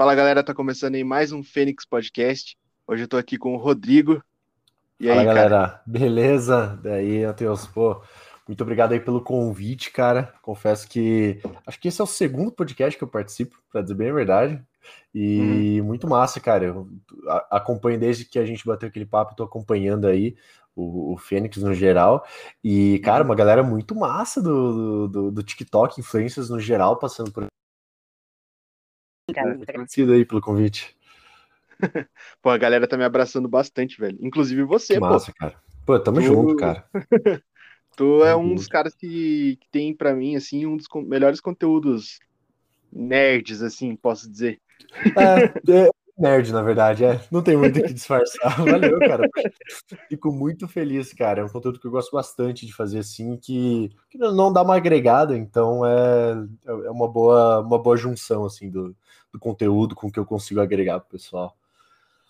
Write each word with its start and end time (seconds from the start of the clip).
Fala 0.00 0.14
galera, 0.14 0.42
tá 0.42 0.54
começando 0.54 0.94
aí 0.94 1.04
mais 1.04 1.30
um 1.30 1.42
Fênix 1.42 1.84
Podcast. 1.84 2.56
Hoje 2.86 3.02
eu 3.02 3.06
tô 3.06 3.18
aqui 3.18 3.36
com 3.36 3.52
o 3.52 3.58
Rodrigo. 3.58 4.24
E 4.98 5.08
Fala 5.08 5.20
aí, 5.20 5.26
galera, 5.26 5.50
cara? 5.50 5.82
beleza? 5.84 6.80
Daí, 6.82 7.26
Matheus, 7.26 7.66
pô, 7.66 8.00
muito 8.48 8.62
obrigado 8.62 8.92
aí 8.92 9.00
pelo 9.00 9.20
convite, 9.20 9.92
cara. 9.92 10.32
Confesso 10.40 10.88
que 10.88 11.42
acho 11.66 11.78
que 11.78 11.88
esse 11.88 12.00
é 12.00 12.04
o 12.04 12.06
segundo 12.06 12.50
podcast 12.50 12.96
que 12.96 13.04
eu 13.04 13.08
participo, 13.08 13.62
para 13.70 13.82
dizer 13.82 13.94
bem 13.94 14.08
a 14.08 14.14
verdade. 14.14 14.62
E 15.14 15.78
uhum. 15.82 15.88
muito 15.88 16.08
massa, 16.08 16.40
cara. 16.40 16.64
Eu 16.64 16.88
acompanho 17.50 18.00
desde 18.00 18.24
que 18.24 18.38
a 18.38 18.46
gente 18.46 18.64
bateu 18.64 18.88
aquele 18.88 19.04
papo, 19.04 19.36
tô 19.36 19.42
acompanhando 19.42 20.06
aí 20.06 20.34
o, 20.74 21.12
o 21.12 21.18
Fênix 21.18 21.58
no 21.58 21.74
geral. 21.74 22.24
E, 22.64 23.00
cara, 23.00 23.22
uhum. 23.22 23.28
uma 23.28 23.36
galera 23.36 23.62
muito 23.62 23.94
massa 23.94 24.40
do, 24.40 25.08
do, 25.08 25.30
do 25.30 25.42
TikTok, 25.42 26.00
influências 26.00 26.48
no 26.48 26.58
geral, 26.58 26.96
passando 26.96 27.30
por 27.30 27.50
cara. 29.32 29.54
Muito 29.54 29.68
agradecido 29.68 30.12
aí 30.12 30.24
pelo 30.24 30.40
convite. 30.40 30.96
pô, 32.42 32.50
a 32.50 32.58
galera 32.58 32.86
tá 32.86 32.96
me 32.96 33.04
abraçando 33.04 33.48
bastante, 33.48 33.98
velho. 33.98 34.18
Inclusive 34.20 34.62
você, 34.64 34.94
que 34.94 35.00
massa, 35.00 35.32
pô. 35.32 35.38
cara. 35.38 35.54
Pô, 35.86 35.98
tamo 35.98 36.20
tu... 36.20 36.26
junto, 36.26 36.56
cara. 36.56 36.84
tu 37.96 38.24
é 38.24 38.36
um 38.36 38.54
dos 38.54 38.66
caras 38.66 38.94
que, 38.94 39.58
que 39.60 39.68
tem 39.70 39.94
para 39.94 40.14
mim, 40.14 40.36
assim, 40.36 40.66
um 40.66 40.76
dos 40.76 40.86
melhores 41.06 41.40
conteúdos 41.40 42.18
nerds, 42.92 43.62
assim, 43.62 43.94
posso 43.96 44.30
dizer. 44.30 44.60
É, 45.16 45.44
é, 45.72 45.90
nerd, 46.18 46.52
na 46.52 46.62
verdade, 46.62 47.04
é. 47.04 47.20
Não 47.30 47.42
tem 47.42 47.56
muito 47.56 47.78
o 47.78 47.82
que 47.82 47.94
disfarçar. 47.94 48.56
Valeu, 48.62 48.98
cara. 48.98 49.28
Fico 50.08 50.32
muito 50.32 50.68
feliz, 50.68 51.12
cara. 51.12 51.40
É 51.40 51.44
um 51.44 51.48
conteúdo 51.48 51.80
que 51.80 51.86
eu 51.86 51.90
gosto 51.90 52.12
bastante 52.12 52.66
de 52.66 52.74
fazer 52.74 52.98
assim, 52.98 53.36
que, 53.36 53.90
que 54.10 54.18
não 54.18 54.52
dá 54.52 54.62
uma 54.62 54.76
agregada, 54.76 55.36
então 55.36 55.84
é, 55.86 56.32
é 56.66 56.90
uma 56.90 57.08
boa, 57.08 57.60
uma 57.60 57.78
boa 57.78 57.96
junção, 57.96 58.44
assim, 58.44 58.68
do, 58.68 58.94
do 59.32 59.38
conteúdo 59.38 59.94
com 59.94 60.10
que 60.10 60.18
eu 60.18 60.26
consigo 60.26 60.60
agregar 60.60 61.00
pro 61.00 61.10
pessoal. 61.10 61.56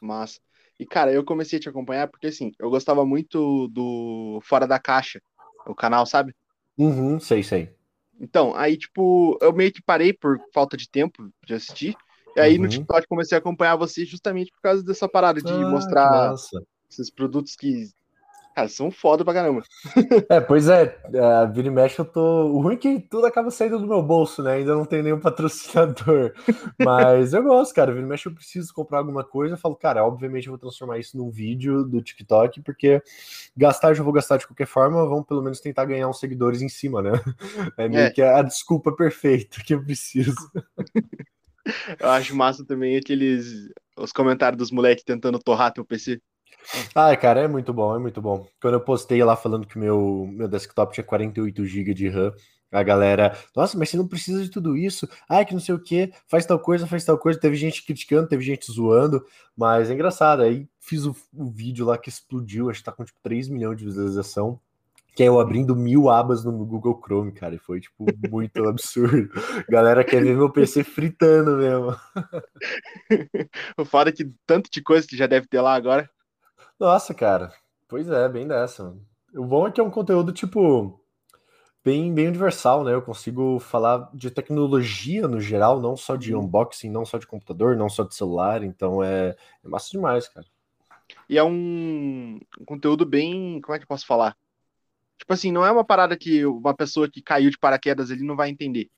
Massa. 0.00 0.40
E, 0.78 0.86
cara, 0.86 1.12
eu 1.12 1.24
comecei 1.24 1.58
a 1.58 1.62
te 1.62 1.68
acompanhar 1.68 2.08
porque, 2.08 2.28
assim, 2.28 2.52
eu 2.58 2.70
gostava 2.70 3.04
muito 3.04 3.68
do 3.68 4.40
Fora 4.42 4.66
da 4.66 4.78
Caixa, 4.78 5.20
o 5.66 5.74
canal, 5.74 6.06
sabe? 6.06 6.34
Uhum, 6.78 7.20
sei, 7.20 7.42
sei. 7.42 7.74
Então, 8.18 8.54
aí, 8.54 8.76
tipo, 8.76 9.38
eu 9.40 9.52
meio 9.52 9.72
que 9.72 9.82
parei 9.82 10.12
por 10.12 10.38
falta 10.52 10.76
de 10.76 10.88
tempo 10.88 11.30
de 11.46 11.54
assistir. 11.54 11.94
E 12.36 12.40
aí 12.40 12.56
uhum. 12.56 12.62
no 12.62 12.68
TikTok 12.68 13.06
comecei 13.08 13.36
a 13.36 13.38
acompanhar 13.38 13.76
você 13.76 14.04
justamente 14.04 14.50
por 14.52 14.60
causa 14.62 14.82
dessa 14.82 15.08
parada 15.08 15.42
de 15.42 15.52
ah, 15.52 15.68
mostrar 15.68 16.34
esses 16.88 17.10
produtos 17.10 17.56
que 17.56 17.88
Cara, 18.54 18.68
são 18.68 18.90
foda 18.90 19.24
pra 19.24 19.32
caramba. 19.32 19.62
É, 20.28 20.40
pois 20.40 20.68
é, 20.68 21.00
a 21.22 21.44
vira 21.44 21.68
e 21.68 21.70
mexe 21.70 21.98
eu 21.98 22.04
tô. 22.04 22.46
O 22.48 22.60
ruim 22.60 22.74
é 22.74 22.76
que 22.76 23.00
tudo 23.00 23.26
acaba 23.26 23.50
saindo 23.50 23.78
do 23.78 23.86
meu 23.86 24.02
bolso, 24.02 24.42
né? 24.42 24.54
Ainda 24.54 24.74
não 24.74 24.84
tem 24.84 25.02
nenhum 25.02 25.20
patrocinador. 25.20 26.32
Mas 26.78 27.32
eu 27.32 27.42
gosto, 27.42 27.74
cara. 27.74 27.92
Vira 27.92 28.04
e 28.04 28.08
mexe 28.08 28.28
eu 28.28 28.34
preciso 28.34 28.74
comprar 28.74 28.98
alguma 28.98 29.22
coisa. 29.22 29.54
Eu 29.54 29.58
falo, 29.58 29.76
cara, 29.76 30.04
obviamente 30.04 30.46
eu 30.46 30.52
vou 30.52 30.58
transformar 30.58 30.98
isso 30.98 31.16
num 31.16 31.30
vídeo 31.30 31.84
do 31.84 32.02
TikTok, 32.02 32.60
porque 32.62 33.00
gastar 33.56 33.90
eu 33.90 33.94
já 33.94 34.02
vou 34.02 34.12
gastar 34.12 34.36
de 34.36 34.46
qualquer 34.46 34.66
forma. 34.66 35.06
Vamos 35.06 35.26
pelo 35.26 35.42
menos 35.42 35.60
tentar 35.60 35.84
ganhar 35.84 36.08
uns 36.08 36.18
seguidores 36.18 36.60
em 36.60 36.68
cima, 36.68 37.00
né? 37.00 37.12
É 37.76 37.88
meio 37.88 38.06
é. 38.06 38.10
que 38.10 38.20
a 38.20 38.42
desculpa 38.42 38.92
perfeita 38.92 39.62
que 39.64 39.74
eu 39.74 39.82
preciso. 39.82 40.34
Eu 41.98 42.08
acho 42.08 42.34
massa 42.34 42.64
também 42.64 42.96
aqueles. 42.96 43.68
Os 43.96 44.12
comentários 44.12 44.58
dos 44.58 44.70
moleques 44.70 45.04
tentando 45.04 45.38
torrar 45.38 45.72
teu 45.72 45.84
PC. 45.84 46.20
Ah, 46.94 47.16
cara, 47.16 47.40
é 47.40 47.48
muito 47.48 47.72
bom, 47.72 47.94
é 47.94 47.98
muito 47.98 48.20
bom. 48.20 48.46
Quando 48.60 48.74
eu 48.74 48.80
postei 48.80 49.22
lá 49.24 49.36
falando 49.36 49.66
que 49.66 49.78
meu, 49.78 50.28
meu 50.30 50.48
desktop 50.48 50.92
tinha 50.94 51.04
48 51.04 51.64
GB 51.64 51.94
de 51.94 52.08
RAM, 52.08 52.32
a 52.72 52.82
galera, 52.82 53.36
nossa, 53.54 53.76
mas 53.76 53.90
você 53.90 53.96
não 53.96 54.06
precisa 54.06 54.42
de 54.42 54.50
tudo 54.50 54.76
isso. 54.76 55.08
Ai, 55.28 55.44
que 55.44 55.52
não 55.52 55.60
sei 55.60 55.74
o 55.74 55.82
que, 55.82 56.12
faz 56.28 56.46
tal 56.46 56.58
coisa, 56.58 56.86
faz 56.86 57.04
tal 57.04 57.18
coisa. 57.18 57.40
Teve 57.40 57.56
gente 57.56 57.84
criticando, 57.84 58.28
teve 58.28 58.44
gente 58.44 58.70
zoando, 58.70 59.24
mas 59.56 59.90
é 59.90 59.94
engraçado. 59.94 60.42
Aí 60.42 60.68
fiz 60.78 61.04
o, 61.04 61.16
o 61.34 61.50
vídeo 61.50 61.84
lá 61.84 61.98
que 61.98 62.08
explodiu, 62.08 62.70
acho 62.70 62.80
que 62.80 62.84
tá 62.84 62.92
com 62.92 63.04
tipo 63.04 63.18
3 63.22 63.48
milhões 63.48 63.76
de 63.76 63.84
visualização. 63.84 64.60
Que 65.16 65.24
é 65.24 65.26
eu 65.26 65.40
abrindo 65.40 65.74
mil 65.74 66.08
abas 66.08 66.44
no 66.44 66.52
Google 66.64 67.00
Chrome, 67.04 67.32
cara. 67.32 67.56
E 67.56 67.58
foi, 67.58 67.80
tipo, 67.80 68.06
muito 68.30 68.64
absurdo. 68.68 69.28
Galera 69.68 70.04
quer 70.04 70.22
ver 70.22 70.36
meu 70.36 70.48
PC 70.48 70.84
fritando 70.84 71.56
mesmo. 71.56 71.96
o 73.76 73.84
foda 73.84 74.10
é 74.10 74.12
que 74.12 74.30
tanto 74.46 74.70
de 74.70 74.80
coisa 74.80 75.06
que 75.06 75.16
já 75.16 75.26
deve 75.26 75.48
ter 75.48 75.60
lá 75.60 75.74
agora. 75.74 76.08
Nossa, 76.80 77.12
cara. 77.12 77.52
Pois 77.86 78.08
é, 78.08 78.26
bem 78.26 78.48
dessa. 78.48 78.96
O 79.34 79.44
bom 79.44 79.68
é 79.68 79.70
que 79.70 79.78
é 79.78 79.84
um 79.84 79.90
conteúdo, 79.90 80.32
tipo, 80.32 80.98
bem, 81.84 82.12
bem 82.14 82.28
universal, 82.28 82.82
né? 82.82 82.94
Eu 82.94 83.02
consigo 83.02 83.60
falar 83.60 84.10
de 84.14 84.30
tecnologia 84.30 85.28
no 85.28 85.38
geral, 85.38 85.78
não 85.78 85.94
só 85.94 86.16
de 86.16 86.34
uhum. 86.34 86.40
unboxing, 86.40 86.88
não 86.88 87.04
só 87.04 87.18
de 87.18 87.26
computador, 87.26 87.76
não 87.76 87.90
só 87.90 88.02
de 88.02 88.14
celular. 88.14 88.62
Então 88.62 89.04
é, 89.04 89.36
é 89.62 89.68
massa 89.68 89.90
demais, 89.90 90.26
cara. 90.26 90.46
E 91.28 91.36
é 91.36 91.44
um, 91.44 92.40
um 92.58 92.64
conteúdo 92.64 93.04
bem. 93.04 93.60
Como 93.60 93.74
é 93.74 93.78
que 93.78 93.84
eu 93.84 93.88
posso 93.88 94.06
falar? 94.06 94.34
Tipo 95.18 95.34
assim, 95.34 95.52
não 95.52 95.66
é 95.66 95.70
uma 95.70 95.84
parada 95.84 96.16
que 96.16 96.46
uma 96.46 96.74
pessoa 96.74 97.10
que 97.10 97.20
caiu 97.20 97.50
de 97.50 97.58
paraquedas 97.58 98.10
ele 98.10 98.24
não 98.24 98.36
vai 98.36 98.48
entender. 98.48 98.90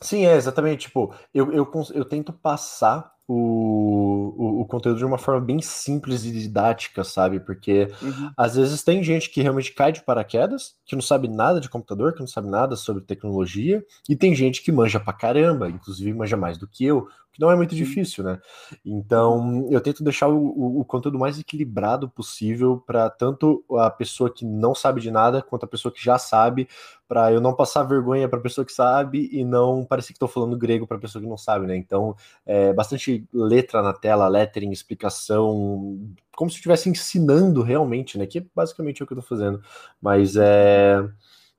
Sim, 0.00 0.26
é 0.26 0.36
exatamente. 0.36 0.82
Tipo, 0.82 1.12
eu, 1.34 1.50
eu, 1.52 1.68
eu 1.92 2.04
tento 2.04 2.32
passar 2.32 3.15
o, 3.28 4.34
o, 4.36 4.60
o, 4.60 4.64
conteúdo 4.66 4.98
de 4.98 5.04
uma 5.04 5.18
forma 5.18 5.40
bem 5.40 5.60
simples 5.60 6.24
e 6.24 6.30
didática, 6.30 7.02
sabe? 7.02 7.40
Porque 7.40 7.90
uhum. 8.00 8.30
às 8.36 8.54
vezes 8.54 8.84
tem 8.84 9.02
gente 9.02 9.30
que 9.30 9.42
realmente 9.42 9.72
cai 9.72 9.90
de 9.90 10.02
paraquedas, 10.02 10.76
que 10.84 10.94
não 10.94 11.02
sabe 11.02 11.26
nada 11.26 11.60
de 11.60 11.68
computador, 11.68 12.14
que 12.14 12.20
não 12.20 12.26
sabe 12.26 12.48
nada 12.48 12.76
sobre 12.76 13.02
tecnologia, 13.02 13.84
e 14.08 14.14
tem 14.14 14.34
gente 14.34 14.62
que 14.62 14.70
manja 14.70 15.00
pra 15.00 15.12
caramba, 15.12 15.68
inclusive 15.68 16.12
manja 16.14 16.36
mais 16.36 16.56
do 16.56 16.68
que 16.68 16.84
eu, 16.84 17.08
que 17.36 17.40
não 17.42 17.50
é 17.50 17.56
muito 17.56 17.74
difícil, 17.74 18.24
né? 18.24 18.40
Então 18.84 19.68
eu 19.70 19.80
tento 19.80 20.02
deixar 20.02 20.28
o, 20.28 20.36
o, 20.38 20.80
o 20.80 20.84
conteúdo 20.84 21.18
mais 21.18 21.38
equilibrado 21.38 22.08
possível 22.08 22.82
para 22.86 23.10
tanto 23.10 23.62
a 23.78 23.90
pessoa 23.90 24.32
que 24.32 24.44
não 24.44 24.74
sabe 24.74 25.00
de 25.02 25.10
nada 25.10 25.42
quanto 25.42 25.64
a 25.64 25.68
pessoa 25.68 25.92
que 25.92 26.02
já 26.02 26.18
sabe, 26.18 26.66
para 27.06 27.30
eu 27.32 27.40
não 27.40 27.54
passar 27.54 27.82
vergonha 27.84 28.28
para 28.28 28.38
a 28.38 28.42
pessoa 28.42 28.64
que 28.64 28.72
sabe 28.72 29.28
e 29.30 29.44
não 29.44 29.84
parecer 29.84 30.08
que 30.08 30.14
estou 30.14 30.28
falando 30.28 30.56
grego 30.56 30.86
para 30.86 30.96
a 30.96 31.00
pessoa 31.00 31.22
que 31.22 31.28
não 31.28 31.36
sabe, 31.36 31.66
né? 31.66 31.76
Então 31.76 32.16
é 32.46 32.72
bastante 32.72 33.26
letra 33.32 33.82
na 33.82 33.92
tela, 33.92 34.26
lettering, 34.28 34.70
explicação, 34.72 35.98
como 36.34 36.50
se 36.50 36.56
estivesse 36.56 36.88
ensinando 36.88 37.62
realmente, 37.62 38.16
né? 38.18 38.26
Que 38.26 38.38
é 38.38 38.46
basicamente 38.54 39.02
o 39.02 39.06
que 39.06 39.12
eu 39.12 39.18
estou 39.18 39.38
fazendo. 39.38 39.62
Mas 40.00 40.36
é 40.36 41.06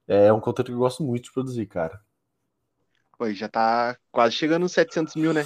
é 0.08 0.32
um 0.34 0.40
conteúdo 0.40 0.68
que 0.68 0.74
eu 0.74 0.80
gosto 0.80 1.04
muito 1.04 1.26
de 1.26 1.32
produzir, 1.34 1.66
cara. 1.68 2.02
Pois 3.18 3.38
já 3.38 3.50
tá 3.50 3.98
quase 4.12 4.36
chegando 4.36 4.64
nos 4.64 4.74
700 4.74 5.16
mil, 5.16 5.34
né? 5.34 5.42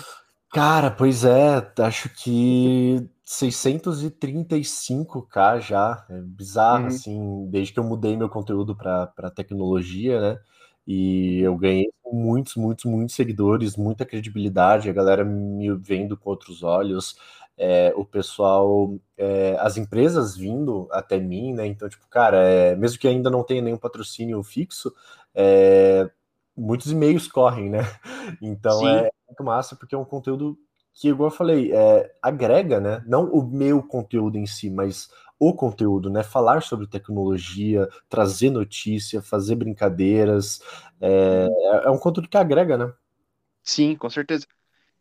Cara, 0.53 0.91
pois 0.91 1.23
é, 1.23 1.65
acho 1.79 2.09
que 2.09 3.09
635k 3.25 5.61
já, 5.61 6.05
é 6.09 6.19
bizarro, 6.21 6.81
uhum. 6.81 6.87
assim, 6.87 7.47
desde 7.49 7.71
que 7.73 7.79
eu 7.79 7.85
mudei 7.85 8.17
meu 8.17 8.27
conteúdo 8.29 8.75
para 8.75 9.31
tecnologia, 9.33 10.19
né? 10.19 10.39
E 10.85 11.39
eu 11.39 11.55
ganhei 11.55 11.89
muitos, 12.11 12.57
muitos, 12.57 12.83
muitos 12.83 13.15
seguidores, 13.15 13.77
muita 13.77 14.05
credibilidade, 14.05 14.89
a 14.89 14.93
galera 14.93 15.23
me 15.23 15.73
vendo 15.77 16.17
com 16.17 16.29
outros 16.29 16.63
olhos, 16.63 17.15
é, 17.57 17.93
o 17.95 18.03
pessoal, 18.03 18.93
é, 19.17 19.55
as 19.57 19.77
empresas 19.77 20.35
vindo 20.35 20.89
até 20.91 21.17
mim, 21.17 21.53
né? 21.53 21.65
Então, 21.65 21.87
tipo, 21.87 22.05
cara, 22.09 22.37
é, 22.39 22.75
mesmo 22.75 22.99
que 22.99 23.07
ainda 23.07 23.29
não 23.29 23.41
tenha 23.43 23.61
nenhum 23.61 23.77
patrocínio 23.77 24.43
fixo, 24.43 24.93
é, 25.33 26.09
muitos 26.61 26.91
e-mails 26.91 27.27
correm, 27.27 27.69
né? 27.69 27.79
Então 28.41 28.79
Sim. 28.79 28.87
é 28.87 29.11
muito 29.27 29.43
massa 29.43 29.75
porque 29.75 29.95
é 29.95 29.97
um 29.97 30.05
conteúdo 30.05 30.57
que, 30.93 31.09
igual 31.09 31.29
eu 31.29 31.35
falei, 31.35 31.71
é, 31.73 32.13
agrega, 32.21 32.79
né? 32.79 33.03
Não 33.07 33.25
o 33.25 33.43
meu 33.43 33.81
conteúdo 33.81 34.37
em 34.37 34.45
si, 34.45 34.69
mas 34.69 35.09
o 35.39 35.53
conteúdo, 35.53 36.09
né? 36.09 36.21
Falar 36.23 36.61
sobre 36.61 36.87
tecnologia, 36.87 37.89
trazer 38.07 38.51
notícia, 38.51 39.21
fazer 39.21 39.55
brincadeiras. 39.55 40.61
É, 40.99 41.47
uhum. 41.47 41.79
é 41.85 41.89
um 41.89 41.97
conteúdo 41.97 42.29
que 42.29 42.37
agrega, 42.37 42.77
né? 42.77 42.93
Sim, 43.63 43.95
com 43.95 44.09
certeza. 44.09 44.45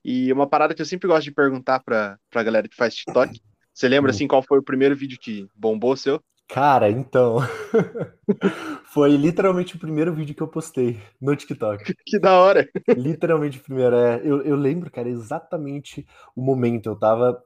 E 0.04 0.32
uma 0.32 0.48
parada 0.48 0.74
que 0.74 0.80
eu 0.80 0.86
sempre 0.86 1.08
gosto 1.08 1.24
de 1.24 1.32
perguntar 1.32 1.80
pra, 1.80 2.18
pra 2.30 2.42
galera 2.42 2.68
que 2.68 2.76
faz 2.76 2.94
TikTok. 2.94 3.40
Você 3.72 3.88
lembra, 3.88 4.10
hum. 4.10 4.14
assim, 4.14 4.26
qual 4.26 4.42
foi 4.42 4.58
o 4.58 4.64
primeiro 4.64 4.96
vídeo 4.96 5.18
que 5.20 5.46
bombou 5.54 5.96
seu? 5.96 6.22
Cara, 6.52 6.90
então. 6.90 7.38
Foi 8.84 9.16
literalmente 9.16 9.76
o 9.76 9.78
primeiro 9.78 10.12
vídeo 10.12 10.34
que 10.34 10.42
eu 10.42 10.48
postei 10.48 10.98
no 11.20 11.34
TikTok. 11.36 11.94
Que 12.04 12.18
da 12.18 12.40
hora! 12.40 12.68
Literalmente 12.96 13.58
o 13.58 13.62
primeiro. 13.62 13.94
É, 13.94 14.20
eu, 14.24 14.42
eu 14.42 14.56
lembro, 14.56 14.90
cara, 14.90 15.08
exatamente 15.08 16.04
o 16.34 16.42
momento. 16.42 16.86
Eu 16.88 16.96
tava 16.96 17.40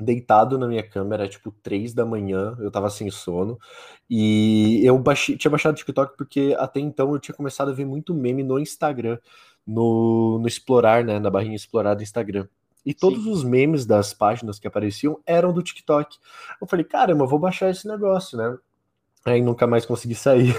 deitado 0.00 0.58
na 0.58 0.68
minha 0.68 0.82
cama, 0.88 1.14
era 1.14 1.28
tipo 1.28 1.50
três 1.50 1.94
da 1.94 2.06
manhã, 2.06 2.56
eu 2.60 2.70
tava 2.70 2.90
sem 2.90 3.10
sono, 3.10 3.58
e 4.10 4.80
eu 4.84 4.98
baixei, 4.98 5.36
tinha 5.36 5.50
baixado 5.50 5.74
o 5.74 5.76
TikTok 5.78 6.16
porque 6.16 6.54
até 6.58 6.80
então 6.80 7.12
eu 7.14 7.18
tinha 7.20 7.34
começado 7.34 7.70
a 7.70 7.74
ver 7.74 7.84
muito 7.86 8.14
meme 8.14 8.44
no 8.44 8.58
Instagram, 8.60 9.18
no, 9.66 10.38
no 10.40 10.48
explorar, 10.48 11.04
né, 11.04 11.18
na 11.18 11.30
barrinha 11.30 11.56
explorar 11.56 11.94
do 11.94 12.02
Instagram. 12.04 12.46
E 12.88 12.94
todos 12.94 13.24
Sim. 13.24 13.30
os 13.30 13.44
memes 13.44 13.84
das 13.84 14.14
páginas 14.14 14.58
que 14.58 14.66
apareciam 14.66 15.20
eram 15.26 15.52
do 15.52 15.62
TikTok. 15.62 16.16
Eu 16.58 16.66
falei, 16.66 16.86
caramba, 16.86 17.22
eu 17.22 17.28
vou 17.28 17.38
baixar 17.38 17.68
esse 17.68 17.86
negócio, 17.86 18.38
né? 18.38 18.56
Aí 19.26 19.42
nunca 19.42 19.66
mais 19.66 19.84
consegui 19.84 20.14
sair. 20.14 20.56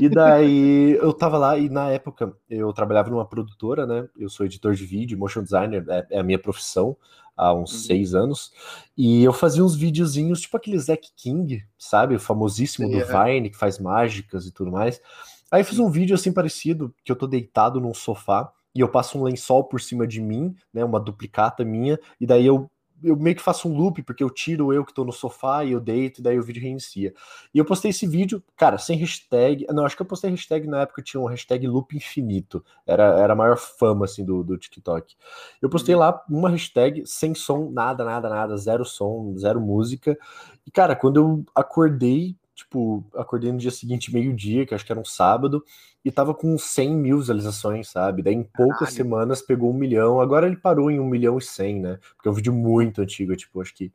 E 0.00 0.08
daí 0.08 0.94
eu 1.00 1.12
tava 1.12 1.38
lá 1.38 1.56
e 1.56 1.68
na 1.68 1.88
época 1.88 2.34
eu 2.50 2.72
trabalhava 2.72 3.10
numa 3.10 3.24
produtora, 3.24 3.86
né? 3.86 4.08
Eu 4.18 4.28
sou 4.28 4.44
editor 4.44 4.74
de 4.74 4.84
vídeo, 4.84 5.16
motion 5.16 5.40
designer, 5.40 5.84
é, 5.88 6.06
é 6.10 6.18
a 6.18 6.24
minha 6.24 6.40
profissão 6.40 6.96
há 7.36 7.54
uns 7.54 7.72
uhum. 7.72 7.78
seis 7.78 8.12
anos. 8.12 8.52
E 8.96 9.22
eu 9.22 9.32
fazia 9.32 9.64
uns 9.64 9.76
videozinhos, 9.76 10.40
tipo 10.40 10.56
aquele 10.56 10.80
Zack 10.80 11.08
King, 11.14 11.64
sabe? 11.78 12.16
O 12.16 12.18
famosíssimo 12.18 12.88
do 12.88 12.98
Vine, 13.06 13.50
que 13.50 13.56
faz 13.56 13.78
mágicas 13.78 14.46
e 14.46 14.50
tudo 14.50 14.72
mais. 14.72 15.00
Aí 15.48 15.60
eu 15.60 15.64
fiz 15.64 15.78
um 15.78 15.88
vídeo 15.88 16.16
assim 16.16 16.32
parecido, 16.32 16.92
que 17.04 17.12
eu 17.12 17.16
tô 17.16 17.28
deitado 17.28 17.80
num 17.80 17.94
sofá 17.94 18.52
e 18.74 18.80
eu 18.80 18.88
passo 18.88 19.18
um 19.18 19.22
lençol 19.22 19.64
por 19.64 19.80
cima 19.80 20.06
de 20.06 20.20
mim, 20.20 20.54
né? 20.72 20.84
Uma 20.84 21.00
duplicata 21.00 21.64
minha, 21.64 21.98
e 22.20 22.26
daí 22.26 22.46
eu 22.46 22.70
eu 23.02 23.16
meio 23.16 23.36
que 23.36 23.42
faço 23.42 23.68
um 23.68 23.76
loop, 23.76 24.02
porque 24.02 24.22
eu 24.22 24.30
tiro 24.30 24.72
eu 24.72 24.84
que 24.84 24.92
tô 24.92 25.04
no 25.04 25.12
sofá 25.12 25.64
e 25.64 25.72
eu 25.72 25.80
deito, 25.80 26.20
e 26.20 26.22
daí 26.22 26.38
o 26.38 26.42
vídeo 26.42 26.62
reinicia. 26.62 27.14
E 27.54 27.58
eu 27.58 27.64
postei 27.64 27.90
esse 27.90 28.06
vídeo, 28.06 28.42
cara, 28.56 28.78
sem 28.78 28.98
hashtag. 28.98 29.66
Não, 29.70 29.84
acho 29.84 29.96
que 29.96 30.02
eu 30.02 30.06
postei 30.06 30.30
hashtag 30.30 30.66
na 30.66 30.82
época, 30.82 31.02
tinha 31.02 31.20
um 31.20 31.26
hashtag 31.26 31.66
loop 31.66 31.96
infinito. 31.96 32.64
Era, 32.86 33.20
era 33.20 33.32
a 33.32 33.36
maior 33.36 33.56
fama, 33.56 34.04
assim, 34.04 34.24
do, 34.24 34.42
do 34.42 34.58
TikTok. 34.58 35.14
Eu 35.62 35.68
postei 35.68 35.94
uhum. 35.94 36.00
lá 36.00 36.24
uma 36.28 36.50
hashtag 36.50 37.04
sem 37.06 37.34
som, 37.34 37.70
nada, 37.70 38.04
nada, 38.04 38.28
nada, 38.28 38.56
zero 38.56 38.84
som, 38.84 39.34
zero 39.36 39.60
música. 39.60 40.18
E, 40.66 40.70
cara, 40.70 40.96
quando 40.96 41.20
eu 41.20 41.44
acordei, 41.54 42.36
tipo, 42.58 43.06
acordei 43.14 43.52
no 43.52 43.58
dia 43.58 43.70
seguinte, 43.70 44.12
meio-dia, 44.12 44.66
que 44.66 44.74
acho 44.74 44.84
que 44.84 44.90
era 44.90 45.00
um 45.00 45.04
sábado, 45.04 45.64
e 46.04 46.10
tava 46.10 46.34
com 46.34 46.58
100 46.58 46.96
mil 46.96 47.18
visualizações, 47.18 47.88
sabe? 47.88 48.20
Daí 48.20 48.34
em 48.34 48.42
poucas 48.42 48.78
Caralho. 48.78 48.96
semanas 48.96 49.40
pegou 49.40 49.70
um 49.70 49.78
milhão, 49.78 50.20
agora 50.20 50.46
ele 50.46 50.56
parou 50.56 50.90
em 50.90 50.98
um 50.98 51.06
milhão 51.06 51.38
e 51.38 51.42
cem, 51.42 51.80
né? 51.80 52.00
Porque 52.16 52.28
é 52.28 52.32
um 52.32 52.34
vídeo 52.34 52.52
muito 52.52 53.00
antigo, 53.00 53.36
tipo, 53.36 53.60
acho 53.60 53.72
que, 53.74 53.92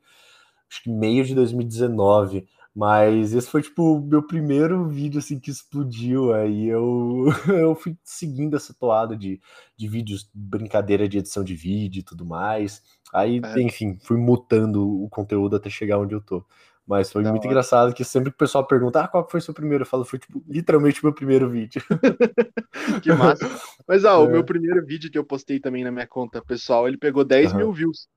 acho 0.70 0.82
que 0.84 0.90
meio 0.90 1.26
de 1.26 1.36
2019. 1.36 2.48
Mas 2.76 3.34
esse 3.34 3.48
foi, 3.48 3.62
tipo, 3.62 4.00
meu 4.02 4.24
primeiro 4.26 4.88
vídeo, 4.88 5.20
assim, 5.20 5.40
que 5.40 5.52
explodiu. 5.52 6.34
Aí 6.34 6.68
eu, 6.68 7.26
eu 7.48 7.76
fui 7.76 7.96
seguindo 8.04 8.56
essa 8.56 8.74
toada 8.74 9.16
de, 9.16 9.40
de 9.78 9.88
vídeos, 9.88 10.28
brincadeira 10.34 11.08
de 11.08 11.20
edição 11.20 11.44
de 11.44 11.54
vídeo 11.54 12.00
e 12.00 12.04
tudo 12.04 12.26
mais. 12.26 12.82
Aí, 13.14 13.40
é. 13.44 13.62
enfim, 13.62 14.00
fui 14.02 14.18
mutando 14.18 15.04
o 15.04 15.08
conteúdo 15.10 15.56
até 15.56 15.70
chegar 15.70 16.00
onde 16.00 16.16
eu 16.16 16.22
tô. 16.22 16.44
Mas 16.86 17.12
foi 17.12 17.24
muito 17.24 17.46
engraçado 17.46 17.94
que 17.94 18.04
sempre 18.04 18.30
que 18.30 18.36
o 18.36 18.38
pessoal 18.38 18.68
pergunta, 18.68 19.02
ah, 19.02 19.08
qual 19.08 19.28
foi 19.30 19.40
o 19.40 19.44
seu 19.44 19.54
primeiro? 19.54 19.84
Eu 19.84 19.88
falo, 19.88 20.04
foi 20.04 20.20
tipo, 20.20 20.44
literalmente 20.48 21.02
o 21.02 21.06
meu 21.06 21.14
primeiro 21.14 21.50
vídeo. 21.50 21.82
que 23.02 23.12
massa. 23.14 23.50
Mas, 23.88 24.04
ó, 24.04 24.16
é. 24.16 24.28
o 24.28 24.30
meu 24.30 24.44
primeiro 24.44 24.86
vídeo 24.86 25.10
que 25.10 25.18
eu 25.18 25.24
postei 25.24 25.60
também 25.60 25.84
na 25.84 25.92
minha 25.92 26.08
conta 26.08 26.42
pessoal, 26.42 26.88
ele 26.88 26.98
pegou 26.98 27.24
10 27.24 27.52
uhum. 27.52 27.58
mil 27.58 27.74
views. 27.74 28.08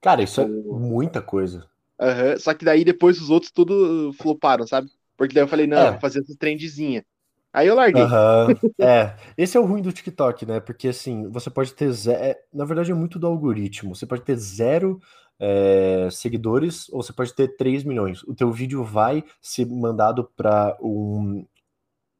Cara, 0.00 0.22
isso 0.22 0.40
é 0.40 0.46
muita 0.46 1.22
coisa. 1.22 1.68
Uhum. 2.00 2.38
Só 2.38 2.52
que 2.52 2.64
daí 2.64 2.84
depois 2.84 3.20
os 3.20 3.30
outros 3.30 3.52
tudo 3.52 4.12
floparam, 4.14 4.66
sabe? 4.66 4.90
Porque 5.16 5.34
daí 5.34 5.44
eu 5.44 5.48
falei, 5.48 5.68
não, 5.68 5.78
é. 5.78 5.90
vou 5.92 6.00
fazer 6.00 6.20
essa 6.20 6.34
trendzinha. 6.36 7.04
Aí 7.52 7.68
eu 7.68 7.74
larguei. 7.74 8.02
Uhum. 8.02 8.70
é, 8.80 9.14
esse 9.36 9.56
é 9.56 9.60
o 9.60 9.64
ruim 9.64 9.82
do 9.82 9.92
TikTok, 9.92 10.46
né? 10.46 10.58
Porque 10.58 10.88
assim, 10.88 11.28
você 11.28 11.50
pode 11.50 11.74
ter 11.74 11.92
zero. 11.92 12.22
É, 12.22 12.36
na 12.52 12.64
verdade, 12.64 12.90
é 12.90 12.94
muito 12.94 13.18
do 13.18 13.26
algoritmo. 13.26 13.94
Você 13.94 14.06
pode 14.06 14.22
ter 14.22 14.36
zero 14.36 15.00
é, 15.40 16.08
seguidores, 16.12 16.88
ou 16.90 17.02
você 17.02 17.14
pode 17.14 17.32
ter 17.32 17.56
3 17.56 17.82
milhões. 17.82 18.22
O 18.24 18.34
teu 18.34 18.52
vídeo 18.52 18.84
vai 18.84 19.24
ser 19.40 19.66
mandado 19.66 20.30
para 20.36 20.76
um, 20.82 21.46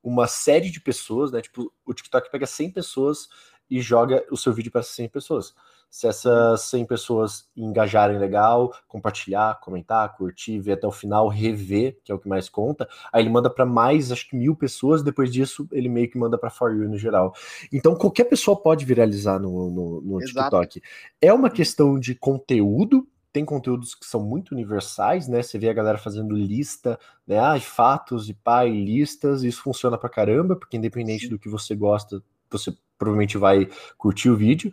uma 0.02 0.26
série 0.26 0.70
de 0.70 0.81
pessoas, 0.81 1.31
né? 1.31 1.43
Tipo, 1.43 1.70
o 1.84 1.93
TikTok 1.93 2.31
pega 2.31 2.46
100 2.46 2.70
pessoas 2.70 3.28
e 3.69 3.81
joga 3.81 4.25
o 4.31 4.37
seu 4.37 4.55
vídeo 4.55 4.72
para 4.72 4.82
100 4.82 5.11
pessoas. 5.11 5.55
Se 5.90 6.06
essas 6.06 6.62
100 6.62 6.87
pessoas 6.87 7.48
engajarem 7.56 8.19
legal, 8.19 8.72
compartilhar, 8.87 9.58
comentar, 9.60 10.16
curtir, 10.16 10.60
ver 10.60 10.72
até 10.72 10.87
o 10.87 10.92
final, 10.92 11.26
rever, 11.26 11.98
que 12.04 12.12
é 12.12 12.14
o 12.14 12.19
que 12.19 12.28
mais 12.28 12.48
conta, 12.48 12.88
aí 13.12 13.22
ele 13.22 13.31
manda 13.31 13.50
para 13.50 13.66
mais, 13.66 14.12
acho 14.12 14.28
que 14.28 14.37
mil 14.37 14.54
pessoas. 14.54 15.02
Depois 15.02 15.32
disso, 15.32 15.69
ele 15.72 15.88
meio 15.88 16.08
que 16.08 16.16
manda 16.16 16.38
para 16.38 16.48
For 16.48 16.72
You 16.72 16.88
no 16.88 16.96
geral. 16.96 17.34
Então, 17.72 17.96
qualquer 17.96 18.25
pessoa 18.25 18.56
pode 18.56 18.84
viralizar 18.84 19.40
no, 19.40 19.70
no, 19.70 20.00
no 20.00 20.19
TikTok. 20.20 20.81
É 21.20 21.32
uma 21.32 21.50
questão 21.50 21.98
de 21.98 22.14
conteúdo 22.14 23.06
tem 23.32 23.44
conteúdos 23.44 23.94
que 23.94 24.04
são 24.04 24.20
muito 24.20 24.52
universais, 24.52 25.28
né? 25.28 25.42
Você 25.42 25.58
vê 25.58 25.69
a 25.69 25.72
galera 25.72 25.98
fazendo 25.98 26.34
lista, 26.34 26.98
né? 27.26 27.38
Ah, 27.38 27.58
fatos 27.60 28.28
e 28.28 28.34
pai, 28.34 28.70
listas, 28.70 29.44
isso 29.44 29.62
funciona 29.62 29.96
pra 29.96 30.08
caramba, 30.08 30.56
porque 30.56 30.76
independente 30.76 31.25
Sim. 31.25 31.31
do 31.31 31.38
que 31.38 31.48
você 31.48 31.75
gosta, 31.75 32.22
você 32.50 32.73
provavelmente 32.99 33.38
vai 33.38 33.69
curtir 33.97 34.31
o 34.31 34.37
vídeo. 34.37 34.70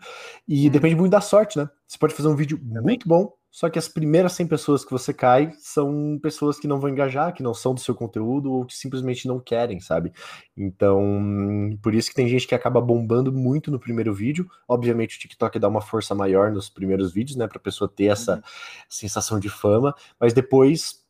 E 0.48 0.68
hum. 0.68 0.72
depende 0.72 0.96
muito 0.96 1.12
da 1.12 1.22
sorte, 1.22 1.58
né? 1.58 1.70
Você 1.88 1.98
pode 1.98 2.14
fazer 2.14 2.28
um 2.28 2.36
vídeo 2.36 2.58
Também. 2.58 2.84
muito 2.84 3.08
bom, 3.08 3.34
só 3.58 3.70
que 3.70 3.80
as 3.80 3.88
primeiras 3.88 4.34
100 4.34 4.48
pessoas 4.48 4.86
que 4.86 4.92
você 4.92 5.12
cai 5.12 5.52
são 5.58 6.20
pessoas 6.22 6.60
que 6.60 6.68
não 6.68 6.80
vão 6.80 6.92
engajar, 6.92 7.34
que 7.34 7.42
não 7.42 7.56
são 7.56 7.74
do 7.74 7.80
seu 7.80 7.96
conteúdo 7.96 8.52
ou 8.52 8.66
que 8.66 8.76
simplesmente 8.76 9.28
não 9.28 9.40
querem, 9.40 9.80
sabe? 9.80 10.14
Então, 10.56 11.76
por 11.82 11.96
isso 11.96 12.10
que 12.10 12.16
tem 12.16 12.28
gente 12.28 12.46
que 12.46 12.54
acaba 12.54 12.80
bombando 12.80 13.34
muito 13.34 13.72
no 13.72 13.80
primeiro 13.80 14.14
vídeo. 14.14 14.48
Obviamente, 14.68 15.18
o 15.18 15.20
TikTok 15.20 15.58
dá 15.58 15.68
uma 15.68 15.82
força 15.82 16.14
maior 16.14 16.52
nos 16.52 16.70
primeiros 16.70 17.12
vídeos, 17.12 17.36
né, 17.36 17.48
pra 17.48 17.60
pessoa 17.60 17.90
ter 17.90 18.06
essa 18.06 18.36
uhum. 18.36 18.42
sensação 18.88 19.40
de 19.40 19.50
fama, 19.50 19.96
mas 20.20 20.34
depois 20.34 21.07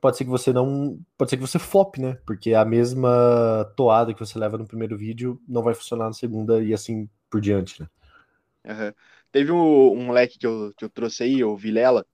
pode 0.00 0.16
ser 0.16 0.24
que 0.24 0.30
você 0.30 0.52
não. 0.52 0.98
Pode 1.16 1.30
ser 1.30 1.36
que 1.36 1.42
você 1.42 1.58
flop, 1.58 1.98
né? 1.98 2.18
Porque 2.26 2.54
a 2.54 2.64
mesma 2.64 3.70
toada 3.76 4.12
que 4.12 4.20
você 4.20 4.38
leva 4.38 4.58
no 4.58 4.66
primeiro 4.66 4.96
vídeo 4.96 5.40
não 5.48 5.62
vai 5.62 5.74
funcionar 5.74 6.06
na 6.06 6.12
segunda 6.12 6.62
e 6.62 6.72
assim 6.72 7.08
por 7.30 7.40
diante, 7.40 7.80
né? 7.80 7.88
Uhum. 8.64 8.92
Teve 9.30 9.52
um, 9.52 9.92
um, 9.92 10.04
moleque 10.06 10.38
que 10.38 10.46
eu, 10.46 10.72
que 10.76 10.84
eu 10.84 10.88
trouxe 10.88 11.22
aí, 11.22 11.44
o 11.44 11.56
Vilela. 11.56 12.04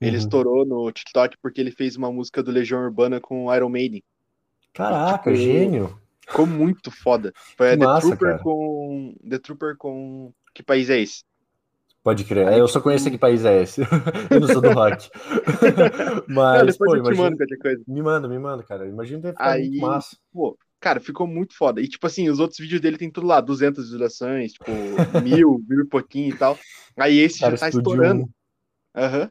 Ele 0.00 0.16
uhum. 0.16 0.22
estourou 0.22 0.64
no 0.64 0.92
TikTok 0.92 1.36
porque 1.42 1.60
ele 1.60 1.72
fez 1.72 1.96
uma 1.96 2.12
música 2.12 2.42
do 2.42 2.52
Legião 2.52 2.80
Urbana 2.80 3.20
com 3.20 3.52
Iron 3.54 3.68
Maiden. 3.68 4.02
Caraca, 4.72 5.32
tipo, 5.32 5.42
gênio! 5.42 5.98
Ficou 6.20 6.46
muito 6.46 6.90
foda. 6.90 7.32
Foi 7.56 7.72
a 7.72 7.78
The 7.78 7.84
massa, 7.84 8.06
Trooper 8.08 8.30
cara. 8.32 8.42
com. 8.42 9.14
The 9.28 9.38
Trooper 9.38 9.76
com. 9.76 10.32
Que 10.54 10.62
país 10.62 10.90
é 10.90 11.00
esse? 11.00 11.24
Pode 12.08 12.24
crer. 12.24 12.48
Aí, 12.48 12.58
eu 12.58 12.66
só 12.66 12.80
conheço 12.80 13.10
que 13.10 13.18
país 13.18 13.44
é 13.44 13.60
esse. 13.60 13.82
eu 14.32 14.40
não 14.40 14.48
sou 14.48 14.62
do 14.62 14.70
rock. 14.70 15.10
Mas, 16.26 16.78
não, 16.78 16.86
pô, 16.86 16.96
imagina... 16.96 17.22
mando 17.22 17.36
qualquer 17.36 17.58
coisa. 17.58 17.84
Me 17.86 18.00
manda, 18.00 18.26
me 18.26 18.38
manda, 18.38 18.62
cara. 18.62 18.88
Imagina 18.88 19.20
ter 19.20 19.32
ficado 19.32 19.50
Aí, 19.50 19.76
massa. 19.76 20.16
Pô, 20.32 20.56
cara, 20.80 21.00
ficou 21.00 21.26
muito 21.26 21.54
foda. 21.54 21.82
E, 21.82 21.86
tipo 21.86 22.06
assim, 22.06 22.30
os 22.30 22.38
outros 22.38 22.58
vídeos 22.60 22.80
dele 22.80 22.96
tem 22.96 23.10
tudo 23.10 23.26
lá, 23.26 23.42
200 23.42 23.84
visualizações, 23.84 24.52
tipo, 24.54 24.70
mil, 25.22 25.62
mil 25.68 25.82
e 25.82 25.86
pouquinho 25.86 26.30
e 26.30 26.38
tal. 26.38 26.58
Aí 26.96 27.18
esse 27.18 27.40
cara, 27.40 27.58
já 27.58 27.60
tá 27.60 27.68
estourando. 27.68 28.26
Aham. 28.96 29.20
Uhum. 29.24 29.28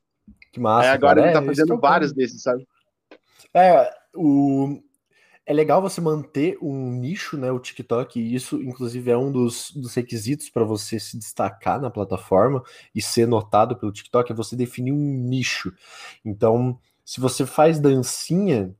Que 0.51 0.59
massa. 0.59 0.89
Aí 0.89 0.93
agora 0.93 1.15
cara. 1.15 1.27
ele 1.31 1.39
tá 1.39 1.43
é, 1.43 1.45
fazendo 1.47 1.79
vários 1.79 2.13
desses, 2.13 2.43
sabe? 2.43 2.63
É, 3.55 3.91
o 4.15 4.79
é 5.47 5.53
legal 5.53 5.81
você 5.81 6.01
manter 6.01 6.57
um 6.61 6.91
nicho, 6.91 7.37
né, 7.37 7.49
o 7.49 7.59
TikTok, 7.59 8.19
e 8.19 8.35
isso, 8.35 8.61
inclusive, 8.61 9.09
é 9.09 9.17
um 9.17 9.31
dos, 9.31 9.71
dos 9.71 9.95
requisitos 9.95 10.49
para 10.49 10.65
você 10.65 10.99
se 10.99 11.17
destacar 11.17 11.79
na 11.79 11.89
plataforma 11.89 12.61
e 12.93 13.01
ser 13.01 13.25
notado 13.25 13.77
pelo 13.77 13.93
TikTok, 13.93 14.29
é 14.29 14.35
você 14.35 14.57
definir 14.57 14.91
um 14.91 14.97
nicho. 14.97 15.73
Então, 16.25 16.77
se 17.05 17.21
você 17.21 17.45
faz 17.45 17.79
dancinha, 17.79 18.75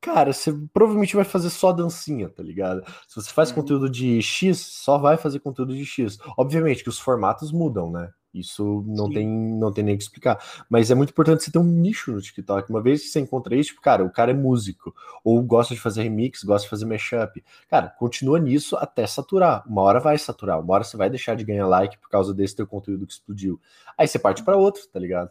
cara, 0.00 0.32
você 0.32 0.50
provavelmente 0.72 1.14
vai 1.14 1.26
fazer 1.26 1.50
só 1.50 1.72
dancinha, 1.72 2.30
tá 2.30 2.42
ligado? 2.42 2.82
Se 3.06 3.14
você 3.14 3.30
faz 3.30 3.50
uhum. 3.50 3.56
conteúdo 3.56 3.90
de 3.90 4.22
X, 4.22 4.58
só 4.58 4.96
vai 4.96 5.18
fazer 5.18 5.40
conteúdo 5.40 5.76
de 5.76 5.84
X. 5.84 6.18
Obviamente 6.38 6.82
que 6.82 6.88
os 6.88 6.98
formatos 6.98 7.52
mudam, 7.52 7.90
né? 7.90 8.10
Isso 8.38 8.84
não 8.86 9.10
tem, 9.10 9.26
não 9.26 9.72
tem 9.72 9.82
nem 9.82 9.96
que 9.96 10.02
explicar. 10.02 10.38
Mas 10.68 10.90
é 10.90 10.94
muito 10.94 11.10
importante 11.10 11.42
você 11.42 11.50
ter 11.50 11.58
um 11.58 11.64
nicho 11.64 12.12
no 12.12 12.20
TikTok. 12.20 12.68
Uma 12.70 12.82
vez 12.82 13.02
que 13.02 13.08
você 13.08 13.20
encontra 13.20 13.56
isso, 13.56 13.70
tipo, 13.70 13.80
cara, 13.80 14.04
o 14.04 14.10
cara 14.10 14.30
é 14.30 14.34
músico, 14.34 14.94
ou 15.24 15.42
gosta 15.42 15.74
de 15.74 15.80
fazer 15.80 16.02
remix, 16.02 16.42
gosta 16.42 16.64
de 16.64 16.70
fazer 16.70 16.84
mashup. 16.84 17.42
Cara, 17.68 17.88
continua 17.88 18.38
nisso 18.38 18.76
até 18.76 19.06
saturar. 19.06 19.66
Uma 19.66 19.82
hora 19.82 20.00
vai 20.00 20.18
saturar, 20.18 20.60
uma 20.60 20.74
hora 20.74 20.84
você 20.84 20.96
vai 20.96 21.08
deixar 21.08 21.34
de 21.34 21.44
ganhar 21.44 21.66
like 21.66 21.98
por 21.98 22.08
causa 22.08 22.34
desse 22.34 22.54
teu 22.54 22.66
conteúdo 22.66 23.06
que 23.06 23.12
explodiu. 23.12 23.60
Aí 23.96 24.06
você 24.06 24.18
parte 24.18 24.44
para 24.44 24.56
outro, 24.56 24.82
tá 24.92 24.98
ligado? 24.98 25.30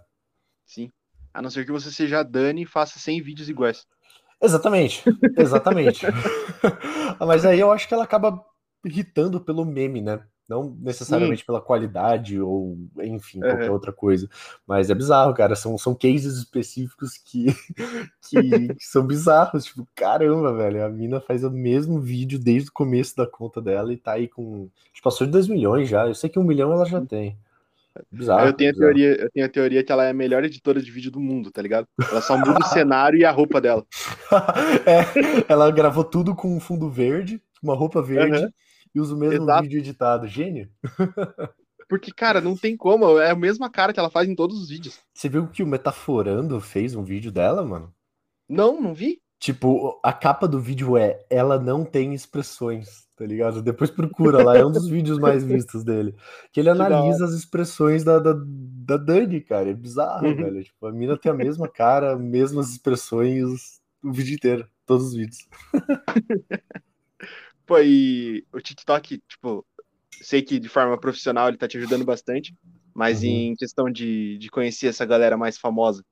Sim. 0.65 0.91
A 1.33 1.41
não 1.41 1.49
ser 1.49 1.65
que 1.65 1.71
você 1.71 1.91
seja 1.91 2.23
Dani 2.23 2.63
e 2.63 2.65
faça 2.65 2.97
100 2.97 3.21
vídeos 3.21 3.49
iguais. 3.49 3.85
Exatamente, 4.41 5.03
exatamente. 5.37 6.05
Mas 7.19 7.45
aí 7.45 7.59
eu 7.59 7.71
acho 7.71 7.87
que 7.87 7.93
ela 7.93 8.03
acaba 8.03 8.43
irritando 8.83 9.39
pelo 9.39 9.65
meme, 9.65 10.01
né? 10.01 10.21
Não 10.47 10.77
necessariamente 10.79 11.43
pela 11.43 11.59
qualidade 11.59 12.39
ou, 12.39 12.77
enfim, 13.01 13.39
qualquer 13.39 13.71
outra 13.71 13.91
coisa. 13.91 14.29
Mas 14.65 14.91
é 14.91 14.95
bizarro, 14.95 15.33
cara. 15.33 15.55
São, 15.55 15.75
são 15.75 15.95
cases 15.95 16.37
específicos 16.37 17.17
que, 17.17 17.45
que, 18.29 18.73
que, 18.75 18.85
são 18.85 19.07
bizarros. 19.07 19.65
Tipo, 19.65 19.87
caramba, 19.95 20.53
velho. 20.53 20.85
A 20.85 20.89
mina 20.89 21.19
faz 21.19 21.43
o 21.43 21.49
mesmo 21.49 21.99
vídeo 21.99 22.37
desde 22.37 22.69
o 22.69 22.73
começo 22.73 23.15
da 23.15 23.25
conta 23.25 23.59
dela 23.59 23.91
e 23.91 23.97
tá 23.97 24.13
aí 24.13 24.27
com. 24.27 24.69
Tipo, 24.93 25.03
passou 25.05 25.25
de 25.25 25.33
2 25.33 25.47
milhões 25.47 25.89
já. 25.89 26.05
Eu 26.07 26.13
sei 26.13 26.29
que 26.29 26.37
um 26.37 26.43
milhão 26.43 26.71
ela 26.71 26.85
já 26.85 27.01
tem. 27.01 27.35
Bizarro, 28.11 28.47
eu 28.47 28.53
tenho 28.53 28.71
bizarro. 28.71 28.91
a 28.91 28.93
teoria, 28.93 29.21
eu 29.21 29.31
tenho 29.31 29.45
a 29.45 29.49
teoria 29.49 29.83
que 29.83 29.91
ela 29.91 30.05
é 30.05 30.09
a 30.11 30.13
melhor 30.13 30.43
editora 30.43 30.81
de 30.81 30.91
vídeo 30.91 31.09
do 31.09 31.19
mundo, 31.19 31.49
tá 31.49 31.61
ligado? 31.61 31.87
Ela 32.11 32.21
só 32.21 32.37
muda 32.37 32.59
o 32.59 32.67
cenário 32.67 33.17
e 33.17 33.25
a 33.25 33.31
roupa 33.31 33.59
dela. 33.59 33.83
é, 34.85 35.51
ela 35.51 35.71
gravou 35.71 36.03
tudo 36.03 36.35
com 36.35 36.55
um 36.55 36.59
fundo 36.59 36.87
verde, 36.87 37.41
uma 37.63 37.73
roupa 37.73 37.99
verde. 37.99 38.43
Uhum 38.43 38.51
e 38.95 38.99
usa 38.99 39.13
o 39.13 39.17
mesmo 39.17 39.43
Exato. 39.43 39.63
vídeo 39.63 39.79
editado. 39.79 40.27
Gênio. 40.27 40.69
Porque, 41.87 42.11
cara, 42.11 42.41
não 42.41 42.55
tem 42.55 42.75
como. 42.75 43.19
É 43.19 43.29
a 43.29 43.35
mesma 43.35 43.69
cara 43.69 43.93
que 43.93 43.99
ela 43.99 44.09
faz 44.09 44.27
em 44.27 44.33
todos 44.33 44.59
os 44.59 44.69
vídeos. 44.69 44.97
Você 45.13 45.29
viu 45.29 45.47
que 45.47 45.61
o 45.61 45.67
Metaforando 45.67 46.59
fez 46.59 46.95
um 46.95 47.03
vídeo 47.03 47.31
dela, 47.31 47.63
mano? 47.63 47.93
Não, 48.49 48.81
não 48.81 48.93
vi. 48.93 49.19
Tipo, 49.37 49.99
a 50.01 50.13
capa 50.13 50.47
do 50.47 50.59
vídeo 50.59 50.97
é 50.97 51.23
ela 51.29 51.59
não 51.59 51.83
tem 51.83 52.13
expressões, 52.13 53.05
tá 53.15 53.25
ligado? 53.25 53.61
Depois 53.61 53.91
procura 53.91 54.41
lá, 54.43 54.57
é 54.57 54.65
um 54.65 54.71
dos 54.71 54.87
vídeos 54.87 55.19
mais 55.19 55.43
vistos 55.45 55.83
dele. 55.83 56.15
Que 56.51 56.61
ele 56.61 56.69
analisa 56.69 57.25
as 57.25 57.33
expressões 57.33 58.03
da, 58.03 58.17
da, 58.17 58.33
da 58.33 58.97
Dani, 58.97 59.41
cara. 59.41 59.69
É 59.69 59.73
bizarro, 59.73 60.25
uhum. 60.25 60.35
velho. 60.35 60.63
Tipo, 60.63 60.87
a 60.87 60.91
mina 60.91 61.17
tem 61.17 61.31
a 61.31 61.35
mesma 61.35 61.67
cara, 61.67 62.15
mesmas 62.15 62.71
expressões 62.71 63.79
o 64.03 64.11
vídeo 64.11 64.35
inteiro, 64.35 64.67
todos 64.85 65.07
os 65.07 65.13
vídeos. 65.15 65.47
Pô, 67.65 67.79
e 67.79 68.45
o 68.53 68.59
TikTok, 68.59 69.21
tipo, 69.27 69.65
sei 70.21 70.41
que 70.41 70.59
de 70.59 70.69
forma 70.69 70.97
profissional 70.97 71.47
ele 71.47 71.57
tá 71.57 71.67
te 71.67 71.77
ajudando 71.77 72.05
bastante, 72.05 72.55
mas 72.93 73.21
uhum. 73.21 73.27
em 73.27 73.55
questão 73.55 73.89
de, 73.89 74.37
de 74.37 74.49
conhecer 74.49 74.87
essa 74.87 75.05
galera 75.05 75.37
mais 75.37 75.57
famosa. 75.57 76.03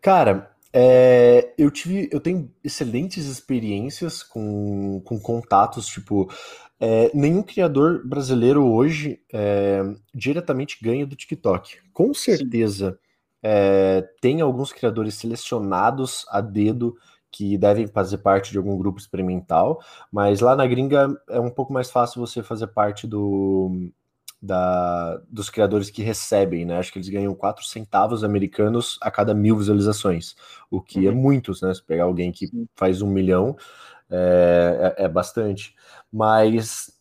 Cara, 0.00 0.54
é, 0.72 1.52
eu 1.58 1.70
tive, 1.70 2.08
eu 2.12 2.20
tenho 2.20 2.50
excelentes 2.62 3.26
experiências 3.26 4.22
com, 4.22 5.00
com 5.04 5.18
contatos, 5.18 5.86
tipo, 5.86 6.30
é, 6.80 7.10
nenhum 7.14 7.42
criador 7.42 8.06
brasileiro 8.06 8.64
hoje 8.64 9.20
é, 9.32 9.82
diretamente 10.14 10.78
ganha 10.82 11.06
do 11.06 11.16
TikTok. 11.16 11.78
Com 11.92 12.12
certeza 12.12 12.98
é, 13.42 14.08
tem 14.20 14.40
alguns 14.40 14.72
criadores 14.72 15.14
selecionados 15.14 16.24
a 16.30 16.40
dedo 16.40 16.96
que 17.34 17.58
devem 17.58 17.88
fazer 17.88 18.18
parte 18.18 18.52
de 18.52 18.58
algum 18.58 18.78
grupo 18.78 19.00
experimental, 19.00 19.82
mas 20.10 20.40
lá 20.40 20.54
na 20.54 20.64
gringa 20.64 21.20
é 21.28 21.40
um 21.40 21.50
pouco 21.50 21.72
mais 21.72 21.90
fácil 21.90 22.20
você 22.20 22.44
fazer 22.44 22.68
parte 22.68 23.08
do, 23.08 23.90
da, 24.40 25.20
dos 25.28 25.50
criadores 25.50 25.90
que 25.90 26.00
recebem, 26.00 26.64
né? 26.64 26.78
Acho 26.78 26.92
que 26.92 26.98
eles 26.98 27.08
ganham 27.08 27.34
4 27.34 27.64
centavos 27.64 28.22
americanos 28.22 28.98
a 29.02 29.10
cada 29.10 29.34
mil 29.34 29.58
visualizações, 29.58 30.36
o 30.70 30.80
que 30.80 31.06
é 31.06 31.10
uhum. 31.10 31.18
é 31.18 31.20
muitos, 31.20 31.60
né? 31.60 31.74
Se 31.74 31.82
pegar 31.82 32.04
alguém 32.04 32.30
que 32.30 32.48
faz 32.76 33.02
um 33.02 33.10
milhão, 33.10 33.56
é, 34.08 34.94
é, 34.96 35.04
é 35.06 35.08
bastante. 35.08 35.74
Mas 36.12 36.96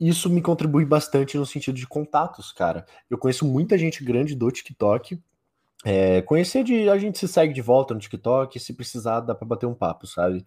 isso 0.00 0.30
me 0.30 0.40
contribui 0.40 0.86
bastante 0.86 1.36
no 1.36 1.44
sentido 1.44 1.76
de 1.76 1.86
contatos, 1.86 2.50
cara. 2.50 2.86
Eu 3.10 3.18
conheço 3.18 3.44
muita 3.44 3.76
gente 3.76 4.02
grande 4.02 4.34
do 4.34 4.50
TikTok. 4.50 5.20
É, 5.88 6.20
conhecer 6.22 6.64
de 6.64 6.90
a 6.90 6.98
gente 6.98 7.16
se 7.16 7.28
segue 7.28 7.54
de 7.54 7.62
volta 7.62 7.94
no 7.94 8.00
TikTok, 8.00 8.58
se 8.58 8.74
precisar 8.74 9.20
dá 9.20 9.36
para 9.36 9.46
bater 9.46 9.66
um 9.66 9.74
papo, 9.74 10.04
sabe? 10.04 10.44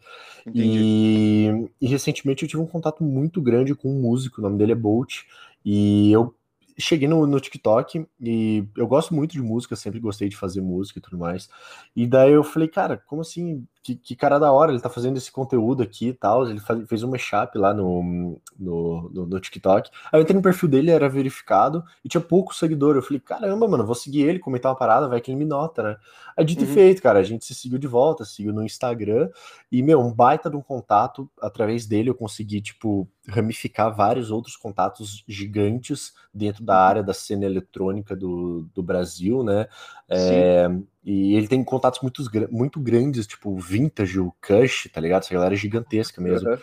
E, 0.54 1.70
e, 1.80 1.88
recentemente 1.88 2.44
eu 2.44 2.50
tive 2.50 2.62
um 2.62 2.68
contato 2.68 3.02
muito 3.06 3.42
grande 3.42 3.74
com 3.74 3.90
um 3.90 4.02
músico, 4.02 4.42
o 4.42 4.44
nome 4.44 4.58
dele 4.58 4.74
é 4.74 4.76
Bolt, 4.76 5.22
e 5.64 6.12
eu 6.12 6.36
cheguei 6.78 7.08
no, 7.08 7.26
no 7.26 7.40
TikTok 7.40 8.06
e 8.20 8.66
eu 8.76 8.86
gosto 8.86 9.16
muito 9.16 9.32
de 9.32 9.42
música, 9.42 9.78
sempre 9.78 10.02
gostei 10.02 10.28
de 10.28 10.36
fazer 10.36 10.60
música 10.60 11.00
e 11.00 11.02
tudo 11.02 11.18
mais. 11.18 11.48
E 11.96 12.06
daí 12.06 12.34
eu 12.34 12.44
falei, 12.44 12.68
cara, 12.68 12.98
como 13.08 13.22
assim? 13.22 13.66
Que, 13.82 13.96
que 13.96 14.16
cara 14.16 14.38
da 14.38 14.52
hora, 14.52 14.72
ele 14.72 14.82
tá 14.82 14.90
fazendo 14.90 15.18
esse 15.18 15.32
conteúdo 15.32 15.82
aqui 15.82 16.10
e 16.10 16.14
tal. 16.14 16.48
Ele 16.48 16.60
faz, 16.60 16.88
fez 16.88 17.04
um 17.04 17.10
mashup 17.10 17.58
lá 17.58 17.74
no, 17.74 18.40
no, 18.58 19.10
no, 19.14 19.26
no, 19.26 19.40
TikTok. 19.40 19.90
Aí 20.12 20.20
eu 20.20 20.22
entrei 20.22 20.36
no 20.36 20.44
perfil 20.44 20.68
dele, 20.68 20.92
era 20.92 21.08
verificado 21.08 21.84
e 22.04 22.10
tinha 22.10 22.22
pouco 22.22 22.54
seguidor. 22.54 22.96
Eu 22.96 23.02
falei, 23.02 23.20
caramba, 23.20 23.68
mano, 23.68 23.86
vou 23.86 23.96
seguir 23.96 24.22
ele, 24.22 24.40
comentar 24.40 24.72
uma 24.72 24.78
parada, 24.78 25.08
vai 25.08 25.22
que 25.22 25.32
ele 25.32 25.40
me 25.40 25.46
nota, 25.46 25.82
né? 25.82 25.98
Aí 26.36 26.46
dito 26.46 26.64
uhum. 26.64 26.70
e 26.70 26.74
feito, 26.74 27.02
cara, 27.02 27.20
a 27.20 27.24
gente 27.24 27.46
se 27.46 27.56
seguiu 27.56 27.78
de 27.78 27.88
volta, 27.88 28.26
seguiu 28.26 28.54
no 28.54 28.64
Instagram 28.64 29.30
e, 29.72 29.82
meu, 29.82 30.00
um 30.02 30.14
baita 30.14 30.50
de 30.50 30.56
um 30.56 30.62
contato. 30.62 31.30
Através 31.42 31.86
dele 31.86 32.10
eu 32.10 32.16
consegui, 32.16 32.62
tipo, 32.62 33.08
ramificar 33.28 33.96
vários 33.96 34.32
outros 34.32 34.56
contatos 34.56 35.24
gigantes 35.28 36.14
dentro 36.34 36.64
da 36.64 36.78
área 36.78 37.04
da 37.04 37.14
cena 37.14 37.46
eletrônica 37.46 38.16
do, 38.16 38.68
do 38.74 38.84
Brasil, 38.84 39.44
né? 39.44 39.68
É, 40.08 40.68
e 41.04 41.36
ele 41.36 41.48
tem 41.48 41.64
contatos 41.64 42.02
muito, 42.02 42.24
muito 42.52 42.80
grandes, 42.80 43.26
tipo 43.26 43.58
Vintage, 43.58 44.20
o 44.20 44.34
Kush, 44.46 44.90
tá 44.92 45.00
ligado? 45.00 45.24
Essa 45.24 45.34
galera 45.34 45.54
é 45.54 45.58
gigantesca 45.58 46.22
mesmo. 46.22 46.50
Uhum. 46.50 46.58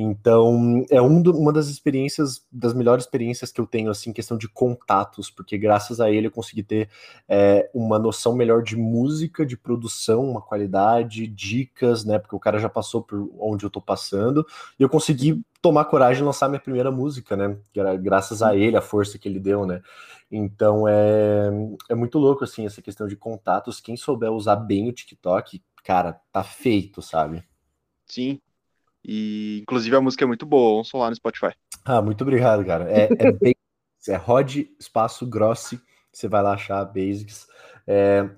Então, 0.00 0.86
é 0.92 1.02
um 1.02 1.20
do, 1.20 1.36
uma 1.36 1.52
das 1.52 1.66
experiências, 1.66 2.46
das 2.52 2.72
melhores 2.72 3.02
experiências 3.04 3.50
que 3.50 3.60
eu 3.60 3.66
tenho, 3.66 3.90
assim, 3.90 4.12
questão 4.12 4.38
de 4.38 4.48
contatos, 4.48 5.28
porque 5.28 5.58
graças 5.58 6.00
a 6.00 6.08
ele 6.08 6.28
eu 6.28 6.30
consegui 6.30 6.62
ter 6.62 6.88
é, 7.28 7.68
uma 7.74 7.98
noção 7.98 8.32
melhor 8.36 8.62
de 8.62 8.76
música, 8.76 9.44
de 9.44 9.56
produção, 9.56 10.24
uma 10.24 10.40
qualidade, 10.40 11.26
dicas, 11.26 12.04
né? 12.04 12.16
Porque 12.16 12.36
o 12.36 12.38
cara 12.38 12.60
já 12.60 12.68
passou 12.68 13.02
por 13.02 13.28
onde 13.40 13.66
eu 13.66 13.70
tô 13.70 13.80
passando, 13.80 14.46
e 14.78 14.84
eu 14.84 14.88
consegui 14.88 15.42
tomar 15.60 15.86
coragem 15.86 16.18
de 16.18 16.26
lançar 16.26 16.48
minha 16.48 16.60
primeira 16.60 16.92
música, 16.92 17.36
né? 17.36 17.58
Graças 18.00 18.40
a 18.40 18.54
ele, 18.54 18.76
a 18.76 18.80
força 18.80 19.18
que 19.18 19.28
ele 19.28 19.40
deu, 19.40 19.66
né? 19.66 19.82
Então 20.30 20.86
é, 20.86 21.50
é 21.88 21.94
muito 21.96 22.20
louco, 22.20 22.44
assim, 22.44 22.64
essa 22.64 22.80
questão 22.80 23.08
de 23.08 23.16
contatos. 23.16 23.80
Quem 23.80 23.96
souber 23.96 24.30
usar 24.30 24.54
bem 24.54 24.88
o 24.88 24.92
TikTok, 24.92 25.60
cara, 25.82 26.20
tá 26.30 26.44
feito, 26.44 27.02
sabe? 27.02 27.42
Sim, 28.06 28.40
e, 29.04 29.60
inclusive, 29.62 29.94
a 29.96 30.00
música 30.00 30.24
é 30.24 30.26
muito 30.26 30.46
boa, 30.46 30.78
ouçam 30.78 31.00
lá 31.00 31.08
no 31.08 31.16
Spotify. 31.16 31.52
Ah, 31.84 32.02
muito 32.02 32.22
obrigado, 32.22 32.64
cara. 32.64 32.90
É, 32.90 33.08
é, 33.18 33.32
bem, 33.40 33.54
é 34.08 34.16
Rod 34.16 34.56
Espaço 34.78 35.26
Grossi, 35.26 35.80
você 36.12 36.28
vai 36.28 36.42
lá 36.42 36.54
achar 36.54 36.84
Basics. 36.84 37.46
É, 37.86 38.28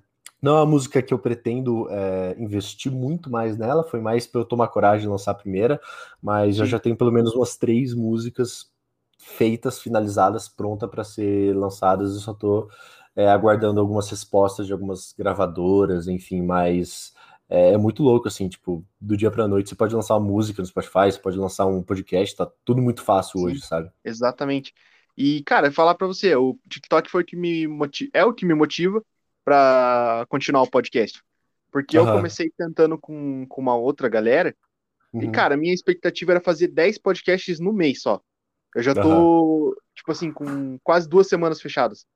não 0.41 0.57
é 0.57 0.61
uma 0.61 0.67
música 0.67 1.03
que 1.03 1.13
eu 1.13 1.19
pretendo 1.19 1.87
é, 1.91 2.35
investir 2.39 2.91
muito 2.91 3.31
mais 3.31 3.59
nela, 3.59 3.85
foi 3.85 4.01
mais 4.01 4.27
para 4.27 4.41
eu 4.41 4.45
tomar 4.45 4.69
coragem 4.69 5.03
de 5.03 5.09
lançar 5.09 5.33
a 5.33 5.35
primeira, 5.35 5.81
mas 6.23 6.57
Sim. 6.57 6.63
eu 6.63 6.67
já 6.67 6.79
tenho 6.79 6.97
pelo 6.97 7.13
menos 7.13 7.35
umas 7.35 7.57
três 7.57 7.93
músicas 7.93 8.71
feitas, 9.19 9.79
finalizadas, 9.79 10.49
prontas 10.49 10.89
para 10.89 11.05
ser 11.05 11.55
lançadas, 11.55 12.15
eu 12.15 12.21
só 12.21 12.33
estou 12.33 12.69
é, 13.15 13.29
aguardando 13.29 13.81
algumas 13.81 14.09
respostas 14.09 14.67
de 14.67 14.73
algumas 14.73 15.13
gravadoras, 15.13 16.09
enfim, 16.09 16.43
mas 16.43 17.13
é, 17.51 17.73
é, 17.73 17.77
muito 17.77 18.01
louco, 18.01 18.29
assim, 18.29 18.49
tipo, 18.49 18.87
do 19.01 19.17
dia 19.17 19.31
pra 19.31 19.49
noite. 19.49 19.69
Você 19.69 19.75
pode 19.75 19.93
lançar 19.93 20.17
uma 20.17 20.25
música 20.27 20.63
no 20.63 20.69
Spotify, 20.69 21.11
você 21.11 21.19
pode 21.19 21.37
lançar 21.37 21.67
um 21.67 21.83
podcast, 21.83 22.37
tá 22.37 22.49
tudo 22.65 22.81
muito 22.81 23.03
fácil 23.03 23.41
Sim, 23.41 23.47
hoje, 23.47 23.61
sabe? 23.63 23.91
Exatamente. 24.05 24.73
E, 25.17 25.43
cara, 25.43 25.73
falar 25.73 25.97
pra 25.97 26.07
você, 26.07 26.35
o 26.37 26.57
TikTok 26.69 27.11
foi 27.11 27.23
o 27.23 27.27
que 27.27 27.37
me 27.37 27.67
motiva, 27.67 28.11
é 28.15 28.25
o 28.25 28.33
que 28.33 28.47
me 28.47 28.55
motiva 28.55 29.03
pra 29.45 30.25
continuar 30.29 30.63
o 30.63 30.71
podcast. 30.71 31.21
Porque 31.73 31.99
uhum. 31.99 32.07
eu 32.07 32.15
comecei 32.15 32.53
tentando 32.57 32.97
com, 32.97 33.45
com 33.49 33.61
uma 33.61 33.75
outra 33.75 34.09
galera, 34.09 34.55
uhum. 35.13 35.25
e, 35.25 35.31
cara, 35.33 35.57
minha 35.57 35.75
expectativa 35.75 36.33
era 36.33 36.41
fazer 36.41 36.69
10 36.69 36.99
podcasts 36.99 37.59
no 37.59 37.73
mês 37.73 38.01
só. 38.01 38.21
Eu 38.77 38.83
já 38.83 38.95
tô, 38.95 39.09
uhum. 39.09 39.75
tipo 39.97 40.13
assim, 40.13 40.33
com 40.33 40.79
quase 40.85 41.09
duas 41.09 41.29
semanas 41.29 41.61
fechadas. 41.61 42.07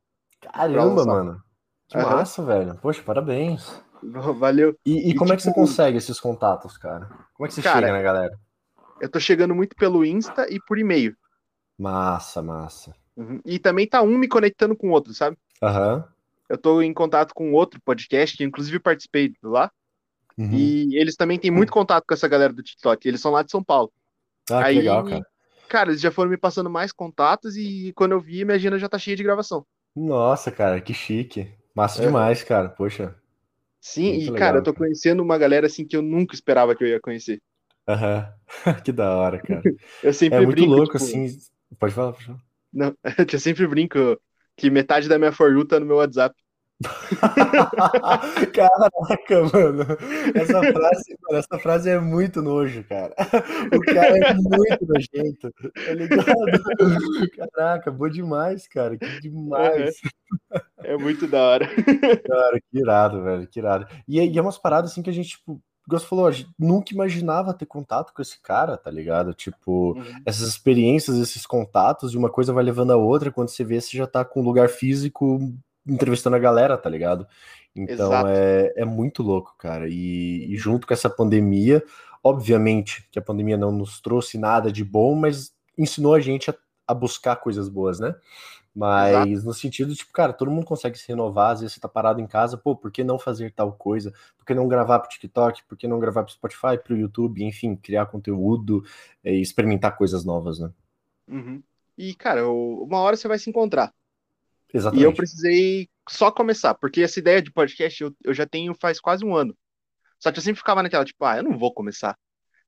Caramba, 0.41 1.05
mano. 1.05 1.43
Que 1.89 1.97
massa, 1.99 2.45
velho. 2.45 2.79
Poxa, 2.81 3.03
parabéns. 3.03 3.83
Valeu. 4.39 4.77
E, 4.85 4.93
e, 4.93 5.11
e 5.11 5.15
como 5.15 5.27
tipo, 5.27 5.33
é 5.33 5.37
que 5.37 5.43
você 5.43 5.49
tipo, 5.49 5.61
consegue 5.61 5.99
esses 5.99 6.21
contatos, 6.21 6.77
cara? 6.77 7.07
Como 7.35 7.47
é 7.47 7.49
que 7.49 7.55
você 7.55 7.63
cara, 7.63 7.81
chega 7.81 7.93
na 7.93 8.03
galera? 8.03 8.39
Eu 9.01 9.09
tô 9.09 9.19
chegando 9.19 9.55
muito 9.55 9.75
pelo 9.77 10.05
Insta 10.05 10.47
e 10.51 10.61
por 10.61 10.79
e-mail. 10.79 11.17
Massa, 11.79 12.43
massa. 12.43 12.95
Uhum. 13.17 13.41
E 13.45 13.59
também 13.59 13.87
tá 13.87 14.03
um 14.03 14.17
me 14.17 14.29
conectando 14.29 14.77
com 14.77 14.89
o 14.89 14.93
outro, 14.93 15.13
sabe? 15.15 15.37
Aham. 15.63 15.97
Uhum. 15.97 16.15
Eu 16.49 16.59
tô 16.59 16.83
em 16.83 16.93
contato 16.93 17.33
com 17.35 17.53
outro 17.53 17.81
podcast, 17.83 18.37
que 18.37 18.45
inclusive 18.45 18.79
participei 18.79 19.33
lá. 19.43 19.71
Uhum. 20.37 20.51
E 20.53 20.97
eles 20.97 21.17
também 21.17 21.39
têm 21.39 21.51
muito 21.51 21.73
contato 21.73 22.05
com 22.07 22.13
essa 22.13 22.29
galera 22.29 22.53
do 22.53 22.63
TikTok. 22.63 23.09
Eles 23.09 23.21
são 23.21 23.33
lá 23.33 23.43
de 23.43 23.51
São 23.51 23.65
Paulo. 23.65 23.91
Ah, 24.51 24.67
Aí, 24.67 24.75
que 24.75 24.81
legal, 24.81 25.05
cara. 25.05 25.27
Cara, 25.69 25.91
eles 25.91 26.01
já 26.01 26.11
foram 26.11 26.31
me 26.31 26.37
passando 26.37 26.69
mais 26.69 26.93
contatos 26.93 27.57
e 27.57 27.93
quando 27.97 28.13
eu 28.13 28.21
vi, 28.21 28.45
minha 28.45 28.57
agenda 28.57 28.79
já 28.79 28.89
tá 28.89 28.99
cheia 28.99 29.17
de 29.17 29.23
gravação. 29.23 29.65
Nossa, 29.97 30.51
cara, 30.51 30.81
que 30.81 30.93
chique. 30.93 31.51
Massa 31.75 32.03
é. 32.03 32.07
demais, 32.07 32.43
cara. 32.43 32.69
Poxa. 32.69 33.15
Sim, 33.85 34.09
Muito 34.09 34.29
e 34.29 34.33
legal, 34.33 34.33
cara, 34.33 34.59
eu 34.59 34.63
tô 34.65 34.75
cara. 34.75 34.75
conhecendo 34.75 35.23
uma 35.23 35.39
galera 35.39 35.67
assim 35.69 35.87
que 35.87 35.97
eu 35.97 36.03
nunca 36.03 36.35
esperava 36.35 36.75
que 36.77 36.83
eu 36.85 36.89
ia 36.89 37.01
conhecer. 37.01 37.41
Aham, 37.89 38.33
uhum. 38.67 38.83
que 38.85 38.93
da 38.93 39.15
hora, 39.17 39.41
cara. 39.43 39.67
eu 40.03 40.13
sempre 40.13 40.41
é 40.41 40.41
muito 40.41 40.65
brinco, 40.65 40.67
louco, 40.67 40.97
tipo... 40.97 40.97
assim. 40.97 41.39
Pode 41.79 41.95
falar, 41.95 42.13
pode 42.13 42.25
falar. 42.27 42.41
Não, 42.73 42.97
eu 43.33 43.39
sempre 43.41 43.67
brinco 43.67 43.99
que 44.57 44.71
metade 44.71 45.09
da 45.09 45.19
minha 45.19 45.33
For 45.33 45.53
You 45.53 45.67
tá 45.67 45.79
no 45.81 45.87
meu 45.87 45.97
WhatsApp. 45.97 46.35
Caraca, 48.53 49.45
mano. 49.53 49.85
Essa 50.35 50.61
frase, 50.73 51.17
essa 51.31 51.59
frase 51.59 51.91
é 51.91 52.01
muito 52.01 52.43
nojo, 52.43 52.85
cara. 52.85 53.15
O 53.73 53.81
cara 53.81 54.19
é 54.19 54.35
muito 54.35 54.87
nojento, 54.87 55.53
tá 55.53 55.95
ligado? 55.95 56.27
Caraca, 57.37 57.91
boa 57.91 58.11
demais, 58.11 58.67
cara. 58.67 58.97
Que 58.99 59.21
demais. 59.21 59.95
É, 60.83 60.95
é 60.95 60.97
muito 60.97 61.27
da 61.27 61.43
hora. 61.43 61.67
Cara, 62.27 62.61
que 62.61 62.79
irado, 62.79 63.23
velho. 63.23 63.47
Que 63.47 63.61
irado. 63.61 63.87
E, 64.07 64.21
e 64.21 64.39
é 64.39 64.43
umas 64.43 64.59
paradas 64.59 64.91
assim 64.91 65.03
que 65.03 65.11
a 65.11 65.13
gente, 65.13 65.31
tipo, 65.31 65.61
você 65.87 66.07
falou, 66.07 66.31
nunca 66.59 66.95
imaginava 66.95 67.55
ter 67.55 67.67
contato 67.67 68.13
com 68.13 68.23
esse 68.23 68.41
cara, 68.41 68.77
tá 68.77 68.91
ligado? 68.91 69.35
Tipo, 69.35 69.93
uhum. 69.93 70.23
essas 70.25 70.49
experiências, 70.49 71.17
esses 71.19 71.47
contatos, 71.47 72.13
e 72.13 72.17
uma 72.17 72.31
coisa 72.31 72.53
vai 72.53 72.65
levando 72.65 72.93
a 72.93 72.97
outra, 72.97 73.31
quando 73.31 73.49
você 73.49 73.65
vê, 73.65 73.81
você 73.81 73.97
já 73.97 74.07
tá 74.07 74.25
com 74.25 74.41
um 74.41 74.45
lugar 74.45 74.69
físico 74.69 75.39
entrevistando 75.87 76.37
a 76.37 76.39
galera, 76.41 76.77
tá 76.77 76.89
ligado? 76.89 77.27
Então 77.75 78.27
é, 78.29 78.73
é 78.77 78.85
muito 78.85 79.23
louco, 79.23 79.55
cara. 79.59 79.89
E, 79.89 80.53
e, 80.53 80.57
junto 80.57 80.87
com 80.87 80.95
essa 80.95 81.11
pandemia, 81.11 81.83
obviamente 82.23 83.07
que 83.11 83.19
a 83.19 83.23
pandemia 83.23 83.57
não 83.57 83.73
nos 83.73 84.01
trouxe 84.01 84.39
nada 84.39 84.71
de 84.71 84.85
bom, 84.85 85.15
mas 85.15 85.53
ensinou 85.77 86.15
a 86.15 86.21
gente 86.21 86.51
a, 86.51 86.55
a 86.87 86.95
buscar 86.95 87.37
coisas 87.37 87.69
boas, 87.69 87.99
né? 87.99 88.15
Mas 88.75 89.29
Exato. 89.29 89.47
no 89.47 89.55
sentido, 89.55 89.95
tipo, 89.95 90.13
cara, 90.13 90.33
todo 90.33 90.51
mundo 90.51 90.67
consegue 90.67 90.99
se 90.99 91.07
renovar, 91.07 91.53
às 91.53 91.61
vezes 91.61 91.75
você 91.75 91.81
tá 91.81 91.89
parado 91.89 92.21
em 92.21 92.27
casa, 92.27 92.57
pô, 92.57 92.75
por 92.75 92.91
que 92.91 93.05
não 93.05 93.21
fazer 93.21 93.53
tal 93.53 93.73
coisa? 93.73 94.13
Por 94.37 94.45
que 94.45 94.53
não 94.53 94.67
gravar 94.67 94.99
pro 94.99 95.09
TikTok? 95.09 95.63
Por 95.69 95.79
que 95.79 95.87
não 95.87 96.01
gravar 96.01 96.25
pro 96.25 96.33
Spotify, 96.33 96.77
pro 96.83 96.97
YouTube? 96.97 97.45
Enfim, 97.45 97.77
criar 97.77 98.07
conteúdo 98.07 98.85
e 99.25 99.41
experimentar 99.41 99.97
coisas 99.97 100.25
novas, 100.25 100.59
né? 100.59 100.71
Uhum. 101.29 101.63
E, 101.97 102.15
cara, 102.15 102.49
uma 102.49 102.99
hora 102.99 103.17
você 103.17 103.29
vai 103.29 103.39
se 103.39 103.49
encontrar. 103.49 103.93
Exatamente. 104.75 105.03
E 105.03 105.07
eu 105.07 105.15
precisei 105.15 105.89
só 106.09 106.33
começar, 106.33 106.75
porque 106.75 107.01
essa 107.03 107.21
ideia 107.21 107.41
de 107.41 107.53
podcast 107.53 108.03
eu, 108.03 108.13
eu 108.25 108.35
já 108.35 108.45
tenho 108.45 108.75
faz 108.75 109.01
quase 109.01 109.25
um 109.25 109.35
ano. 109.35 109.57
Só 110.19 110.33
que 110.33 110.39
eu 110.39 110.43
sempre 110.43 110.59
ficava 110.59 110.83
naquela, 110.83 111.05
tipo, 111.05 111.25
ah, 111.25 111.37
eu 111.37 111.45
não 111.45 111.57
vou 111.57 111.73
começar. 111.73 112.17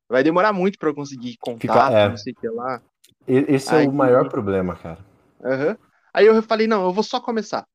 Vai 0.08 0.22
demorar 0.22 0.52
muito 0.52 0.78
para 0.78 0.88
eu 0.88 0.94
conseguir 0.94 1.36
contato, 1.40 1.60
Fica, 1.60 1.98
é. 1.98 2.08
não 2.08 2.16
sei 2.16 2.32
o 2.32 2.36
que 2.36 2.48
lá. 2.48 2.80
Esse 3.26 3.74
é 3.74 3.78
Aí, 3.78 3.88
o 3.88 3.92
maior 3.92 4.28
problema, 4.28 4.76
cara. 4.76 5.04
Uhum. 5.40 5.76
Aí 6.14 6.26
eu 6.26 6.40
falei, 6.42 6.68
não, 6.68 6.84
eu 6.84 6.92
vou 6.92 7.02
só 7.02 7.20
começar. 7.20 7.66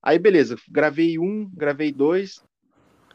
Aí, 0.00 0.18
beleza, 0.18 0.56
gravei 0.70 1.18
um, 1.18 1.50
gravei 1.52 1.92
dois. 1.92 2.44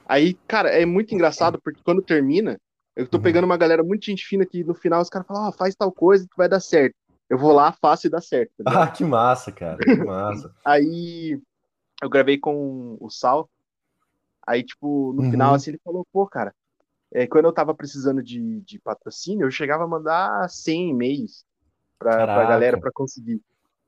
Aí, 0.05 0.33
cara, 0.47 0.69
é 0.69 0.85
muito 0.85 1.15
engraçado, 1.15 1.59
porque 1.61 1.81
quando 1.83 2.01
termina, 2.01 2.59
eu 2.95 3.07
tô 3.07 3.17
uhum. 3.17 3.23
pegando 3.23 3.45
uma 3.45 3.57
galera 3.57 3.81
muito 3.81 4.05
gente 4.05 4.25
fina 4.25 4.45
que 4.45 4.63
no 4.63 4.75
final 4.75 5.01
os 5.01 5.09
caras 5.09 5.27
falam, 5.27 5.47
oh, 5.47 5.51
faz 5.53 5.73
tal 5.73 5.91
coisa 5.91 6.27
que 6.29 6.37
vai 6.37 6.49
dar 6.49 6.59
certo. 6.59 6.95
Eu 7.29 7.37
vou 7.37 7.51
lá, 7.51 7.71
faço 7.71 8.07
e 8.07 8.09
dá 8.09 8.21
certo. 8.21 8.53
Tá 8.63 8.83
ah, 8.83 8.87
que 8.87 9.03
massa, 9.03 9.51
cara, 9.51 9.77
que 9.77 9.95
massa. 9.95 10.53
aí 10.63 11.39
eu 12.01 12.09
gravei 12.09 12.37
com 12.37 12.97
o 12.99 13.09
Sal. 13.09 13.49
Aí, 14.45 14.63
tipo, 14.63 15.11
no 15.13 15.23
uhum. 15.23 15.31
final, 15.31 15.55
assim, 15.55 15.71
ele 15.71 15.81
falou, 15.83 16.05
pô, 16.13 16.27
cara, 16.27 16.53
é, 17.11 17.25
quando 17.25 17.45
eu 17.45 17.53
tava 17.53 17.73
precisando 17.73 18.21
de, 18.21 18.61
de 18.61 18.79
patrocínio, 18.79 19.45
eu 19.45 19.51
chegava 19.51 19.83
a 19.83 19.87
mandar 19.87 20.47
100 20.49 20.91
e-mails 20.91 21.43
pra, 21.97 22.25
pra 22.25 22.45
galera 22.45 22.79
pra 22.79 22.91
conseguir. 22.93 23.41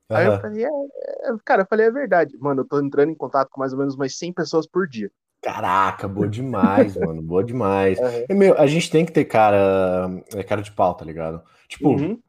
Aí 0.09 0.25
eu 0.25 0.39
falei, 0.39 0.65
é, 0.65 0.69
é, 0.69 1.35
cara, 1.43 1.63
eu 1.63 1.67
falei, 1.67 1.87
é 1.87 1.91
verdade. 1.91 2.37
Mano, 2.37 2.61
eu 2.61 2.67
tô 2.67 2.79
entrando 2.79 3.11
em 3.11 3.15
contato 3.15 3.49
com 3.49 3.59
mais 3.59 3.73
ou 3.73 3.79
menos 3.79 3.95
umas 3.95 4.17
100 4.17 4.33
pessoas 4.33 4.65
por 4.65 4.87
dia. 4.87 5.11
Caraca, 5.41 6.07
boa 6.07 6.27
demais, 6.27 6.95
mano, 6.97 7.21
boa 7.21 7.43
demais. 7.43 7.99
Uhum. 7.99 8.25
E, 8.29 8.33
meu, 8.33 8.57
a 8.57 8.65
gente 8.65 8.89
tem 8.89 9.05
que 9.05 9.11
ter 9.11 9.25
cara, 9.25 10.09
é, 10.33 10.43
cara 10.43 10.61
de 10.61 10.71
pau, 10.71 10.95
tá 10.95 11.05
ligado? 11.05 11.43
Tipo, 11.67 11.89
uhum. 11.89 12.19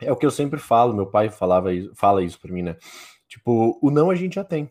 É 0.00 0.12
o 0.12 0.16
que 0.16 0.26
eu 0.26 0.30
sempre 0.30 0.58
falo, 0.58 0.94
meu 0.94 1.06
pai 1.06 1.30
falava 1.30 1.72
isso, 1.72 1.92
fala 1.94 2.22
isso 2.22 2.38
pra 2.40 2.52
mim, 2.52 2.62
né? 2.62 2.76
Tipo, 3.28 3.78
o 3.82 3.90
não 3.90 4.10
a 4.10 4.14
gente 4.14 4.34
já 4.34 4.44
tem. 4.44 4.70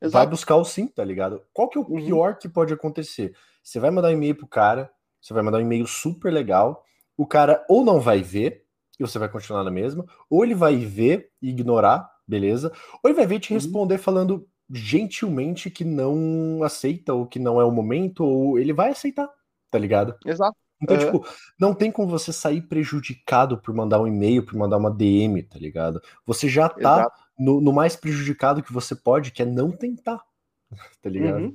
Exato. 0.00 0.12
Vai 0.12 0.26
buscar 0.26 0.56
o 0.56 0.64
sim, 0.64 0.86
tá 0.86 1.04
ligado? 1.04 1.42
Qual 1.52 1.68
que 1.68 1.78
é 1.78 1.80
o 1.80 1.84
uhum. 1.84 2.04
pior 2.04 2.38
que 2.38 2.48
pode 2.48 2.72
acontecer? 2.72 3.34
Você 3.62 3.78
vai 3.78 3.90
mandar 3.90 4.08
um 4.08 4.12
e-mail 4.12 4.34
pro 4.34 4.46
cara, 4.46 4.90
você 5.20 5.34
vai 5.34 5.42
mandar 5.42 5.58
um 5.58 5.62
e-mail 5.62 5.86
super 5.86 6.32
legal, 6.32 6.82
o 7.16 7.26
cara 7.26 7.64
ou 7.68 7.84
não 7.84 8.00
vai 8.00 8.22
ver, 8.22 8.64
e 8.98 9.02
você 9.02 9.18
vai 9.18 9.28
continuar 9.28 9.62
na 9.62 9.70
mesma, 9.70 10.06
ou 10.28 10.44
ele 10.44 10.54
vai 10.54 10.76
ver 10.76 11.30
e 11.42 11.50
ignorar, 11.50 12.10
beleza? 12.26 12.72
Ou 13.02 13.10
ele 13.10 13.16
vai 13.16 13.26
ver 13.26 13.40
te 13.40 13.52
uhum. 13.52 13.58
responder 13.58 13.94
uhum. 13.96 14.02
falando 14.02 14.48
gentilmente 14.72 15.70
que 15.70 15.84
não 15.84 16.62
aceita, 16.62 17.12
ou 17.12 17.26
que 17.26 17.38
não 17.38 17.60
é 17.60 17.64
o 17.64 17.70
momento, 17.70 18.24
ou 18.24 18.58
ele 18.58 18.72
vai 18.72 18.90
aceitar, 18.90 19.28
tá 19.70 19.78
ligado? 19.78 20.16
Exato. 20.24 20.56
Então, 20.82 20.96
uhum. 20.96 21.04
tipo, 21.04 21.28
não 21.58 21.74
tem 21.74 21.92
como 21.92 22.08
você 22.08 22.32
sair 22.32 22.62
prejudicado 22.62 23.58
por 23.58 23.74
mandar 23.74 24.00
um 24.00 24.06
e-mail, 24.06 24.44
por 24.44 24.54
mandar 24.54 24.78
uma 24.78 24.90
DM, 24.90 25.42
tá 25.42 25.58
ligado? 25.58 26.00
Você 26.24 26.48
já 26.48 26.68
tá 26.68 27.06
no, 27.38 27.60
no, 27.60 27.72
mais 27.72 27.96
prejudicado 27.96 28.62
que 28.62 28.72
você 28.72 28.94
pode, 28.94 29.30
que 29.30 29.42
é 29.42 29.46
não 29.46 29.70
tentar, 29.70 30.22
tá 31.02 31.10
ligado? 31.10 31.44
Uhum. 31.44 31.54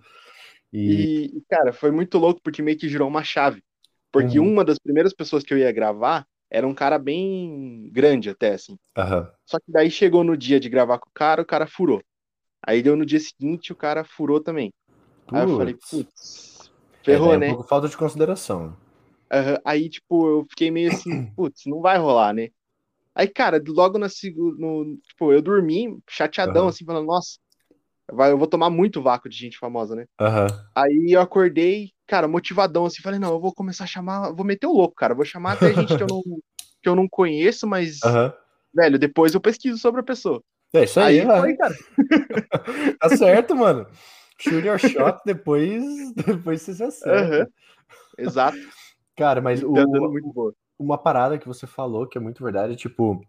E... 0.71 1.37
e... 1.37 1.41
cara, 1.49 1.73
foi 1.73 1.91
muito 1.91 2.17
louco 2.17 2.41
porque 2.43 2.61
meio 2.61 2.77
que 2.77 2.89
girou 2.89 3.07
uma 3.07 3.23
chave. 3.23 3.63
Porque 4.11 4.39
uhum. 4.39 4.51
uma 4.51 4.63
das 4.63 4.79
primeiras 4.79 5.13
pessoas 5.13 5.43
que 5.43 5.53
eu 5.53 5.57
ia 5.57 5.71
gravar 5.71 6.25
era 6.49 6.67
um 6.67 6.73
cara 6.73 6.97
bem 6.99 7.89
grande 7.91 8.29
até, 8.29 8.53
assim. 8.53 8.77
Só 9.45 9.57
que 9.59 9.71
daí 9.71 9.89
chegou 9.89 10.23
no 10.23 10.37
dia 10.37 10.59
de 10.59 10.69
gravar 10.69 10.99
com 10.99 11.09
o 11.09 11.13
cara, 11.13 11.41
o 11.41 11.45
cara 11.45 11.67
furou. 11.67 12.01
Aí 12.65 12.81
deu 12.81 12.95
no 12.95 13.05
dia 13.05 13.19
seguinte, 13.19 13.73
o 13.73 13.75
cara 13.75 14.03
furou 14.03 14.39
também. 14.39 14.71
Putz. 15.27 15.33
Aí 15.33 15.49
eu 15.49 15.57
falei, 15.57 15.73
putz, 15.73 16.71
ferrou, 17.03 17.31
é, 17.31 17.33
é 17.33 17.37
um 17.37 17.39
né? 17.39 17.47
pouco 17.49 17.63
falta 17.63 17.89
de 17.89 17.97
consideração. 17.97 18.75
Uhum. 19.31 19.57
Aí, 19.63 19.89
tipo, 19.89 20.27
eu 20.27 20.45
fiquei 20.49 20.71
meio 20.71 20.91
assim, 20.91 21.25
putz, 21.35 21.63
não 21.65 21.81
vai 21.81 21.97
rolar, 21.97 22.33
né? 22.33 22.49
Aí, 23.13 23.27
cara, 23.27 23.61
logo 23.65 23.97
na 23.97 24.07
no, 24.57 24.97
tipo, 25.07 25.31
eu 25.31 25.41
dormi 25.41 25.97
chateadão, 26.09 26.63
uhum. 26.63 26.69
assim, 26.69 26.83
falando, 26.83 27.05
nossa, 27.07 27.37
vai, 28.11 28.31
eu 28.31 28.37
vou 28.37 28.47
tomar 28.47 28.69
muito 28.69 29.01
vácuo 29.01 29.29
de 29.29 29.37
gente 29.37 29.57
famosa, 29.57 29.95
né? 29.95 30.05
Uhum. 30.19 30.47
Aí 30.75 31.11
eu 31.11 31.21
acordei, 31.21 31.91
cara, 32.05 32.27
motivadão, 32.27 32.85
assim, 32.85 33.01
falei, 33.01 33.19
não, 33.19 33.33
eu 33.33 33.39
vou 33.39 33.53
começar 33.53 33.85
a 33.85 33.87
chamar, 33.87 34.33
vou 34.33 34.45
meter 34.45 34.67
o 34.67 34.73
louco, 34.73 34.95
cara, 34.95 35.15
vou 35.15 35.25
chamar 35.25 35.53
até 35.53 35.73
gente 35.73 35.95
que 35.95 36.03
eu 36.03 36.07
não, 36.07 36.21
que 36.83 36.89
eu 36.89 36.95
não 36.95 37.07
conheço, 37.07 37.65
mas, 37.65 37.99
velho, 38.73 38.99
depois 38.99 39.33
eu 39.33 39.41
pesquiso 39.41 39.77
sobre 39.77 40.01
a 40.01 40.05
pessoa. 40.05 40.43
É 40.73 40.83
isso 40.83 40.99
aí, 40.99 41.21
aí 41.21 41.39
foi, 41.39 41.55
cara. 41.55 41.75
tá 42.99 43.09
certo, 43.15 43.55
mano. 43.55 43.87
Shoot 44.37 44.67
your 44.67 44.77
shot, 44.77 45.19
depois, 45.25 46.13
depois 46.13 46.61
você 46.61 46.73
se 46.73 46.83
acerta. 46.83 47.49
Exato. 48.17 48.57
Cara, 49.15 49.41
mas 49.41 49.61
tá 49.61 49.67
o, 49.67 50.53
uma 50.77 50.97
parada 50.97 51.37
que 51.37 51.47
você 51.47 51.65
falou 51.65 52.07
que 52.07 52.17
é 52.17 52.21
muito 52.21 52.43
verdade, 52.43 52.75
tipo, 52.75 53.25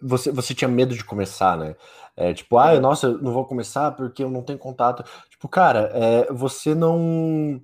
você, 0.00 0.30
você 0.30 0.54
tinha 0.54 0.68
medo 0.68 0.94
de 0.94 1.04
começar, 1.04 1.56
né? 1.56 1.76
É, 2.16 2.32
tipo, 2.34 2.58
ah, 2.58 2.78
nossa, 2.80 3.08
eu 3.08 3.18
não 3.18 3.32
vou 3.32 3.44
começar 3.44 3.92
porque 3.92 4.22
eu 4.22 4.30
não 4.30 4.42
tenho 4.42 4.58
contato. 4.58 5.04
Tipo, 5.30 5.48
cara, 5.48 5.90
é, 5.94 6.32
você 6.32 6.74
não. 6.74 7.60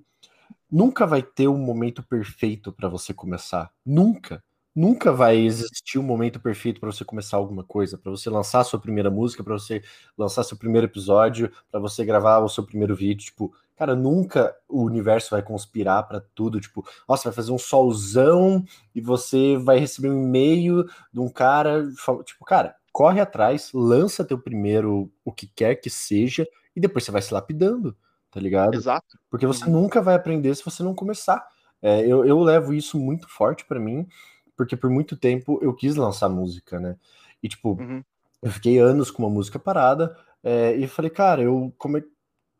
Nunca 0.71 1.05
vai 1.05 1.21
ter 1.21 1.47
um 1.47 1.57
momento 1.57 2.01
perfeito 2.03 2.71
para 2.71 2.87
você 2.89 3.13
começar. 3.13 3.71
Nunca. 3.85 4.43
Nunca 4.73 5.11
vai 5.11 5.35
existir 5.37 5.99
um 5.99 6.03
momento 6.03 6.39
perfeito 6.39 6.79
para 6.79 6.89
você 6.91 7.03
começar 7.03 7.35
alguma 7.35 7.63
coisa, 7.63 7.97
para 7.97 8.09
você 8.09 8.29
lançar 8.29 8.63
sua 8.63 8.79
primeira 8.79 9.11
música, 9.11 9.43
para 9.43 9.53
você 9.53 9.83
lançar 10.17 10.43
seu 10.43 10.55
primeiro 10.57 10.87
episódio, 10.87 11.51
para 11.69 11.79
você 11.79 12.05
gravar 12.05 12.39
o 12.39 12.47
seu 12.47 12.63
primeiro 12.65 12.95
vídeo. 12.95 13.25
Tipo, 13.25 13.53
cara, 13.81 13.95
nunca 13.95 14.55
o 14.69 14.83
universo 14.83 15.31
vai 15.31 15.41
conspirar 15.41 16.07
para 16.07 16.21
tudo. 16.35 16.61
Tipo, 16.61 16.85
nossa, 17.09 17.23
vai 17.23 17.33
fazer 17.33 17.51
um 17.51 17.57
solzão 17.57 18.63
e 18.93 19.01
você 19.01 19.57
vai 19.57 19.79
receber 19.79 20.11
um 20.11 20.23
e-mail 20.23 20.85
de 21.11 21.19
um 21.19 21.27
cara. 21.27 21.83
Tipo, 22.23 22.45
cara, 22.45 22.75
corre 22.93 23.19
atrás, 23.19 23.71
lança 23.73 24.23
teu 24.23 24.37
primeiro 24.37 25.11
o 25.25 25.31
que 25.31 25.47
quer 25.47 25.73
que 25.75 25.89
seja 25.89 26.47
e 26.75 26.79
depois 26.79 27.03
você 27.03 27.09
vai 27.09 27.23
se 27.23 27.33
lapidando, 27.33 27.97
tá 28.29 28.39
ligado? 28.39 28.75
Exato. 28.75 29.17
Porque 29.31 29.47
você 29.47 29.65
uhum. 29.65 29.71
nunca 29.71 29.99
vai 29.99 30.13
aprender 30.13 30.53
se 30.53 30.63
você 30.63 30.83
não 30.83 30.93
começar. 30.93 31.43
É, 31.81 32.01
eu, 32.01 32.23
eu 32.23 32.39
levo 32.39 32.75
isso 32.75 32.99
muito 32.99 33.27
forte 33.27 33.65
para 33.65 33.79
mim, 33.79 34.07
porque 34.55 34.77
por 34.77 34.91
muito 34.91 35.17
tempo 35.17 35.57
eu 35.59 35.73
quis 35.73 35.95
lançar 35.95 36.29
música, 36.29 36.79
né? 36.79 36.97
E 37.41 37.49
tipo, 37.49 37.71
uhum. 37.81 38.03
eu 38.43 38.51
fiquei 38.51 38.77
anos 38.77 39.09
com 39.09 39.23
uma 39.23 39.31
música 39.31 39.57
parada 39.57 40.15
é, 40.43 40.75
e 40.75 40.87
falei, 40.87 41.09
cara, 41.09 41.41
eu 41.41 41.73
como 41.79 41.97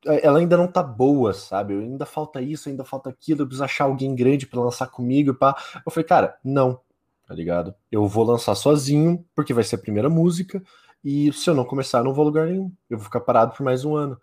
ela 0.05 0.39
ainda 0.39 0.57
não 0.57 0.67
tá 0.67 0.81
boa, 0.81 1.33
sabe? 1.33 1.73
Ainda 1.73 2.05
falta 2.05 2.41
isso, 2.41 2.69
ainda 2.69 2.83
falta 2.83 3.09
aquilo, 3.09 3.41
eu 3.41 3.45
preciso 3.45 3.63
achar 3.63 3.85
alguém 3.85 4.15
grande 4.15 4.47
para 4.47 4.61
lançar 4.61 4.87
comigo, 4.87 5.33
pá. 5.33 5.55
Eu 5.85 5.91
falei, 5.91 6.07
cara, 6.07 6.37
não, 6.43 6.79
tá 7.27 7.33
ligado? 7.33 7.73
Eu 7.91 8.07
vou 8.07 8.23
lançar 8.23 8.55
sozinho, 8.55 9.23
porque 9.35 9.53
vai 9.53 9.63
ser 9.63 9.75
a 9.75 9.79
primeira 9.79 10.09
música, 10.09 10.61
e 11.03 11.31
se 11.33 11.49
eu 11.49 11.55
não 11.55 11.65
começar, 11.65 11.99
eu 11.99 12.03
não 12.03 12.13
vou 12.13 12.23
a 12.23 12.25
lugar 12.25 12.47
nenhum. 12.47 12.71
Eu 12.89 12.97
vou 12.97 13.05
ficar 13.05 13.21
parado 13.21 13.55
por 13.55 13.63
mais 13.63 13.83
um 13.83 13.95
ano. 13.95 14.19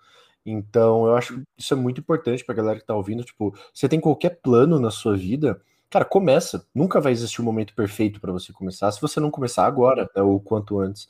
Então, 0.47 1.07
eu 1.07 1.17
acho 1.17 1.35
que 1.35 1.43
isso 1.59 1.75
é 1.75 1.77
muito 1.77 2.01
importante 2.01 2.45
pra 2.45 2.55
galera 2.55 2.79
que 2.79 2.87
tá 2.87 2.95
ouvindo. 2.95 3.25
Tipo, 3.25 3.55
você 3.73 3.89
tem 3.89 4.01
qualquer 4.01 4.41
plano 4.41 4.79
na 4.79 4.91
sua 4.91 5.17
vida, 5.17 5.61
cara, 5.91 6.05
começa. 6.05 6.67
Nunca 6.75 7.01
vai 7.01 7.13
existir 7.13 7.41
um 7.43 7.45
momento 7.45 7.75
perfeito 7.75 8.21
para 8.21 8.33
você 8.33 8.53
começar, 8.53 8.91
se 8.93 9.01
você 9.01 9.21
não 9.21 9.31
começar 9.31 9.67
agora, 9.67 10.09
né, 10.15 10.23
ou 10.23 10.41
quanto 10.41 10.79
antes. 10.79 11.09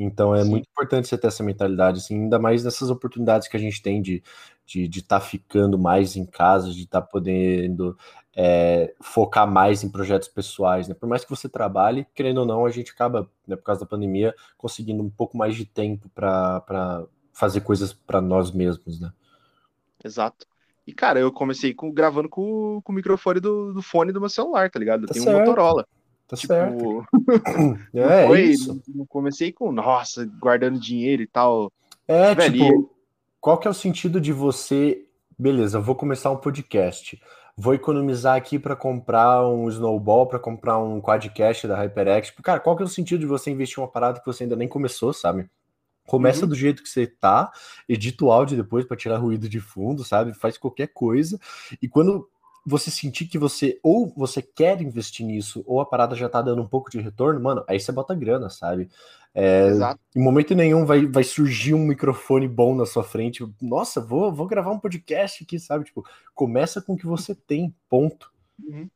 Então 0.00 0.32
é 0.32 0.44
Sim. 0.44 0.50
muito 0.50 0.68
importante 0.70 1.08
você 1.08 1.18
ter 1.18 1.26
essa 1.26 1.42
mentalidade, 1.42 1.98
assim, 1.98 2.14
ainda 2.14 2.38
mais 2.38 2.62
nessas 2.62 2.88
oportunidades 2.88 3.48
que 3.48 3.56
a 3.56 3.60
gente 3.60 3.82
tem 3.82 4.00
de 4.00 4.14
estar 4.14 4.30
de, 4.64 4.88
de 4.88 5.02
tá 5.02 5.18
ficando 5.20 5.76
mais 5.76 6.14
em 6.14 6.24
casa, 6.24 6.70
de 6.72 6.84
estar 6.84 7.00
tá 7.00 7.06
podendo 7.06 7.98
é, 8.36 8.94
focar 9.00 9.50
mais 9.50 9.82
em 9.82 9.90
projetos 9.90 10.28
pessoais, 10.28 10.86
né? 10.86 10.94
Por 10.94 11.08
mais 11.08 11.24
que 11.24 11.30
você 11.30 11.48
trabalhe, 11.48 12.06
querendo 12.14 12.38
ou 12.38 12.46
não, 12.46 12.64
a 12.64 12.70
gente 12.70 12.92
acaba, 12.92 13.28
né, 13.44 13.56
por 13.56 13.64
causa 13.64 13.80
da 13.80 13.86
pandemia, 13.86 14.32
conseguindo 14.56 15.02
um 15.02 15.10
pouco 15.10 15.36
mais 15.36 15.56
de 15.56 15.64
tempo 15.64 16.08
para 16.10 17.04
fazer 17.32 17.62
coisas 17.62 17.92
para 17.92 18.20
nós 18.20 18.52
mesmos, 18.52 19.00
né? 19.00 19.12
Exato. 20.04 20.46
E, 20.86 20.92
cara, 20.92 21.18
eu 21.18 21.32
comecei 21.32 21.74
com, 21.74 21.92
gravando 21.92 22.28
com, 22.28 22.80
com 22.82 22.92
o 22.92 22.94
microfone 22.94 23.40
do, 23.40 23.74
do 23.74 23.82
fone 23.82 24.12
do 24.12 24.20
meu 24.20 24.28
celular, 24.28 24.70
tá 24.70 24.78
ligado? 24.78 25.02
Eu 25.02 25.08
tá 25.08 25.12
tenho 25.12 25.24
certo. 25.24 25.36
um 25.36 25.40
Motorola. 25.40 25.86
Tá 26.28 26.36
tipo, 26.36 26.52
certo. 26.52 27.04
é, 27.94 28.26
foi, 28.26 28.42
isso. 28.42 28.82
Não 28.94 29.06
comecei 29.06 29.50
com, 29.50 29.72
nossa, 29.72 30.26
guardando 30.38 30.78
dinheiro 30.78 31.22
e 31.22 31.26
tal. 31.26 31.72
É, 32.06 32.34
Velho, 32.34 32.52
tipo, 32.52 32.94
qual 33.40 33.56
que 33.56 33.66
é 33.66 33.70
o 33.70 33.74
sentido 33.74 34.20
de 34.20 34.32
você, 34.32 35.06
beleza, 35.38 35.80
vou 35.80 35.94
começar 35.94 36.30
um 36.30 36.36
podcast, 36.36 37.18
vou 37.56 37.72
economizar 37.72 38.36
aqui 38.36 38.58
para 38.58 38.76
comprar 38.76 39.48
um 39.48 39.68
snowball, 39.70 40.26
para 40.26 40.38
comprar 40.38 40.76
um 40.78 41.00
quadcast 41.00 41.66
da 41.66 41.76
HyperX. 41.76 42.28
Tipo, 42.28 42.42
cara, 42.42 42.60
qual 42.60 42.76
que 42.76 42.82
é 42.82 42.86
o 42.86 42.88
sentido 42.88 43.20
de 43.20 43.26
você 43.26 43.50
investir 43.50 43.78
uma 43.78 43.88
parada 43.88 44.20
que 44.20 44.26
você 44.26 44.44
ainda 44.44 44.54
nem 44.54 44.68
começou, 44.68 45.14
sabe? 45.14 45.48
Começa 46.06 46.42
uhum. 46.42 46.48
do 46.48 46.54
jeito 46.54 46.82
que 46.82 46.88
você 46.88 47.06
tá, 47.06 47.50
edita 47.88 48.24
o 48.24 48.32
áudio 48.32 48.56
depois 48.56 48.84
para 48.84 48.96
tirar 48.96 49.16
ruído 49.16 49.48
de 49.48 49.60
fundo, 49.60 50.04
sabe? 50.04 50.32
Faz 50.34 50.58
qualquer 50.58 50.88
coisa. 50.88 51.38
E 51.82 51.88
quando 51.88 52.28
você 52.66 52.90
sentir 52.90 53.26
que 53.26 53.38
você 53.38 53.78
ou 53.82 54.12
você 54.16 54.42
quer 54.42 54.80
investir 54.82 55.24
nisso, 55.24 55.62
ou 55.66 55.80
a 55.80 55.86
parada 55.86 56.14
já 56.14 56.28
tá 56.28 56.42
dando 56.42 56.62
um 56.62 56.66
pouco 56.66 56.90
de 56.90 57.00
retorno, 57.00 57.40
mano, 57.40 57.64
aí 57.68 57.80
você 57.80 57.92
bota 57.92 58.14
grana, 58.14 58.50
sabe? 58.50 58.88
É, 59.34 59.68
Exato. 59.68 60.00
Em 60.16 60.22
momento 60.22 60.54
nenhum 60.54 60.84
vai, 60.84 61.06
vai 61.06 61.22
surgir 61.22 61.74
um 61.74 61.86
microfone 61.86 62.48
bom 62.48 62.74
na 62.74 62.86
sua 62.86 63.04
frente. 63.04 63.46
Nossa, 63.60 64.00
vou, 64.00 64.32
vou 64.32 64.46
gravar 64.46 64.72
um 64.72 64.80
podcast 64.80 65.44
aqui, 65.44 65.58
sabe? 65.58 65.84
Tipo, 65.84 66.04
começa 66.34 66.82
com 66.82 66.94
o 66.94 66.96
que 66.96 67.06
você 67.06 67.34
tem, 67.34 67.74
ponto. 67.88 68.32
Uhum. 68.62 68.88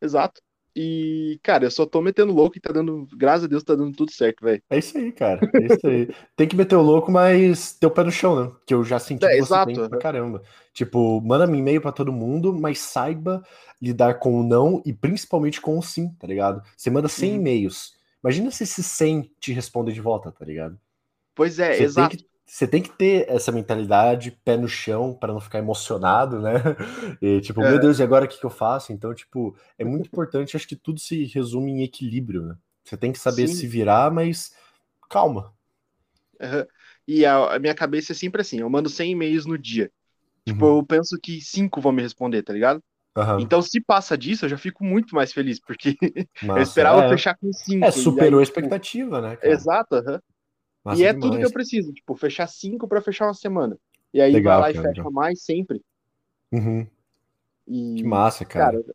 Exato. 0.00 0.42
E, 0.78 1.40
cara, 1.42 1.64
eu 1.64 1.70
só 1.70 1.86
tô 1.86 2.02
metendo 2.02 2.34
louco 2.34 2.58
e 2.58 2.60
tá 2.60 2.70
dando, 2.70 3.08
graças 3.16 3.44
a 3.44 3.46
Deus, 3.46 3.64
tá 3.64 3.74
dando 3.74 3.96
tudo 3.96 4.12
certo, 4.12 4.44
velho. 4.44 4.62
É 4.68 4.76
isso 4.76 4.98
aí, 4.98 5.10
cara. 5.10 5.40
É 5.54 5.72
isso 5.72 5.86
aí. 5.86 6.14
tem 6.36 6.46
que 6.46 6.54
meter 6.54 6.76
o 6.76 6.82
louco, 6.82 7.10
mas 7.10 7.72
ter 7.72 7.86
o 7.86 7.90
pé 7.90 8.04
no 8.04 8.10
chão, 8.10 8.44
né? 8.44 8.52
Que 8.66 8.74
eu 8.74 8.84
já 8.84 8.98
senti 8.98 9.24
é, 9.24 9.28
que 9.28 9.36
você 9.36 9.42
exato, 9.54 9.72
tem 9.72 9.88
pra 9.88 9.98
caramba. 9.98 10.42
Tipo, 10.74 11.18
manda 11.22 11.50
um 11.50 11.54
e-mail 11.54 11.80
pra 11.80 11.92
todo 11.92 12.12
mundo, 12.12 12.52
mas 12.52 12.78
saiba 12.78 13.42
lidar 13.80 14.18
com 14.18 14.38
o 14.38 14.42
não 14.42 14.82
e 14.84 14.92
principalmente 14.92 15.62
com 15.62 15.78
o 15.78 15.82
sim, 15.82 16.10
tá 16.18 16.26
ligado? 16.26 16.62
Você 16.76 16.90
manda 16.90 17.08
100 17.08 17.30
uhum. 17.30 17.36
e-mails. 17.36 17.94
Imagina 18.22 18.50
se 18.50 18.64
esses 18.64 18.84
100 18.84 19.32
te 19.40 19.54
respondem 19.54 19.94
de 19.94 20.00
volta, 20.02 20.30
tá 20.30 20.44
ligado? 20.44 20.78
Pois 21.34 21.58
é, 21.58 21.74
você 21.74 21.84
exato. 21.84 22.10
Tem 22.10 22.18
que, 22.18 22.35
você 22.46 22.66
tem 22.66 22.80
que 22.80 22.90
ter 22.90 23.28
essa 23.28 23.50
mentalidade, 23.50 24.30
pé 24.44 24.56
no 24.56 24.68
chão, 24.68 25.12
para 25.12 25.32
não 25.32 25.40
ficar 25.40 25.58
emocionado, 25.58 26.40
né? 26.40 26.52
E 27.20 27.40
tipo, 27.40 27.60
é. 27.60 27.70
meu 27.70 27.80
Deus, 27.80 27.98
e 27.98 28.02
agora 28.02 28.24
o 28.24 28.28
que, 28.28 28.38
que 28.38 28.46
eu 28.46 28.50
faço? 28.50 28.92
Então, 28.92 29.12
tipo, 29.12 29.56
é 29.76 29.84
muito 29.84 30.06
importante, 30.06 30.56
acho 30.56 30.68
que 30.68 30.76
tudo 30.76 31.00
se 31.00 31.24
resume 31.24 31.72
em 31.72 31.82
equilíbrio, 31.82 32.42
né? 32.42 32.56
Você 32.84 32.96
tem 32.96 33.10
que 33.10 33.18
saber 33.18 33.48
Sim. 33.48 33.54
se 33.54 33.66
virar, 33.66 34.12
mas 34.12 34.54
calma. 35.10 35.52
Uhum. 36.40 36.64
E 37.08 37.26
a, 37.26 37.54
a, 37.54 37.58
minha 37.58 37.74
cabeça 37.74 38.12
é 38.12 38.14
sempre 38.14 38.40
assim, 38.40 38.60
eu 38.60 38.70
mando 38.70 38.88
100 38.88 39.10
e-mails 39.10 39.44
no 39.44 39.58
dia. 39.58 39.90
Tipo, 40.46 40.66
uhum. 40.66 40.76
eu 40.78 40.86
penso 40.86 41.18
que 41.20 41.40
cinco 41.40 41.80
vão 41.80 41.90
me 41.90 42.02
responder, 42.02 42.42
tá 42.44 42.52
ligado? 42.52 42.80
Uhum. 43.16 43.40
Então, 43.40 43.60
se 43.60 43.80
passa 43.80 44.16
disso, 44.16 44.44
eu 44.44 44.48
já 44.48 44.58
fico 44.58 44.84
muito 44.84 45.16
mais 45.16 45.32
feliz, 45.32 45.58
porque 45.58 45.96
Massa, 46.42 46.60
eu 46.60 46.62
esperava 46.62 47.04
é. 47.06 47.08
fechar 47.08 47.36
com 47.36 47.52
cinco. 47.52 47.84
É, 47.84 47.90
superou 47.90 48.38
aí, 48.38 48.44
a 48.44 48.46
tipo, 48.46 48.60
expectativa, 48.60 49.20
né? 49.20 49.36
Cara? 49.36 49.52
Exato, 49.52 49.96
uhum. 49.96 50.18
Massa 50.86 51.00
e 51.00 51.04
é 51.04 51.12
demais. 51.12 51.20
tudo 51.20 51.40
que 51.40 51.44
eu 51.44 51.52
preciso, 51.52 51.92
tipo, 51.92 52.14
fechar 52.14 52.46
cinco 52.46 52.86
para 52.86 53.00
fechar 53.00 53.26
uma 53.26 53.34
semana. 53.34 53.76
E 54.14 54.20
aí 54.20 54.32
Legal, 54.32 54.60
vai 54.60 54.72
lá 54.72 54.80
cara, 54.80 54.92
e 54.92 54.94
fecha 54.94 55.10
mais 55.10 55.42
sempre. 55.42 55.82
Uhum. 56.52 56.86
E, 57.66 57.94
que 57.96 58.04
massa, 58.04 58.44
cara. 58.44 58.80
cara. 58.80 58.94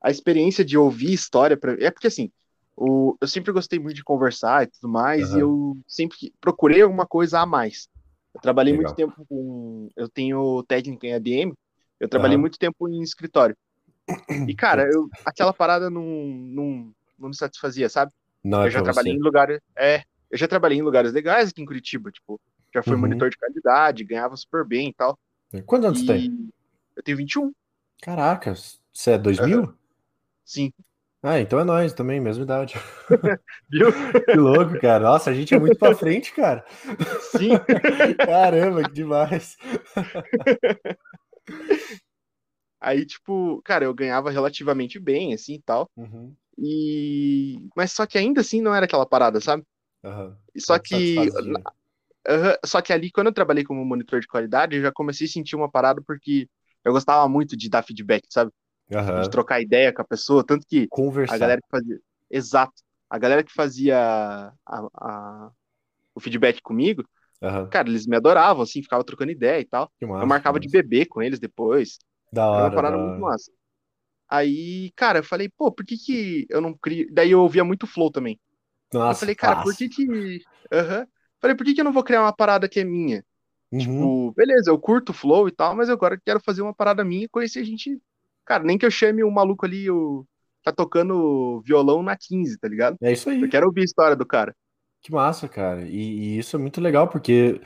A 0.00 0.08
experiência 0.08 0.64
de 0.64 0.78
ouvir 0.78 1.12
história 1.12 1.56
pra... 1.56 1.72
é 1.80 1.90
porque 1.90 2.06
assim, 2.06 2.30
o... 2.76 3.16
eu 3.20 3.26
sempre 3.26 3.50
gostei 3.50 3.80
muito 3.80 3.96
de 3.96 4.04
conversar 4.04 4.62
e 4.62 4.66
tudo 4.68 4.88
mais, 4.88 5.32
uhum. 5.32 5.36
e 5.36 5.40
eu 5.40 5.76
sempre 5.84 6.32
procurei 6.40 6.80
alguma 6.80 7.06
coisa 7.06 7.40
a 7.40 7.46
mais. 7.46 7.88
Eu 8.32 8.40
trabalhei 8.40 8.72
Legal. 8.72 8.86
muito 8.86 8.96
tempo 8.96 9.26
com. 9.28 9.88
Eu 9.96 10.08
tenho 10.08 10.62
técnica 10.62 11.08
em 11.08 11.14
ADM, 11.14 11.54
eu 11.98 12.08
trabalhei 12.08 12.36
uhum. 12.36 12.42
muito 12.42 12.56
tempo 12.56 12.88
em 12.88 13.02
escritório. 13.02 13.56
E, 14.48 14.54
cara, 14.54 14.88
eu, 14.88 15.08
aquela 15.24 15.52
parada 15.52 15.90
não, 15.90 16.04
não, 16.04 16.94
não 17.18 17.28
me 17.30 17.36
satisfazia, 17.36 17.88
sabe? 17.88 18.12
Não, 18.44 18.62
é 18.62 18.66
eu 18.66 18.70
já 18.70 18.80
trabalhei 18.80 19.12
você. 19.12 19.18
em 19.18 19.22
lugares. 19.22 19.60
É, 19.76 20.04
eu 20.32 20.38
já 20.38 20.48
trabalhei 20.48 20.78
em 20.78 20.82
lugares 20.82 21.12
legais 21.12 21.50
aqui 21.50 21.60
em 21.60 21.66
Curitiba, 21.66 22.10
tipo, 22.10 22.40
já 22.74 22.82
fui 22.82 22.94
uhum. 22.94 23.00
monitor 23.00 23.28
de 23.28 23.36
qualidade, 23.36 24.02
ganhava 24.02 24.34
super 24.34 24.64
bem 24.64 24.88
e 24.88 24.94
tal. 24.94 25.18
Quantos 25.66 25.86
anos 25.86 26.00
e... 26.00 26.06
tem? 26.06 26.48
Eu 26.96 27.02
tenho 27.02 27.18
21. 27.18 27.52
Caraca, 28.00 28.54
você 28.92 29.10
é 29.10 29.18
2000? 29.18 29.60
Uhum. 29.60 29.74
Sim. 30.42 30.72
Ah, 31.22 31.38
então 31.38 31.60
é 31.60 31.64
nós 31.64 31.92
também, 31.92 32.18
mesma 32.18 32.44
idade. 32.44 32.74
Viu? 33.70 33.92
que 34.24 34.32
louco, 34.32 34.80
cara. 34.80 35.04
Nossa, 35.04 35.30
a 35.30 35.34
gente 35.34 35.54
é 35.54 35.58
muito 35.58 35.78
pra 35.78 35.94
frente, 35.94 36.32
cara. 36.32 36.64
Sim. 37.30 37.50
Caramba, 38.26 38.82
que 38.84 38.92
demais. 38.92 39.56
Aí, 42.80 43.06
tipo, 43.06 43.62
cara, 43.62 43.84
eu 43.84 43.94
ganhava 43.94 44.30
relativamente 44.30 44.98
bem, 44.98 45.32
assim, 45.32 45.54
e 45.54 45.62
tal. 45.62 45.88
Uhum. 45.96 46.34
E... 46.58 47.68
Mas 47.76 47.92
só 47.92 48.04
que 48.04 48.18
ainda 48.18 48.40
assim 48.40 48.60
não 48.60 48.74
era 48.74 48.86
aquela 48.86 49.06
parada, 49.06 49.40
sabe? 49.40 49.62
Uhum. 50.02 50.34
Só 50.58 50.78
que. 50.78 51.16
Uhum, 51.18 52.54
só 52.64 52.80
que 52.80 52.92
ali, 52.92 53.10
quando 53.10 53.28
eu 53.28 53.32
trabalhei 53.32 53.64
como 53.64 53.84
monitor 53.84 54.20
de 54.20 54.28
qualidade, 54.28 54.76
eu 54.76 54.82
já 54.82 54.92
comecei 54.92 55.26
a 55.26 55.30
sentir 55.30 55.56
uma 55.56 55.70
parada 55.70 56.00
porque 56.00 56.48
eu 56.84 56.92
gostava 56.92 57.28
muito 57.28 57.56
de 57.56 57.68
dar 57.68 57.82
feedback, 57.82 58.26
sabe? 58.30 58.52
Uhum. 58.90 59.22
De 59.22 59.30
trocar 59.30 59.60
ideia 59.60 59.92
com 59.92 60.02
a 60.02 60.04
pessoa, 60.04 60.44
tanto 60.44 60.66
que 60.66 60.86
Conversar. 60.88 61.34
a 61.34 61.38
galera 61.38 61.60
que 61.60 61.68
fazia. 61.68 62.00
Exato. 62.30 62.82
A 63.08 63.18
galera 63.18 63.42
que 63.42 63.52
fazia 63.52 63.98
a, 64.66 64.88
a... 64.94 65.50
o 66.14 66.20
feedback 66.20 66.62
comigo, 66.62 67.04
uhum. 67.40 67.68
cara, 67.68 67.88
eles 67.88 68.06
me 68.06 68.16
adoravam, 68.16 68.62
assim, 68.62 68.82
ficava 68.82 69.04
trocando 69.04 69.32
ideia 69.32 69.60
e 69.60 69.64
tal. 69.64 69.90
Massa, 70.00 70.22
eu 70.22 70.26
marcava 70.26 70.60
de 70.60 70.68
beber 70.68 71.06
com 71.06 71.22
eles 71.22 71.38
depois. 71.40 71.98
Da 72.32 72.48
hora. 72.48 72.58
Era 72.58 72.68
uma 72.68 72.74
parada 72.74 72.96
muito 72.96 73.20
massa. 73.20 73.50
Aí, 74.28 74.90
cara, 74.96 75.18
eu 75.18 75.24
falei, 75.24 75.48
pô, 75.48 75.70
por 75.70 75.84
que 75.84 75.96
que 75.96 76.46
eu 76.48 76.60
não 76.60 76.72
crio. 76.72 77.06
Daí 77.12 77.32
eu 77.32 77.40
ouvia 77.42 77.64
muito 77.64 77.86
flow 77.86 78.10
também. 78.10 78.40
Nossa, 78.92 79.18
eu 79.18 79.20
falei, 79.20 79.34
cara, 79.34 79.62
por 79.62 79.74
que 79.74 79.88
que. 79.88 80.04
Uhum. 80.04 81.06
Falei, 81.40 81.56
por 81.56 81.64
que 81.64 81.74
que 81.74 81.80
eu 81.80 81.84
não 81.84 81.92
vou 81.92 82.04
criar 82.04 82.22
uma 82.22 82.32
parada 82.32 82.68
que 82.68 82.80
é 82.80 82.84
minha? 82.84 83.24
Uhum. 83.70 83.78
Tipo, 83.78 84.32
beleza, 84.32 84.70
eu 84.70 84.78
curto 84.78 85.12
flow 85.12 85.48
e 85.48 85.50
tal, 85.50 85.74
mas 85.74 85.88
agora 85.88 86.20
quero 86.24 86.40
fazer 86.40 86.62
uma 86.62 86.74
parada 86.74 87.04
minha 87.04 87.24
e 87.24 87.28
conhecer 87.28 87.64
gente. 87.64 88.00
Cara, 88.44 88.62
nem 88.64 88.76
que 88.76 88.84
eu 88.84 88.90
chame 88.90 89.24
o 89.24 89.30
maluco 89.30 89.64
ali, 89.64 89.90
o. 89.90 90.26
Tá 90.62 90.70
tocando 90.70 91.60
violão 91.66 92.04
na 92.04 92.16
15, 92.16 92.56
tá 92.58 92.68
ligado? 92.68 92.96
É 93.02 93.12
isso 93.12 93.28
aí. 93.28 93.40
Eu 93.40 93.48
quero 93.48 93.66
ouvir 93.66 93.80
a 93.80 93.84
história 93.84 94.14
do 94.14 94.24
cara. 94.24 94.54
Que 95.00 95.10
massa, 95.10 95.48
cara. 95.48 95.82
E, 95.82 95.96
e 95.96 96.38
isso 96.38 96.54
é 96.54 96.58
muito 96.58 96.80
legal, 96.80 97.08
porque 97.08 97.60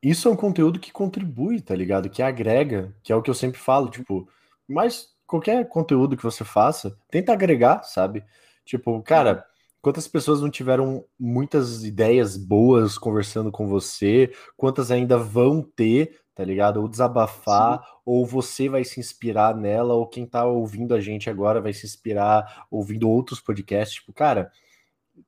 isso 0.00 0.28
é 0.28 0.30
um 0.30 0.36
conteúdo 0.36 0.78
que 0.78 0.92
contribui, 0.92 1.60
tá 1.60 1.74
ligado? 1.74 2.08
Que 2.08 2.22
agrega, 2.22 2.94
que 3.02 3.12
é 3.12 3.16
o 3.16 3.22
que 3.22 3.28
eu 3.28 3.34
sempre 3.34 3.58
falo, 3.58 3.90
tipo, 3.90 4.28
mas 4.68 5.08
qualquer 5.26 5.68
conteúdo 5.68 6.16
que 6.16 6.22
você 6.22 6.44
faça, 6.44 6.96
tenta 7.10 7.32
agregar, 7.32 7.82
sabe? 7.82 8.24
Tipo, 8.64 9.02
cara, 9.02 9.44
Quantas 9.86 10.08
pessoas 10.08 10.40
não 10.40 10.50
tiveram 10.50 11.04
muitas 11.16 11.84
ideias 11.84 12.36
boas 12.36 12.98
conversando 12.98 13.52
com 13.52 13.68
você? 13.68 14.32
Quantas 14.56 14.90
ainda 14.90 15.16
vão 15.16 15.62
ter, 15.62 16.22
tá 16.34 16.44
ligado? 16.44 16.78
Ou 16.78 16.88
desabafar, 16.88 17.78
Sim. 17.78 17.86
ou 18.04 18.26
você 18.26 18.68
vai 18.68 18.82
se 18.82 18.98
inspirar 18.98 19.56
nela, 19.56 19.94
ou 19.94 20.04
quem 20.04 20.26
tá 20.26 20.44
ouvindo 20.44 20.92
a 20.92 21.00
gente 21.00 21.30
agora 21.30 21.60
vai 21.60 21.72
se 21.72 21.86
inspirar 21.86 22.66
ouvindo 22.68 23.08
outros 23.08 23.40
podcasts. 23.40 24.00
Tipo, 24.00 24.12
cara, 24.12 24.50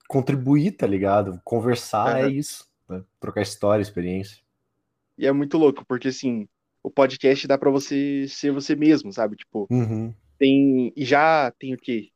contribuir, 0.08 0.72
tá 0.72 0.88
ligado? 0.88 1.40
Conversar 1.44 2.18
é, 2.18 2.24
é 2.24 2.28
isso, 2.28 2.68
né? 2.88 3.04
Trocar 3.20 3.42
história, 3.42 3.80
experiência. 3.80 4.38
E 5.16 5.24
é 5.24 5.30
muito 5.30 5.56
louco, 5.56 5.84
porque 5.86 6.08
assim, 6.08 6.48
o 6.82 6.90
podcast 6.90 7.46
dá 7.46 7.56
para 7.56 7.70
você 7.70 8.26
ser 8.26 8.50
você 8.50 8.74
mesmo, 8.74 9.12
sabe? 9.12 9.36
Tipo, 9.36 9.68
uhum. 9.70 10.12
tem. 10.36 10.92
E 10.96 11.04
já 11.04 11.52
tem 11.60 11.74
o 11.74 11.78
quê? 11.78 12.08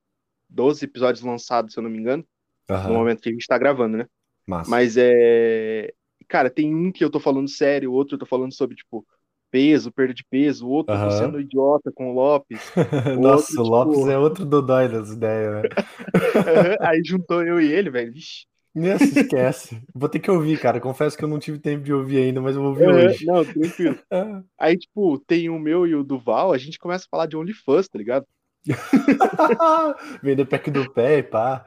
12 0.50 0.84
episódios 0.84 1.24
lançados, 1.24 1.72
se 1.72 1.78
eu 1.78 1.84
não 1.84 1.90
me 1.90 1.98
engano. 1.98 2.26
Uhum. 2.70 2.88
No 2.88 2.94
momento 2.94 3.20
que 3.20 3.28
a 3.28 3.32
gente 3.32 3.46
tá 3.46 3.58
gravando, 3.58 3.98
né? 3.98 4.06
Massa. 4.46 4.70
Mas 4.70 4.96
é. 4.96 5.92
Cara, 6.28 6.48
tem 6.48 6.74
um 6.74 6.90
que 6.90 7.04
eu 7.04 7.10
tô 7.10 7.20
falando 7.20 7.48
sério, 7.48 7.92
outro 7.92 8.14
eu 8.14 8.18
tô 8.18 8.26
falando 8.26 8.54
sobre, 8.54 8.76
tipo, 8.76 9.06
peso, 9.50 9.92
perda 9.92 10.14
de 10.14 10.24
peso, 10.24 10.66
o 10.66 10.70
outro 10.70 10.94
uhum. 10.94 11.04
tô 11.04 11.10
sendo 11.10 11.40
idiota 11.40 11.92
com 11.94 12.10
o 12.10 12.14
Lopes. 12.14 12.72
Nossa, 13.20 13.60
outro, 13.60 13.62
o 13.62 13.68
Lopes 13.68 13.98
tipo... 13.98 14.10
é 14.10 14.18
outro 14.18 14.44
dodói 14.46 14.88
das 14.88 15.10
ideias, 15.10 15.62
né? 15.62 15.68
Aí 16.80 17.02
juntou 17.04 17.42
eu 17.42 17.60
e 17.60 17.70
ele, 17.70 17.90
velho. 17.90 18.12
Vixe. 18.12 18.46
Nem 18.74 18.96
se 18.98 19.20
esquece. 19.20 19.82
Vou 19.94 20.08
ter 20.08 20.18
que 20.18 20.30
ouvir, 20.30 20.58
cara. 20.58 20.80
Confesso 20.80 21.16
que 21.16 21.22
eu 21.22 21.28
não 21.28 21.38
tive 21.38 21.58
tempo 21.58 21.84
de 21.84 21.92
ouvir 21.92 22.22
ainda, 22.22 22.40
mas 22.40 22.56
eu 22.56 22.62
vou 22.62 22.70
ouvir 22.70 22.88
hoje. 22.88 23.26
Não, 23.26 23.44
tranquilo. 23.44 23.98
Aí, 24.58 24.78
tipo, 24.78 25.18
tem 25.18 25.50
o 25.50 25.58
meu 25.58 25.86
e 25.86 25.94
o 25.94 26.02
do 26.02 26.18
Val, 26.18 26.52
a 26.52 26.58
gente 26.58 26.78
começa 26.78 27.04
a 27.04 27.08
falar 27.10 27.26
de 27.26 27.36
OnlyFans, 27.36 27.88
tá 27.88 27.98
ligado? 27.98 28.26
Vender 30.22 30.44
pack 30.46 30.70
do 30.70 30.90
pé 30.92 31.18
e 31.18 31.22
pá. 31.22 31.66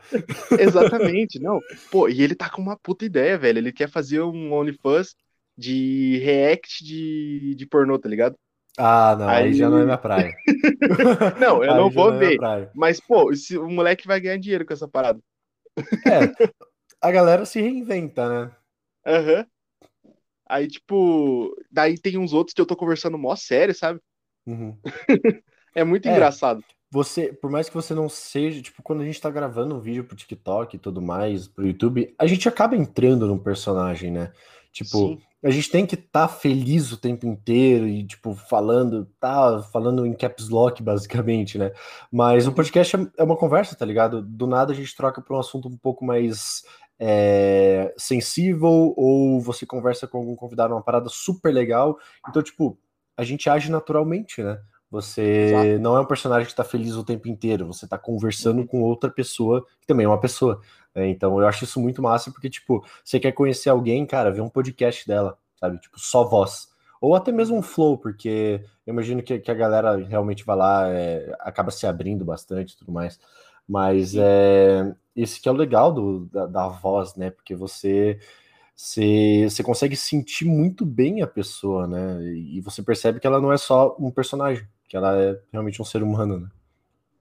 Exatamente, 0.57 1.39
não. 1.39 1.59
Pô, 1.91 2.07
e 2.07 2.21
ele 2.21 2.35
tá 2.35 2.49
com 2.49 2.61
uma 2.61 2.77
puta 2.77 3.05
ideia, 3.05 3.37
velho. 3.37 3.57
Ele 3.57 3.71
quer 3.71 3.89
fazer 3.89 4.21
um 4.21 4.53
OnlyFans 4.53 5.15
de 5.57 6.19
react 6.19 6.83
de, 6.83 7.55
de 7.55 7.65
pornô, 7.65 7.99
tá 7.99 8.07
ligado? 8.07 8.35
Ah, 8.77 9.15
não, 9.17 9.29
aí, 9.29 9.45
aí 9.45 9.53
já 9.53 9.69
não 9.69 9.79
é 9.79 9.85
minha 9.85 9.97
praia. 9.97 10.35
não, 11.39 11.63
eu 11.63 11.71
aí 11.71 11.77
não 11.77 11.89
vou 11.89 12.11
não 12.11 12.15
é 12.15 12.19
ver. 12.19 12.39
Mas, 12.73 12.99
pô, 12.99 13.31
esse, 13.31 13.57
o 13.57 13.69
moleque 13.69 14.07
vai 14.07 14.19
ganhar 14.19 14.37
dinheiro 14.37 14.65
com 14.65 14.73
essa 14.73 14.87
parada. 14.87 15.19
É, 15.77 16.19
a 17.01 17.11
galera 17.11 17.45
se 17.45 17.61
reinventa, 17.61 18.27
né? 18.27 18.55
Aham. 19.05 19.39
Uhum. 19.39 19.45
Aí, 20.47 20.67
tipo, 20.67 21.55
daí 21.71 21.97
tem 21.97 22.19
uns 22.19 22.31
outros 22.31 22.53
que 22.53 22.61
eu 22.61 22.67
tô 22.67 22.75
conversando 22.75 23.17
mó 23.17 23.35
sério, 23.35 23.73
sabe? 23.73 23.99
Uhum. 24.45 24.77
é 25.73 25.83
muito 25.83 26.07
é, 26.07 26.11
engraçado 26.11 26.63
você, 26.95 27.33
por 27.33 27.51
mais 27.51 27.67
que 27.67 27.75
você 27.75 27.93
não 27.93 28.07
seja, 28.07 28.61
tipo, 28.61 28.81
quando 28.81 29.01
a 29.01 29.05
gente 29.05 29.19
tá 29.19 29.29
gravando 29.29 29.75
um 29.75 29.81
vídeo 29.81 30.05
pro 30.05 30.15
TikTok 30.15 30.75
e 30.75 30.79
tudo 30.79 31.01
mais, 31.01 31.45
pro 31.45 31.67
YouTube, 31.67 32.15
a 32.17 32.25
gente 32.25 32.47
acaba 32.47 32.73
entrando 32.73 33.27
num 33.27 33.37
personagem, 33.37 34.09
né? 34.09 34.31
Tipo, 34.71 34.97
Sim. 34.97 35.21
a 35.43 35.49
gente 35.49 35.69
tem 35.69 35.85
que 35.85 35.95
estar 35.95 36.27
tá 36.29 36.33
feliz 36.33 36.93
o 36.93 36.97
tempo 36.97 37.27
inteiro 37.27 37.85
e, 37.85 38.05
tipo, 38.05 38.33
falando, 38.33 39.09
tá 39.19 39.61
falando 39.73 40.05
em 40.05 40.13
caps 40.13 40.47
lock, 40.47 40.81
basicamente, 40.83 41.57
né? 41.57 41.73
Mas 42.09 42.45
o 42.45 42.49
uhum. 42.49 42.55
podcast 42.55 42.95
é, 42.95 43.07
é 43.17 43.23
uma 43.23 43.35
conversa, 43.35 43.75
tá 43.75 43.85
ligado? 43.85 44.21
Do 44.21 44.47
nada 44.47 44.71
a 44.71 44.75
gente 44.75 44.95
troca 44.95 45.21
pra 45.21 45.35
um 45.35 45.39
assunto 45.39 45.67
um 45.67 45.75
pouco 45.75 46.05
mais 46.05 46.63
é, 46.97 47.93
sensível, 47.97 48.93
ou 48.95 49.41
você 49.41 49.65
conversa 49.65 50.07
com 50.07 50.19
algum 50.19 50.35
convidado, 50.35 50.73
uma 50.73 50.81
parada 50.81 51.09
super 51.09 51.53
legal. 51.53 51.97
Então, 52.29 52.41
tipo, 52.41 52.79
a 53.17 53.23
gente 53.25 53.49
age 53.49 53.69
naturalmente, 53.69 54.41
né? 54.41 54.61
Você 54.89 55.21
Exato. 55.21 55.79
não 55.79 55.97
é 55.97 55.99
um 55.99 56.05
personagem 56.05 56.45
que 56.45 56.51
está 56.51 56.63
feliz 56.63 56.95
o 56.95 57.03
tempo 57.03 57.27
inteiro, 57.27 57.67
você 57.67 57.85
está 57.85 57.97
conversando 57.97 58.59
uhum. 58.59 58.67
com 58.67 58.81
outra 58.81 59.09
pessoa 59.09 59.65
que 59.79 59.87
também 59.87 60.05
é 60.05 60.09
uma 60.09 60.19
pessoa. 60.19 60.61
Né? 60.93 61.09
Então 61.09 61.39
eu 61.39 61.47
acho 61.47 61.63
isso 61.63 61.79
muito 61.79 62.01
massa, 62.01 62.31
porque, 62.31 62.49
tipo, 62.49 62.85
você 63.03 63.19
quer 63.19 63.31
conhecer 63.31 63.69
alguém, 63.69 64.05
cara, 64.05 64.31
vê 64.31 64.41
um 64.41 64.49
podcast 64.49 65.07
dela, 65.07 65.37
sabe? 65.59 65.79
Tipo, 65.79 65.99
só 65.99 66.23
voz. 66.23 66.69
Ou 67.01 67.15
até 67.15 67.31
mesmo 67.31 67.57
um 67.57 67.61
flow, 67.61 67.97
porque 67.97 68.61
eu 68.85 68.93
imagino 68.93 69.21
que, 69.21 69.37
que 69.39 69.51
a 69.51 69.55
galera 69.55 69.97
realmente 69.97 70.45
vai 70.45 70.55
lá, 70.55 70.89
é, 70.89 71.35
acaba 71.41 71.71
se 71.71 71.85
abrindo 71.85 72.23
bastante 72.23 72.73
e 72.73 72.77
tudo 72.77 72.91
mais. 72.91 73.19
Mas 73.67 74.15
é, 74.15 74.95
esse 75.15 75.41
que 75.41 75.49
é 75.49 75.51
o 75.51 75.55
legal 75.55 75.91
do, 75.91 76.25
da, 76.27 76.45
da 76.45 76.67
voz, 76.67 77.15
né? 77.15 77.31
Porque 77.31 77.55
você 77.55 78.19
você, 78.75 79.47
você 79.49 79.63
consegue 79.63 79.95
sentir 79.95 80.45
muito 80.45 80.85
bem 80.85 81.21
a 81.21 81.27
pessoa, 81.27 81.87
né? 81.87 82.21
E 82.23 82.59
você 82.61 82.83
percebe 82.83 83.19
que 83.19 83.27
ela 83.27 83.39
não 83.39 83.51
é 83.51 83.57
só 83.57 83.95
um 83.97 84.11
personagem, 84.11 84.67
que 84.87 84.95
ela 84.95 85.19
é 85.19 85.39
realmente 85.51 85.81
um 85.81 85.85
ser 85.85 86.03
humano, 86.03 86.39
né? 86.39 86.49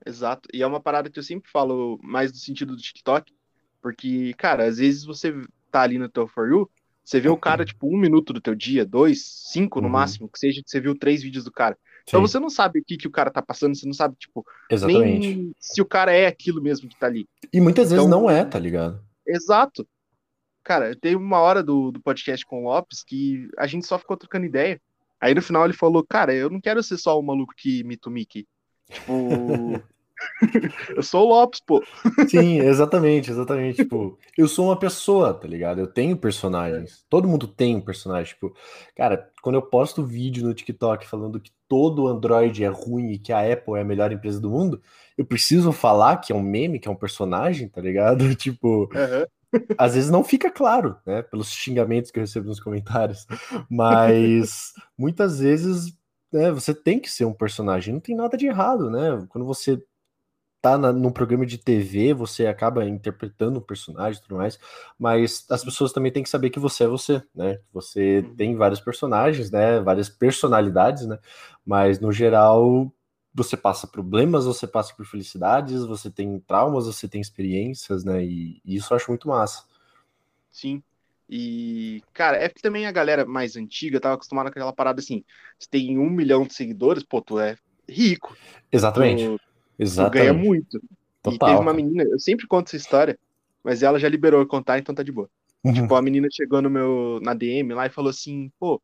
Exato. 0.06 0.48
E 0.52 0.62
é 0.62 0.66
uma 0.66 0.80
parada 0.80 1.08
que 1.08 1.18
eu 1.18 1.22
sempre 1.22 1.50
falo 1.50 1.98
mais 2.02 2.30
do 2.30 2.38
sentido 2.38 2.76
do 2.76 2.82
TikTok, 2.82 3.32
porque, 3.80 4.34
cara, 4.34 4.66
às 4.66 4.78
vezes 4.78 5.04
você 5.04 5.32
tá 5.70 5.82
ali 5.82 5.98
no 5.98 6.08
teu 6.08 6.28
For 6.28 6.48
You, 6.48 6.70
você 7.02 7.20
vê 7.20 7.28
o 7.28 7.36
cara, 7.36 7.62
uhum. 7.62 7.66
tipo, 7.66 7.86
um 7.86 7.98
minuto 7.98 8.32
do 8.32 8.40
teu 8.40 8.54
dia, 8.54 8.84
dois, 8.84 9.24
cinco 9.24 9.80
no 9.80 9.86
uhum. 9.86 9.92
máximo, 9.92 10.28
que 10.28 10.38
seja 10.38 10.62
que 10.62 10.70
você 10.70 10.80
viu 10.80 10.98
três 10.98 11.22
vídeos 11.22 11.44
do 11.44 11.52
cara. 11.52 11.76
Então 12.06 12.20
Sim. 12.20 12.26
você 12.26 12.38
não 12.38 12.50
sabe 12.50 12.80
o 12.80 12.84
que, 12.84 12.96
que 12.96 13.08
o 13.08 13.10
cara 13.10 13.30
tá 13.30 13.42
passando, 13.42 13.74
você 13.74 13.86
não 13.86 13.94
sabe, 13.94 14.14
tipo, 14.16 14.44
Exatamente. 14.70 15.36
nem 15.36 15.54
se 15.58 15.80
o 15.80 15.86
cara 15.86 16.12
é 16.12 16.26
aquilo 16.26 16.62
mesmo 16.62 16.88
que 16.88 16.98
tá 16.98 17.06
ali. 17.06 17.26
E 17.52 17.60
muitas 17.60 17.86
então, 17.86 18.04
vezes 18.04 18.10
não 18.10 18.30
é, 18.30 18.44
tá 18.44 18.58
ligado? 18.58 19.02
Exato. 19.26 19.86
Cara, 20.62 20.96
tem 20.96 21.14
uma 21.14 21.40
hora 21.40 21.62
do, 21.62 21.90
do 21.90 22.00
podcast 22.00 22.44
com 22.46 22.64
o 22.64 22.68
Lopes 22.68 23.02
que 23.02 23.48
a 23.58 23.66
gente 23.66 23.86
só 23.86 23.98
ficou 23.98 24.16
trocando 24.16 24.46
ideia. 24.46 24.80
Aí 25.20 25.34
no 25.34 25.42
final 25.42 25.64
ele 25.64 25.72
falou, 25.72 26.04
cara, 26.08 26.34
eu 26.34 26.50
não 26.50 26.60
quero 26.60 26.82
ser 26.82 26.98
só 26.98 27.18
o 27.18 27.22
maluco 27.22 27.54
que 27.56 27.80
imita 27.80 28.08
o 28.08 28.12
Mickey. 28.12 28.46
Tipo. 28.90 29.82
eu 30.96 31.02
sou 31.02 31.26
o 31.26 31.28
Lopes, 31.28 31.60
pô. 31.66 31.82
Sim, 32.28 32.60
exatamente, 32.60 33.30
exatamente. 33.30 33.76
Tipo, 33.76 34.18
eu 34.36 34.46
sou 34.46 34.66
uma 34.66 34.78
pessoa, 34.78 35.34
tá 35.34 35.48
ligado? 35.48 35.80
Eu 35.80 35.86
tenho 35.86 36.16
personagens. 36.16 37.04
Todo 37.08 37.28
mundo 37.28 37.46
tem 37.46 37.76
um 37.76 37.80
personagem. 37.80 38.34
Tipo, 38.34 38.54
cara, 38.96 39.30
quando 39.42 39.56
eu 39.56 39.62
posto 39.62 40.04
vídeo 40.04 40.44
no 40.44 40.54
TikTok 40.54 41.06
falando 41.06 41.40
que 41.40 41.50
todo 41.68 42.06
Android 42.06 42.62
é 42.62 42.68
ruim 42.68 43.12
e 43.12 43.18
que 43.18 43.32
a 43.32 43.52
Apple 43.52 43.74
é 43.76 43.80
a 43.80 43.84
melhor 43.84 44.12
empresa 44.12 44.40
do 44.40 44.50
mundo, 44.50 44.80
eu 45.16 45.24
preciso 45.24 45.72
falar 45.72 46.18
que 46.18 46.32
é 46.32 46.36
um 46.36 46.42
meme, 46.42 46.78
que 46.78 46.88
é 46.88 46.90
um 46.90 46.96
personagem, 46.96 47.68
tá 47.68 47.80
ligado? 47.80 48.24
Tipo, 48.36 48.88
uhum 48.94 49.24
às 49.78 49.94
vezes 49.94 50.10
não 50.10 50.24
fica 50.24 50.50
claro, 50.50 50.96
né, 51.06 51.22
pelos 51.22 51.50
xingamentos 51.50 52.10
que 52.10 52.18
eu 52.18 52.22
recebo 52.22 52.46
nos 52.46 52.60
comentários, 52.60 53.26
mas 53.70 54.72
muitas 54.98 55.38
vezes 55.40 55.92
né, 56.32 56.50
você 56.50 56.74
tem 56.74 56.98
que 56.98 57.10
ser 57.10 57.24
um 57.24 57.32
personagem, 57.32 57.94
não 57.94 58.00
tem 58.00 58.16
nada 58.16 58.36
de 58.36 58.46
errado, 58.46 58.90
né? 58.90 59.24
Quando 59.28 59.46
você 59.46 59.80
tá 60.64 60.78
na, 60.78 60.92
num 60.92 61.12
programa 61.12 61.44
de 61.44 61.58
TV, 61.58 62.14
você 62.14 62.46
acaba 62.46 62.84
interpretando 62.86 63.58
um 63.58 63.62
personagem 63.62 64.18
e 64.18 64.22
tudo 64.22 64.38
mais, 64.38 64.58
mas 64.98 65.44
as 65.50 65.62
pessoas 65.62 65.92
também 65.92 66.10
têm 66.10 66.22
que 66.22 66.28
saber 66.28 66.48
que 66.48 66.58
você 66.58 66.84
é 66.84 66.88
você, 66.88 67.22
né? 67.34 67.60
Você 67.72 68.20
uhum. 68.20 68.34
tem 68.34 68.56
vários 68.56 68.80
personagens, 68.80 69.50
né? 69.50 69.78
Várias 69.80 70.08
personalidades, 70.08 71.06
né? 71.06 71.18
Mas 71.64 72.00
no 72.00 72.10
geral 72.10 72.90
você 73.34 73.56
passa 73.56 73.86
problemas, 73.86 74.44
você 74.44 74.66
passa 74.66 74.94
por 74.94 75.04
felicidades, 75.04 75.84
você 75.84 76.08
tem 76.08 76.38
traumas, 76.38 76.86
você 76.86 77.08
tem 77.08 77.20
experiências, 77.20 78.04
né? 78.04 78.24
E, 78.24 78.60
e, 78.64 78.76
isso 78.76 78.92
eu 78.92 78.96
acho 78.96 79.10
muito 79.10 79.26
massa. 79.26 79.64
Sim. 80.52 80.80
E, 81.28 82.02
cara, 82.12 82.36
é 82.36 82.48
que 82.48 82.62
também 82.62 82.86
a 82.86 82.92
galera 82.92 83.26
mais 83.26 83.56
antiga 83.56 83.98
tava 83.98 84.14
acostumada 84.14 84.50
com 84.50 84.58
aquela 84.58 84.72
parada 84.72 85.00
assim: 85.00 85.24
você 85.58 85.68
tem 85.68 85.98
um 85.98 86.08
milhão 86.08 86.44
de 86.44 86.54
seguidores, 86.54 87.02
pô, 87.02 87.20
tu 87.20 87.40
é 87.40 87.56
rico. 87.88 88.36
Exatamente. 88.70 89.24
Tu, 89.24 89.40
Exatamente. 89.78 90.12
Tu 90.12 90.18
ganha 90.18 90.32
muito. 90.32 90.80
Total. 91.20 91.48
E 91.48 91.52
teve 91.52 91.62
uma 91.62 91.74
menina, 91.74 92.04
eu 92.04 92.18
sempre 92.20 92.46
conto 92.46 92.68
essa 92.68 92.76
história, 92.76 93.18
mas 93.64 93.82
ela 93.82 93.98
já 93.98 94.08
liberou 94.08 94.40
eu 94.40 94.46
contar, 94.46 94.78
então 94.78 94.94
tá 94.94 95.02
de 95.02 95.10
boa. 95.10 95.28
Uhum. 95.64 95.72
Tipo, 95.72 95.94
a 95.96 96.02
menina 96.02 96.28
chegou 96.30 96.62
no 96.62 96.70
meu, 96.70 97.18
na 97.20 97.34
DM 97.34 97.74
lá 97.74 97.86
e 97.86 97.90
falou 97.90 98.10
assim: 98.10 98.52
pô, 98.60 98.80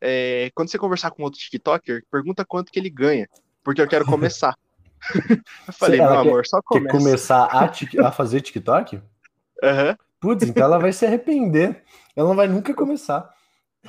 é, 0.00 0.50
quando 0.54 0.70
você 0.70 0.78
conversar 0.78 1.10
com 1.10 1.24
outro 1.24 1.38
TikToker, 1.38 2.04
pergunta 2.10 2.46
quanto 2.46 2.72
que 2.72 2.78
ele 2.78 2.88
ganha 2.88 3.28
porque 3.64 3.80
eu 3.80 3.88
quero 3.88 4.04
começar. 4.04 4.54
eu 5.66 5.72
falei, 5.72 5.98
meu 5.98 6.18
amor, 6.18 6.42
quer, 6.42 6.48
só 6.48 6.60
começa. 6.62 6.86
Quer 6.86 6.98
começar 6.98 7.44
a, 7.44 8.08
a 8.08 8.12
fazer 8.12 8.40
TikTok? 8.42 8.96
Uhum. 8.96 9.96
Putz, 10.20 10.44
então 10.44 10.62
ela 10.62 10.78
vai 10.78 10.92
se 10.92 11.04
arrepender. 11.04 11.82
Ela 12.14 12.28
não 12.28 12.36
vai 12.36 12.46
nunca 12.46 12.72
começar. 12.74 13.34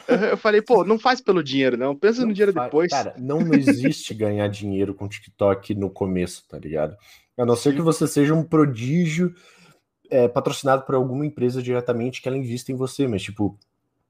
Eu 0.08 0.36
falei, 0.38 0.62
pô, 0.62 0.84
não 0.84 1.00
faz 1.00 1.22
pelo 1.22 1.44
dinheiro, 1.44 1.78
não. 1.78 1.96
Pensa 1.96 2.22
não 2.22 2.28
no 2.28 2.34
dinheiro 2.34 2.52
faz. 2.52 2.66
depois. 2.66 2.92
Cara, 2.92 3.14
não 3.18 3.54
existe 3.54 4.14
ganhar 4.14 4.48
dinheiro 4.48 4.94
com 4.94 5.08
TikTok 5.08 5.74
no 5.76 5.90
começo, 5.90 6.44
tá 6.50 6.58
ligado? 6.58 6.98
A 7.38 7.46
não 7.46 7.56
ser 7.56 7.74
que 7.74 7.82
você 7.82 8.08
seja 8.08 8.34
um 8.34 8.44
prodígio 8.44 9.34
é, 10.10 10.28
patrocinado 10.28 10.84
por 10.84 10.96
alguma 10.96 11.26
empresa 11.26 11.62
diretamente 11.62 12.22
que 12.22 12.28
ela 12.28 12.38
invista 12.38 12.72
em 12.72 12.76
você, 12.76 13.08
mas 13.08 13.24
tipo, 13.24 13.58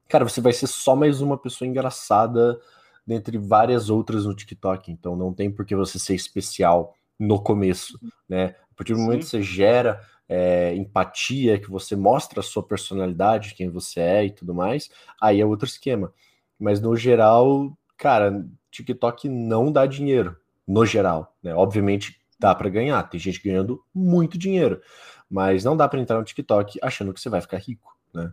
cara, 0.08 0.28
você 0.28 0.42
vai 0.42 0.54
ser 0.54 0.68
só 0.68 0.96
mais 0.96 1.22
uma 1.22 1.38
pessoa 1.38 1.68
engraçada 1.68 2.60
dentre 3.06 3.38
várias 3.38 3.90
outras 3.90 4.26
no 4.26 4.36
TikTok. 4.36 4.92
Então 4.92 5.16
não 5.16 5.34
tem 5.34 5.52
por 5.52 5.66
que 5.66 5.76
você 5.76 6.00
ser 6.00 6.16
especial 6.16 6.96
no 7.20 7.42
começo, 7.42 8.00
né? 8.28 8.56
A 8.72 8.76
partir 8.76 8.94
do 8.94 9.00
Sim. 9.00 9.06
momento 9.06 9.22
que 9.22 9.30
você 9.30 9.42
gera 9.42 10.02
é, 10.28 10.76
empatia, 10.76 11.60
que 11.60 11.70
você 11.70 11.96
mostra 11.96 12.40
a 12.40 12.44
sua 12.44 12.64
personalidade, 12.64 13.54
quem 13.56 13.70
você 13.70 14.00
é 14.00 14.26
e 14.26 14.32
tudo 14.32 14.54
mais, 14.54 14.90
aí 15.22 15.40
é 15.40 15.46
outro 15.46 15.68
esquema. 15.68 16.12
Mas 16.60 16.82
no 16.82 16.96
geral, 16.96 17.78
cara, 17.98 18.46
TikTok 18.72 19.30
não 19.30 19.72
dá 19.72 19.86
dinheiro, 19.86 20.36
no 20.68 20.86
geral, 20.86 21.36
né? 21.42 21.54
Obviamente 21.54 22.20
dá 22.40 22.54
para 22.54 22.70
ganhar, 22.70 23.02
tem 23.04 23.20
gente 23.20 23.42
ganhando 23.42 23.84
muito 23.94 24.38
dinheiro, 24.38 24.82
mas 25.30 25.64
não 25.64 25.78
dá 25.78 25.88
para 25.88 26.00
entrar 26.00 26.18
no 26.18 26.26
TikTok 26.26 26.80
achando 26.82 27.14
que 27.14 27.22
você 27.22 27.30
vai 27.30 27.40
ficar 27.40 27.58
rico, 27.58 27.98
né? 28.14 28.32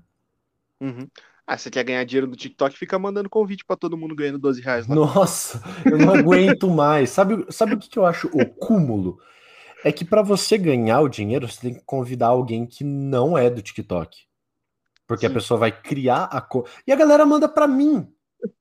Uhum. 0.80 1.08
Ah, 1.46 1.58
você 1.58 1.70
quer 1.70 1.84
ganhar 1.84 2.04
dinheiro 2.04 2.28
no 2.28 2.36
TikTok, 2.36 2.78
fica 2.78 2.98
mandando 2.98 3.28
convite 3.28 3.64
para 3.64 3.76
todo 3.76 3.96
mundo 3.96 4.14
ganhando 4.14 4.38
12 4.38 4.60
reais. 4.60 4.86
Lá. 4.86 4.94
Nossa, 4.94 5.62
eu 5.84 5.98
não 5.98 6.14
aguento 6.14 6.70
mais. 6.70 7.10
Sabe, 7.10 7.44
sabe 7.50 7.74
o 7.74 7.78
que, 7.78 7.98
eu 7.98 8.06
acho 8.06 8.28
o 8.28 8.46
cúmulo? 8.46 9.18
É 9.84 9.90
que 9.90 10.04
para 10.04 10.22
você 10.22 10.56
ganhar 10.56 11.00
o 11.00 11.08
dinheiro, 11.08 11.48
você 11.48 11.60
tem 11.60 11.74
que 11.74 11.82
convidar 11.84 12.28
alguém 12.28 12.64
que 12.64 12.84
não 12.84 13.36
é 13.36 13.50
do 13.50 13.60
TikTok. 13.60 14.16
Porque 15.06 15.26
Sim. 15.26 15.32
a 15.32 15.34
pessoa 15.34 15.58
vai 15.58 15.72
criar 15.72 16.24
a 16.24 16.40
cor. 16.40 16.68
E 16.86 16.92
a 16.92 16.96
galera 16.96 17.26
manda 17.26 17.48
para 17.48 17.66
mim, 17.66 18.06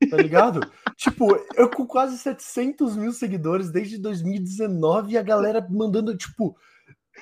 tá 0.10 0.18
ligado? 0.18 0.60
tipo, 0.98 1.28
eu 1.56 1.70
com 1.70 1.86
quase 1.86 2.18
700 2.18 2.98
mil 2.98 3.12
seguidores 3.12 3.70
desde 3.70 4.00
2019 4.00 5.14
e 5.14 5.18
a 5.20 5.22
galera 5.24 5.66
mandando, 5.70 6.18
tipo, 6.18 6.58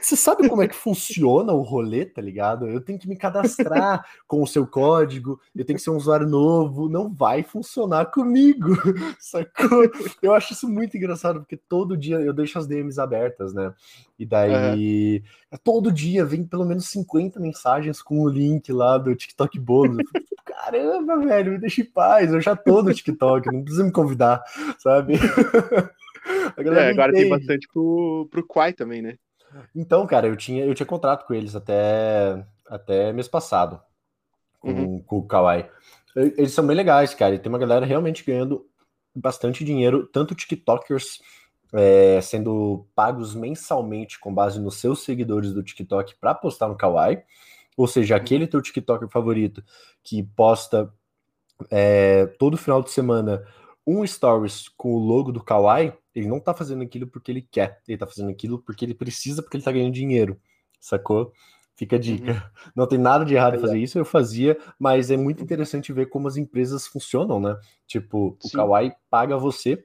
você 0.02 0.16
sabe 0.16 0.48
como 0.48 0.62
é 0.62 0.68
que 0.68 0.76
funciona 0.76 1.52
o 1.52 1.62
rolê, 1.62 2.06
tá 2.06 2.22
ligado? 2.22 2.68
Eu 2.68 2.80
tenho 2.80 2.98
que 2.98 3.08
me 3.08 3.18
cadastrar 3.18 4.06
com 4.28 4.42
o 4.42 4.48
seu 4.48 4.66
código, 4.66 5.40
eu 5.56 5.66
tenho 5.66 5.78
que 5.78 5.84
ser 5.84 5.90
um 5.90 5.98
usuário 5.98 6.28
novo, 6.28 6.88
não 6.88 7.14
vai 7.14 7.44
funcionar 7.44 8.06
comigo, 8.06 8.70
sacou? 9.20 9.90
Eu 10.22 10.34
acho 10.34 10.54
isso 10.54 10.70
muito 10.70 10.96
engraçado, 10.96 11.40
porque 11.40 11.58
todo 11.58 11.98
dia 11.98 12.18
eu 12.18 12.34
deixo 12.34 12.58
as 12.58 12.68
DMs 12.68 13.00
abertas, 13.00 13.54
né? 13.54 13.74
E 14.18 14.26
daí, 14.26 15.24
é. 15.52 15.58
todo 15.58 15.92
dia 15.92 16.26
vem 16.26 16.44
pelo 16.44 16.66
menos 16.66 16.90
50 16.90 17.40
mensagens 17.40 18.02
com 18.02 18.22
o 18.22 18.30
link 18.30 18.72
lá 18.72 18.98
do 18.98 19.16
TikTok 19.16 19.60
bônus. 19.60 20.06
Caramba, 20.46 21.18
velho, 21.18 21.54
me 21.54 21.60
deixa 21.60 21.82
em 21.82 21.86
paz, 21.86 22.32
eu 22.32 22.42
já 22.42 22.56
tô 22.56 22.82
no 22.82 22.94
TikTok, 22.94 23.52
não 23.52 23.64
precisa 23.64 23.84
me 23.84 23.92
convidar, 23.92 24.42
sabe? 24.78 25.14
é, 26.58 26.90
agora 26.90 27.12
tem 27.12 27.30
bastante 27.30 27.68
pro, 27.68 28.28
pro 28.32 28.46
Quai 28.46 28.74
também, 28.74 29.02
né? 29.02 29.16
Então, 29.76 30.06
cara, 30.06 30.28
eu 30.28 30.36
tinha, 30.36 30.66
eu 30.66 30.74
tinha 30.74 30.86
contrato 30.86 31.26
com 31.26 31.34
eles 31.34 31.56
até, 31.56 32.46
até 32.68 33.12
mês 33.14 33.28
passado, 33.28 33.82
com, 34.60 34.72
uhum. 34.72 35.04
com 35.04 35.18
o 35.18 35.28
Kawaii. 35.28 35.66
Eles 36.16 36.54
são 36.54 36.66
bem 36.66 36.76
legais, 36.76 37.14
cara, 37.14 37.36
e 37.36 37.40
tem 37.40 37.52
uma 37.52 37.60
galera 37.60 37.86
realmente 37.86 38.24
ganhando 38.24 38.66
bastante 39.16 39.64
dinheiro, 39.64 40.08
tanto 40.08 40.36
TikTokers 40.36 41.20
é, 41.74 42.20
sendo 42.22 42.88
pagos 42.96 43.36
mensalmente 43.36 44.20
com 44.20 44.34
base 44.34 44.60
nos 44.60 44.76
seus 44.76 45.04
seguidores 45.04 45.54
do 45.54 45.64
TikTok 45.64 46.16
para 46.20 46.34
postar 46.34 46.68
no 46.68 46.76
Kawaii, 46.76 47.22
ou 47.78 47.88
seja, 47.88 48.16
uhum. 48.16 48.22
aquele 48.22 48.48
teu 48.48 48.62
TikToker 48.62 49.08
favorito 49.08 49.64
que 50.04 50.24
posta 50.24 50.92
é, 51.70 52.26
todo 52.38 52.58
final 52.58 52.82
de 52.82 52.92
semana 52.92 53.44
um 53.86 54.06
stories 54.06 54.68
com 54.70 54.94
o 54.94 55.00
logo 55.00 55.32
do 55.32 55.44
Kawaii, 55.44 55.94
ele 56.20 56.28
não 56.28 56.40
tá 56.40 56.54
fazendo 56.54 56.84
aquilo 56.84 57.08
porque 57.08 57.32
ele 57.32 57.42
quer, 57.42 57.82
ele 57.88 57.98
tá 57.98 58.06
fazendo 58.06 58.30
aquilo 58.30 58.60
porque 58.60 58.86
ele 58.86 58.94
precisa, 58.94 59.42
porque 59.42 59.58
ele 59.58 59.64
tá 59.64 59.72
ganhando 59.72 59.94
dinheiro, 59.94 60.40
sacou? 60.80 61.32
Fica 61.76 61.96
a 61.96 62.00
dica. 62.00 62.32
Uhum. 62.34 62.42
Não 62.76 62.88
tem 62.88 63.00
nada 63.00 63.24
de 63.24 63.34
errado 63.34 63.56
em 63.56 63.60
fazer 63.60 63.80
isso, 63.80 63.98
eu 63.98 64.04
fazia, 64.04 64.58
mas 64.78 65.10
é 65.10 65.16
muito 65.16 65.42
interessante 65.42 65.94
ver 65.94 66.08
como 66.08 66.28
as 66.28 66.36
empresas 66.36 66.86
funcionam, 66.86 67.40
né? 67.40 67.58
Tipo, 67.88 68.38
Sim. 68.42 68.50
o 68.50 68.52
Kawaii 68.52 68.92
paga 69.10 69.38
você 69.38 69.82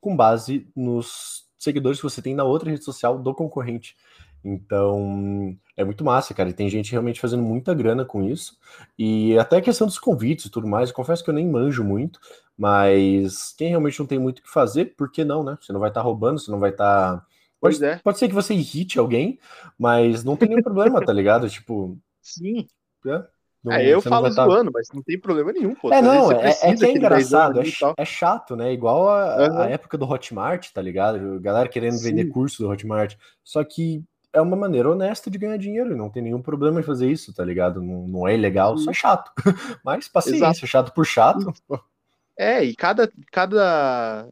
com 0.00 0.16
base 0.16 0.66
nos 0.74 1.44
seguidores 1.58 1.98
que 1.98 2.04
você 2.04 2.22
tem 2.22 2.34
na 2.34 2.44
outra 2.44 2.70
rede 2.70 2.82
social 2.82 3.18
do 3.18 3.34
concorrente. 3.34 3.94
Então, 4.42 5.54
É 5.76 5.84
muito 5.84 6.04
massa, 6.04 6.32
cara. 6.32 6.50
E 6.50 6.52
tem 6.52 6.68
gente 6.68 6.92
realmente 6.92 7.20
fazendo 7.20 7.42
muita 7.42 7.74
grana 7.74 8.04
com 8.04 8.22
isso. 8.22 8.56
E 8.98 9.36
até 9.38 9.56
a 9.56 9.62
questão 9.62 9.86
dos 9.86 9.98
convites 9.98 10.46
e 10.46 10.50
tudo 10.50 10.68
mais. 10.68 10.92
Confesso 10.92 11.24
que 11.24 11.30
eu 11.30 11.34
nem 11.34 11.48
manjo 11.48 11.82
muito, 11.82 12.20
mas 12.56 13.52
quem 13.56 13.68
realmente 13.68 13.98
não 13.98 14.06
tem 14.06 14.18
muito 14.18 14.38
o 14.38 14.42
que 14.42 14.50
fazer, 14.50 14.94
por 14.96 15.10
que 15.10 15.24
não, 15.24 15.42
né? 15.42 15.58
Você 15.60 15.72
não 15.72 15.80
vai 15.80 15.90
estar 15.90 16.00
tá 16.00 16.04
roubando, 16.04 16.38
você 16.38 16.50
não 16.50 16.60
vai 16.60 16.70
estar. 16.70 17.16
Tá... 17.16 17.26
Pode, 17.60 17.84
é. 17.84 17.96
pode 17.96 18.18
ser 18.18 18.28
que 18.28 18.34
você 18.34 18.54
irrite 18.54 18.98
alguém, 18.98 19.38
mas 19.78 20.22
não 20.22 20.36
tem 20.36 20.48
nenhum 20.48 20.62
problema, 20.62 21.04
tá 21.04 21.12
ligado? 21.12 21.48
Tipo. 21.48 21.98
Sim. 22.22 22.66
É. 23.06 23.24
Não, 23.64 23.72
é, 23.72 23.86
eu 23.88 24.02
falo 24.02 24.26
tá 24.26 24.44
zoando, 24.44 24.70
tá... 24.70 24.78
mas 24.78 24.88
não 24.92 25.02
tem 25.02 25.18
problema 25.18 25.50
nenhum, 25.50 25.74
pô. 25.74 25.90
É, 25.90 26.02
não, 26.02 26.30
é, 26.30 26.50
é, 26.50 26.76
que 26.76 26.84
é 26.84 26.92
engraçado, 26.92 27.62
é, 27.62 27.64
é, 27.96 28.04
chato, 28.04 28.54
né? 28.54 28.70
Igual 28.74 29.08
a, 29.08 29.48
uhum. 29.48 29.58
a, 29.58 29.70
época 29.70 29.96
do 29.96 30.04
Hotmart, 30.04 30.70
tá 30.70 30.82
ligado? 30.82 31.40
Galera 31.40 31.66
querendo 31.66 31.96
Sim. 31.96 32.10
vender 32.10 32.26
curso 32.26 32.62
do 32.62 32.68
Hotmart. 32.68 33.16
Só 33.42 33.64
que 33.64 34.04
é 34.34 34.40
uma 34.40 34.56
maneira 34.56 34.90
honesta 34.90 35.30
de 35.30 35.38
ganhar 35.38 35.56
dinheiro, 35.56 35.96
não 35.96 36.10
tem 36.10 36.22
nenhum 36.22 36.42
problema 36.42 36.80
em 36.80 36.82
fazer 36.84 37.10
isso, 37.10 37.32
tá 37.32 37.44
ligado? 37.44 37.80
Não, 37.80 38.06
não 38.06 38.28
é 38.28 38.34
ilegal, 38.34 38.76
só 38.76 38.90
é 38.90 38.94
chato. 38.94 39.30
Mas 39.84 40.08
paciência, 40.08 40.44
Exato. 40.44 40.66
chato 40.66 40.92
por 40.92 41.06
chato. 41.06 41.54
É, 42.36 42.62
e 42.64 42.74
cada, 42.74 43.10
cada 43.30 44.28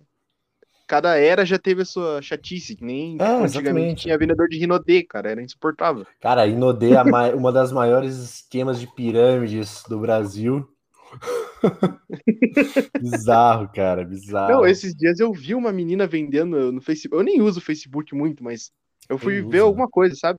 cada 0.93 1.17
era 1.17 1.47
já 1.47 1.59
teve 1.59 1.83
a 1.83 1.87
sua 1.87 2.21
chatice, 2.21 2.77
que 2.77 2.85
nem 2.85 3.17
é, 3.19 3.25
antigamente 3.25 3.49
exatamente. 3.49 4.03
tinha 4.03 4.19
vendedor 4.19 4.47
de 4.49 4.59
Rinodê, 4.59 5.03
cara, 5.03 5.31
era 5.31 5.41
insuportável. 5.41 6.05
Cara, 6.21 6.45
Rinodê 6.45 6.93
é 6.93 7.03
uma 7.35 7.51
das 7.51 7.73
maiores 7.73 8.17
esquemas 8.17 8.79
de 8.79 8.87
pirâmides 8.87 9.85
do 9.89 9.99
Brasil. 9.99 10.69
bizarro, 13.01 13.71
cara, 13.73 14.05
bizarro. 14.05 14.53
Não, 14.53 14.67
esses 14.67 14.95
dias 14.95 15.21
eu 15.21 15.33
vi 15.33 15.55
uma 15.55 15.73
menina 15.73 16.07
vendendo 16.07 16.73
no 16.73 16.81
Facebook. 16.81 17.19
Eu 17.19 17.25
nem 17.25 17.41
uso 17.41 17.59
o 17.59 17.63
Facebook 17.63 18.15
muito, 18.15 18.43
mas 18.45 18.71
eu 19.13 19.19
fui 19.19 19.43
ver 19.43 19.61
alguma 19.61 19.89
coisa, 19.89 20.15
sabe? 20.15 20.39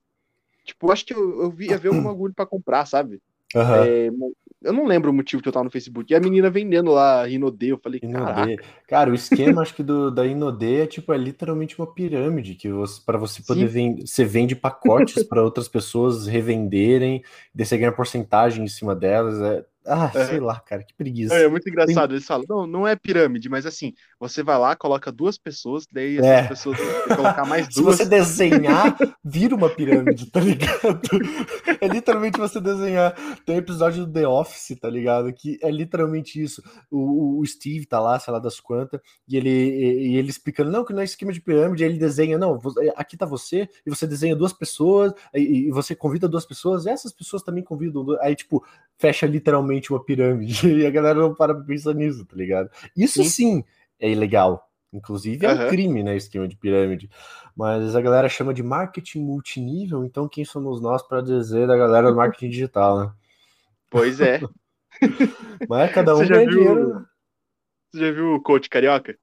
Tipo, 0.64 0.92
acho 0.92 1.06
que 1.06 1.14
eu, 1.14 1.42
eu 1.44 1.62
ia 1.62 1.78
ver 1.78 1.90
algum 1.90 2.08
agulho 2.10 2.34
pra 2.34 2.46
comprar, 2.46 2.86
sabe? 2.86 3.22
Uhum. 3.56 3.76
É, 3.76 4.10
eu 4.64 4.74
não 4.74 4.86
lembro 4.86 5.12
o 5.12 5.14
motivo 5.14 5.42
que 5.42 5.48
eu 5.48 5.54
tava 5.54 5.66
no 5.66 5.72
Facebook. 5.72 6.12
E 6.12 6.16
a 6.16 6.20
menina 6.20 6.50
vendendo 6.50 6.92
lá 6.92 7.26
Rinodê, 7.26 7.68
eu 7.68 7.78
falei, 7.78 8.00
Inodê. 8.02 8.58
Cara, 8.88 9.12
o 9.12 9.14
esquema, 9.14 9.62
acho 9.62 9.76
que 9.76 9.84
do, 9.84 10.10
da 10.10 10.26
Inodê 10.26 10.82
é 10.82 10.88
tipo, 10.88 11.14
é 11.14 11.18
literalmente 11.18 11.78
uma 11.78 11.86
pirâmide, 11.86 12.56
que 12.56 12.70
você, 12.72 13.02
para 13.06 13.18
você 13.18 13.44
poder 13.44 13.68
vender, 13.68 14.08
você 14.08 14.24
vende 14.24 14.56
pacotes 14.56 15.24
para 15.24 15.44
outras 15.44 15.68
pessoas 15.68 16.26
revenderem, 16.26 17.24
daí 17.54 17.66
você 17.66 17.78
ganha 17.78 17.92
porcentagem 17.92 18.64
em 18.64 18.70
cima 18.70 18.96
delas. 18.96 19.40
É, 19.42 19.66
ah, 19.86 20.12
é. 20.16 20.26
sei 20.26 20.40
lá, 20.40 20.60
cara, 20.62 20.84
que 20.84 20.94
preguiça. 20.94 21.36
É, 21.36 21.44
é 21.44 21.48
muito 21.48 21.68
engraçado. 21.68 22.10
Tem... 22.10 22.16
Eles 22.16 22.26
falam, 22.26 22.46
não, 22.48 22.66
não 22.66 22.88
é 22.88 22.96
pirâmide, 22.96 23.50
mas 23.50 23.66
assim, 23.66 23.94
você 24.20 24.42
vai 24.42 24.58
lá, 24.58 24.76
coloca 24.76 25.12
duas 25.12 25.38
pessoas, 25.38 25.86
daí 25.92 26.18
essas 26.18 26.30
é. 26.30 26.48
pessoas 26.48 26.78
colocar 27.16 27.46
mais 27.46 27.68
duas. 27.68 27.98
Se 27.98 28.04
você 28.04 28.06
desenhar, 28.06 28.96
vira 29.24 29.56
uma 29.56 29.70
pirâmide, 29.70 30.32
tá 30.32 30.40
ligado? 30.40 31.02
É 31.82 31.88
literalmente 31.88 32.40
você 32.40 32.62
desenhar. 32.62 33.14
Tem 33.46 33.56
um 33.56 33.60
episódio 33.60 34.06
do 34.06 34.12
The 34.12 34.28
Office, 34.28 34.78
tá 34.80 34.90
ligado? 34.90 35.32
Que 35.34 35.60
é 35.62 35.70
literalmente 35.70 36.42
isso. 36.42 36.64
O, 36.90 37.40
o 37.40 37.46
Steve 37.46 37.86
tá 37.86 38.00
lá, 38.00 38.18
sei 38.20 38.32
lá 38.32 38.40
das 38.40 38.60
quantas, 38.60 39.02
e 39.28 39.36
ele, 39.36 39.50
e, 39.50 40.12
e 40.12 40.18
ele 40.18 40.30
explicando, 40.30 40.72
não, 40.72 40.86
que 40.86 40.94
não 40.94 41.02
é 41.02 41.04
esquema 41.04 41.34
de 41.34 41.42
pirâmide, 41.42 41.84
aí 41.84 41.90
ele 41.90 42.00
desenha, 42.00 42.38
não, 42.38 42.60
aqui 42.96 43.18
tá 43.18 43.26
você, 43.26 43.68
e 43.86 43.90
você 43.90 44.08
desenha 44.08 44.36
duas 44.36 44.54
pessoas, 44.54 45.14
e, 45.34 45.68
e 45.68 45.72
você 45.72 45.94
convida 45.96 46.28
duas 46.28 46.46
pessoas, 46.46 46.86
e 46.86 46.90
essas 46.90 47.12
pessoas 47.12 47.44
também 47.44 47.64
convidam. 47.64 48.06
Aí, 48.22 48.36
tipo, 48.36 48.64
fecha 48.98 49.26
literalmente 49.26 49.73
uma 49.92 50.04
pirâmide. 50.04 50.68
E 50.84 50.86
a 50.86 50.92
galera 50.92 51.20
não 51.20 51.34
para 51.34 51.54
pra 51.54 51.64
pensar 51.64 51.94
nisso, 51.94 52.26
tá 52.26 52.36
ligado? 52.36 52.70
Isso 52.96 53.24
sim, 53.24 53.30
sim 53.30 53.64
é 54.00 54.10
ilegal. 54.10 54.70
Inclusive 54.92 55.46
é 55.46 55.54
uhum. 55.54 55.66
um 55.66 55.70
crime, 55.70 56.04
né? 56.04 56.16
Esquema 56.16 56.48
de 56.48 56.56
pirâmide. 56.56 57.10
Mas 57.56 57.96
a 57.96 58.02
galera 58.02 58.30
chama 58.30 58.54
de 58.54 58.62
marketing 58.62 59.22
multinível, 59.22 60.06
então 60.06 60.30
quem 60.30 60.46
somos 60.46 60.82
nós 60.82 61.02
para 61.02 61.22
dizer 61.22 61.68
da 61.68 61.76
galera 61.76 62.12
do 62.12 62.16
marketing 62.16 62.50
digital, 62.50 63.00
né? 63.00 63.12
Pois 63.90 64.20
é. 64.22 64.40
Mas 65.68 65.92
cada 65.92 66.16
um 66.16 66.20
Você 66.20 66.26
já 66.26 66.40
viu... 66.40 66.50
dinheiro. 66.50 67.08
Você 67.92 68.00
já 68.00 68.12
viu 68.12 68.34
o 68.34 68.42
coach 68.42 68.70
carioca? 68.70 69.18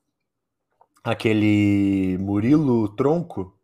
Aquele 1.03 2.17
Murilo 2.19 2.89
Tronco? 2.91 3.57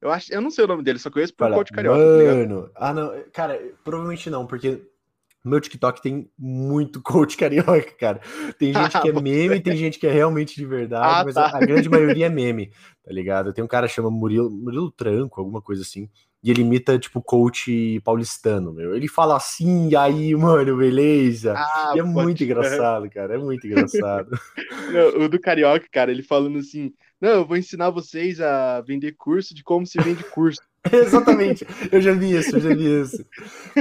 Eu 0.00 0.10
acho, 0.10 0.32
eu 0.32 0.40
não 0.40 0.50
sei 0.50 0.64
o 0.64 0.68
nome 0.68 0.82
dele, 0.82 0.98
só 0.98 1.10
conheço 1.10 1.34
por 1.34 1.46
Olha, 1.46 1.54
coach 1.54 1.72
carioca. 1.72 1.98
Tá 1.98 2.34
mano, 2.34 2.68
tá 2.68 2.72
ah 2.76 2.94
não, 2.94 3.24
cara, 3.32 3.60
provavelmente 3.82 4.28
não, 4.28 4.46
porque 4.46 4.82
no 5.46 5.50
meu 5.50 5.60
TikTok 5.60 6.02
tem 6.02 6.28
muito 6.36 7.00
coach 7.00 7.36
carioca, 7.36 7.92
cara. 7.98 8.20
Tem 8.58 8.74
gente 8.74 9.00
que 9.00 9.08
é 9.08 9.12
meme, 9.12 9.60
tem 9.60 9.76
gente 9.76 9.98
que 9.98 10.06
é 10.06 10.12
realmente 10.12 10.56
de 10.56 10.66
verdade, 10.66 11.20
ah, 11.20 11.24
mas 11.24 11.34
tá. 11.34 11.46
a, 11.46 11.56
a, 11.58 11.60
grande 11.60 11.88
maioria 11.88 12.26
é 12.26 12.28
meme, 12.28 12.72
tá 13.04 13.12
ligado? 13.12 13.52
Tem 13.52 13.62
um 13.62 13.68
cara 13.68 13.86
que 13.86 13.94
chama 13.94 14.10
Murilo, 14.10 14.50
Murilo 14.50 14.90
Tranco, 14.90 15.40
alguma 15.40 15.62
coisa 15.62 15.82
assim, 15.82 16.10
e 16.42 16.50
ele 16.50 16.62
imita, 16.62 16.98
tipo, 16.98 17.22
coach 17.22 18.00
paulistano, 18.00 18.72
meu. 18.72 18.96
Ele 18.96 19.06
fala 19.06 19.36
assim, 19.36 19.88
e 19.88 19.96
aí, 19.96 20.34
mano, 20.34 20.76
beleza? 20.76 21.54
Ah, 21.56 21.92
e 21.94 22.00
é 22.00 22.02
muito 22.02 22.42
engraçado, 22.42 23.08
cara, 23.08 23.36
é 23.36 23.38
muito 23.38 23.66
engraçado. 23.66 24.28
Não, 24.92 25.24
o 25.24 25.28
do 25.28 25.40
carioca, 25.40 25.86
cara, 25.90 26.10
ele 26.10 26.22
falando 26.24 26.58
assim, 26.58 26.92
não, 27.20 27.30
eu 27.30 27.46
vou 27.46 27.56
ensinar 27.56 27.90
vocês 27.90 28.40
a 28.40 28.80
vender 28.80 29.12
curso 29.12 29.54
de 29.54 29.62
como 29.62 29.86
se 29.86 29.98
vende 30.02 30.24
curso. 30.24 30.60
Exatamente. 30.92 31.66
Eu 31.90 32.00
já 32.00 32.12
vi 32.12 32.36
isso, 32.36 32.56
eu 32.56 32.60
já 32.60 32.74
vi 32.74 33.02
isso. 33.02 33.24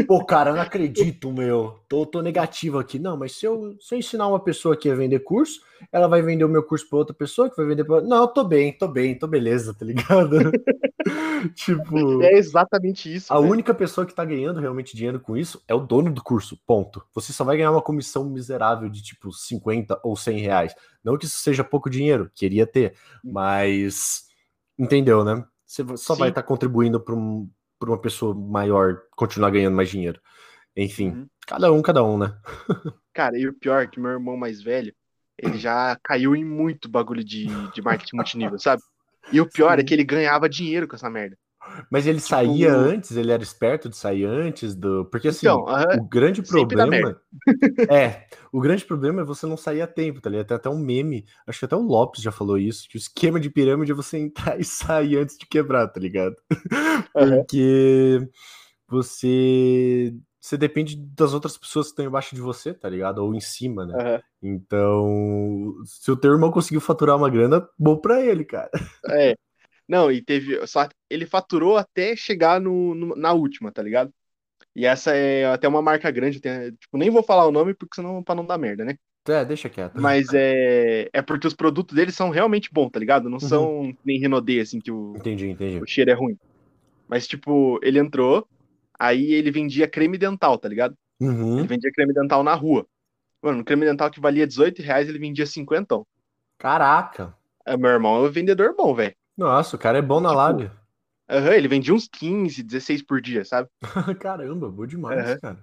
Pô, 0.08 0.24
cara, 0.26 0.52
eu 0.52 0.56
não 0.56 0.62
acredito, 0.62 1.32
meu. 1.32 1.80
Tô, 1.88 2.06
tô 2.06 2.22
negativo 2.22 2.80
aqui. 2.80 3.00
Não, 3.00 3.18
mas 3.18 3.34
se 3.34 3.46
eu, 3.46 3.76
se 3.80 3.96
eu 3.96 4.00
ensinar 4.00 4.28
uma 4.28 4.40
pessoa 4.40 4.76
aqui 4.76 4.90
a 4.90 4.96
vender 4.96 5.20
curso, 5.20 5.62
ela 5.92 6.08
vai 6.08 6.22
vender 6.22 6.44
o 6.44 6.50
meu 6.50 6.64
curso 6.64 6.88
para 6.90 7.00
outra 7.00 7.16
pessoa 7.16 7.50
que 7.50 7.56
vai 7.56 7.66
vender 7.66 7.84
para. 7.84 8.02
Não, 8.02 8.28
tô 8.28 8.44
bem, 8.44 8.78
tô 8.78 8.88
bem, 8.88 9.18
tô 9.18 9.28
beleza, 9.28 9.74
tá 9.74 9.86
ligado? 9.86 10.52
tipo. 11.56 12.22
É 12.22 12.34
exatamente 12.38 13.14
isso. 13.14 13.32
A 13.34 13.40
única 13.40 13.74
pessoa 13.74 14.06
que 14.06 14.14
tá 14.14 14.26
ganhando 14.26 14.60
realmente 14.60 14.96
dinheiro 14.96 15.20
com 15.20 15.38
isso 15.38 15.62
é 15.68 15.74
o 15.74 15.80
dono 15.80 16.12
do 16.12 16.24
curso. 16.24 16.58
Ponto. 16.66 17.04
Você 17.14 17.34
só 17.34 17.44
vai 17.44 17.58
ganhar 17.58 17.72
uma 17.72 17.82
comissão 17.82 18.24
miserável 18.30 18.90
de 18.90 19.02
tipo 19.02 19.32
50 19.32 20.00
ou 20.04 20.16
100 20.16 20.40
reais. 20.40 20.76
Não 21.04 21.18
que 21.18 21.26
isso 21.26 21.38
seja 21.38 21.64
pouco 21.64 21.90
dinheiro, 21.90 22.32
queria 22.34 22.66
ter, 22.66 22.96
mas. 23.24 24.26
Entendeu, 24.78 25.24
né? 25.24 25.46
Você 25.76 25.98
só 25.98 26.14
Sim. 26.14 26.20
vai 26.20 26.30
estar 26.30 26.42
tá 26.42 26.48
contribuindo 26.48 27.02
para 27.02 27.14
um, 27.14 27.50
uma 27.84 28.00
pessoa 28.00 28.34
maior 28.34 29.02
continuar 29.12 29.50
ganhando 29.50 29.76
mais 29.76 29.90
dinheiro. 29.90 30.22
Enfim, 30.76 31.10
uhum. 31.10 31.28
cada 31.46 31.72
um, 31.72 31.82
cada 31.82 32.04
um, 32.04 32.18
né? 32.18 32.34
Cara, 33.14 33.38
e 33.38 33.46
o 33.48 33.54
pior 33.54 33.84
é 33.84 33.88
que 33.88 34.00
meu 34.00 34.12
irmão 34.12 34.38
mais 34.38 34.62
velho, 34.62 34.94
ele 35.38 35.58
já 35.58 35.98
caiu 36.02 36.36
em 36.36 36.46
muito 36.46 36.88
bagulho 36.88 37.24
de, 37.24 37.48
de 37.72 37.82
marketing 37.82 38.16
multinível, 38.16 38.58
sabe? 38.58 38.82
E 39.32 39.42
o 39.42 39.50
pior 39.50 39.74
é 39.74 39.78
Sim. 39.78 39.82
é 39.82 39.84
que 39.86 39.94
ele 39.94 40.04
ganhava 40.04 40.48
dinheiro 40.48 40.88
com 40.88 40.96
essa 40.96 41.10
merda. 41.10 41.38
Mas 41.90 42.08
ele 42.08 42.18
tipo... 42.18 42.30
saía 42.30 42.74
antes, 42.74 43.16
ele 43.16 43.32
era 43.32 43.44
esperto 43.44 43.90
de 43.90 43.98
sair 43.98 44.26
antes 44.26 44.76
do. 44.76 45.06
Porque 45.06 45.30
assim, 45.30 45.48
então, 45.48 45.66
uh, 45.66 46.00
o 46.00 46.08
grande 46.08 46.42
problema. 46.42 47.20
é, 47.90 48.26
o 48.52 48.60
grande 48.60 48.86
problema 48.86 49.22
é 49.22 49.26
você 49.26 49.46
não 49.46 49.58
sair 49.58 49.82
a 49.82 49.88
tempo, 49.88 50.22
tá 50.22 50.30
ligado? 50.30 50.48
Tem 50.48 50.58
até 50.58 50.70
um 50.70 50.80
meme, 50.80 51.26
acho 51.48 51.60
que 51.60 51.66
até 51.66 51.76
o 51.76 51.82
Lopes 51.82 52.22
já 52.22 52.32
falou 52.32 52.58
isso, 52.58 52.88
que 52.90 52.98
o 52.98 53.00
esquema 53.00 53.40
de 53.40 53.50
pirâmide 53.50 53.92
é 53.92 53.96
você 53.96 54.18
entrar 54.20 54.60
e 54.60 54.64
sair 54.64 55.18
antes 55.18 55.38
de 55.38 55.46
quebrar, 55.46 55.88
tá 55.88 56.00
ligado? 56.00 56.36
Porque 57.14 58.28
você. 58.88 60.14
Você 60.40 60.58
depende 60.58 60.96
das 60.96 61.34
outras 61.34 61.58
pessoas 61.58 61.88
que 61.88 61.94
estão 61.94 62.06
embaixo 62.06 62.36
de 62.36 62.42
você, 62.42 62.72
tá 62.72 62.88
ligado? 62.88 63.18
Ou 63.18 63.34
em 63.34 63.40
cima, 63.40 63.84
né? 63.84 63.96
Uhum. 63.96 64.22
Então, 64.44 65.74
se 65.86 66.12
o 66.12 66.16
teu 66.16 66.34
irmão 66.34 66.52
conseguiu 66.52 66.80
faturar 66.80 67.18
uma 67.18 67.32
grana, 67.32 67.68
bom 67.80 67.98
pra 67.98 68.22
ele, 68.22 68.46
cara. 68.46 68.70
É, 69.10 69.36
não, 69.88 70.12
e 70.12 70.22
teve. 70.22 70.66
Só 70.68 70.88
ele 71.10 71.26
faturou 71.26 71.78
até 71.78 72.16
chegar 72.16 72.60
no, 72.60 72.96
no, 72.96 73.16
na 73.16 73.34
última, 73.34 73.72
tá 73.72 73.82
ligado? 73.82 74.12
E 74.76 74.86
essa 74.86 75.16
é 75.16 75.46
até 75.46 75.68
uma 75.68 75.82
marca 75.82 76.10
grande. 76.12 76.40
Tipo, 76.40 76.98
nem 76.98 77.10
vou 77.10 77.24
falar 77.24 77.46
o 77.46 77.52
nome, 77.52 77.74
porque 77.74 77.96
senão 77.96 78.22
pra 78.24 78.36
não 78.36 78.46
dar 78.46 78.58
merda, 78.58 78.84
né? 78.84 78.96
É, 79.28 79.44
deixa 79.44 79.70
quieto. 79.70 80.00
Mas 80.00 80.28
é, 80.34 81.10
é 81.12 81.22
porque 81.22 81.48
os 81.48 81.54
produtos 81.54 81.96
deles 81.96 82.14
são 82.14 82.30
realmente 82.30 82.70
bons, 82.72 82.92
tá 82.92 83.00
ligado? 83.00 83.30
Não 83.30 83.40
uhum. 83.42 83.48
são 83.48 83.98
nem 84.04 84.20
Renaudet, 84.20 84.60
assim, 84.60 84.80
que 84.80 84.92
o, 84.92 85.16
entendi, 85.16 85.50
entendi. 85.50 85.82
o 85.82 85.88
cheiro 85.88 86.12
é 86.12 86.14
ruim. 86.14 86.38
Mas, 87.08 87.28
tipo, 87.28 87.80
ele 87.82 87.98
entrou, 87.98 88.48
aí 89.00 89.34
ele 89.34 89.50
vendia 89.50 89.88
creme 89.88 90.18
dental, 90.18 90.58
tá 90.60 90.68
ligado? 90.68 90.96
Uhum. 91.20 91.60
Ele 91.60 91.68
vendia 91.68 91.92
creme 91.92 92.14
dental 92.14 92.44
na 92.44 92.54
rua. 92.54 92.86
Mano, 93.42 93.64
creme 93.64 93.86
dental 93.86 94.12
que 94.12 94.20
valia 94.20 94.46
18 94.46 94.82
reais, 94.82 95.10
ele 95.10 95.20
vendia 95.20 95.46
50. 95.46 96.02
Caraca! 96.60 97.36
É, 97.66 97.76
meu 97.76 97.90
irmão 97.90 98.18
é 98.18 98.28
um 98.28 98.32
vendedor 98.32 98.76
bom, 98.76 98.94
velho. 98.94 99.16
Nossa, 99.38 99.76
o 99.76 99.80
cara 99.80 99.98
é 99.98 100.02
bom 100.02 100.20
na 100.20 100.30
tipo, 100.30 100.38
lábia. 100.38 100.72
Uhum, 101.30 101.52
ele 101.52 101.68
vendia 101.68 101.94
uns 101.94 102.08
15, 102.08 102.64
16 102.64 103.02
por 103.04 103.20
dia, 103.22 103.44
sabe? 103.44 103.70
Caramba, 104.20 104.70
bom 104.70 104.86
demais, 104.86 105.32
uhum. 105.32 105.40
cara. 105.40 105.60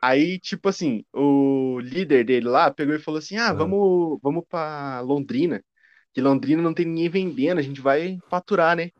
Aí, 0.00 0.38
tipo 0.38 0.68
assim, 0.68 1.04
o 1.12 1.78
líder 1.80 2.24
dele 2.24 2.48
lá 2.48 2.70
pegou 2.70 2.94
e 2.94 2.98
falou 2.98 3.18
assim: 3.18 3.36
ah, 3.36 3.52
uhum. 3.52 3.58
vamos, 3.58 4.18
vamos 4.22 4.44
pra 4.48 5.00
Londrina. 5.00 5.62
Que 6.12 6.20
Londrina 6.20 6.60
não 6.60 6.74
tem 6.74 6.84
ninguém 6.84 7.08
vendendo, 7.08 7.58
a 7.58 7.62
gente 7.62 7.80
vai 7.80 8.18
faturar, 8.28 8.76
né? 8.76 8.90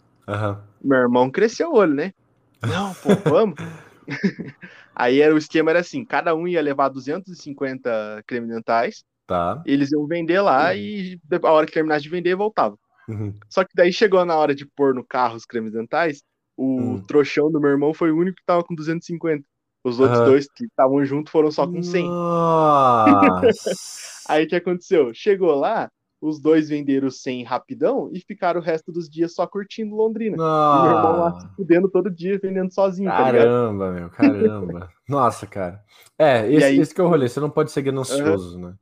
Meu 0.82 0.98
irmão 0.98 1.30
cresceu 1.30 1.70
o 1.70 1.76
olho, 1.76 1.94
né? 1.94 2.14
Não, 2.62 2.94
pô, 2.94 3.10
vamos. 3.28 3.56
Aí 4.94 5.20
era, 5.20 5.34
o 5.34 5.38
esquema 5.38 5.70
era 5.70 5.80
assim: 5.80 6.04
cada 6.04 6.34
um 6.34 6.46
ia 6.46 6.62
levar 6.62 6.88
250 6.88 8.22
creme 8.26 8.48
dentais. 8.48 9.04
Tá. 9.26 9.62
Eles 9.64 9.92
iam 9.92 10.06
vender 10.06 10.40
lá 10.40 10.70
uhum. 10.70 10.76
e 10.76 11.20
a 11.42 11.50
hora 11.50 11.66
que 11.66 11.72
terminasse 11.72 12.02
de 12.02 12.08
vender, 12.08 12.34
voltava. 12.34 12.76
Uhum. 13.12 13.34
Só 13.48 13.64
que 13.64 13.74
daí 13.74 13.92
chegou 13.92 14.24
na 14.24 14.36
hora 14.36 14.54
de 14.54 14.66
pôr 14.66 14.94
no 14.94 15.04
carro 15.04 15.36
os 15.36 15.44
cremes 15.44 15.72
dentais, 15.72 16.22
o 16.56 16.80
hum. 16.80 17.02
trouxão 17.06 17.50
do 17.50 17.60
meu 17.60 17.70
irmão 17.70 17.94
foi 17.94 18.10
o 18.10 18.16
único 18.16 18.36
que 18.36 18.44
tava 18.44 18.62
com 18.62 18.74
250. 18.74 19.44
Os 19.84 19.98
outros 19.98 20.20
uhum. 20.20 20.26
dois 20.26 20.46
que 20.54 20.64
estavam 20.64 21.04
juntos 21.04 21.32
foram 21.32 21.50
só 21.50 21.66
com 21.66 21.82
100. 21.82 22.08
Aí 24.28 24.44
o 24.44 24.48
que 24.48 24.54
aconteceu? 24.54 25.12
Chegou 25.12 25.56
lá, 25.56 25.90
os 26.20 26.40
dois 26.40 26.68
venderam 26.68 27.10
100 27.10 27.42
rapidão 27.42 28.08
e 28.12 28.20
ficaram 28.20 28.60
o 28.60 28.62
resto 28.62 28.92
dos 28.92 29.10
dias 29.10 29.34
só 29.34 29.44
curtindo 29.44 29.96
Londrina. 29.96 30.36
Ah. 30.38 30.78
E 30.78 30.82
meu 30.86 30.96
irmão 30.96 31.18
lá 31.18 31.40
se 31.40 31.48
fudendo 31.56 31.90
todo 31.90 32.08
dia, 32.08 32.38
vendendo 32.40 32.72
sozinho. 32.72 33.10
Tá 33.10 33.16
caramba, 33.16 33.86
tá 33.86 33.92
meu, 33.92 34.10
caramba. 34.10 34.88
Nossa, 35.08 35.48
cara. 35.48 35.82
É, 36.16 36.48
esse, 36.48 36.64
aí... 36.64 36.78
esse 36.78 36.94
que 36.94 37.00
é 37.00 37.04
o 37.04 37.08
rolê, 37.08 37.28
você 37.28 37.40
não 37.40 37.50
pode 37.50 37.72
ser 37.72 37.82
ganancioso, 37.82 38.56
uhum. 38.56 38.68
né? 38.68 38.74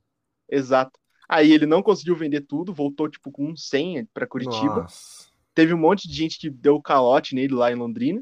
Exato. 0.47 1.00
Aí 1.31 1.53
ele 1.53 1.65
não 1.65 1.81
conseguiu 1.81 2.13
vender 2.13 2.41
tudo, 2.41 2.73
voltou 2.73 3.07
tipo 3.07 3.31
com 3.31 3.55
100 3.55 4.03
para 4.13 4.27
Curitiba. 4.27 4.81
Nossa. 4.81 5.31
Teve 5.55 5.73
um 5.73 5.77
monte 5.77 6.05
de 6.05 6.13
gente 6.13 6.37
que 6.37 6.49
deu 6.49 6.81
calote 6.81 7.33
nele 7.33 7.53
lá 7.53 7.71
em 7.71 7.75
Londrina. 7.75 8.21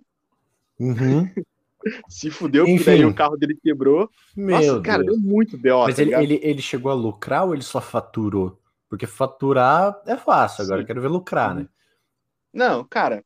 Uhum. 0.80 1.28
se 2.08 2.30
fudeu, 2.30 2.66
Enfim. 2.66 2.76
porque 2.76 2.92
daí 2.92 3.06
o 3.06 3.14
carro 3.16 3.36
dele 3.36 3.58
quebrou. 3.64 4.08
Meu 4.38 4.56
Nossa, 4.56 4.82
cara, 4.82 5.04
deu 5.04 5.18
muito 5.18 5.58
B.O. 5.58 5.86
Mas 5.86 5.96
tá 5.96 6.04
ele, 6.04 6.14
ele, 6.14 6.40
ele, 6.44 6.62
chegou 6.62 6.92
a 6.92 6.94
lucrar 6.94 7.46
ou 7.46 7.56
ele 7.56 7.64
só 7.64 7.82
faturou? 7.82 8.62
Porque 8.88 9.08
faturar 9.08 10.00
é 10.06 10.16
fácil, 10.16 10.64
agora 10.64 10.82
eu 10.82 10.86
quero 10.86 11.02
ver 11.02 11.08
lucrar, 11.08 11.56
né? 11.56 11.68
Não, 12.54 12.84
cara, 12.84 13.26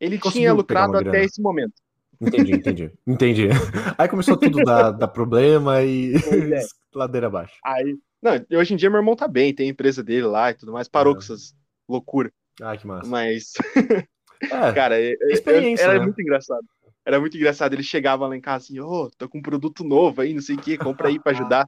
ele 0.00 0.18
Conseguiu 0.18 0.40
tinha 0.40 0.52
lucrado 0.52 0.96
até 0.96 1.04
grana. 1.04 1.24
esse 1.24 1.40
momento. 1.40 1.74
Entendi, 2.20 2.52
entendi. 2.52 2.92
entendi. 3.06 3.48
Aí 3.96 4.08
começou 4.08 4.36
tudo 4.36 4.68
a 4.68 4.90
dar 4.90 5.08
problema 5.08 5.82
e 5.82 6.14
é. 6.16 6.60
ladeira 6.92 7.28
abaixo. 7.28 7.54
Aí, 7.64 7.96
não, 8.22 8.58
hoje 8.58 8.74
em 8.74 8.76
dia 8.76 8.90
meu 8.90 8.98
irmão 8.98 9.16
tá 9.16 9.26
bem, 9.26 9.54
tem 9.54 9.68
a 9.68 9.70
empresa 9.70 10.02
dele 10.02 10.26
lá 10.26 10.50
e 10.50 10.54
tudo 10.54 10.72
mais, 10.72 10.88
parou 10.88 11.12
é. 11.12 11.16
com 11.16 11.22
essas 11.22 11.54
loucuras. 11.88 12.32
Ah, 12.60 12.76
que 12.76 12.86
massa. 12.86 13.08
Mas, 13.08 13.52
é, 14.42 14.48
cara, 14.72 15.00
é, 15.00 15.12
é, 15.12 15.80
era 15.80 15.98
né? 15.98 16.04
muito 16.04 16.20
engraçado. 16.20 16.64
Era 17.04 17.18
muito 17.18 17.36
engraçado, 17.36 17.72
ele 17.72 17.82
chegava 17.82 18.26
lá 18.26 18.36
em 18.36 18.40
casa 18.40 18.64
assim, 18.64 18.78
ô, 18.78 19.04
oh, 19.04 19.10
tô 19.16 19.28
com 19.28 19.38
um 19.38 19.42
produto 19.42 19.82
novo 19.82 20.20
aí, 20.20 20.34
não 20.34 20.42
sei 20.42 20.56
o 20.56 20.58
que, 20.58 20.76
compra 20.76 21.08
aí 21.08 21.18
pra 21.18 21.32
ajudar. 21.32 21.66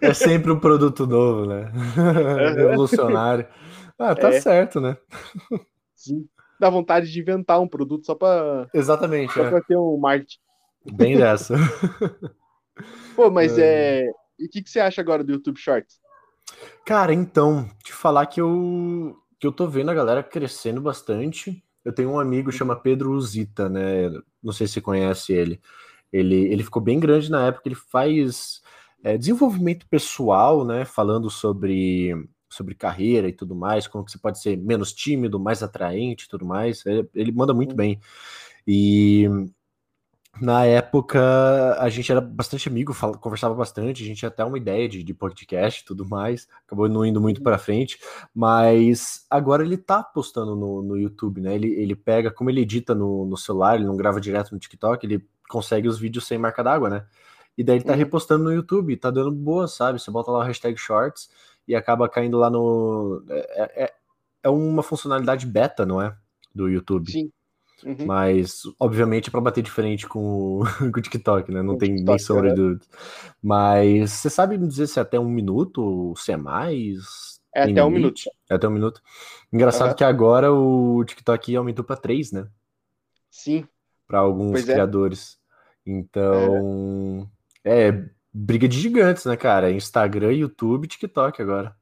É 0.00 0.14
sempre 0.14 0.52
um 0.52 0.58
produto 0.58 1.06
novo, 1.06 1.46
né? 1.46 1.70
Revolucionário. 2.56 3.46
Ah, 3.98 4.14
tá 4.14 4.28
é. 4.28 4.40
certo, 4.40 4.80
né? 4.80 4.96
Sim. 5.94 6.28
Dá 6.60 6.70
vontade 6.70 7.10
de 7.10 7.20
inventar 7.20 7.60
um 7.60 7.68
produto 7.68 8.06
só 8.06 8.14
pra. 8.14 8.68
Exatamente. 8.72 9.32
Só 9.32 9.44
é. 9.44 9.50
pra 9.50 9.60
ter 9.60 9.76
um 9.76 9.98
marketing. 9.98 10.38
Bem 10.92 11.16
dessa. 11.16 11.54
Pô, 13.14 13.30
mas 13.30 13.58
é. 13.58 14.04
é... 14.04 14.12
E 14.38 14.46
o 14.46 14.48
que, 14.48 14.62
que 14.62 14.70
você 14.70 14.80
acha 14.80 15.00
agora 15.00 15.24
do 15.24 15.32
YouTube 15.32 15.58
Shorts? 15.58 15.98
Cara, 16.84 17.12
então, 17.12 17.68
te 17.82 17.92
falar 17.92 18.26
que 18.26 18.40
eu, 18.40 19.16
que 19.38 19.46
eu 19.46 19.52
tô 19.52 19.66
vendo 19.66 19.90
a 19.90 19.94
galera 19.94 20.22
crescendo 20.22 20.80
bastante. 20.80 21.62
Eu 21.84 21.92
tenho 21.92 22.10
um 22.10 22.20
amigo 22.20 22.52
chama 22.52 22.76
Pedro 22.76 23.12
Uzita, 23.12 23.68
né? 23.68 24.10
Não 24.42 24.52
sei 24.52 24.66
se 24.66 24.74
você 24.74 24.80
conhece 24.80 25.32
ele. 25.32 25.60
Ele, 26.12 26.46
ele 26.46 26.62
ficou 26.62 26.80
bem 26.80 26.98
grande 26.98 27.30
na 27.30 27.46
época, 27.46 27.68
ele 27.68 27.74
faz 27.74 28.62
é, 29.02 29.16
desenvolvimento 29.18 29.86
pessoal, 29.88 30.64
né? 30.64 30.84
Falando 30.84 31.28
sobre, 31.28 32.12
sobre 32.48 32.74
carreira 32.74 33.28
e 33.28 33.32
tudo 33.32 33.54
mais, 33.54 33.86
como 33.86 34.04
que 34.04 34.12
você 34.12 34.18
pode 34.18 34.40
ser 34.40 34.56
menos 34.56 34.92
tímido, 34.92 35.38
mais 35.38 35.62
atraente 35.62 36.24
e 36.24 36.28
tudo 36.28 36.46
mais. 36.46 36.84
Ele, 36.86 37.08
ele 37.14 37.32
manda 37.32 37.52
muito 37.52 37.70
uhum. 37.70 37.76
bem. 37.76 38.00
E 38.66 39.28
na 40.40 40.64
época 40.64 41.76
a 41.78 41.88
gente 41.88 42.10
era 42.10 42.20
bastante 42.20 42.68
amigo, 42.68 42.92
fala, 42.92 43.16
conversava 43.16 43.54
bastante, 43.54 44.02
a 44.02 44.06
gente 44.06 44.18
tinha 44.18 44.28
até 44.28 44.44
uma 44.44 44.58
ideia 44.58 44.88
de, 44.88 45.02
de 45.02 45.14
podcast 45.14 45.82
e 45.82 45.84
tudo 45.84 46.06
mais, 46.08 46.48
acabou 46.66 46.88
não 46.88 47.04
indo 47.04 47.20
muito 47.20 47.42
para 47.42 47.58
frente, 47.58 47.98
mas 48.34 49.26
agora 49.30 49.64
ele 49.64 49.76
tá 49.76 50.02
postando 50.02 50.54
no, 50.54 50.82
no 50.82 50.96
YouTube, 50.96 51.40
né? 51.40 51.54
Ele, 51.54 51.68
ele 51.68 51.94
pega, 51.94 52.30
como 52.30 52.50
ele 52.50 52.60
edita 52.60 52.94
no, 52.94 53.24
no 53.26 53.36
celular, 53.36 53.76
ele 53.76 53.86
não 53.86 53.96
grava 53.96 54.20
direto 54.20 54.52
no 54.52 54.58
TikTok, 54.58 55.06
ele 55.06 55.26
consegue 55.48 55.88
os 55.88 55.98
vídeos 55.98 56.26
sem 56.26 56.38
marca 56.38 56.62
d'água, 56.62 56.90
né? 56.90 57.06
E 57.56 57.64
daí 57.64 57.76
ele 57.76 57.84
tá 57.84 57.92
uhum. 57.92 57.98
repostando 57.98 58.44
no 58.44 58.52
YouTube, 58.52 58.96
tá 58.96 59.10
dando 59.10 59.32
boa, 59.32 59.66
sabe? 59.66 59.98
Você 59.98 60.10
bota 60.10 60.30
lá 60.30 60.40
o 60.40 60.42
hashtag 60.42 60.76
shorts 60.76 61.30
e 61.66 61.74
acaba 61.74 62.08
caindo 62.08 62.36
lá 62.36 62.50
no. 62.50 63.24
É, 63.28 63.84
é, 63.84 63.94
é 64.42 64.48
uma 64.50 64.82
funcionalidade 64.82 65.46
beta, 65.46 65.86
não 65.86 66.00
é? 66.00 66.14
Do 66.54 66.68
YouTube. 66.68 67.10
Sim. 67.10 67.32
Uhum. 67.84 68.06
Mas, 68.06 68.62
obviamente, 68.80 69.28
é 69.28 69.30
para 69.30 69.40
bater 69.40 69.62
de 69.62 69.70
frente 69.70 70.06
com, 70.06 70.60
com 70.92 70.98
o 70.98 71.02
TikTok, 71.02 71.52
né? 71.52 71.62
Não 71.62 71.74
com 71.74 71.78
tem 71.78 71.96
TikTok, 71.96 72.08
nem 72.08 72.18
sombra 72.18 72.50
de 72.50 72.56
dúvida. 72.56 72.86
Mas 73.42 74.12
você 74.12 74.30
sabe 74.30 74.56
me 74.56 74.66
dizer 74.66 74.86
se 74.86 74.98
é 74.98 75.02
até 75.02 75.20
um 75.20 75.28
minuto, 75.28 76.14
se 76.16 76.32
é 76.32 76.36
mais? 76.36 77.36
É 77.54 77.62
até 77.62 77.84
um 77.84 77.90
minuto. 77.90 78.20
É 78.50 78.54
até 78.54 78.68
um 78.68 78.72
minuto. 78.72 79.00
Engraçado 79.52 79.90
uhum. 79.90 79.94
que 79.96 80.04
agora 80.04 80.52
o 80.52 81.04
TikTok 81.04 81.54
aumentou 81.56 81.84
para 81.84 81.96
três, 81.96 82.32
né? 82.32 82.48
Sim. 83.30 83.66
Para 84.06 84.18
alguns 84.18 84.52
pois 84.52 84.68
é. 84.68 84.72
criadores. 84.72 85.38
É. 85.86 85.90
Então, 85.90 87.30
é. 87.64 87.88
é. 87.88 88.04
briga 88.32 88.66
de 88.68 88.78
gigantes, 88.78 89.24
né, 89.24 89.36
cara? 89.36 89.70
Instagram, 89.70 90.32
YouTube, 90.32 90.88
TikTok 90.88 91.40
agora. 91.40 91.76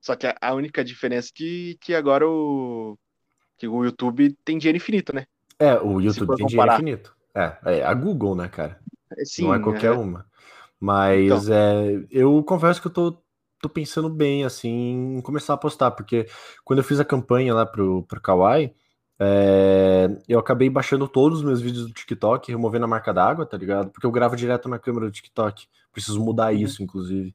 Só 0.00 0.16
que 0.16 0.26
a 0.40 0.54
única 0.54 0.82
diferença 0.82 1.28
é 1.28 1.32
que, 1.34 1.78
que 1.80 1.94
agora 1.94 2.26
o 2.26 2.98
que 3.60 3.68
o 3.68 3.84
YouTube 3.84 4.34
tem 4.42 4.56
dinheiro 4.56 4.78
infinito, 4.78 5.14
né? 5.14 5.26
É, 5.58 5.74
o 5.74 6.00
YouTube 6.00 6.34
tem 6.34 6.46
dinheiro 6.46 6.72
infinito. 6.72 7.14
É, 7.34 7.56
é 7.66 7.84
a 7.84 7.92
Google, 7.92 8.34
né, 8.34 8.48
cara? 8.48 8.80
É, 9.14 9.24
sim, 9.26 9.44
Não 9.44 9.54
é 9.54 9.58
qualquer 9.58 9.92
é... 9.92 9.96
uma. 9.96 10.24
Mas 10.80 11.44
então. 11.44 11.54
é, 11.54 12.06
eu 12.10 12.42
confesso 12.42 12.80
que 12.80 12.86
eu 12.86 12.90
tô, 12.90 13.22
tô 13.60 13.68
pensando 13.68 14.08
bem, 14.08 14.46
assim, 14.46 15.18
em 15.18 15.20
começar 15.20 15.52
a 15.52 15.58
postar, 15.58 15.90
porque 15.90 16.26
quando 16.64 16.78
eu 16.78 16.84
fiz 16.84 16.98
a 16.98 17.04
campanha 17.04 17.52
lá 17.52 17.66
pro, 17.66 18.02
pro 18.04 18.18
Kawaii, 18.18 18.72
é, 19.18 20.08
eu 20.26 20.38
acabei 20.38 20.70
baixando 20.70 21.06
todos 21.06 21.40
os 21.40 21.44
meus 21.44 21.60
vídeos 21.60 21.86
do 21.86 21.92
TikTok, 21.92 22.50
removendo 22.50 22.86
a 22.86 22.88
marca 22.88 23.12
d'água, 23.12 23.44
tá 23.44 23.58
ligado? 23.58 23.90
Porque 23.90 24.06
eu 24.06 24.10
gravo 24.10 24.34
direto 24.36 24.70
na 24.70 24.78
câmera 24.78 25.04
do 25.04 25.12
TikTok. 25.12 25.66
Preciso 25.92 26.18
mudar 26.18 26.54
uhum. 26.54 26.60
isso, 26.60 26.82
inclusive. 26.82 27.34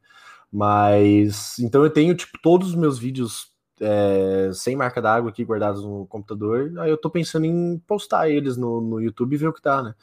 Mas, 0.51 1.59
então 1.59 1.84
eu 1.84 1.89
tenho, 1.91 2.15
tipo, 2.15 2.39
todos 2.41 2.69
os 2.69 2.76
meus 2.76 2.97
vídeos 2.97 3.54
é, 3.80 4.51
sem 4.53 4.76
marca 4.76 5.01
d'água 5.01 5.30
aqui 5.30 5.43
guardados 5.43 5.84
no 5.84 6.05
computador. 6.07 6.73
Aí 6.80 6.89
eu 6.89 6.97
tô 6.97 7.09
pensando 7.09 7.45
em 7.45 7.78
postar 7.88 8.30
eles 8.30 8.57
no, 8.57 8.82
no 8.82 9.01
YouTube 9.01 9.34
e 9.34 9.38
ver 9.38 9.47
o 9.47 9.53
que 9.53 9.61
dá, 9.61 9.84
né? 9.84 9.95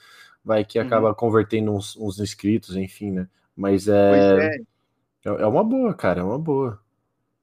Vai 0.45 0.65
que 0.65 0.79
acaba 0.79 1.09
uhum. 1.09 1.15
convertendo 1.15 1.73
uns, 1.73 1.97
uns, 1.97 2.19
inscritos, 2.19 2.77
enfim, 2.77 3.13
né? 3.13 3.29
Mas 3.57 3.87
é, 3.89 4.47
é. 4.49 4.57
é. 4.57 4.73
É 5.25 5.47
uma 5.47 5.63
boa, 5.63 5.95
cara, 5.95 6.21
é 6.21 6.25
uma 6.25 6.39
boa. 6.39 6.81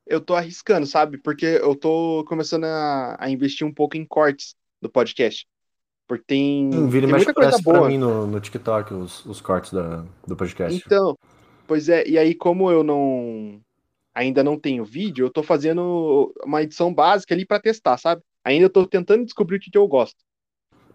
Eu 0.05 0.19
tô 0.19 0.35
arriscando, 0.35 0.85
sabe? 0.85 1.17
Porque 1.17 1.45
eu 1.45 1.75
tô 1.75 2.25
começando 2.27 2.65
a, 2.65 3.15
a 3.17 3.29
investir 3.29 3.65
um 3.65 3.73
pouco 3.73 3.95
em 3.95 4.03
cortes 4.03 4.55
do 4.81 4.89
podcast. 4.89 5.47
Porque 6.05 6.25
tem, 6.27 6.69
hum, 6.73 6.89
vira 6.89 7.05
tem 7.05 7.15
muita 7.15 7.33
coisa 7.33 7.57
boa. 7.61 7.79
pra 7.81 7.87
mim 7.87 7.97
no, 7.97 8.27
no 8.27 8.39
TikTok 8.39 8.93
os, 8.93 9.23
os 9.25 9.39
cortes 9.39 9.71
da, 9.71 10.03
do 10.27 10.35
podcast. 10.35 10.83
Então, 10.83 11.15
pois 11.67 11.87
é, 11.87 12.05
e 12.07 12.17
aí 12.17 12.33
como 12.33 12.69
eu 12.71 12.83
não 12.83 13.61
ainda 14.13 14.43
não 14.43 14.59
tenho 14.59 14.83
vídeo, 14.83 15.25
eu 15.25 15.31
tô 15.31 15.43
fazendo 15.43 16.33
uma 16.43 16.61
edição 16.61 16.93
básica 16.93 17.33
ali 17.33 17.45
para 17.45 17.61
testar, 17.61 17.97
sabe? 17.97 18.21
Ainda 18.43 18.65
eu 18.65 18.69
tô 18.69 18.85
tentando 18.85 19.25
descobrir 19.25 19.57
o 19.57 19.59
que, 19.59 19.71
que 19.71 19.77
eu 19.77 19.87
gosto. 19.87 20.17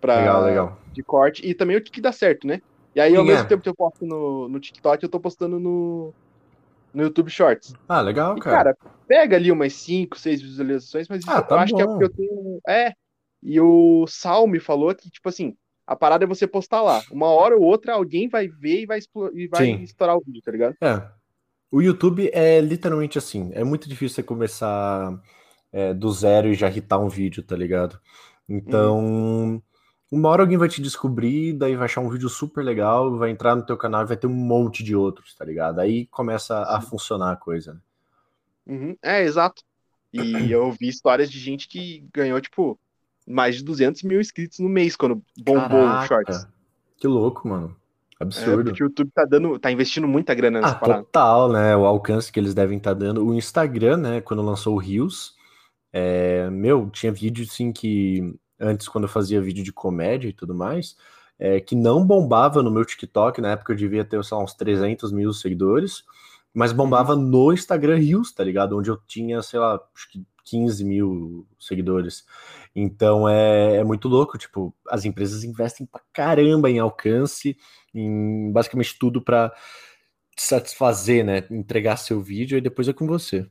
Pra, 0.01 0.19
legal, 0.19 0.45
legal. 0.45 0.79
De 0.93 1.03
corte 1.03 1.47
e 1.47 1.55
também 1.55 1.77
o 1.77 1.83
que, 1.83 1.91
que 1.91 2.01
dá 2.01 2.13
certo, 2.13 2.47
né? 2.47 2.61
E 2.95 3.01
aí, 3.01 3.13
Sim, 3.13 3.17
ao 3.17 3.25
mesmo 3.25 3.45
é. 3.45 3.49
tempo 3.49 3.63
que 3.63 3.69
eu 3.69 3.75
posto 3.75 4.07
no, 4.07 4.49
no 4.49 4.61
TikTok, 4.61 5.03
eu 5.03 5.09
tô 5.09 5.19
postando 5.19 5.59
no, 5.59 6.13
no 6.93 7.03
YouTube 7.03 7.31
Shorts. 7.31 7.75
Ah, 7.89 8.01
legal, 8.01 8.37
e, 8.37 8.41
cara. 8.41 8.75
Cara, 8.75 8.77
pega 9.09 9.37
ali 9.37 9.51
umas 9.51 9.73
5, 9.73 10.19
6 10.19 10.43
visualizações, 10.43 11.09
mas 11.09 11.27
ah, 11.27 11.43
tá 11.43 11.57
eu 11.57 11.59
acho 11.61 11.73
bom. 11.73 11.77
que 11.77 11.83
é 11.83 11.87
porque 11.87 12.05
eu 12.05 12.11
tenho. 12.11 12.61
É. 12.69 12.93
E 13.43 13.61
o 13.61 14.07
Sal 14.07 14.47
me 14.47 14.61
falou 14.61 14.95
que, 14.95 15.11
tipo 15.11 15.29
assim, 15.29 15.57
a 15.87 15.95
parada 15.95 16.25
é 16.25 16.27
você 16.27 16.47
postar 16.47 16.83
lá. 16.83 17.03
Uma 17.11 17.27
hora 17.27 17.57
ou 17.57 17.63
outra, 17.63 17.95
alguém 17.95 18.29
vai 18.29 18.49
ver 18.49 18.83
e 18.83 18.87
vai, 18.87 19.01
e 19.35 19.49
vai 19.49 19.71
estourar 19.83 20.17
o 20.17 20.23
vídeo, 20.25 20.43
tá 20.43 20.53
ligado? 20.53 20.77
É. 20.81 21.07
O 21.75 21.83
YouTube 21.83 22.31
é 22.33 22.61
literalmente 22.61 23.19
assim. 23.19 23.51
É 23.53 23.65
muito 23.65 23.89
difícil 23.89 24.15
você 24.15 24.23
começar 24.23 25.21
é, 25.73 25.93
do 25.93 26.09
zero 26.13 26.47
e 26.47 26.55
já 26.55 26.69
irritar 26.69 27.01
um 27.01 27.09
vídeo, 27.09 27.43
tá 27.43 27.57
ligado? 27.57 27.99
Então, 28.49 29.01
hum. 29.05 29.63
uma 30.09 30.29
hora 30.29 30.45
alguém 30.45 30.57
vai 30.57 30.69
te 30.69 30.81
descobrir, 30.81 31.53
daí 31.53 31.75
vai 31.75 31.87
achar 31.87 32.01
um 32.01 32.09
vídeo 32.09 32.29
super 32.29 32.63
legal, 32.63 33.19
vai 33.19 33.31
entrar 33.31 33.57
no 33.57 33.67
teu 33.67 33.77
canal 33.77 34.03
e 34.03 34.07
vai 34.07 34.17
ter 34.17 34.29
um 34.29 34.33
monte 34.33 34.85
de 34.85 34.95
outros, 34.95 35.35
tá 35.35 35.45
ligado? 35.45 35.81
Aí 35.81 36.07
começa 36.07 36.63
a 36.63 36.81
funcionar 36.81 37.33
a 37.33 37.37
coisa. 37.37 37.75
Né? 37.75 37.81
Uhum. 38.69 38.97
É, 39.03 39.25
exato. 39.25 39.65
E 40.13 40.53
eu 40.53 40.71
vi 40.71 40.87
histórias 40.87 41.29
de 41.29 41.41
gente 41.41 41.67
que 41.67 42.07
ganhou, 42.15 42.41
tipo, 42.41 42.79
mais 43.27 43.57
de 43.57 43.65
200 43.65 44.05
mil 44.05 44.21
inscritos 44.21 44.61
no 44.61 44.69
mês 44.69 44.95
quando 44.95 45.21
bombou 45.37 45.89
o 45.89 46.07
Shorts. 46.07 46.47
Que 46.99 47.09
louco, 47.09 47.49
mano. 47.49 47.75
Absurdo. 48.25 48.61
É, 48.61 48.65
porque 48.65 48.83
o 48.83 48.87
YouTube 48.87 49.11
tá 49.15 49.25
dando, 49.25 49.59
tá 49.59 49.71
investindo 49.71 50.09
muita 50.09 50.35
grana 50.35 50.61
nessa 50.61 50.75
ah, 50.75 50.79
parada. 50.79 51.03
Total, 51.05 51.53
né? 51.53 51.77
O 51.77 51.85
alcance 51.85 52.31
que 52.31 52.39
eles 52.39 52.55
devem 52.55 52.79
estar 52.79 52.93
tá 52.93 52.99
dando. 52.99 53.25
O 53.25 53.35
Instagram, 53.35 53.97
né, 53.97 54.21
quando 54.21 54.43
lançou 54.43 54.75
o 54.75 54.79
Reels, 54.79 55.35
é, 55.93 56.51
meu, 56.51 56.91
tinha 56.91 57.13
vídeo 57.13 57.45
assim 57.49 57.73
que 57.73 58.35
antes, 58.59 58.89
quando 58.89 59.05
eu 59.05 59.09
fazia 59.09 59.41
vídeo 59.41 59.63
de 59.63 59.73
comédia 59.73 60.29
e 60.29 60.33
tudo 60.33 60.55
mais, 60.55 60.97
é, 61.39 61.61
que 61.61 61.75
não 61.75 62.05
bombava 62.05 62.63
no 62.63 62.71
meu 62.71 62.85
TikTok. 62.85 63.41
Na 63.41 63.53
época 63.53 63.73
eu 63.73 63.77
devia 63.77 64.05
ter, 64.05 64.23
sei 64.25 64.37
lá, 64.37 64.43
uns 64.43 64.55
300 64.55 65.13
mil 65.13 65.33
seguidores. 65.33 66.05
Mas 66.53 66.73
bombava 66.73 67.17
no 67.17 67.53
Instagram 67.53 67.97
Rios, 67.97 68.33
tá 68.33 68.45
ligado? 68.45 68.79
Onde 68.79 68.89
eu 68.89 68.97
tinha, 69.09 69.43
sei 69.43 69.59
lá, 69.59 69.81
acho 69.95 70.11
que 70.11 70.25
15 70.45 70.85
mil 70.85 71.47
seguidores. 71.59 72.25
Então 72.75 73.29
é, 73.29 73.77
é, 73.77 73.85
muito 73.85 74.09
louco, 74.09 74.37
tipo, 74.37 74.75
as 74.89 75.05
empresas 75.05 75.45
investem 75.45 75.87
pra 75.87 76.01
caramba 76.13 76.69
em 76.69 76.81
alcance, 76.81 77.57
em 77.95 78.51
basicamente 78.51 78.99
tudo 78.99 79.23
para 79.23 79.53
satisfazer, 80.37 81.25
né? 81.25 81.47
Entregar 81.51 81.97
seu 81.97 82.21
vídeo 82.21 82.59
e 82.59 82.61
depois 82.61 82.89
é 82.89 82.93
com 82.93 83.07
você. 83.07 83.49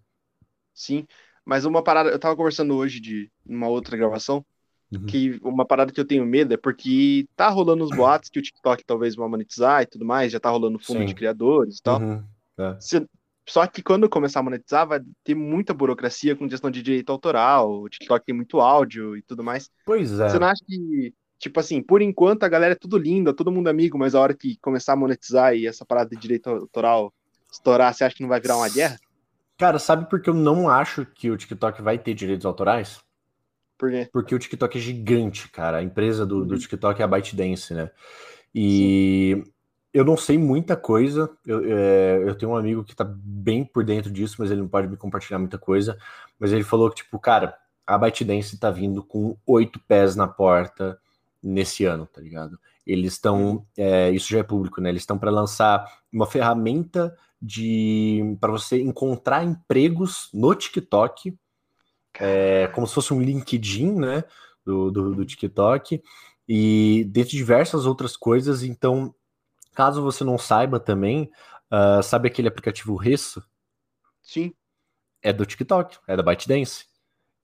Sim, 0.74 1.08
mas 1.46 1.64
uma 1.64 1.82
parada, 1.82 2.10
eu 2.10 2.20
tava 2.20 2.36
conversando 2.36 2.76
hoje 2.76 3.00
de 3.00 3.32
uma 3.46 3.70
outra 3.70 3.96
gravação, 3.96 4.46
uhum. 4.92 5.06
que 5.06 5.40
uma 5.42 5.66
parada 5.66 5.94
que 5.94 6.00
eu 6.00 6.06
tenho 6.06 6.26
medo 6.26 6.54
é 6.54 6.58
porque 6.58 7.26
tá 7.36 7.48
rolando 7.48 7.86
os 7.86 7.96
boatos 7.96 8.30
que 8.30 8.40
o 8.40 8.42
TikTok 8.42 8.84
talvez 8.84 9.16
vai 9.16 9.30
monetizar 9.30 9.84
e 9.84 9.86
tudo 9.86 10.04
mais, 10.04 10.34
já 10.34 10.40
tá 10.40 10.50
rolando 10.50 10.80
fundo 10.80 11.00
Sim. 11.00 11.06
de 11.06 11.16
criadores 11.16 11.78
e 11.78 11.84
tal. 11.84 12.02
Uhum. 12.02 12.24
É. 12.58 12.78
Se, 12.82 13.08
só 13.48 13.68
que 13.68 13.84
quando 13.84 14.10
começar 14.10 14.40
a 14.40 14.44
monetizar, 14.44 14.88
vai 14.88 15.02
ter 15.24 15.36
muita 15.36 15.74
burocracia 15.74 16.36
com 16.36 16.48
questão 16.48 16.72
de 16.72 16.82
direito 16.82 17.12
autoral, 17.12 17.82
o 17.82 17.90
TikTok 17.90 18.26
tem 18.26 18.36
muito 18.36 18.60
áudio 18.62 19.18
e 19.18 19.22
tudo 19.22 19.44
mais. 19.44 19.70
Pois 19.86 20.18
é. 20.20 20.30
Você 20.30 20.40
não 20.40 20.48
acha 20.48 20.64
que, 20.66 21.14
tipo 21.38 21.60
assim, 21.60 21.82
por 21.82 22.02
enquanto 22.02 22.44
a 22.44 22.50
galera 22.50 22.74
é 22.74 22.78
tudo 22.78 22.98
linda, 22.98 23.34
todo 23.34 23.52
mundo 23.52 23.68
amigo, 23.68 23.98
mas 23.98 24.16
a 24.16 24.22
hora 24.22 24.34
que 24.34 24.58
começar 24.62 24.94
a 24.94 24.98
monetizar 24.98 25.56
e 25.56 25.68
essa 25.68 25.86
parada 25.86 26.10
de 26.12 26.16
direito 26.16 26.50
autoral 26.50 27.14
estourar, 27.52 27.94
você 27.94 28.06
acha 28.06 28.16
que 28.16 28.22
não 28.22 28.30
vai 28.30 28.40
virar 28.40 28.58
uma 28.58 28.70
guerra? 28.70 28.98
Cara, 29.58 29.78
sabe 29.78 30.10
por 30.10 30.22
que 30.22 30.30
eu 30.30 30.34
não 30.34 30.70
acho 30.70 31.06
que 31.06 31.30
o 31.30 31.38
TikTok 31.38 31.82
vai 31.82 31.98
ter 31.98 32.14
direitos 32.14 32.46
autorais? 32.46 33.02
Por 33.78 33.92
quê? 33.92 34.10
Porque 34.12 34.34
o 34.34 34.40
TikTok 34.40 34.78
é 34.78 34.82
gigante, 34.82 35.50
cara. 35.50 35.78
A 35.78 35.84
empresa 35.84 36.26
do, 36.26 36.40
uhum. 36.40 36.48
do 36.48 36.58
TikTok 36.58 37.02
é 37.02 37.06
a 37.06 37.08
ByteDance, 37.08 37.74
né? 37.74 37.92
E 38.56 39.44
Sim 39.44 39.53
eu 39.94 40.04
não 40.04 40.18
sei 40.18 40.38
muita 40.38 40.76
coisa. 40.76 41.30
Eu, 41.46 41.62
é, 41.66 42.24
eu 42.26 42.36
tenho 42.36 42.52
um 42.52 42.58
amigo 42.58 42.84
que 42.84 42.96
tá 42.96 43.06
bem 43.06 43.64
por 43.64 43.86
dentro 43.86 44.12
disso, 44.12 44.38
mas 44.40 44.50
ele 44.50 44.62
não 44.62 44.68
pode 44.68 44.88
me 44.88 44.98
compartilhar 44.98 45.38
muita 45.38 45.58
coisa. 45.58 45.98
Mas 46.40 46.52
ele 46.52 46.64
falou 46.64 46.90
que, 46.90 46.98
tipo, 46.98 47.20
cara, 47.20 47.56
a 47.86 47.98
ByteDance 47.98 48.58
tá 48.58 48.72
vindo 48.72 49.04
com 49.04 49.38
oito 49.46 49.80
pés 49.88 50.16
na 50.16 50.28
porta 50.28 51.00
nesse 51.42 51.86
ano, 51.86 52.08
tá 52.08 52.20
ligado? 52.20 52.60
Eles 52.86 53.14
estão, 53.14 53.66
é, 53.78 54.10
isso 54.12 54.30
já 54.30 54.40
é 54.40 54.44
público, 54.44 54.82
né? 54.82 54.90
Eles 54.90 55.04
estão 55.04 55.18
para 55.18 55.30
lançar 55.30 55.86
uma 56.12 56.26
ferramenta 56.26 57.16
de 57.42 58.38
para 58.40 58.52
você 58.52 58.82
encontrar 58.82 59.44
empregos 59.44 60.30
no 60.34 60.56
TikTok, 60.56 61.38
é, 62.20 62.68
como 62.74 62.88
se 62.88 62.94
fosse 62.96 63.14
um 63.14 63.22
LinkedIn, 63.22 63.94
né? 63.94 64.24
Do, 64.66 64.90
do, 64.90 65.14
do 65.14 65.26
TikTok 65.26 66.02
e 66.48 67.06
dentre 67.10 67.36
diversas 67.36 67.86
outras 67.86 68.16
coisas. 68.16 68.64
Então 68.64 69.14
Caso 69.74 70.02
você 70.02 70.24
não 70.24 70.38
saiba 70.38 70.80
também, 70.80 71.32
uh, 71.72 72.02
sabe 72.04 72.28
aquele 72.28 72.48
aplicativo 72.48 72.96
Resso? 72.96 73.44
Sim. 74.22 74.54
É 75.22 75.32
do 75.34 75.46
TikTok, 75.46 75.98
é 76.08 76.16
da 76.16 76.24
ByteDance. 76.24 76.86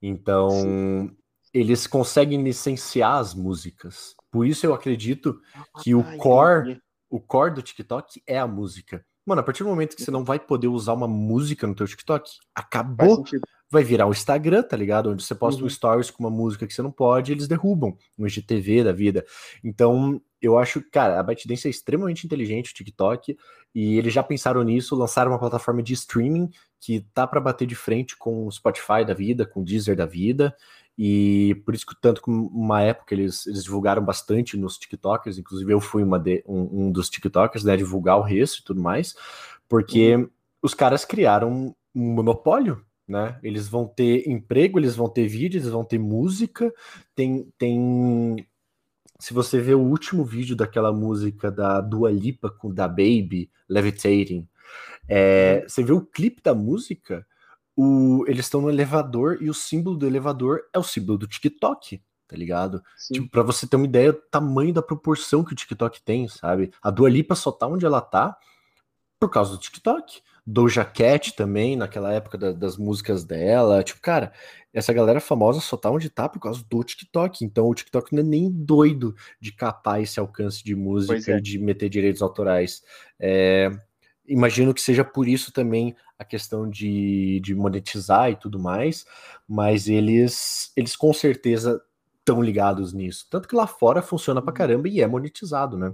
Então, 0.02 0.50
Sim. 0.50 1.16
eles 1.52 1.86
conseguem 1.86 2.42
licenciar 2.42 3.16
as 3.16 3.34
músicas. 3.34 4.14
Por 4.30 4.46
isso 4.46 4.64
eu 4.64 4.72
acredito 4.72 5.40
que 5.82 5.94
o 5.94 6.04
core, 6.18 6.80
o 7.08 7.20
core 7.20 7.54
do 7.54 7.62
TikTok 7.62 8.22
é 8.26 8.38
a 8.38 8.46
música. 8.46 9.04
Mano, 9.26 9.40
a 9.40 9.44
partir 9.44 9.62
do 9.62 9.68
momento 9.68 9.96
que 9.96 10.02
você 10.02 10.10
não 10.10 10.24
vai 10.24 10.38
poder 10.38 10.68
usar 10.68 10.92
uma 10.92 11.08
música 11.08 11.66
no 11.66 11.74
teu 11.74 11.86
TikTok, 11.86 12.30
acabou. 12.54 13.24
Vai 13.70 13.84
virar 13.84 14.06
o 14.06 14.10
Instagram, 14.10 14.62
tá 14.62 14.76
ligado? 14.76 15.10
Onde 15.10 15.22
você 15.22 15.34
posta 15.34 15.60
uhum. 15.60 15.66
um 15.66 15.70
stories 15.70 16.10
com 16.10 16.24
uma 16.24 16.30
música 16.30 16.66
que 16.66 16.74
você 16.74 16.82
não 16.82 16.90
pode, 16.90 17.30
eles 17.30 17.46
derrubam, 17.46 17.96
no 18.18 18.26
IGTV 18.26 18.82
da 18.82 18.92
vida. 18.92 19.24
Então, 19.62 20.20
eu 20.40 20.58
acho, 20.58 20.82
cara, 20.90 21.20
a 21.20 21.22
ByteDance 21.22 21.66
é 21.66 21.70
extremamente 21.70 22.26
inteligente, 22.26 22.72
o 22.72 22.74
TikTok, 22.74 23.36
e 23.74 23.98
eles 23.98 24.12
já 24.12 24.22
pensaram 24.22 24.62
nisso, 24.62 24.96
lançaram 24.96 25.30
uma 25.30 25.38
plataforma 25.38 25.82
de 25.82 25.92
streaming 25.92 26.50
que 26.80 27.00
tá 27.14 27.26
para 27.26 27.40
bater 27.40 27.66
de 27.66 27.74
frente 27.74 28.16
com 28.16 28.46
o 28.46 28.50
Spotify 28.50 29.04
da 29.06 29.12
vida, 29.12 29.44
com 29.46 29.60
o 29.60 29.64
Deezer 29.64 29.94
da 29.94 30.06
vida, 30.06 30.56
e 30.98 31.54
por 31.64 31.74
isso 31.74 31.86
que 31.86 31.94
tanto 32.00 32.20
como 32.20 32.48
uma 32.48 32.82
época 32.82 33.14
eles, 33.14 33.46
eles 33.46 33.64
divulgaram 33.64 34.04
bastante 34.04 34.56
nos 34.56 34.78
TikTokers, 34.78 35.38
inclusive 35.38 35.72
eu 35.72 35.80
fui 35.80 36.02
uma 36.02 36.18
de, 36.18 36.42
um, 36.46 36.86
um, 36.86 36.92
dos 36.92 37.08
TikTokers, 37.08 37.64
né, 37.64 37.76
divulgar 37.76 38.18
o 38.18 38.22
resto 38.22 38.60
e 38.60 38.64
tudo 38.64 38.82
mais, 38.82 39.14
porque 39.68 40.16
uhum. 40.16 40.28
os 40.62 40.74
caras 40.74 41.04
criaram 41.04 41.74
um 41.94 42.14
monopólio, 42.14 42.84
né? 43.10 43.38
Eles 43.42 43.66
vão 43.66 43.86
ter 43.88 44.28
emprego, 44.28 44.78
eles 44.78 44.94
vão 44.94 45.08
ter 45.08 45.26
vídeo, 45.26 45.58
eles 45.58 45.68
vão 45.68 45.84
ter 45.84 45.98
música, 45.98 46.72
tem, 47.12 47.52
tem 47.58 48.46
se 49.18 49.34
você 49.34 49.60
vê 49.60 49.74
o 49.74 49.80
último 49.80 50.24
vídeo 50.24 50.54
daquela 50.54 50.92
música 50.92 51.50
da 51.50 51.80
Dua 51.80 52.10
Lipa 52.12 52.48
com 52.50 52.72
da 52.72 52.86
Baby, 52.86 53.50
Levitating, 53.68 54.48
é, 55.08 55.58
uhum. 55.62 55.68
você 55.68 55.82
vê 55.82 55.92
o 55.92 56.06
clipe 56.06 56.40
da 56.40 56.54
música, 56.54 57.26
o, 57.76 58.24
eles 58.28 58.46
estão 58.46 58.60
no 58.60 58.70
elevador 58.70 59.38
e 59.40 59.50
o 59.50 59.54
símbolo 59.54 59.96
do 59.96 60.06
elevador 60.06 60.60
é 60.72 60.78
o 60.78 60.84
símbolo 60.84 61.18
do 61.18 61.26
TikTok, 61.26 62.00
tá 62.28 62.36
ligado? 62.36 62.80
Sim. 62.96 63.14
Tipo, 63.14 63.28
pra 63.28 63.42
você 63.42 63.66
ter 63.66 63.74
uma 63.74 63.86
ideia 63.86 64.12
do 64.12 64.22
tamanho 64.30 64.72
da 64.72 64.82
proporção 64.82 65.42
que 65.42 65.52
o 65.52 65.56
TikTok 65.56 66.00
tem, 66.02 66.28
sabe? 66.28 66.70
A 66.80 66.90
Dua 66.90 67.10
Lipa 67.10 67.34
só 67.34 67.50
tá 67.50 67.66
onde 67.66 67.84
ela 67.84 68.00
tá 68.00 68.36
por 69.18 69.28
causa 69.28 69.50
do 69.50 69.58
TikTok. 69.58 70.22
Doja 70.50 70.84
Cat 70.84 71.34
também, 71.34 71.76
naquela 71.76 72.12
época 72.12 72.36
da, 72.36 72.52
das 72.52 72.76
músicas 72.76 73.24
dela. 73.24 73.82
Tipo, 73.84 74.00
cara, 74.00 74.32
essa 74.72 74.92
galera 74.92 75.20
famosa 75.20 75.60
só 75.60 75.76
tá 75.76 75.90
onde 75.90 76.10
tá 76.10 76.28
por 76.28 76.40
causa 76.40 76.64
do 76.68 76.82
TikTok. 76.82 77.44
Então 77.44 77.68
o 77.68 77.74
TikTok 77.74 78.12
não 78.12 78.20
é 78.20 78.26
nem 78.26 78.50
doido 78.50 79.14
de 79.40 79.52
capar 79.52 80.02
esse 80.02 80.18
alcance 80.18 80.64
de 80.64 80.74
música 80.74 81.32
é. 81.32 81.38
e 81.38 81.40
de 81.40 81.58
meter 81.58 81.88
direitos 81.88 82.20
autorais. 82.20 82.82
É, 83.18 83.70
imagino 84.26 84.74
que 84.74 84.80
seja 84.80 85.04
por 85.04 85.28
isso 85.28 85.52
também 85.52 85.94
a 86.18 86.24
questão 86.24 86.68
de, 86.68 87.40
de 87.40 87.54
monetizar 87.54 88.30
e 88.30 88.36
tudo 88.36 88.58
mais, 88.58 89.06
mas 89.48 89.88
eles, 89.88 90.72
eles 90.76 90.96
com 90.96 91.12
certeza 91.12 91.80
estão 92.18 92.42
ligados 92.42 92.92
nisso. 92.92 93.26
Tanto 93.30 93.48
que 93.48 93.54
lá 93.54 93.66
fora 93.66 94.02
funciona 94.02 94.42
pra 94.42 94.50
uhum. 94.50 94.56
caramba 94.56 94.88
e 94.88 95.00
é 95.00 95.06
monetizado, 95.06 95.78
né? 95.78 95.92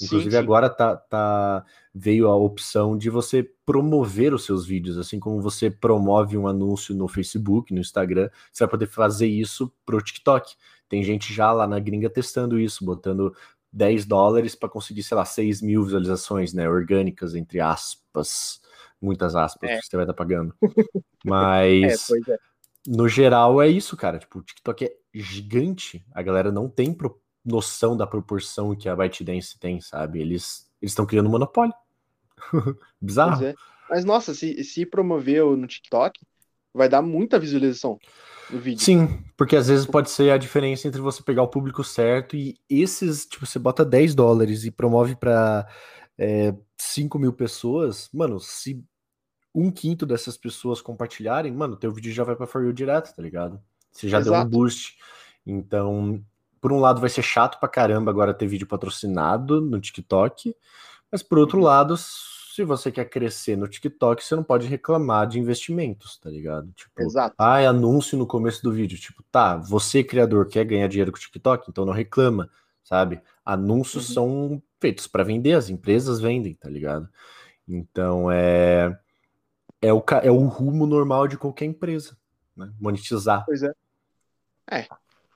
Inclusive 0.00 0.30
sim, 0.30 0.36
sim. 0.36 0.42
agora 0.42 0.70
tá, 0.70 0.96
tá, 0.96 1.64
veio 1.92 2.28
a 2.28 2.36
opção 2.36 2.96
de 2.96 3.10
você 3.10 3.42
promover 3.66 4.32
os 4.32 4.44
seus 4.44 4.64
vídeos, 4.64 4.96
assim 4.96 5.18
como 5.18 5.40
você 5.40 5.70
promove 5.70 6.36
um 6.36 6.46
anúncio 6.46 6.94
no 6.94 7.08
Facebook, 7.08 7.74
no 7.74 7.80
Instagram, 7.80 8.30
você 8.52 8.64
vai 8.64 8.70
poder 8.70 8.86
fazer 8.86 9.26
isso 9.26 9.72
pro 9.84 10.00
TikTok. 10.00 10.54
Tem 10.88 11.02
gente 11.02 11.34
já 11.34 11.52
lá 11.52 11.66
na 11.66 11.78
gringa 11.78 12.08
testando 12.08 12.58
isso, 12.58 12.84
botando 12.84 13.34
10 13.72 14.06
dólares 14.06 14.54
para 14.54 14.68
conseguir, 14.68 15.02
sei 15.02 15.16
lá, 15.16 15.24
6 15.24 15.60
mil 15.60 15.82
visualizações, 15.84 16.54
né? 16.54 16.68
Orgânicas, 16.68 17.34
entre 17.34 17.60
aspas. 17.60 18.60
Muitas 19.00 19.36
aspas 19.36 19.70
é. 19.70 19.78
que 19.78 19.86
você 19.86 19.96
vai 19.96 20.04
estar 20.04 20.14
tá 20.14 20.16
pagando. 20.16 20.54
Mas, 21.24 22.10
é, 22.10 22.32
é. 22.32 22.38
no 22.86 23.08
geral, 23.08 23.60
é 23.60 23.68
isso, 23.68 23.96
cara. 23.96 24.18
Tipo, 24.18 24.38
o 24.38 24.42
TikTok 24.42 24.84
é 24.84 24.96
gigante. 25.12 26.04
A 26.12 26.22
galera 26.22 26.50
não 26.50 26.68
tem 26.68 26.92
pro 26.94 27.20
noção 27.48 27.96
da 27.96 28.06
proporção 28.06 28.74
que 28.74 28.88
a 28.88 28.96
ByteDance 28.96 29.58
tem, 29.58 29.80
sabe? 29.80 30.20
Eles 30.20 30.70
estão 30.80 31.06
criando 31.06 31.26
um 31.26 31.32
monopólio. 31.32 31.74
Bizarro. 33.00 33.44
É. 33.44 33.54
Mas, 33.90 34.04
nossa, 34.04 34.34
se, 34.34 34.62
se 34.64 34.84
promoveu 34.84 35.56
no 35.56 35.66
TikTok, 35.66 36.20
vai 36.74 36.88
dar 36.88 37.02
muita 37.02 37.38
visualização 37.38 37.98
no 38.50 38.58
vídeo. 38.58 38.84
Sim, 38.84 39.24
porque 39.36 39.56
às 39.56 39.68
vezes 39.68 39.86
pode 39.86 40.10
ser 40.10 40.30
a 40.30 40.38
diferença 40.38 40.86
entre 40.86 41.00
você 41.00 41.22
pegar 41.22 41.42
o 41.42 41.48
público 41.48 41.82
certo 41.82 42.36
e 42.36 42.58
esses, 42.68 43.26
tipo, 43.26 43.46
você 43.46 43.58
bota 43.58 43.84
10 43.84 44.14
dólares 44.14 44.64
e 44.64 44.70
promove 44.70 45.16
para 45.16 45.66
é, 46.16 46.54
5 46.76 47.18
mil 47.18 47.32
pessoas, 47.32 48.08
mano, 48.12 48.38
se 48.38 48.84
um 49.54 49.70
quinto 49.70 50.04
dessas 50.04 50.36
pessoas 50.36 50.80
compartilharem, 50.80 51.52
mano, 51.52 51.76
teu 51.76 51.90
vídeo 51.90 52.12
já 52.12 52.22
vai 52.22 52.36
para 52.36 52.46
For 52.46 52.64
You 52.64 52.72
direto, 52.72 53.14
tá 53.14 53.22
ligado? 53.22 53.60
Você 53.90 54.08
já 54.08 54.18
Exato. 54.18 54.36
deu 54.36 54.46
um 54.46 54.50
boost. 54.50 54.96
Então, 55.44 56.22
por 56.60 56.72
um 56.72 56.80
lado 56.80 57.00
vai 57.00 57.10
ser 57.10 57.22
chato 57.22 57.58
pra 57.58 57.68
caramba 57.68 58.10
agora 58.10 58.34
ter 58.34 58.46
vídeo 58.46 58.66
patrocinado 58.66 59.60
no 59.60 59.80
TikTok, 59.80 60.54
mas 61.10 61.22
por 61.22 61.38
outro 61.38 61.58
uhum. 61.58 61.64
lado, 61.64 61.96
se 61.96 62.64
você 62.64 62.90
quer 62.90 63.06
crescer 63.06 63.56
no 63.56 63.68
TikTok, 63.68 64.22
você 64.22 64.34
não 64.34 64.42
pode 64.42 64.66
reclamar 64.66 65.26
de 65.26 65.38
investimentos, 65.38 66.18
tá 66.18 66.28
ligado? 66.28 66.70
Tipo, 66.72 67.02
Exato. 67.02 67.34
ah, 67.38 67.60
é 67.60 67.66
anúncio 67.66 68.18
no 68.18 68.26
começo 68.26 68.62
do 68.62 68.72
vídeo. 68.72 68.98
Tipo, 68.98 69.22
tá, 69.30 69.56
você, 69.56 70.02
criador, 70.02 70.48
quer 70.48 70.64
ganhar 70.64 70.88
dinheiro 70.88 71.12
com 71.12 71.18
o 71.18 71.20
TikTok, 71.20 71.70
então 71.70 71.84
não 71.84 71.92
reclama, 71.92 72.50
sabe? 72.82 73.22
Anúncios 73.44 74.08
uhum. 74.08 74.14
são 74.14 74.62
feitos 74.80 75.06
para 75.06 75.24
vender, 75.24 75.52
as 75.52 75.70
empresas 75.70 76.20
vendem, 76.20 76.54
tá 76.54 76.68
ligado? 76.68 77.08
Então 77.66 78.30
é, 78.30 78.98
é, 79.80 79.92
o, 79.92 80.02
é 80.22 80.30
o 80.30 80.46
rumo 80.46 80.86
normal 80.86 81.28
de 81.28 81.36
qualquer 81.36 81.66
empresa, 81.66 82.16
né? 82.56 82.72
Monetizar. 82.80 83.44
Pois 83.44 83.62
é. 83.62 83.72
É, 84.70 84.86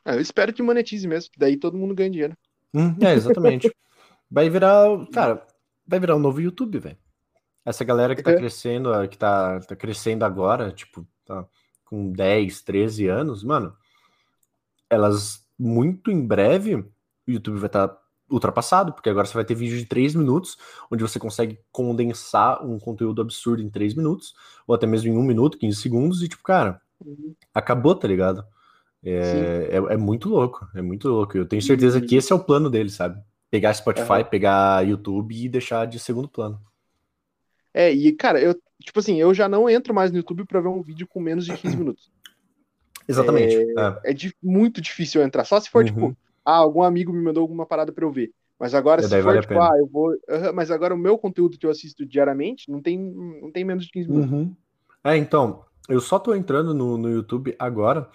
é, 0.05 0.15
eu 0.15 0.21
espero 0.21 0.53
que 0.53 0.63
monetize 0.63 1.07
mesmo, 1.07 1.31
daí 1.37 1.57
todo 1.57 1.77
mundo 1.77 1.95
ganha 1.95 2.11
dinheiro. 2.11 2.37
Hum, 2.75 2.95
é, 3.01 3.13
exatamente. 3.15 3.71
vai 4.31 4.49
virar, 4.49 4.89
cara, 5.13 5.47
vai 5.87 6.01
virar 6.01 6.17
um 6.17 6.21
novo 6.21 6.41
YouTube, 6.41 6.79
velho. 6.79 6.99
Essa 7.65 7.85
galera 7.85 8.17
que 8.17 8.23
tá 8.23 8.33
é. 8.33 8.37
crescendo, 8.37 8.91
que 9.09 9.17
tá, 9.17 9.61
tá 9.61 9.77
crescendo 9.77 10.25
agora, 10.25 10.73
tipo, 10.73 11.07
tá 11.25 11.47
com 11.85 12.11
10, 12.11 12.63
13 12.63 13.07
anos, 13.07 13.45
mano, 13.45 13.77
elas 14.89 15.47
muito 15.59 16.11
em 16.11 16.27
breve, 16.27 16.75
o 16.75 16.91
YouTube 17.29 17.59
vai 17.59 17.69
estar 17.69 17.89
tá 17.89 18.03
ultrapassado, 18.31 18.93
porque 18.93 19.11
agora 19.11 19.27
você 19.27 19.35
vai 19.35 19.45
ter 19.45 19.55
vídeo 19.55 19.77
de 19.77 19.85
3 19.85 20.15
minutos, 20.15 20.57
onde 20.91 21.03
você 21.03 21.19
consegue 21.19 21.59
condensar 21.71 22.65
um 22.65 22.79
conteúdo 22.79 23.21
absurdo 23.21 23.63
em 23.63 23.71
3 23.71 23.95
minutos, 23.95 24.35
ou 24.67 24.75
até 24.75 24.87
mesmo 24.87 25.13
em 25.13 25.17
1 25.17 25.23
minuto, 25.23 25.59
15 25.59 25.81
segundos, 25.81 26.23
e 26.23 26.29
tipo, 26.29 26.43
cara, 26.43 26.81
uhum. 27.05 27.35
acabou, 27.55 27.95
tá 27.95 28.09
ligado? 28.09 28.45
É, 29.05 29.69
é, 29.73 29.95
é, 29.95 29.97
muito 29.97 30.29
louco, 30.29 30.69
é 30.75 30.81
muito 30.81 31.09
louco. 31.09 31.37
Eu 31.37 31.47
tenho 31.47 31.61
certeza 31.61 32.01
que 32.01 32.15
esse 32.15 32.33
é 32.33 32.37
o 32.37 32.43
plano 32.43 32.71
dele, 32.71 32.89
sabe? 32.89 33.21
Pegar 33.51 33.75
Spotify, 33.75 34.19
uhum. 34.19 34.25
pegar 34.25 34.87
YouTube 34.87 35.35
e 35.35 35.49
deixar 35.49 35.87
de 35.87 35.99
segundo 35.99 36.29
plano. 36.29 36.61
É, 37.75 37.91
e 37.91 38.13
cara, 38.13 38.41
eu, 38.41 38.55
tipo 38.81 38.99
assim, 38.99 39.21
eu 39.21 39.35
já 39.35 39.49
não 39.49 39.69
entro 39.69 39.93
mais 39.93 40.11
no 40.11 40.19
YouTube 40.19 40.45
para 40.45 40.61
ver 40.61 40.69
um 40.69 40.83
vídeo 40.83 41.07
com 41.07 41.21
menos 41.21 41.45
de 41.45 41.57
15 41.57 41.77
minutos. 41.77 42.11
Exatamente. 43.09 43.57
É, 43.57 44.11
é. 44.11 44.13
é 44.13 44.15
muito 44.43 44.81
difícil 44.81 45.21
eu 45.21 45.27
entrar. 45.27 45.45
Só 45.45 45.59
se 45.59 45.69
for, 45.69 45.85
tipo, 45.85 46.01
uhum. 46.01 46.09
tipo, 46.11 46.21
ah, 46.45 46.57
algum 46.57 46.83
amigo 46.83 47.13
me 47.13 47.23
mandou 47.23 47.43
alguma 47.43 47.67
parada 47.67 47.93
para 47.93 48.05
eu 48.05 48.13
ver. 48.13 48.31
Mas 48.59 48.75
agora, 48.75 49.03
se 49.03 49.09
for, 49.09 49.23
vale 49.23 49.41
tipo, 49.41 49.61
ah, 49.61 49.77
eu 49.77 49.87
vou. 49.89 50.15
Mas 50.55 50.71
agora 50.71 50.95
o 50.95 50.99
meu 50.99 51.19
conteúdo 51.19 51.59
que 51.59 51.67
eu 51.67 51.71
assisto 51.71 52.07
diariamente 52.07 52.71
não 52.71 52.81
tem, 52.81 52.97
não 52.97 53.51
tem 53.51 53.65
menos 53.65 53.85
de 53.85 53.91
15 53.91 54.09
minutos. 54.09 54.33
Uhum. 54.33 54.57
É, 55.03 55.17
então, 55.17 55.65
eu 55.89 56.01
só 56.01 56.17
tô 56.19 56.33
entrando 56.33 56.73
no, 56.73 56.97
no 56.97 57.11
YouTube 57.11 57.57
agora 57.59 58.09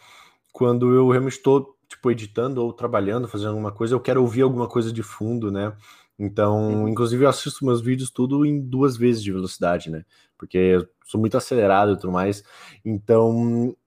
quando 0.58 0.92
eu 0.92 1.08
realmente 1.08 1.34
estou, 1.34 1.78
tipo, 1.88 2.10
editando 2.10 2.64
ou 2.64 2.74
trabalhando, 2.74 3.28
fazendo 3.28 3.50
alguma 3.50 3.72
coisa, 3.72 3.94
eu 3.94 4.00
quero 4.00 4.24
ouvir 4.24 4.42
alguma 4.42 4.68
coisa 4.68 4.92
de 4.92 5.04
fundo, 5.04 5.52
né? 5.52 5.72
Então, 6.18 6.82
uhum. 6.82 6.88
inclusive, 6.88 7.24
eu 7.24 7.30
assisto 7.30 7.64
meus 7.64 7.80
vídeos 7.80 8.10
tudo 8.10 8.44
em 8.44 8.60
duas 8.60 8.98
vezes 8.98 9.22
de 9.22 9.32
velocidade, 9.32 9.92
né? 9.92 10.04
Porque 10.36 10.58
eu 10.58 10.88
sou 11.06 11.22
muito 11.22 11.38
acelerado 11.38 11.92
e 11.92 11.96
tudo 11.96 12.12
mais. 12.12 12.44
Então, 12.84 13.78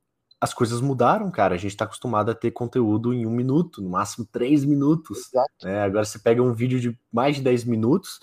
as 0.40 0.54
coisas 0.54 0.80
mudaram, 0.80 1.28
cara. 1.28 1.56
A 1.56 1.58
gente 1.58 1.72
está 1.72 1.86
acostumado 1.86 2.30
a 2.30 2.36
ter 2.36 2.52
conteúdo 2.52 3.12
em 3.12 3.26
um 3.26 3.32
minuto, 3.32 3.82
no 3.82 3.90
máximo 3.90 4.24
três 4.30 4.64
minutos. 4.64 5.28
Né? 5.64 5.82
Agora 5.82 6.04
você 6.04 6.20
pega 6.20 6.40
um 6.40 6.52
vídeo 6.52 6.78
de 6.78 6.96
mais 7.12 7.34
de 7.34 7.42
10 7.42 7.64
minutos 7.64 8.20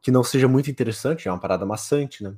que 0.00 0.12
não 0.12 0.22
seja 0.22 0.46
muito 0.46 0.70
interessante, 0.70 1.26
é 1.26 1.32
uma 1.32 1.40
parada 1.40 1.66
maçante, 1.66 2.22
né? 2.22 2.32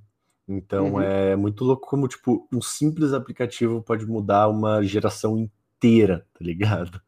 Então 0.52 0.94
uhum. 0.94 1.00
é 1.00 1.36
muito 1.36 1.64
louco 1.64 1.86
como, 1.86 2.08
tipo, 2.08 2.48
um 2.52 2.60
simples 2.60 3.12
aplicativo 3.12 3.82
pode 3.82 4.04
mudar 4.04 4.48
uma 4.48 4.82
geração 4.82 5.38
inteira, 5.38 6.26
tá 6.32 6.44
ligado? 6.44 7.00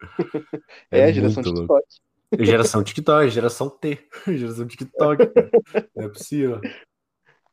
É, 0.90 1.00
é 1.00 1.12
geração 1.12 1.42
TikTok. 1.42 1.68
Louco. 1.68 2.44
Geração 2.44 2.84
TikTok, 2.84 3.30
geração 3.30 3.70
T, 3.70 3.98
geração 4.28 4.66
TikTok. 4.66 5.26
Cara. 5.26 5.50
Não 5.94 6.04
é 6.04 6.08
possível. 6.08 6.60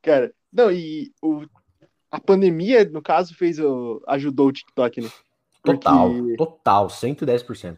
Cara, 0.01 0.33
não, 0.51 0.71
e 0.71 1.13
o 1.21 1.45
a 2.13 2.19
pandemia, 2.19 2.85
no 2.85 3.01
caso, 3.01 3.33
fez 3.33 3.59
o, 3.59 3.99
ajudou 4.07 4.49
o 4.49 4.51
TikTok, 4.51 5.01
né? 5.01 5.09
Porque... 5.63 5.79
Total, 5.79 6.11
total, 6.37 6.87
110%. 6.87 7.77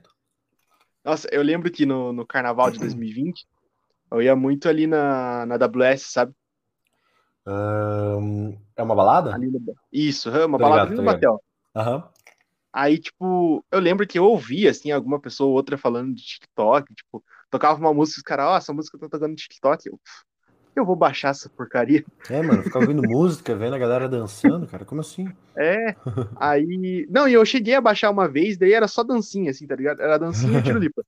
Nossa, 1.06 1.30
eu 1.32 1.42
lembro 1.42 1.72
que 1.72 1.86
no, 1.86 2.12
no 2.12 2.26
carnaval 2.26 2.70
de 2.70 2.78
2020, 2.82 3.48
eu 4.12 4.22
ia 4.22 4.36
muito 4.36 4.68
ali 4.68 4.88
na, 4.88 5.46
na 5.46 5.56
AWS, 5.56 6.12
sabe? 6.12 6.34
Um, 7.48 8.58
é 8.76 8.82
uma 8.82 8.96
balada? 8.96 9.38
Isso, 9.92 10.30
uma 10.30 10.58
tô 10.58 10.64
balada 10.64 10.84
ligado, 10.84 10.88
ali 10.88 10.96
no 10.96 11.04
Batel. 11.04 11.42
Uhum. 11.76 12.04
Aí, 12.74 12.98
tipo, 12.98 13.64
eu 13.72 13.80
lembro 13.80 14.06
que 14.06 14.20
eu 14.20 14.26
ouvia, 14.26 14.72
assim, 14.72 14.92
alguma 14.92 15.20
pessoa 15.20 15.48
ou 15.50 15.56
outra 15.56 15.78
falando 15.78 16.14
de 16.14 16.24
TikTok, 16.24 16.94
tipo, 16.94 17.24
tocava 17.50 17.80
uma 17.80 17.94
música 17.94 18.18
e 18.18 18.20
os 18.20 18.24
caras, 18.24 18.46
ó, 18.46 18.54
oh, 18.54 18.58
essa 18.58 18.74
música 18.74 18.98
tá 18.98 19.08
tocando 19.08 19.30
no 19.30 19.36
TikTok. 19.36 19.88
Eu, 19.88 20.00
eu 20.76 20.86
vou 20.86 20.96
baixar 20.96 21.30
essa 21.30 21.48
porcaria. 21.48 22.04
É, 22.30 22.42
mano, 22.42 22.64
ficar 22.64 22.80
ouvindo 22.80 23.02
música, 23.08 23.56
vendo 23.56 23.76
a 23.76 23.80
galera 23.80 24.10
dançando, 24.10 24.68
cara, 24.68 24.84
como 24.84 25.00
assim? 25.00 25.32
É, 25.56 25.96
aí. 26.36 27.08
Não, 27.10 27.30
e 27.30 27.34
eu 27.34 27.46
cheguei 27.46 27.76
a 27.76 27.82
baixar 27.82 28.10
uma 28.10 28.28
vez, 28.28 28.58
daí 28.58 28.74
era 28.74 28.90
só 28.90 29.04
dancinha, 29.04 29.52
assim, 29.52 29.66
tá 29.66 29.76
ligado? 29.76 30.02
Era 30.02 30.18
dancinha 30.18 30.60
e 30.60 30.64
tiro 30.64 30.80
lipa. 30.80 31.02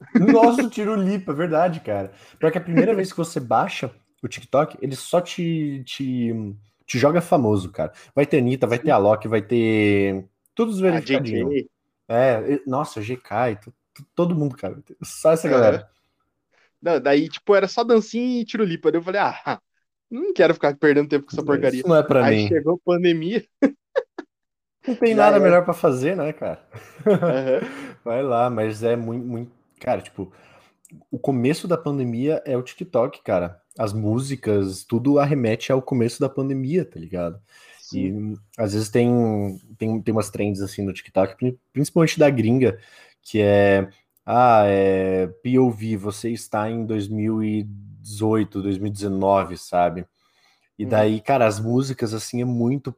Nossa, 0.32 0.68
tiro 0.68 0.94
lipa, 0.94 1.34
verdade, 1.34 1.80
cara. 1.80 2.12
Porque 2.40 2.56
a 2.56 2.60
primeira 2.62 2.94
vez 2.94 3.10
que 3.10 3.18
você 3.18 3.38
baixa 3.38 3.90
o 4.22 4.28
TikTok, 4.28 4.78
ele 4.80 4.94
só 4.94 5.20
te, 5.20 5.82
te, 5.84 6.32
te 6.86 6.98
joga 6.98 7.20
famoso, 7.20 7.70
cara. 7.70 7.92
Vai 8.14 8.24
ter 8.24 8.38
Anitta, 8.38 8.66
vai 8.66 8.78
ter 8.78 8.90
Alok, 8.90 9.26
vai 9.28 9.42
ter. 9.42 10.24
Todos 10.54 10.78
verificadinhos. 10.80 11.64
É, 12.08 12.60
nossa, 12.66 13.00
GK, 13.00 13.58
todo 14.14 14.34
mundo, 14.34 14.56
cara. 14.56 14.78
Só 15.02 15.32
essa 15.32 15.48
galera. 15.48 15.88
Não, 16.80 17.00
daí, 17.00 17.28
tipo, 17.28 17.54
era 17.54 17.68
só 17.68 17.84
dancinha 17.84 18.40
e 18.40 18.44
tiro 18.44 18.64
lipa. 18.64 18.90
Daí 18.90 19.00
eu 19.00 19.04
falei, 19.04 19.20
ah, 19.20 19.60
não 20.10 20.34
quero 20.34 20.52
ficar 20.52 20.76
perdendo 20.76 21.08
tempo 21.08 21.26
com 21.26 21.32
essa 21.32 21.44
porcaria. 21.44 21.80
Isso 21.80 21.88
não 21.88 21.96
é 21.96 22.02
pra 22.02 22.24
Aí 22.24 22.42
mim. 22.42 22.48
chegou 22.48 22.74
a 22.74 22.84
pandemia. 22.84 23.44
Não 24.84 24.96
tem 24.96 25.14
nada 25.14 25.36
é. 25.36 25.38
melhor 25.38 25.64
para 25.64 25.72
fazer, 25.72 26.16
né, 26.16 26.32
cara? 26.32 26.60
Uhum. 27.06 27.68
Vai 28.04 28.20
lá, 28.20 28.50
mas 28.50 28.82
é 28.82 28.96
muito, 28.96 29.24
muito. 29.24 29.52
Cara, 29.78 30.00
tipo, 30.00 30.32
o 31.08 31.20
começo 31.20 31.68
da 31.68 31.78
pandemia 31.78 32.42
é 32.44 32.56
o 32.56 32.62
TikTok, 32.64 33.22
cara. 33.22 33.61
As 33.78 33.92
músicas, 33.92 34.84
tudo 34.84 35.18
arremete 35.18 35.72
ao 35.72 35.80
começo 35.80 36.20
da 36.20 36.28
pandemia, 36.28 36.84
tá 36.84 37.00
ligado? 37.00 37.40
Sim. 37.80 38.34
E 38.34 38.38
às 38.58 38.72
vezes 38.72 38.88
tem, 38.90 39.10
tem, 39.78 40.00
tem 40.00 40.12
umas 40.12 40.30
trends 40.30 40.60
assim 40.60 40.82
no 40.82 40.92
TikTok, 40.92 41.56
principalmente 41.72 42.18
da 42.18 42.28
gringa, 42.28 42.78
que 43.22 43.40
é 43.40 43.88
ah, 44.24 44.62
é, 44.66 45.26
POV, 45.26 45.96
você 45.96 46.30
está 46.30 46.70
em 46.70 46.86
2018, 46.86 48.62
2019, 48.62 49.58
sabe? 49.58 50.06
E 50.78 50.86
hum. 50.86 50.88
daí, 50.88 51.20
cara, 51.20 51.46
as 51.46 51.58
músicas, 51.58 52.14
assim, 52.14 52.40
é 52.40 52.44
muito. 52.44 52.94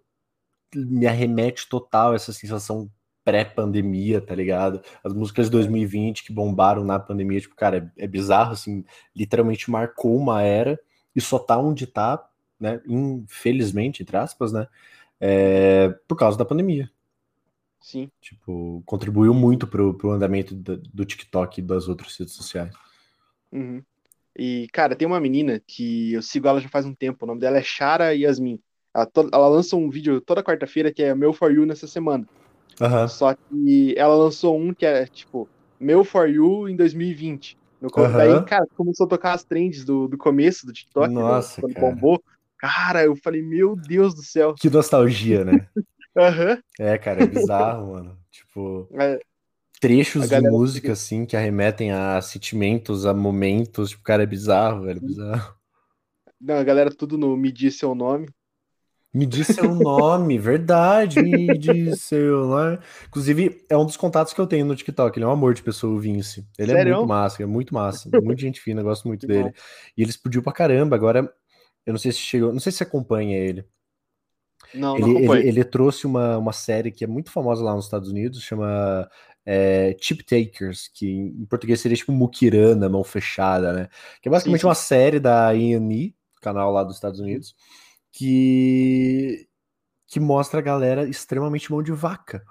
Me 0.74 1.06
arremete 1.06 1.68
total 1.68 2.14
essa 2.14 2.32
sensação 2.32 2.90
pré-pandemia, 3.24 4.20
tá 4.20 4.34
ligado? 4.34 4.82
As 5.02 5.12
músicas 5.12 5.46
de 5.46 5.52
2020 5.52 6.24
que 6.24 6.32
bombaram 6.32 6.84
na 6.84 6.98
pandemia, 6.98 7.40
tipo, 7.40 7.56
cara, 7.56 7.92
é, 7.96 8.04
é 8.04 8.06
bizarro, 8.06 8.52
assim, 8.52 8.84
literalmente 9.16 9.70
marcou 9.70 10.16
uma 10.16 10.42
era 10.42 10.78
e 11.16 11.20
só 11.20 11.38
tá 11.38 11.56
onde 11.56 11.86
tá, 11.86 12.28
né? 12.60 12.80
Infelizmente, 12.86 14.02
entre 14.02 14.16
aspas, 14.16 14.52
né? 14.52 14.68
É, 15.20 15.88
por 16.06 16.16
causa 16.16 16.36
da 16.36 16.44
pandemia. 16.44 16.90
Sim. 17.80 18.10
Tipo, 18.20 18.82
contribuiu 18.84 19.32
muito 19.32 19.66
pro, 19.66 19.94
pro 19.94 20.10
andamento 20.10 20.54
do, 20.54 20.76
do 20.76 21.04
TikTok 21.04 21.60
e 21.60 21.62
das 21.62 21.88
outras 21.88 22.16
redes 22.16 22.34
sociais. 22.34 22.74
Uhum. 23.52 23.82
E, 24.36 24.68
cara, 24.72 24.96
tem 24.96 25.06
uma 25.06 25.20
menina 25.20 25.62
que 25.66 26.12
eu 26.12 26.22
sigo 26.22 26.48
ela 26.48 26.60
já 26.60 26.68
faz 26.68 26.84
um 26.84 26.94
tempo. 26.94 27.24
O 27.24 27.28
nome 27.28 27.40
dela 27.40 27.58
é 27.58 27.62
Shara 27.62 28.14
Yasmin. 28.14 28.58
Ela, 28.92 29.10
ela 29.32 29.48
lança 29.48 29.76
um 29.76 29.88
vídeo 29.90 30.20
toda 30.20 30.42
quarta-feira 30.42 30.92
que 30.92 31.02
é 31.02 31.14
Meu 31.14 31.32
For 31.32 31.52
You 31.52 31.66
nessa 31.66 31.86
semana. 31.86 32.26
Uhum. 32.80 33.08
Só 33.08 33.34
que 33.34 33.94
ela 33.96 34.14
lançou 34.14 34.58
um 34.58 34.74
que 34.74 34.84
é, 34.84 35.06
tipo, 35.06 35.48
Meu 35.78 36.04
For 36.04 36.28
You 36.28 36.68
em 36.68 36.76
2020. 36.76 37.56
No, 37.80 37.88
uhum. 37.96 38.12
Daí, 38.12 38.44
cara, 38.44 38.66
começou 38.76 39.06
a 39.06 39.08
tocar 39.08 39.34
as 39.34 39.44
trends 39.44 39.84
do, 39.84 40.08
do 40.08 40.16
começo 40.16 40.66
do 40.66 40.72
TikTok. 40.72 41.08
Né, 41.08 41.20
Nossa, 41.20 41.60
né, 41.60 41.62
quando 41.62 41.74
cara. 41.74 41.86
bombou. 41.86 42.22
Cara, 42.58 43.04
eu 43.04 43.14
falei, 43.16 43.42
meu 43.42 43.76
Deus 43.76 44.14
do 44.14 44.22
céu. 44.22 44.54
Que 44.54 44.70
nostalgia, 44.70 45.44
né? 45.44 45.66
Uhum. 46.16 46.56
É, 46.78 46.96
cara, 46.96 47.24
é 47.24 47.26
bizarro, 47.26 47.90
mano. 47.92 48.16
Tipo, 48.30 48.88
é. 48.92 49.18
trechos 49.80 50.28
de 50.28 50.40
música, 50.42 50.92
assim, 50.92 51.26
que 51.26 51.36
arremetem 51.36 51.90
a 51.90 52.20
sentimentos, 52.20 53.04
a 53.04 53.12
momentos. 53.12 53.90
Tipo, 53.90 54.04
cara, 54.04 54.22
é 54.22 54.26
bizarro, 54.26 54.84
velho, 54.84 54.98
é 54.98 55.00
bizarro. 55.04 55.56
Não, 56.40 56.54
a 56.54 56.62
galera 56.62 56.94
tudo 56.94 57.18
no 57.18 57.36
Me 57.36 57.50
Diz 57.50 57.76
Seu 57.76 57.96
Nome. 57.96 58.28
Me 59.14 59.26
diz 59.26 59.46
seu 59.46 59.72
nome, 59.72 60.36
verdade, 60.36 61.22
me 61.22 61.56
diz 61.56 62.02
seu 62.02 62.46
nome. 62.46 62.78
Inclusive, 63.06 63.64
é 63.70 63.76
um 63.76 63.86
dos 63.86 63.96
contatos 63.96 64.32
que 64.32 64.40
eu 64.40 64.46
tenho 64.46 64.66
no 64.66 64.74
TikTok. 64.74 65.16
Ele 65.16 65.24
é 65.24 65.28
um 65.28 65.30
amor 65.30 65.54
de 65.54 65.62
pessoa, 65.62 65.94
o 65.94 66.00
Vince. 66.00 66.44
Ele 66.58 66.72
é 66.72 66.74
Sério? 66.74 66.92
é 66.92 66.96
muito 66.96 67.08
massa, 67.08 67.42
é 67.42 67.46
muito 67.46 67.72
massa. 67.74 68.10
Muita 68.20 68.42
gente 68.42 68.60
fina, 68.60 68.82
gosto 68.82 69.06
muito 69.06 69.24
dele. 69.24 69.52
E 69.96 70.02
ele 70.02 70.10
explodiu 70.10 70.42
pra 70.42 70.52
caramba. 70.52 70.96
Agora, 70.96 71.32
eu 71.86 71.92
não 71.92 71.98
sei 71.98 72.10
se 72.10 72.18
chegou, 72.18 72.52
não 72.52 72.58
sei 72.58 72.72
se 72.72 72.82
acompanha 72.82 73.38
ele. 73.38 73.64
Não, 74.74 74.96
ele, 74.96 75.26
não 75.26 75.34
ele, 75.36 75.48
ele, 75.48 75.64
trouxe 75.64 76.06
uma, 76.06 76.36
uma 76.36 76.52
série 76.52 76.90
que 76.90 77.04
é 77.04 77.06
muito 77.06 77.30
famosa 77.30 77.62
lá 77.62 77.74
nos 77.74 77.84
Estados 77.84 78.10
Unidos, 78.10 78.42
chama 78.42 79.08
é, 79.46 79.94
Chip 80.00 80.24
Takers, 80.24 80.88
que 80.92 81.06
em 81.06 81.44
português 81.44 81.80
seria 81.80 81.96
tipo 81.96 82.10
Mukirana, 82.10 82.88
mão 82.88 83.04
fechada, 83.04 83.72
né? 83.72 83.88
Que 84.20 84.28
é 84.28 84.32
basicamente 84.32 84.60
sim, 84.60 84.62
sim. 84.62 84.68
uma 84.68 84.74
série 84.74 85.20
da 85.20 85.48
A&E, 85.48 86.14
canal 86.40 86.72
lá 86.72 86.82
dos 86.82 86.96
Estados 86.96 87.20
Unidos, 87.20 87.54
que 88.14 89.48
que 90.06 90.20
mostra 90.20 90.60
a 90.60 90.62
galera 90.62 91.08
extremamente 91.08 91.70
mão 91.72 91.82
de 91.82 91.90
vaca. 91.90 92.44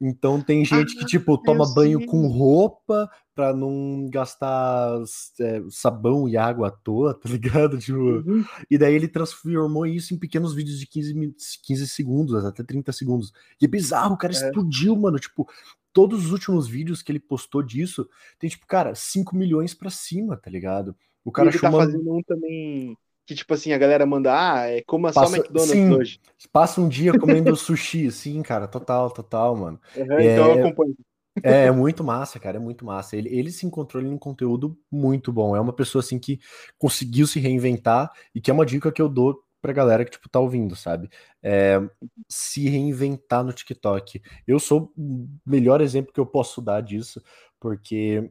Então 0.00 0.42
tem 0.42 0.64
gente 0.64 0.94
ah, 0.96 0.98
que, 0.98 1.06
tipo, 1.06 1.38
toma 1.38 1.72
banho 1.72 2.00
sei. 2.00 2.06
com 2.06 2.26
roupa 2.26 3.08
pra 3.34 3.54
não 3.54 4.08
gastar 4.10 5.00
é, 5.40 5.62
sabão 5.70 6.28
e 6.28 6.36
água 6.36 6.68
à 6.68 6.70
toa, 6.70 7.14
tá 7.14 7.28
ligado? 7.28 7.78
Tipo, 7.80 7.98
uhum. 7.98 8.44
E 8.70 8.76
daí 8.76 8.94
ele 8.94 9.08
transformou 9.08 9.86
isso 9.86 10.12
em 10.12 10.18
pequenos 10.18 10.52
vídeos 10.52 10.78
de 10.78 10.86
15, 10.86 11.34
15 11.62 11.88
segundos, 11.88 12.44
até 12.44 12.62
30 12.62 12.92
segundos. 12.92 13.32
E 13.60 13.64
é 13.64 13.68
bizarro, 13.68 14.14
o 14.14 14.18
cara 14.18 14.34
é. 14.34 14.36
explodiu, 14.36 14.96
mano. 14.96 15.18
Tipo, 15.18 15.48
todos 15.92 16.26
os 16.26 16.32
últimos 16.32 16.66
vídeos 16.68 17.02
que 17.02 17.12
ele 17.12 17.20
postou 17.20 17.62
disso, 17.62 18.06
tem, 18.38 18.50
tipo, 18.50 18.66
cara, 18.66 18.94
5 18.94 19.34
milhões 19.34 19.72
pra 19.72 19.88
cima, 19.88 20.36
tá 20.36 20.50
ligado? 20.50 20.94
O 21.24 21.32
cara 21.32 21.48
ele 21.48 21.58
tá 21.58 21.70
fazendo 21.70 22.14
um 22.14 22.22
também 22.22 22.96
que, 23.26 23.34
tipo 23.34 23.52
assim, 23.52 23.72
a 23.72 23.78
galera 23.78 24.06
manda, 24.06 24.32
ah, 24.32 24.68
é 24.68 24.82
como 24.82 25.12
passa, 25.12 25.26
só 25.26 25.36
McDonald's 25.36 25.70
sim, 25.70 25.92
hoje. 25.92 26.20
Passa 26.52 26.80
um 26.80 26.88
dia 26.88 27.18
comendo 27.18 27.54
sushi, 27.56 28.10
sim, 28.12 28.40
cara, 28.42 28.68
total, 28.68 29.10
total, 29.10 29.56
mano. 29.56 29.80
Uhum, 29.96 30.12
é, 30.12 30.32
então 30.32 30.46
eu 30.52 30.64
acompanho. 30.64 30.96
É, 31.42 31.64
é 31.64 31.70
muito 31.70 32.02
massa, 32.02 32.38
cara, 32.38 32.56
é 32.56 32.60
muito 32.60 32.84
massa. 32.84 33.16
Ele, 33.16 33.28
ele 33.36 33.50
se 33.50 33.66
encontrou 33.66 34.02
em 34.02 34.06
um 34.06 34.16
conteúdo 34.16 34.78
muito 34.90 35.32
bom. 35.32 35.54
É 35.56 35.60
uma 35.60 35.72
pessoa 35.72 36.00
assim 36.00 36.18
que 36.18 36.40
conseguiu 36.78 37.26
se 37.26 37.40
reinventar 37.40 38.10
e 38.34 38.40
que 38.40 38.50
é 38.50 38.54
uma 38.54 38.64
dica 38.64 38.92
que 38.92 39.02
eu 39.02 39.08
dou 39.08 39.42
pra 39.60 39.72
galera 39.72 40.04
que, 40.04 40.12
tipo, 40.12 40.28
tá 40.28 40.38
ouvindo, 40.38 40.76
sabe? 40.76 41.10
É, 41.42 41.80
se 42.28 42.68
reinventar 42.68 43.42
no 43.42 43.52
TikTok. 43.52 44.22
Eu 44.46 44.60
sou 44.60 44.92
o 44.96 45.28
melhor 45.44 45.80
exemplo 45.80 46.12
que 46.12 46.20
eu 46.20 46.26
posso 46.26 46.62
dar 46.62 46.80
disso, 46.80 47.20
porque 47.58 48.30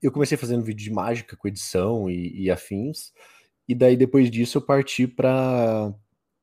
eu 0.00 0.12
comecei 0.12 0.38
fazendo 0.38 0.62
vídeo 0.62 0.84
de 0.84 0.92
mágica 0.92 1.36
com 1.36 1.48
edição 1.48 2.08
e, 2.08 2.44
e 2.44 2.50
afins, 2.50 3.12
e 3.68 3.74
daí 3.74 3.96
depois 3.96 4.30
disso 4.30 4.58
eu 4.58 4.62
parti 4.62 5.06
para 5.06 5.92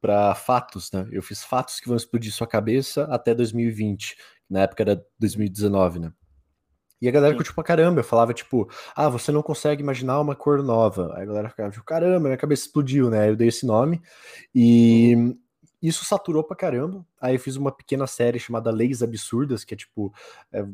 para 0.01 0.33
fatos, 0.33 0.91
né? 0.91 1.07
Eu 1.11 1.21
fiz 1.21 1.43
fatos 1.43 1.79
que 1.79 1.87
vão 1.87 1.95
explodir 1.95 2.33
sua 2.33 2.47
cabeça 2.47 3.03
até 3.03 3.35
2020. 3.35 4.17
Na 4.49 4.61
época 4.61 4.81
era 4.81 5.05
2019, 5.19 5.99
né? 5.99 6.11
E 6.99 7.07
a 7.07 7.11
galera 7.11 7.35
curtiu 7.35 7.53
pra 7.53 7.63
caramba. 7.63 7.99
Eu 7.99 8.03
falava, 8.03 8.33
tipo, 8.33 8.69
ah, 8.95 9.09
você 9.09 9.31
não 9.31 9.41
consegue 9.41 9.81
imaginar 9.81 10.19
uma 10.19 10.35
cor 10.35 10.61
nova. 10.63 11.13
Aí 11.15 11.23
a 11.23 11.25
galera 11.25 11.49
ficava, 11.49 11.71
tipo, 11.71 11.83
caramba, 11.85 12.27
minha 12.27 12.37
cabeça 12.37 12.63
explodiu, 12.65 13.09
né? 13.09 13.29
Eu 13.29 13.35
dei 13.35 13.47
esse 13.47 13.65
nome. 13.65 14.01
E 14.53 15.15
uhum. 15.15 15.37
isso 15.81 16.05
saturou 16.05 16.43
pra 16.43 16.55
caramba. 16.55 17.05
Aí 17.19 17.35
eu 17.35 17.39
fiz 17.39 17.55
uma 17.55 17.71
pequena 17.71 18.05
série 18.05 18.39
chamada 18.39 18.71
Leis 18.71 19.01
Absurdas, 19.01 19.63
que 19.63 19.73
é 19.73 19.77
tipo, 19.77 20.13
é, 20.51 20.65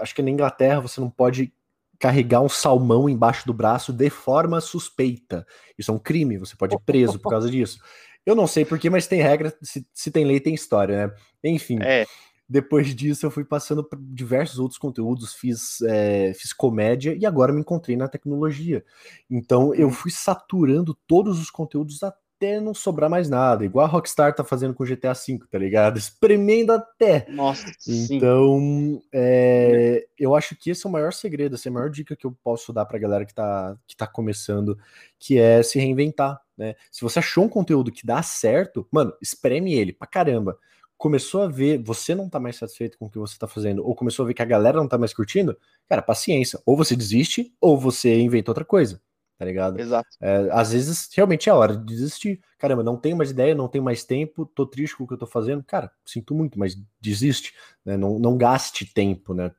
acho 0.00 0.14
que 0.14 0.22
na 0.22 0.30
Inglaterra 0.30 0.80
você 0.80 1.00
não 1.00 1.10
pode 1.10 1.52
carregar 1.98 2.40
um 2.40 2.48
salmão 2.48 3.08
embaixo 3.08 3.46
do 3.46 3.54
braço 3.54 3.92
de 3.92 4.10
forma 4.10 4.60
suspeita. 4.60 5.46
Isso 5.78 5.90
é 5.90 5.94
um 5.94 5.98
crime, 5.98 6.38
você 6.38 6.56
pode 6.56 6.74
ir 6.74 6.80
preso 6.84 7.18
por 7.18 7.30
causa 7.30 7.50
disso. 7.50 7.78
Eu 8.26 8.34
não 8.34 8.46
sei 8.46 8.64
porquê, 8.64 8.88
mas 8.88 9.06
tem 9.06 9.20
regra, 9.20 9.54
se, 9.62 9.86
se 9.92 10.10
tem 10.10 10.24
lei, 10.24 10.40
tem 10.40 10.54
história, 10.54 11.06
né? 11.06 11.14
Enfim. 11.42 11.78
É. 11.82 12.06
Depois 12.48 12.94
disso, 12.94 13.24
eu 13.24 13.30
fui 13.30 13.44
passando 13.44 13.82
por 13.82 13.98
diversos 13.98 14.58
outros 14.58 14.78
conteúdos, 14.78 15.32
fiz, 15.32 15.80
é, 15.82 16.32
fiz 16.34 16.52
comédia 16.52 17.16
e 17.18 17.24
agora 17.24 17.52
me 17.52 17.60
encontrei 17.60 17.96
na 17.96 18.06
tecnologia. 18.06 18.84
Então, 19.30 19.74
eu 19.74 19.86
uhum. 19.86 19.92
fui 19.92 20.10
saturando 20.10 20.96
todos 21.06 21.40
os 21.40 21.50
conteúdos 21.50 22.02
até 22.44 22.60
não 22.60 22.74
sobrar 22.74 23.08
mais 23.08 23.28
nada, 23.28 23.64
igual 23.64 23.86
a 23.86 23.88
Rockstar 23.88 24.34
tá 24.34 24.44
fazendo 24.44 24.74
com 24.74 24.84
GTA 24.84 25.14
V, 25.14 25.40
tá 25.50 25.58
ligado? 25.58 25.96
Espremendo 25.98 26.72
até. 26.72 27.26
Nossa, 27.28 27.64
Então, 27.88 29.02
é, 29.12 30.06
eu 30.18 30.34
acho 30.34 30.54
que 30.54 30.70
esse 30.70 30.86
é 30.86 30.88
o 30.88 30.92
maior 30.92 31.12
segredo, 31.12 31.54
essa 31.54 31.68
é 31.68 31.70
a 31.70 31.72
maior 31.72 31.88
dica 31.88 32.14
que 32.14 32.26
eu 32.26 32.36
posso 32.42 32.72
dar 32.72 32.84
pra 32.84 32.98
galera 32.98 33.24
que 33.24 33.34
tá, 33.34 33.76
que 33.86 33.96
tá 33.96 34.06
começando, 34.06 34.78
que 35.18 35.38
é 35.38 35.62
se 35.62 35.78
reinventar, 35.78 36.40
né? 36.56 36.74
Se 36.92 37.00
você 37.00 37.18
achou 37.18 37.44
um 37.44 37.48
conteúdo 37.48 37.90
que 37.90 38.06
dá 38.06 38.22
certo, 38.22 38.86
mano, 38.90 39.12
espreme 39.22 39.74
ele 39.74 39.92
pra 39.92 40.06
caramba 40.06 40.58
começou 40.96 41.42
a 41.42 41.48
ver, 41.48 41.82
você 41.82 42.14
não 42.14 42.30
tá 42.30 42.40
mais 42.40 42.56
satisfeito 42.56 42.96
com 42.96 43.06
o 43.06 43.10
que 43.10 43.18
você 43.18 43.36
tá 43.36 43.46
fazendo, 43.46 43.84
ou 43.86 43.94
começou 43.94 44.24
a 44.24 44.26
ver 44.28 44.32
que 44.32 44.40
a 44.40 44.46
galera 44.46 44.78
não 44.78 44.88
tá 44.88 44.96
mais 44.96 45.12
curtindo, 45.12 45.54
cara, 45.86 46.00
paciência. 46.00 46.58
Ou 46.64 46.76
você 46.76 46.96
desiste, 46.96 47.52
ou 47.60 47.76
você 47.76 48.18
inventa 48.20 48.50
outra 48.50 48.64
coisa, 48.64 49.02
tá 49.38 49.44
ligado? 49.44 49.78
Exato. 49.78 50.08
É, 50.20 50.48
às 50.52 50.72
vezes, 50.72 51.08
realmente 51.14 51.48
é 51.48 51.52
a 51.52 51.56
hora 51.56 51.76
de 51.76 51.84
desistir. 51.84 52.40
Caramba, 52.58 52.82
não 52.82 52.96
tenho 52.96 53.16
mais 53.16 53.30
ideia, 53.30 53.54
não 53.54 53.68
tenho 53.68 53.84
mais 53.84 54.04
tempo, 54.04 54.46
tô 54.46 54.66
triste 54.66 54.96
com 54.96 55.04
o 55.04 55.06
que 55.06 55.14
eu 55.14 55.18
tô 55.18 55.26
fazendo. 55.26 55.62
Cara, 55.64 55.90
sinto 56.04 56.34
muito, 56.34 56.58
mas 56.58 56.76
desiste, 57.00 57.52
né? 57.84 57.96
Não, 57.96 58.18
não 58.18 58.36
gaste 58.36 58.92
tempo, 58.92 59.34
né? 59.34 59.52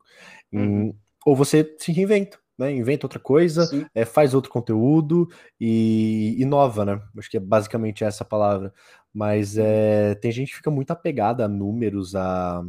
Uhum. 0.53 0.95
ou 1.25 1.35
você 1.35 1.75
se 1.79 1.91
reinventa. 1.91 2.39
Né, 2.57 2.71
inventa 2.71 3.05
outra 3.05 3.19
coisa, 3.19 3.69
é, 3.93 4.05
faz 4.05 4.33
outro 4.33 4.49
conteúdo 4.49 5.27
e 5.59 6.37
inova, 6.39 6.85
né? 6.85 7.01
Acho 7.17 7.29
que 7.29 7.35
é 7.35 7.39
basicamente 7.39 8.01
essa 8.05 8.23
palavra. 8.23 8.73
Mas 9.13 9.57
é, 9.57 10.15
tem 10.15 10.31
gente 10.31 10.51
que 10.51 10.55
fica 10.55 10.71
muito 10.71 10.91
apegada 10.91 11.43
a 11.43 11.49
números, 11.49 12.15
a, 12.15 12.63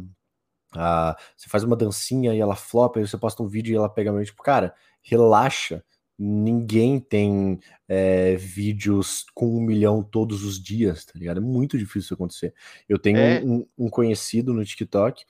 a, 0.73 1.15
Você 1.37 1.49
faz 1.49 1.63
uma 1.63 1.75
dancinha 1.75 2.33
e 2.33 2.39
ela 2.39 2.55
flopa, 2.55 2.99
aí 2.99 3.07
você 3.07 3.17
posta 3.17 3.41
um 3.41 3.47
vídeo 3.47 3.73
e 3.73 3.77
ela 3.77 3.89
pega 3.89 4.11
meio 4.11 4.25
tipo, 4.25 4.43
cara, 4.43 4.75
relaxa. 5.01 5.83
Ninguém 6.17 6.99
tem 6.99 7.59
é, 7.87 8.35
vídeos 8.35 9.25
com 9.35 9.55
um 9.55 9.61
milhão 9.61 10.01
todos 10.01 10.43
os 10.43 10.61
dias, 10.61 11.05
tá 11.05 11.13
ligado? 11.15 11.37
É 11.37 11.41
muito 11.41 11.77
difícil 11.77 11.99
isso 11.99 12.13
acontecer. 12.15 12.53
Eu 12.89 12.97
tenho 12.97 13.17
é. 13.17 13.41
um, 13.43 13.65
um 13.77 13.89
conhecido 13.89 14.53
no 14.53 14.65
TikTok 14.65 15.23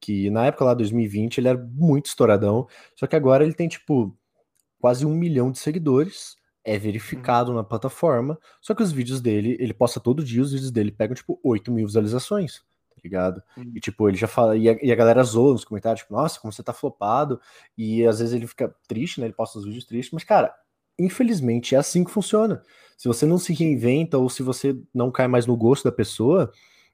que 0.00 0.30
na 0.30 0.46
época 0.46 0.64
lá, 0.64 0.74
2020, 0.74 1.38
ele 1.38 1.48
era 1.48 1.58
muito 1.58 2.06
estouradão, 2.06 2.66
só 2.96 3.06
que 3.06 3.14
agora 3.14 3.44
ele 3.44 3.52
tem, 3.52 3.68
tipo, 3.68 4.16
quase 4.80 5.04
um 5.04 5.14
milhão 5.14 5.52
de 5.52 5.58
seguidores 5.58 6.36
é 6.64 6.78
verificado 6.78 7.50
uhum. 7.50 7.56
na 7.56 7.64
plataforma, 7.64 8.38
só 8.60 8.74
que 8.74 8.82
os 8.82 8.92
vídeos 8.92 9.20
dele, 9.20 9.56
ele 9.60 9.74
posta 9.74 10.00
todo 10.00 10.24
dia, 10.24 10.42
os 10.42 10.52
vídeos 10.52 10.70
dele 10.70 10.90
pegam, 10.90 11.14
tipo, 11.14 11.38
8 11.42 11.70
mil 11.70 11.86
visualizações, 11.86 12.62
tá 12.90 13.00
ligado? 13.02 13.42
Uhum. 13.56 13.72
E, 13.74 13.80
tipo, 13.80 14.08
ele 14.08 14.16
já 14.16 14.26
fala, 14.26 14.56
e 14.56 14.68
a, 14.68 14.78
e 14.82 14.92
a, 14.92 14.94
galera 14.94 15.22
zoa 15.22 15.52
nos 15.52 15.64
comentários, 15.64 16.00
tipo, 16.02 16.12
nossa, 16.12 16.38
como 16.40 16.52
você 16.52 16.62
tá 16.62 16.72
flopado, 16.72 17.40
e 17.76 18.04
às 18.06 18.18
vezes 18.18 18.34
ele 18.34 18.46
fica 18.46 18.74
triste, 18.86 19.20
né, 19.20 19.26
ele 19.26 19.34
posta 19.34 19.58
os 19.58 19.64
vídeos 19.64 19.84
tristes, 19.84 20.12
mas, 20.12 20.24
cara, 20.24 20.54
infelizmente 20.98 21.74
é 21.74 21.78
assim 21.78 22.04
que 22.04 22.10
funciona. 22.10 22.62
Se 22.96 23.08
você 23.08 23.24
não 23.24 23.38
se 23.38 23.54
reinventa, 23.54 24.18
ou 24.18 24.28
se 24.28 24.42
você 24.42 24.76
não 24.92 25.10
cai 25.10 25.26
mais 25.26 25.46
no 25.46 25.56
gosto 25.56 25.84
da 25.84 25.92
pessoa, 25.92 26.52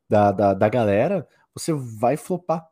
da, 0.09 0.31
da, 0.31 0.55
da 0.55 0.69
galera, 0.69 1.27
você 1.53 1.73
vai 1.73 2.17
flopar, 2.17 2.69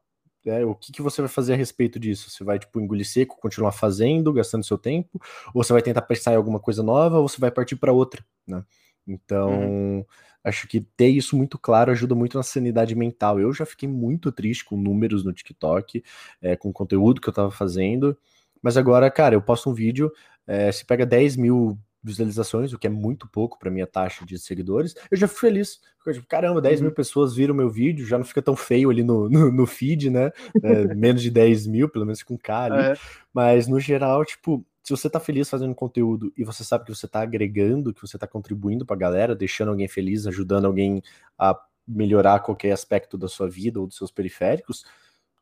é, 0.47 0.65
o 0.65 0.75
que, 0.75 0.93
que 0.93 1.03
você 1.03 1.23
vai 1.23 1.29
fazer 1.29 1.55
a 1.55 1.57
respeito 1.57 1.99
disso? 1.99 2.31
Você 2.31 2.45
vai, 2.45 2.59
tipo, 2.59 2.79
engolir 2.79 3.09
seco, 3.09 3.41
continuar 3.41 3.73
fazendo, 3.73 4.33
gastando 4.33 4.65
seu 4.65 4.77
tempo? 4.77 5.21
Ou 5.55 5.65
você 5.65 5.73
vai 5.73 5.81
tentar 5.81 6.03
pensar 6.03 6.33
em 6.33 6.37
alguma 6.37 6.61
coisa 6.61 6.83
nova? 6.83 7.19
Ou 7.19 7.27
você 7.27 7.41
vai 7.41 7.51
partir 7.51 7.77
para 7.77 7.93
outra, 7.93 8.25
né? 8.47 8.63
Então, 9.07 9.51
uhum. 9.51 10.05
Acho 10.45 10.69
que 10.69 10.81
ter 10.81 11.09
isso 11.09 11.37
muito 11.37 11.59
claro 11.59 11.91
ajuda 11.91 12.15
muito 12.15 12.37
na 12.37 12.43
sanidade 12.43 12.95
mental. 12.95 13.41
Eu 13.41 13.53
já 13.53 13.65
fiquei 13.65 13.89
muito 13.89 14.31
triste 14.31 14.65
com 14.65 14.77
números 14.77 15.25
no 15.25 15.33
TikTok, 15.33 16.05
é, 16.41 16.55
com 16.55 16.69
o 16.69 16.73
conteúdo 16.73 17.21
que 17.21 17.29
eu 17.29 17.33
tava 17.33 17.51
fazendo. 17.51 18.17
Mas 18.63 18.77
agora, 18.77 19.11
cara, 19.11 19.35
eu 19.35 19.43
posto 19.43 19.71
um 19.71 19.75
vídeo, 19.75 20.13
é, 20.47 20.71
se 20.71 20.85
pega 20.85 21.07
10 21.07 21.37
mil 21.37 21.79
visualizações, 22.03 22.73
o 22.75 22.79
que 22.79 22.87
é 22.87 22.91
muito 22.91 23.27
pouco 23.27 23.59
para 23.59 23.71
minha 23.71 23.87
taxa 23.87 24.27
de 24.27 24.39
seguidores, 24.39 24.95
eu 25.11 25.17
já 25.17 25.27
fico 25.27 25.41
feliz. 25.41 25.81
Tipo, 26.05 26.27
caramba, 26.27 26.61
10 26.61 26.81
uhum. 26.81 26.87
mil 26.87 26.95
pessoas 26.95 27.35
viram 27.35 27.55
meu 27.55 27.71
vídeo, 27.71 28.07
já 28.07 28.19
não 28.19 28.25
fica 28.25 28.43
tão 28.43 28.55
feio 28.55 28.91
ali 28.91 29.03
no, 29.03 29.29
no, 29.31 29.51
no 29.51 29.67
feed, 29.67 30.11
né? 30.11 30.31
É, 30.63 30.95
menos 30.95 31.23
de 31.23 31.31
10 31.31 31.67
mil, 31.67 31.89
pelo 31.89 32.05
menos 32.05 32.23
com 32.23 32.37
K 32.37 32.65
ali. 32.65 32.93
É. 32.93 32.95
Mas 33.33 33.67
no 33.67 33.81
geral, 33.81 34.23
tipo, 34.23 34.65
se 34.85 34.91
você 34.91 35.09
tá 35.09 35.19
feliz 35.19 35.49
fazendo 35.49 35.75
conteúdo 35.75 36.31
e 36.37 36.45
você 36.45 36.63
sabe 36.63 36.85
que 36.85 36.95
você 36.95 37.09
tá 37.09 37.23
agregando, 37.23 37.95
que 37.95 38.03
você 38.03 38.19
tá 38.19 38.27
contribuindo 38.27 38.85
pra 38.85 38.95
galera, 38.95 39.35
deixando 39.35 39.71
alguém 39.71 39.89
feliz, 39.89 40.27
ajudando 40.27 40.67
alguém 40.67 41.03
a 41.39 41.59
melhorar 41.89 42.41
qualquer 42.41 42.71
aspecto 42.71 43.17
da 43.17 43.27
sua 43.27 43.49
vida 43.49 43.81
ou 43.81 43.87
dos 43.87 43.97
seus 43.97 44.11
periféricos, 44.11 44.85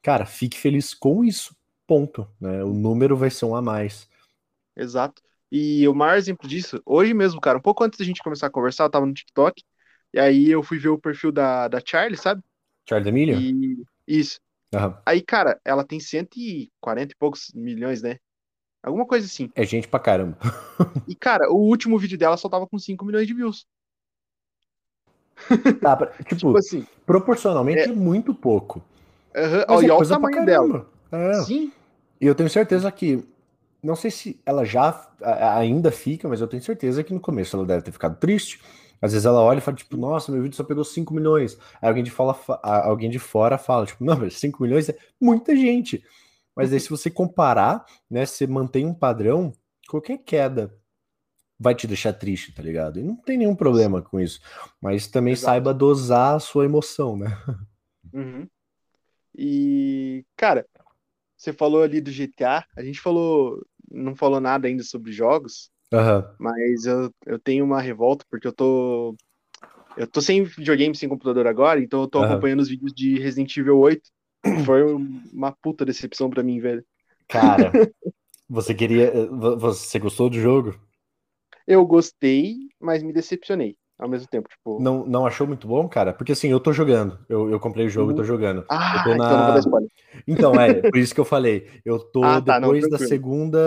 cara, 0.01 0.24
fique 0.24 0.57
feliz 0.57 0.95
com 0.95 1.24
isso. 1.24 1.57
Ponto. 1.88 2.28
Né? 2.40 2.62
O 2.62 2.72
número 2.72 3.16
vai 3.16 3.30
ser 3.30 3.45
um 3.45 3.57
a 3.57 3.61
mais. 3.61 4.09
Exato. 4.76 5.20
E 5.51 5.86
o 5.88 5.95
maior 5.95 6.16
exemplo 6.16 6.49
disso, 6.49 6.80
hoje 6.86 7.12
mesmo, 7.12 7.40
cara, 7.40 7.59
um 7.59 7.62
pouco 7.62 7.82
antes 7.82 7.99
da 7.99 8.05
gente 8.05 8.22
começar 8.22 8.47
a 8.47 8.51
conversar, 8.51 8.84
eu 8.84 8.90
tava 8.90 9.05
no 9.05 9.12
TikTok, 9.12 9.61
e 10.14 10.20
aí 10.20 10.49
eu 10.49 10.62
fui 10.62 10.78
ver 10.78 10.88
o 10.88 10.99
perfil 10.99 11.32
da, 11.32 11.66
da 11.66 11.82
Charlie, 11.84 12.16
sabe? 12.16 12.43
Charlie 12.88 13.05
D'Amelio? 13.05 13.40
E... 13.40 13.84
Isso. 14.07 14.38
Uhum. 14.72 14.95
Aí, 15.05 15.20
cara, 15.20 15.61
ela 15.64 15.84
tem 15.84 15.99
140 15.99 17.12
e 17.12 17.16
poucos 17.16 17.51
milhões, 17.55 18.03
né? 18.03 18.18
Alguma 18.83 19.07
coisa 19.07 19.26
assim. 19.26 19.51
É 19.55 19.64
gente 19.64 19.87
pra 19.87 20.01
caramba. 20.01 20.37
e, 21.07 21.14
cara, 21.14 21.51
o 21.51 21.57
último 21.57 21.99
vídeo 21.99 22.18
dela 22.18 22.37
só 22.37 22.49
tava 22.49 22.66
com 22.66 22.78
5 22.78 23.05
milhões 23.05 23.26
de 23.26 23.35
views. 23.35 23.66
Tá, 25.80 25.97
tipo, 26.28 26.35
tipo, 26.37 26.57
assim, 26.57 26.87
proporcionalmente 27.07 27.80
é, 27.80 27.87
muito 27.89 28.35
pouco. 28.35 28.83
Uhum. 29.35 29.43
É 29.43 29.66
olha 29.68 29.95
o 29.95 30.07
tamanho 30.07 30.45
dela. 30.45 30.87
É. 31.11 31.35
Sim. 31.45 31.72
E 32.20 32.26
eu 32.26 32.35
tenho 32.35 32.51
certeza 32.51 32.91
que 32.91 33.24
não 33.83 33.97
sei 33.97 34.11
se 34.11 34.41
ela 34.47 34.64
já 34.64 35.09
ainda 35.57 35.91
fica, 35.91 36.28
mas 36.28 36.41
eu 36.41 36.47
tenho 36.47 36.62
certeza 36.62 37.03
que 37.03 37.12
no 37.12 37.20
começo 37.20 37.57
ela 37.57 37.66
deve 37.66 37.83
ter 37.83 37.93
ficado 37.93 38.16
triste. 38.16 38.61
Às 39.01 39.12
vezes 39.12 39.26
ela 39.26 39.41
olha 39.41 39.59
e 39.59 39.61
fala, 39.61 39.76
tipo, 39.76 39.97
nossa, 39.97 40.30
meu 40.30 40.41
vídeo 40.41 40.55
só 40.55 40.62
pegou 40.62 40.85
5 40.85 41.12
milhões. 41.12 41.59
Aí 41.80 41.89
alguém 41.89 42.05
de, 42.05 42.11
fala, 42.11 42.39
alguém 42.62 43.11
de 43.11 43.18
fora 43.18 43.59
fala, 43.59 43.85
tipo, 43.85 44.05
não, 44.05 44.16
mas 44.16 44.39
5 44.39 44.62
milhões 44.62 44.89
é 44.89 44.97
muita 45.20 45.57
gente. 45.57 46.05
Mas 46.57 46.72
aí 46.72 46.80
se 46.80 46.90
você 46.90 47.11
comparar, 47.11 47.84
né, 48.11 48.26
você 48.26 48.46
mantém 48.46 48.86
um 48.86 48.94
padrão, 48.94 49.53
qualquer 49.88 50.18
queda 50.18 50.74
vai 51.59 51.74
te 51.74 51.86
deixar 51.86 52.12
triste, 52.12 52.53
tá 52.53 52.62
ligado? 52.62 52.98
E 52.98 53.03
não 53.03 53.16
tem 53.16 53.38
nenhum 53.38 53.55
problema 53.55 54.03
com 54.03 54.18
isso. 54.18 54.40
Mas 54.80 55.07
também 55.07 55.32
Exato. 55.32 55.46
saiba 55.46 55.72
dosar 55.72 56.34
a 56.34 56.40
sua 56.40 56.64
emoção, 56.64 57.16
né? 57.16 57.28
Uhum. 58.12 58.48
E, 59.34 60.24
cara, 60.36 60.66
você 61.36 61.53
falou 61.53 61.82
ali 61.82 62.00
do 62.00 62.11
GTA, 62.11 62.66
a 62.76 62.82
gente 62.82 63.00
falou 63.00 63.64
não 63.92 64.16
falou 64.16 64.40
nada 64.40 64.66
ainda 64.66 64.82
sobre 64.82 65.12
jogos, 65.12 65.70
uhum. 65.92 66.34
mas 66.38 66.86
eu, 66.86 67.12
eu 67.26 67.38
tenho 67.38 67.64
uma 67.64 67.80
revolta 67.80 68.24
porque 68.30 68.46
eu 68.46 68.53
tô. 68.53 69.14
Eu 69.94 70.07
tô 70.07 70.22
sem 70.22 70.42
videogame, 70.42 70.94
sem 70.94 71.09
computador 71.09 71.46
agora, 71.46 71.78
então 71.78 72.00
eu 72.00 72.09
tô 72.09 72.20
uhum. 72.20 72.24
acompanhando 72.24 72.61
os 72.61 72.68
vídeos 72.68 72.94
de 72.94 73.18
Resident 73.18 73.55
Evil 73.57 73.78
8. 73.78 74.03
Foi 74.64 74.82
uma 75.32 75.53
puta 75.53 75.84
decepção 75.84 76.28
para 76.28 76.43
mim, 76.43 76.61
velho. 76.61 76.84
Cara, 77.28 77.70
você 78.49 78.74
queria. 78.74 79.12
Você 79.59 79.99
gostou 79.99 80.28
do 80.28 80.38
jogo? 80.38 80.78
Eu 81.66 81.86
gostei, 81.86 82.57
mas 82.80 83.03
me 83.03 83.12
decepcionei. 83.12 83.76
ao 83.99 84.09
mesmo 84.09 84.26
tempo. 84.26 84.49
Tipo... 84.49 84.80
Não, 84.80 85.07
não 85.07 85.24
achou 85.24 85.47
muito 85.47 85.66
bom, 85.66 85.88
cara? 85.88 86.12
Porque 86.12 86.32
assim, 86.32 86.49
eu 86.49 86.59
tô 86.59 86.72
jogando. 86.72 87.18
Eu, 87.28 87.51
eu 87.51 87.61
comprei 87.61 87.86
o 87.86 87.90
jogo 87.90 88.09
uhum. 88.09 88.12
e 88.12 88.16
tô 88.16 88.22
uhum. 88.22 88.26
jogando. 88.26 88.64
Ah, 88.68 89.05
tô 89.05 89.14
na... 89.14 89.59
então, 89.59 89.88
então, 90.26 90.55
é, 90.55 90.74
por 90.90 90.99
isso 90.99 91.14
que 91.14 91.20
eu 91.20 91.24
falei. 91.24 91.70
Eu 91.84 92.01
tô 92.01 92.22
ah, 92.24 92.43
tá, 92.43 92.59
depois 92.59 92.82
não, 92.82 92.90
da 92.90 92.99
segunda. 92.99 93.59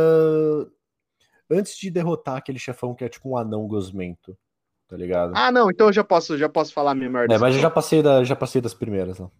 Antes 1.49 1.77
de 1.77 1.89
derrotar 1.89 2.37
aquele 2.37 2.59
chefão 2.59 2.93
que 2.93 3.03
é 3.03 3.09
tipo 3.09 3.29
um 3.29 3.37
anão 3.37 3.67
gosmento. 3.67 4.37
Tá 4.87 4.95
ligado? 4.95 5.33
Ah, 5.35 5.51
não, 5.51 5.71
então 5.71 5.87
eu 5.87 5.93
já 5.93 6.03
posso, 6.03 6.37
já 6.37 6.47
posso 6.47 6.71
falar 6.71 6.91
a 6.91 6.95
minha 6.95 7.09
decepção. 7.09 7.35
É, 7.35 7.39
mas 7.39 7.55
eu 7.55 7.61
já 7.61 7.71
passei, 7.71 8.03
da, 8.03 8.23
já 8.23 8.35
passei 8.35 8.61
das 8.61 8.73
primeiras. 8.73 9.17
Não. 9.17 9.31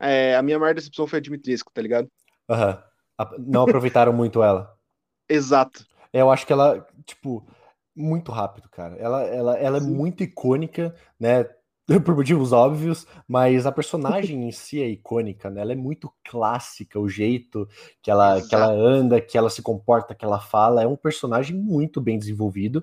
É, 0.00 0.34
a 0.34 0.42
minha 0.42 0.58
maior 0.58 0.74
decepção 0.74 1.06
foi 1.06 1.18
a 1.18 1.22
Dimitrescu, 1.22 1.70
tá 1.72 1.82
ligado? 1.82 2.08
Aham. 2.48 2.82
Uhum. 3.20 3.44
Não 3.46 3.62
aproveitaram 3.62 4.12
muito 4.12 4.42
ela. 4.42 4.74
Exato. 5.28 5.84
Eu 6.12 6.30
acho 6.30 6.46
que 6.46 6.52
ela, 6.52 6.84
tipo, 7.04 7.46
muito 7.94 8.32
rápido, 8.32 8.68
cara. 8.70 8.96
Ela, 8.96 9.22
ela, 9.22 9.58
ela 9.58 9.76
é 9.76 9.80
muito 9.80 10.22
icônica, 10.22 10.94
né? 11.18 11.46
Por 12.04 12.14
motivos 12.14 12.52
óbvios, 12.52 13.06
mas 13.26 13.66
a 13.66 13.72
personagem 13.72 14.48
em 14.48 14.52
si 14.52 14.80
é 14.80 14.88
icônica, 14.88 15.50
né? 15.50 15.60
Ela 15.60 15.72
é 15.72 15.76
muito 15.76 16.12
clássica, 16.24 16.98
o 16.98 17.08
jeito 17.08 17.68
que 18.00 18.10
ela, 18.10 18.40
que 18.40 18.54
ela 18.54 18.70
anda, 18.70 19.20
que 19.20 19.36
ela 19.36 19.50
se 19.50 19.60
comporta, 19.60 20.14
que 20.14 20.24
ela 20.24 20.40
fala. 20.40 20.82
É 20.82 20.86
um 20.86 20.96
personagem 20.96 21.56
muito 21.56 22.00
bem 22.00 22.18
desenvolvido. 22.18 22.82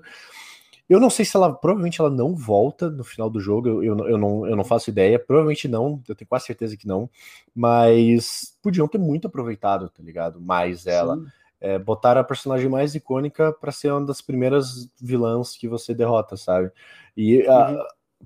Eu 0.88 0.98
não 0.98 1.10
sei 1.10 1.24
se 1.24 1.36
ela. 1.36 1.52
Provavelmente 1.52 2.00
ela 2.00 2.10
não 2.10 2.34
volta 2.34 2.88
no 2.88 3.04
final 3.04 3.28
do 3.28 3.40
jogo. 3.40 3.68
Eu, 3.68 3.82
eu, 3.82 4.08
eu, 4.08 4.18
não, 4.18 4.46
eu 4.46 4.56
não 4.56 4.64
faço 4.64 4.88
ideia. 4.90 5.18
Provavelmente 5.18 5.68
não. 5.68 6.02
Eu 6.08 6.14
tenho 6.14 6.28
quase 6.28 6.46
certeza 6.46 6.76
que 6.76 6.86
não. 6.86 7.10
Mas 7.54 8.56
podiam 8.62 8.88
ter 8.88 8.98
muito 8.98 9.26
aproveitado, 9.26 9.90
tá 9.90 10.02
ligado? 10.02 10.40
Mais 10.40 10.86
ela. 10.86 11.16
Sim 11.16 11.26
é, 11.60 11.78
botar 11.78 12.16
a 12.16 12.24
personagem 12.24 12.68
mais 12.68 12.94
icônica 12.94 13.52
para 13.52 13.72
ser 13.72 13.92
uma 13.92 14.04
das 14.04 14.20
primeiras 14.20 14.88
vilãs 15.00 15.56
que 15.56 15.68
você 15.68 15.94
derrota, 15.94 16.36
sabe? 16.36 16.70
E 17.16 17.46
a, 17.46 17.70
uhum. 17.70 17.78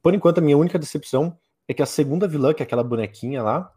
por 0.02 0.14
enquanto 0.14 0.38
a 0.38 0.42
minha 0.42 0.58
única 0.58 0.78
decepção 0.78 1.36
é 1.66 1.74
que 1.74 1.82
a 1.82 1.86
segunda 1.86 2.28
vilã, 2.28 2.52
que 2.52 2.62
é 2.62 2.66
aquela 2.66 2.84
bonequinha 2.84 3.42
lá, 3.42 3.72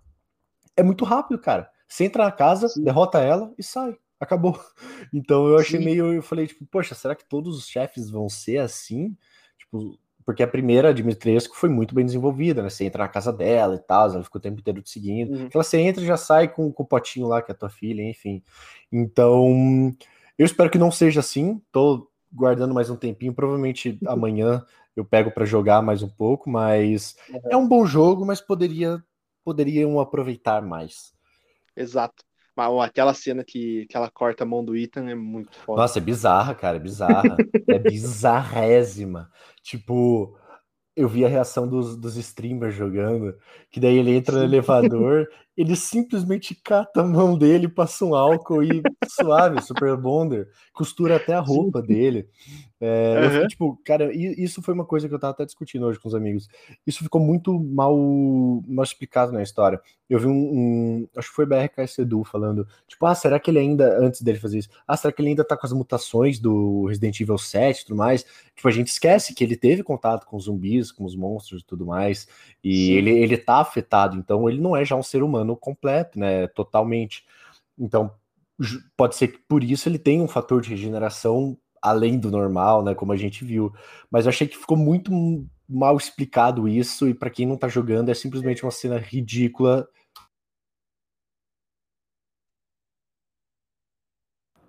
é 0.75 0.83
muito 0.83 1.05
rápido, 1.05 1.39
cara. 1.39 1.69
Você 1.87 2.03
entra 2.03 2.25
na 2.25 2.31
casa, 2.31 2.67
Sim. 2.67 2.83
derrota 2.83 3.19
ela 3.19 3.53
e 3.57 3.63
sai. 3.63 3.95
Acabou. 4.25 4.59
Então 5.13 5.47
eu 5.47 5.57
achei 5.57 5.79
Sim. 5.79 5.85
meio. 5.85 6.11
Eu 6.11 6.21
falei, 6.21 6.47
tipo, 6.47 6.65
poxa, 6.65 6.95
será 6.95 7.15
que 7.15 7.23
todos 7.23 7.55
os 7.57 7.67
chefes 7.67 8.09
vão 8.09 8.27
ser 8.27 8.57
assim? 8.57 9.15
Tipo, 9.57 9.97
porque 10.25 10.41
a 10.41 10.47
primeira 10.47 10.93
Dimitrescu 10.93 11.55
foi 11.55 11.69
muito 11.69 11.93
bem 11.93 12.03
desenvolvida, 12.03 12.63
né? 12.63 12.69
Você 12.69 12.85
entra 12.85 13.03
na 13.03 13.07
casa 13.07 13.31
dela 13.31 13.75
e 13.75 13.79
tal, 13.79 14.11
ela 14.11 14.23
ficou 14.23 14.39
o 14.39 14.41
tempo 14.41 14.59
inteiro 14.59 14.81
te 14.81 14.89
seguindo. 14.89 15.31
Uhum. 15.31 15.49
Ela 15.53 15.63
você 15.63 15.77
entra 15.77 16.03
e 16.03 16.07
já 16.07 16.17
sai 16.17 16.47
com, 16.47 16.71
com 16.71 16.83
o 16.83 16.85
potinho 16.85 17.27
lá, 17.27 17.41
que 17.41 17.51
é 17.51 17.53
a 17.53 17.57
tua 17.57 17.69
filha, 17.69 18.01
enfim. 18.01 18.43
Então, 18.91 19.95
eu 20.37 20.45
espero 20.45 20.69
que 20.69 20.79
não 20.79 20.91
seja 20.91 21.19
assim. 21.19 21.61
Tô 21.71 22.09
guardando 22.33 22.73
mais 22.73 22.89
um 22.89 22.95
tempinho, 22.95 23.33
provavelmente 23.33 23.99
amanhã 24.07 24.65
eu 24.95 25.05
pego 25.05 25.29
para 25.29 25.45
jogar 25.45 25.81
mais 25.81 26.01
um 26.01 26.09
pouco, 26.09 26.49
mas 26.49 27.15
uhum. 27.29 27.39
é 27.51 27.57
um 27.57 27.67
bom 27.67 27.85
jogo, 27.85 28.25
mas 28.25 28.41
poderia 28.41 29.01
poderiam 29.43 29.99
aproveitar 29.99 30.63
mais. 30.63 31.13
Exato. 31.77 32.23
Mas 32.55 32.79
aquela 32.79 33.13
cena 33.13 33.43
que, 33.43 33.85
que 33.87 33.97
ela 33.97 34.09
corta 34.09 34.43
a 34.43 34.47
mão 34.47 34.63
do 34.63 34.75
Ethan 34.75 35.09
é 35.09 35.15
muito 35.15 35.57
foda. 35.57 35.81
Nossa, 35.81 35.99
é 35.99 36.01
bizarra, 36.01 36.55
cara, 36.55 36.77
é 36.77 36.79
bizarra. 36.79 37.35
é 37.67 37.77
bizarrésima. 37.77 39.29
Tipo, 39.61 40.37
eu 40.95 41.09
vi 41.09 41.25
a 41.25 41.27
reação 41.27 41.67
dos, 41.67 41.97
dos 41.97 42.15
streamers 42.15 42.73
jogando, 42.73 43.35
que 43.69 43.79
daí 43.79 43.97
ele 43.97 44.15
entra 44.15 44.37
no 44.37 44.43
elevador, 44.43 45.27
ele 45.57 45.75
simplesmente 45.75 46.53
cata 46.55 47.01
a 47.01 47.03
mão 47.03 47.37
dele, 47.37 47.67
passa 47.67 48.03
um 48.05 48.13
álcool 48.13 48.63
e 48.63 48.81
suave, 49.07 49.61
super 49.61 49.95
bonder, 49.95 50.49
costura 50.73 51.15
até 51.15 51.33
a 51.33 51.39
roupa 51.39 51.81
Sim. 51.81 51.87
dele. 51.87 52.29
É, 52.79 53.21
uhum. 53.23 53.29
fiquei, 53.31 53.47
tipo, 53.47 53.81
cara, 53.85 54.13
isso 54.13 54.61
foi 54.61 54.73
uma 54.73 54.85
coisa 54.85 55.07
que 55.07 55.15
eu 55.15 55.19
tava 55.19 55.31
até 55.31 55.45
discutindo 55.45 55.85
hoje 55.85 55.97
com 55.97 56.09
os 56.09 56.15
amigos. 56.15 56.47
Isso 56.85 57.03
ficou 57.03 57.21
muito 57.21 57.57
mal, 57.57 57.97
mal 58.67 58.83
explicado 58.83 59.31
na 59.31 59.41
história. 59.41 59.79
Eu 60.09 60.19
vi 60.19 60.27
um, 60.27 60.31
um 60.31 61.07
acho 61.15 61.29
que 61.29 61.35
foi 61.35 61.45
BRK 61.45 61.87
Sedu 61.87 62.23
falando, 62.23 62.67
tipo, 62.85 63.05
ah, 63.05 63.15
será 63.15 63.39
que 63.39 63.49
ele 63.49 63.59
ainda, 63.59 63.97
antes 63.97 64.21
dele 64.21 64.37
fazer 64.37 64.59
isso, 64.59 64.69
ah, 64.85 64.97
será 64.97 65.11
que 65.11 65.21
ele 65.21 65.29
ainda 65.29 65.43
tá 65.43 65.55
com 65.55 65.65
as 65.65 65.71
mutações 65.71 66.37
do 66.37 66.85
Resident 66.85 67.19
Evil 67.19 67.37
7 67.37 67.79
e 67.79 67.85
tudo 67.85 67.97
mais? 67.97 68.25
Tipo, 68.55 68.67
a 68.67 68.71
gente 68.71 68.87
esquece 68.87 69.33
que 69.33 69.43
ele 69.43 69.55
teve 69.55 69.81
contato 69.81 70.25
com 70.25 70.35
os 70.35 70.43
zumbis, 70.43 70.91
com 70.91 71.05
os 71.05 71.15
monstros 71.15 71.61
e 71.61 71.65
tudo 71.65 71.85
mais, 71.85 72.27
e 72.63 72.91
ele, 72.91 73.11
ele 73.11 73.37
tá 73.37 73.55
afetado, 73.57 74.17
então 74.17 74.47
ele 74.49 74.61
não 74.61 74.75
é 74.75 74.83
já 74.83 74.95
um 74.95 75.03
ser 75.03 75.23
humano 75.23 75.44
completo, 75.53 76.17
né, 76.17 76.47
totalmente. 76.47 77.25
Então, 77.77 78.09
pode 78.95 79.15
ser 79.15 79.27
que 79.27 79.39
por 79.39 79.63
isso 79.63 79.89
ele 79.89 79.99
tenha 79.99 80.23
um 80.23 80.27
fator 80.27 80.61
de 80.61 80.69
regeneração 80.69 81.57
além 81.81 82.17
do 82.17 82.31
normal, 82.31 82.83
né? 82.83 82.95
Como 82.95 83.11
a 83.11 83.17
gente 83.17 83.45
viu. 83.45 83.71
Mas 84.09 84.25
eu 84.25 84.29
achei 84.29 84.47
que 84.47 84.57
ficou 84.57 84.77
muito 84.77 85.11
mal 85.67 85.97
explicado 85.97 86.67
isso, 86.67 87.07
e 87.07 87.13
para 87.13 87.29
quem 87.29 87.45
não 87.45 87.57
tá 87.57 87.67
jogando, 87.67 88.09
é 88.09 88.13
simplesmente 88.13 88.63
uma 88.63 88.71
cena 88.71 88.97
ridícula. 88.97 89.87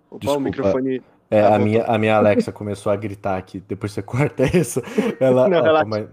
Opa, 0.09 0.19
Desculpa. 0.19 0.39
o 0.39 0.41
microfone. 0.41 1.03
É, 1.29 1.41
a, 1.41 1.59
minha, 1.59 1.83
a 1.83 1.97
minha 1.97 2.15
Alexa 2.15 2.51
começou 2.51 2.91
a 2.91 2.95
gritar 2.95 3.37
aqui, 3.37 3.59
depois 3.59 3.91
você 3.91 4.01
corta 4.03 4.43
isso. 4.55 4.81
Ela. 5.19 5.49
Não, 5.49 5.65
ela... 5.65 5.85
Mas... 5.85 6.09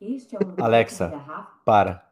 É 0.00 0.62
Alexa, 0.62 1.12
para. 1.64 2.05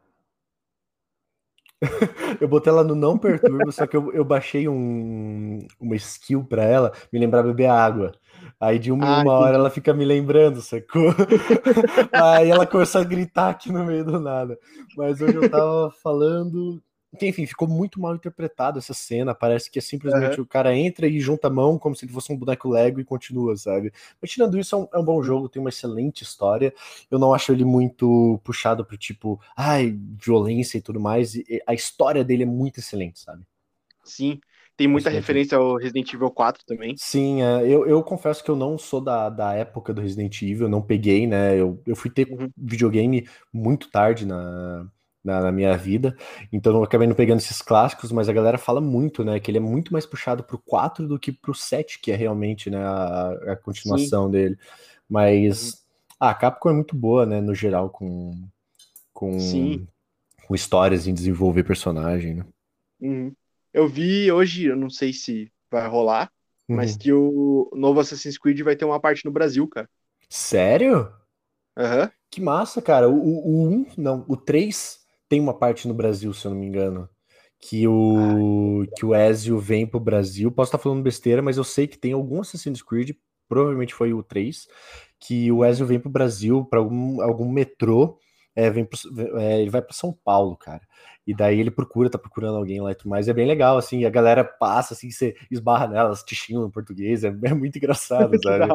eu 2.39 2.47
botei 2.47 2.71
ela 2.71 2.83
no 2.83 2.95
não 2.95 3.17
perturba, 3.17 3.71
só 3.71 3.85
que 3.85 3.95
eu, 3.97 4.11
eu 4.13 4.23
baixei 4.23 4.67
um, 4.67 5.59
uma 5.79 5.95
skill 5.95 6.43
para 6.43 6.63
ela 6.63 6.91
me 7.11 7.19
lembrar 7.19 7.43
beber 7.43 7.67
água. 7.67 8.11
Aí 8.59 8.79
de 8.79 8.91
uma, 8.91 9.19
ah, 9.19 9.21
uma 9.21 9.33
hora 9.33 9.57
ela 9.57 9.69
fica 9.69 9.93
me 9.93 10.05
lembrando, 10.05 10.61
sacou? 10.61 11.13
Aí 12.11 12.49
ela 12.49 12.65
começou 12.65 13.01
a 13.01 13.03
gritar 13.03 13.49
aqui 13.49 13.71
no 13.71 13.83
meio 13.83 14.05
do 14.05 14.19
nada. 14.19 14.57
Mas 14.95 15.19
hoje 15.19 15.35
eu 15.35 15.49
tava 15.49 15.91
falando 16.01 16.81
enfim, 17.23 17.45
ficou 17.45 17.67
muito 17.67 17.99
mal 17.99 18.15
interpretado 18.15 18.79
essa 18.79 18.93
cena. 18.93 19.35
Parece 19.35 19.69
que 19.69 19.79
é 19.79 19.81
simplesmente 19.81 20.37
uhum. 20.37 20.43
o 20.43 20.47
cara 20.47 20.75
entra 20.75 21.07
e 21.07 21.19
junta 21.19 21.47
a 21.47 21.49
mão 21.49 21.77
como 21.77 21.95
se 21.95 22.05
ele 22.05 22.13
fosse 22.13 22.31
um 22.33 22.37
boneco 22.37 22.69
Lego 22.69 22.99
e 22.99 23.05
continua, 23.05 23.55
sabe? 23.55 23.93
Mas 24.21 24.31
tirando 24.31 24.59
isso, 24.59 24.75
é 24.75 24.79
um, 24.79 24.87
é 24.93 24.97
um 24.99 25.05
bom 25.05 25.21
jogo, 25.21 25.49
tem 25.49 25.59
uma 25.59 25.69
excelente 25.69 26.23
história. 26.23 26.73
Eu 27.09 27.19
não 27.19 27.33
acho 27.33 27.51
ele 27.51 27.63
muito 27.63 28.39
puxado 28.43 28.83
pro 28.83 28.97
tipo, 28.97 29.39
ai, 29.55 29.97
violência 30.19 30.77
e 30.77 30.81
tudo 30.81 30.99
mais. 30.99 31.35
E 31.35 31.61
a 31.67 31.73
história 31.73 32.23
dele 32.23 32.43
é 32.43 32.47
muito 32.47 32.79
excelente, 32.79 33.19
sabe? 33.19 33.43
Sim. 34.03 34.39
Tem 34.77 34.87
muita 34.89 35.09
Resident 35.09 35.23
referência 35.23 35.57
ao 35.57 35.77
Resident 35.77 36.13
Evil 36.13 36.29
4 36.29 36.65
também. 36.65 36.95
Sim, 36.97 37.41
é, 37.41 37.61
eu, 37.61 37.87
eu 37.87 38.03
confesso 38.03 38.43
que 38.43 38.51
eu 38.51 38.57
não 38.57 38.77
sou 38.77 38.99
da, 38.99 39.29
da 39.29 39.53
época 39.53 39.93
do 39.93 40.01
Resident 40.01 40.41
Evil, 40.41 40.67
não 40.67 40.81
peguei, 40.81 41.25
né? 41.25 41.57
Eu, 41.57 41.81
eu 41.87 41.95
fui 41.95 42.11
ter 42.11 42.27
uhum. 42.29 42.49
videogame 42.57 43.25
muito 43.53 43.89
tarde 43.89 44.25
na, 44.25 44.85
na, 45.25 45.41
na, 45.41 45.51
minha 45.51 45.75
vida. 45.75 46.15
Então 46.53 46.75
eu 46.75 46.83
acabei 46.83 47.07
não 47.07 47.15
pegando 47.15 47.39
esses 47.39 47.61
clássicos, 47.61 48.11
mas 48.11 48.29
a 48.29 48.33
galera 48.33 48.59
fala 48.59 48.79
muito, 48.79 49.23
né? 49.23 49.39
Que 49.39 49.49
ele 49.49 49.57
é 49.57 49.61
muito 49.61 49.91
mais 49.91 50.05
puxado 50.05 50.43
pro 50.43 50.59
4 50.59 51.07
do 51.07 51.17
que 51.17 51.31
pro 51.31 51.55
7, 51.55 51.99
que 51.99 52.11
é 52.11 52.15
realmente 52.15 52.69
né, 52.69 52.77
a, 52.77 53.53
a 53.53 53.55
continuação 53.55 54.25
Sim. 54.27 54.31
dele. 54.31 54.57
Mas 55.09 55.83
ah, 56.19 56.29
a 56.29 56.33
Capcom 56.35 56.69
é 56.69 56.73
muito 56.73 56.95
boa, 56.95 57.25
né? 57.25 57.41
No 57.41 57.55
geral, 57.55 57.89
com, 57.89 58.47
com, 59.11 59.39
Sim. 59.39 59.87
com 60.47 60.53
histórias 60.53 61.07
em 61.07 61.13
desenvolver 61.13 61.63
personagem, 61.63 62.35
né? 62.35 62.45
Uhum. 63.01 63.33
Eu 63.73 63.87
vi 63.87 64.31
hoje, 64.31 64.65
eu 64.65 64.75
não 64.75 64.89
sei 64.89 65.11
se 65.11 65.51
vai 65.71 65.87
rolar, 65.87 66.31
uhum. 66.69 66.75
mas 66.77 66.95
que 66.95 67.11
o 67.11 67.69
novo 67.73 67.99
Assassin's 67.99 68.37
Creed 68.37 68.61
vai 68.61 68.75
ter 68.75 68.85
uma 68.85 68.99
parte 68.99 69.25
no 69.25 69.31
Brasil, 69.31 69.67
cara. 69.67 69.89
Sério? 70.29 71.11
Aham. 71.75 72.03
Uhum. 72.03 72.09
Que 72.31 72.41
massa, 72.41 72.81
cara. 72.81 73.09
O, 73.09 73.15
o, 73.15 73.47
o 73.47 73.69
1, 73.69 73.85
não, 73.97 74.25
o 74.27 74.35
3 74.35 75.04
tem 75.29 75.39
uma 75.39 75.53
parte 75.53 75.87
no 75.87 75.93
Brasil, 75.93 76.33
se 76.33 76.45
eu 76.45 76.51
não 76.51 76.59
me 76.59 76.67
engano, 76.67 77.09
que 77.59 77.87
o 77.87 78.83
ah, 78.83 78.91
que 78.95 79.05
o 79.05 79.15
Ezio 79.15 79.59
vem 79.59 79.85
pro 79.87 79.99
Brasil. 79.99 80.51
Posso 80.51 80.69
estar 80.69 80.77
falando 80.77 81.03
besteira, 81.03 81.41
mas 81.41 81.57
eu 81.57 81.63
sei 81.63 81.87
que 81.87 81.97
tem 81.97 82.13
algum 82.13 82.41
Assassin's 82.41 82.81
Creed, 82.81 83.11
provavelmente 83.47 83.93
foi 83.93 84.13
o 84.13 84.23
3, 84.23 84.67
que 85.19 85.51
o 85.51 85.63
Ezio 85.63 85.85
vem 85.85 85.99
pro 85.99 86.09
Brasil 86.09 86.65
para 86.65 86.79
algum, 86.79 87.21
algum 87.21 87.49
metrô, 87.51 88.19
é, 88.55 88.69
vem 88.69 88.85
pro, 88.85 88.97
é, 89.39 89.61
ele 89.61 89.69
vai 89.69 89.81
para 89.81 89.93
São 89.93 90.13
Paulo, 90.23 90.55
cara. 90.55 90.81
E 91.27 91.33
daí 91.33 91.59
ele 91.59 91.71
procura, 91.71 92.09
tá 92.09 92.19
procurando 92.19 92.57
alguém 92.57 92.79
lá 92.79 92.91
e 92.91 92.95
tudo 92.95 93.09
mais. 93.09 93.27
É 93.27 93.33
bem 93.33 93.47
legal, 93.47 93.77
assim, 93.77 94.05
a 94.05 94.09
galera 94.09 94.43
passa, 94.43 94.93
assim, 94.93 95.09
você 95.09 95.35
esbarra 95.49 95.87
nelas, 95.87 96.23
te 96.23 96.35
xingam 96.35 96.67
em 96.67 96.71
português, 96.71 97.23
é, 97.23 97.35
é 97.43 97.53
muito 97.53 97.75
engraçado, 97.79 98.31
sabe? 98.41 98.65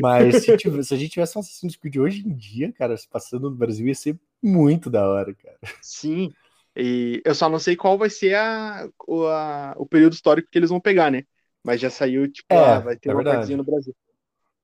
Mas 0.00 0.44
se, 0.44 0.56
se, 0.84 0.94
a 0.94 0.96
gente 0.98 1.10
tivesse 1.10 1.36
um 1.36 1.40
Assassin's 1.40 1.76
Creed 1.76 1.96
hoje 1.96 2.20
em 2.26 2.34
dia, 2.34 2.72
cara, 2.72 2.96
se 2.96 3.08
passando 3.08 3.50
no 3.50 3.56
Brasil, 3.56 3.88
ia 3.88 3.94
ser 3.94 4.20
muito 4.44 4.90
da 4.90 5.08
hora, 5.08 5.34
cara. 5.34 5.58
Sim, 5.80 6.30
e 6.76 7.22
eu 7.24 7.34
só 7.34 7.48
não 7.48 7.58
sei 7.58 7.76
qual 7.76 7.96
vai 7.96 8.10
ser 8.10 8.34
a, 8.34 8.88
o, 9.06 9.26
a, 9.26 9.74
o 9.76 9.86
período 9.86 10.12
histórico 10.12 10.48
que 10.50 10.58
eles 10.58 10.70
vão 10.70 10.80
pegar, 10.80 11.10
né? 11.10 11.24
Mas 11.62 11.80
já 11.80 11.88
saiu, 11.88 12.30
tipo, 12.30 12.52
é, 12.52 12.58
ah, 12.58 12.80
vai 12.80 12.96
ter 12.96 13.10
é 13.10 13.14
uma 13.14 13.24
partezinha 13.24 13.56
no 13.56 13.64
Brasil. 13.64 13.94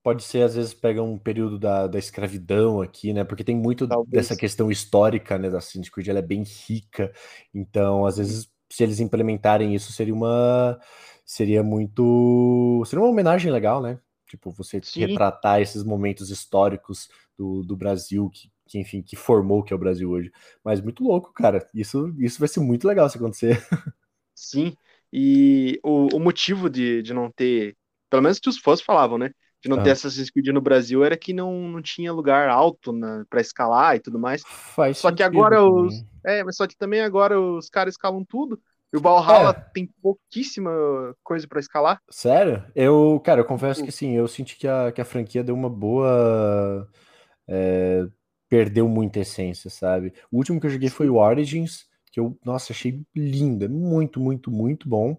Pode 0.03 0.23
ser, 0.23 0.43
às 0.43 0.55
vezes, 0.55 0.75
pega 0.75 1.03
um 1.03 1.19
período 1.19 1.59
da, 1.59 1.87
da 1.87 1.99
escravidão 1.99 2.81
aqui, 2.81 3.13
né? 3.13 3.23
Porque 3.23 3.45
tem 3.45 3.57
muito 3.57 3.87
Talvez. 3.87 4.11
dessa 4.11 4.37
questão 4.37 4.71
histórica, 4.71 5.39
né? 5.39 5.49
Da 5.51 5.59
Assassin's 5.59 5.89
Creed, 5.89 6.09
ela 6.09 6.19
é 6.19 6.23
bem 6.23 6.43
rica. 6.43 7.13
Então, 7.55 8.07
às 8.07 8.17
vezes, 8.17 8.51
se 8.71 8.83
eles 8.83 8.99
implementarem 8.99 9.75
isso, 9.75 9.93
seria 9.93 10.15
uma. 10.15 10.79
Seria 11.25 11.63
muito. 11.63 12.83
Seria 12.87 13.03
uma 13.03 13.11
homenagem 13.11 13.53
legal, 13.53 13.81
né? 13.83 13.99
Tipo, 14.27 14.51
você 14.51 14.81
Sim. 14.83 15.01
retratar 15.01 15.61
esses 15.61 15.85
momentos 15.85 16.31
históricos 16.31 17.09
do, 17.37 17.63
do 17.63 17.77
Brasil, 17.77 18.31
que, 18.31 18.51
que, 18.71 18.79
enfim, 18.79 19.03
que 19.03 19.17
formou 19.17 19.59
o 19.59 19.63
que 19.65 19.73
é 19.73 19.77
o 19.77 19.79
Brasil 19.79 20.09
hoje. 20.09 20.31
Mas 20.65 20.81
muito 20.81 21.03
louco, 21.03 21.33
cara. 21.33 21.67
Isso, 21.75 22.15
isso 22.19 22.39
vai 22.39 22.49
ser 22.49 22.61
muito 22.61 22.87
legal 22.87 23.09
se 23.09 23.19
acontecer. 23.19 23.61
Sim, 24.33 24.75
e 25.13 25.81
o, 25.83 26.17
o 26.17 26.21
motivo 26.21 26.71
de, 26.71 27.03
de 27.03 27.13
não 27.13 27.31
ter, 27.31 27.77
pelo 28.09 28.23
menos 28.23 28.39
que 28.39 28.49
os 28.49 28.59
fãs 28.59 28.81
falavam, 28.81 29.19
né? 29.19 29.33
De 29.63 29.69
não 29.69 29.83
ter 29.83 29.91
Assassin's 29.91 30.31
Creed 30.31 30.47
no 30.47 30.61
Brasil 30.61 31.05
era 31.05 31.19
que 31.19 31.35
não, 31.35 31.69
não 31.69 31.83
tinha 31.83 32.11
lugar 32.13 32.49
alto 32.49 32.95
para 33.29 33.43
escalar 33.43 33.97
e 33.97 34.01
tudo 34.01 34.19
mais. 34.19 34.43
Faz 34.47 34.97
só 34.97 35.13
que 35.13 35.23
agora 35.23 35.63
os. 35.63 36.03
É, 36.25 36.43
mas 36.43 36.57
só 36.57 36.67
que 36.67 36.75
também 36.75 37.01
agora 37.01 37.39
os 37.39 37.69
caras 37.69 37.93
escalam 37.93 38.25
tudo. 38.25 38.59
E 38.93 38.97
o 38.97 39.01
Valhalla 39.01 39.51
é. 39.51 39.71
tem 39.75 39.87
pouquíssima 40.01 40.71
coisa 41.23 41.47
para 41.47 41.61
escalar. 41.61 42.01
Sério? 42.09 42.65
Eu, 42.75 43.21
cara, 43.23 43.41
eu 43.41 43.45
confesso 43.45 43.85
que 43.85 43.93
sim, 43.93 44.17
eu 44.17 44.27
senti 44.27 44.57
que 44.57 44.67
a, 44.67 44.91
que 44.91 45.01
a 45.01 45.05
franquia 45.05 45.45
deu 45.45 45.55
uma 45.55 45.69
boa. 45.69 46.89
É, 47.47 48.07
perdeu 48.51 48.89
muita 48.89 49.21
essência, 49.21 49.71
sabe? 49.71 50.13
O 50.31 50.37
último 50.37 50.61
que 50.61 50.67
eu 50.67 50.71
joguei 50.71 50.91
foi 50.91 51.09
o 51.09 51.17
Origins, 51.17 51.87
que 52.11 52.19
eu, 52.19 52.37
nossa, 52.45 52.73
achei 52.73 53.01
lindo, 53.15 53.71
muito, 53.71 54.21
muito, 54.21 54.51
muito 54.51 54.89
bom. 54.89 55.17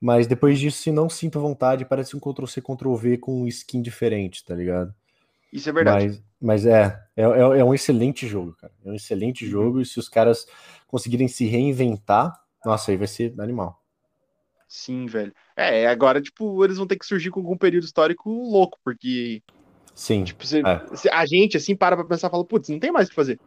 Mas 0.00 0.26
depois 0.26 0.58
disso, 0.58 0.80
se 0.80 0.92
não 0.92 1.10
sinto 1.10 1.40
vontade, 1.40 1.84
parece 1.84 2.16
um 2.16 2.20
Ctrl-C, 2.20 2.62
Ctrl-V 2.62 3.18
com 3.18 3.42
um 3.42 3.46
skin 3.48 3.82
diferente, 3.82 4.44
tá 4.44 4.54
ligado? 4.54 4.94
Isso 5.52 5.68
é 5.68 5.72
verdade. 5.72 6.06
Mas, 6.40 6.64
mas 6.64 6.66
é, 6.66 7.04
é, 7.16 7.22
é, 7.22 7.58
é 7.58 7.64
um 7.64 7.74
excelente 7.74 8.26
jogo, 8.26 8.52
cara. 8.52 8.72
É 8.84 8.90
um 8.90 8.94
excelente 8.94 9.44
uhum. 9.44 9.50
jogo, 9.50 9.80
e 9.80 9.84
se 9.84 9.98
os 9.98 10.08
caras 10.08 10.46
conseguirem 10.86 11.28
se 11.28 11.44
reinventar, 11.44 12.40
nossa, 12.64 12.92
aí 12.92 12.96
vai 12.96 13.08
ser 13.08 13.34
animal. 13.40 13.82
Sim, 14.68 15.06
velho. 15.06 15.34
É, 15.56 15.88
agora, 15.88 16.22
tipo, 16.22 16.64
eles 16.64 16.76
vão 16.76 16.86
ter 16.86 16.96
que 16.96 17.04
surgir 17.04 17.30
com 17.30 17.40
algum 17.40 17.56
período 17.56 17.84
histórico 17.84 18.30
louco, 18.30 18.78
porque. 18.84 19.42
Sim. 19.94 20.24
Tipo, 20.24 20.46
você, 20.46 20.60
é. 20.60 21.12
a 21.12 21.26
gente, 21.26 21.56
assim, 21.56 21.76
para 21.76 21.96
pra 21.96 22.04
pensar 22.04 22.28
e 22.28 22.30
fala, 22.30 22.44
putz, 22.44 22.68
não 22.68 22.78
tem 22.78 22.92
mais 22.92 23.06
o 23.06 23.10
que 23.10 23.16
fazer. 23.16 23.38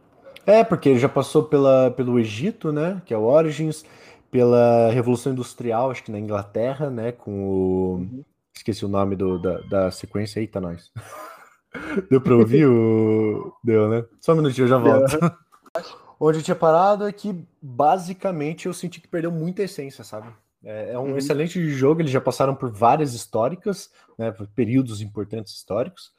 É, 0.45 0.63
porque 0.63 0.89
ele 0.89 0.99
já 0.99 1.09
passou 1.09 1.43
pela, 1.43 1.91
pelo 1.91 2.19
Egito, 2.19 2.71
né? 2.71 3.01
Que 3.05 3.13
é 3.13 3.17
o 3.17 3.23
Origins, 3.23 3.85
pela 4.29 4.89
Revolução 4.91 5.31
Industrial, 5.31 5.91
acho 5.91 6.03
que 6.03 6.11
na 6.11 6.19
Inglaterra, 6.19 6.89
né? 6.89 7.11
Com 7.11 7.43
o. 7.45 7.93
Uhum. 7.95 8.23
Esqueci 8.55 8.85
o 8.85 8.89
nome 8.89 9.15
do, 9.15 9.39
da, 9.39 9.59
da 9.61 9.91
sequência 9.91 10.39
aí, 10.39 10.47
tá 10.47 10.61
nós. 10.61 10.91
Deu 12.09 12.21
pra 12.21 12.35
ouvir 12.35 12.67
o. 12.67 13.53
Deu, 13.63 13.89
né? 13.89 14.05
Só 14.19 14.33
um 14.33 14.37
minutinho, 14.37 14.65
eu 14.65 14.69
já 14.69 14.77
volto. 14.77 15.17
Onde 16.19 16.39
eu 16.39 16.43
tinha 16.43 16.55
parado 16.55 17.07
é 17.07 17.11
que 17.11 17.35
basicamente 17.61 18.67
eu 18.67 18.73
senti 18.73 19.01
que 19.01 19.07
perdeu 19.07 19.31
muita 19.31 19.63
essência, 19.63 20.03
sabe? 20.03 20.27
É, 20.63 20.93
é 20.93 20.99
um 20.99 21.09
uhum. 21.09 21.17
excelente 21.17 21.69
jogo, 21.69 22.01
eles 22.01 22.11
já 22.11 22.21
passaram 22.21 22.55
por 22.55 22.71
várias 22.71 23.13
históricas, 23.13 23.91
né, 24.17 24.31
por 24.31 24.47
períodos 24.47 25.01
importantes 25.01 25.53
históricos, 25.53 26.13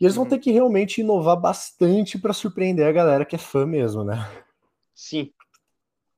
e 0.00 0.04
eles 0.04 0.16
uhum. 0.16 0.22
vão 0.22 0.30
ter 0.30 0.38
que 0.38 0.50
realmente 0.50 1.02
inovar 1.02 1.38
bastante 1.38 2.18
para 2.18 2.32
surpreender 2.32 2.86
a 2.86 2.92
galera 2.92 3.24
que 3.24 3.36
é 3.36 3.38
fã 3.38 3.66
mesmo, 3.66 4.02
né? 4.02 4.16
Sim. 4.94 5.30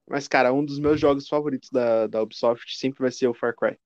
Mas, 0.08 0.28
cara, 0.28 0.52
um 0.52 0.64
dos 0.64 0.78
meus 0.78 1.00
jogos 1.00 1.26
favoritos 1.26 1.70
da, 1.70 2.06
da 2.06 2.22
Ubisoft 2.22 2.76
sempre 2.76 3.00
vai 3.00 3.10
ser 3.10 3.26
o 3.26 3.34
Far 3.34 3.54
Cry. 3.56 3.76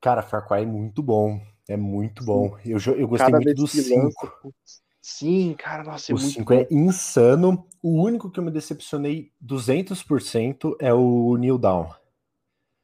Cara, 0.00 0.22
Far 0.22 0.46
Cry 0.46 0.62
é 0.62 0.66
muito 0.66 1.02
bom. 1.02 1.40
É 1.68 1.76
muito 1.76 2.24
bom. 2.24 2.58
Eu, 2.64 2.78
eu 2.96 3.08
gostei 3.08 3.30
Cada 3.30 3.40
muito 3.40 3.54
do 3.54 3.66
5. 3.66 4.54
Sim, 5.00 5.54
cara, 5.58 5.84
nossa, 5.84 6.12
é 6.12 6.14
o 6.14 6.18
muito 6.18 6.32
5 6.32 6.52
é 6.52 6.66
insano. 6.70 7.66
O 7.82 8.02
único 8.02 8.30
que 8.30 8.38
eu 8.38 8.44
me 8.44 8.50
decepcionei 8.50 9.32
200% 9.40 10.76
é 10.78 10.92
o 10.92 11.36
New 11.36 11.56
Down. 11.56 11.88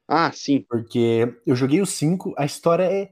Ah, 0.07 0.31
sim. 0.31 0.65
Porque 0.67 1.39
eu 1.45 1.55
joguei 1.55 1.81
o 1.81 1.85
5, 1.85 2.33
a 2.37 2.45
história 2.45 2.83
é 2.83 3.11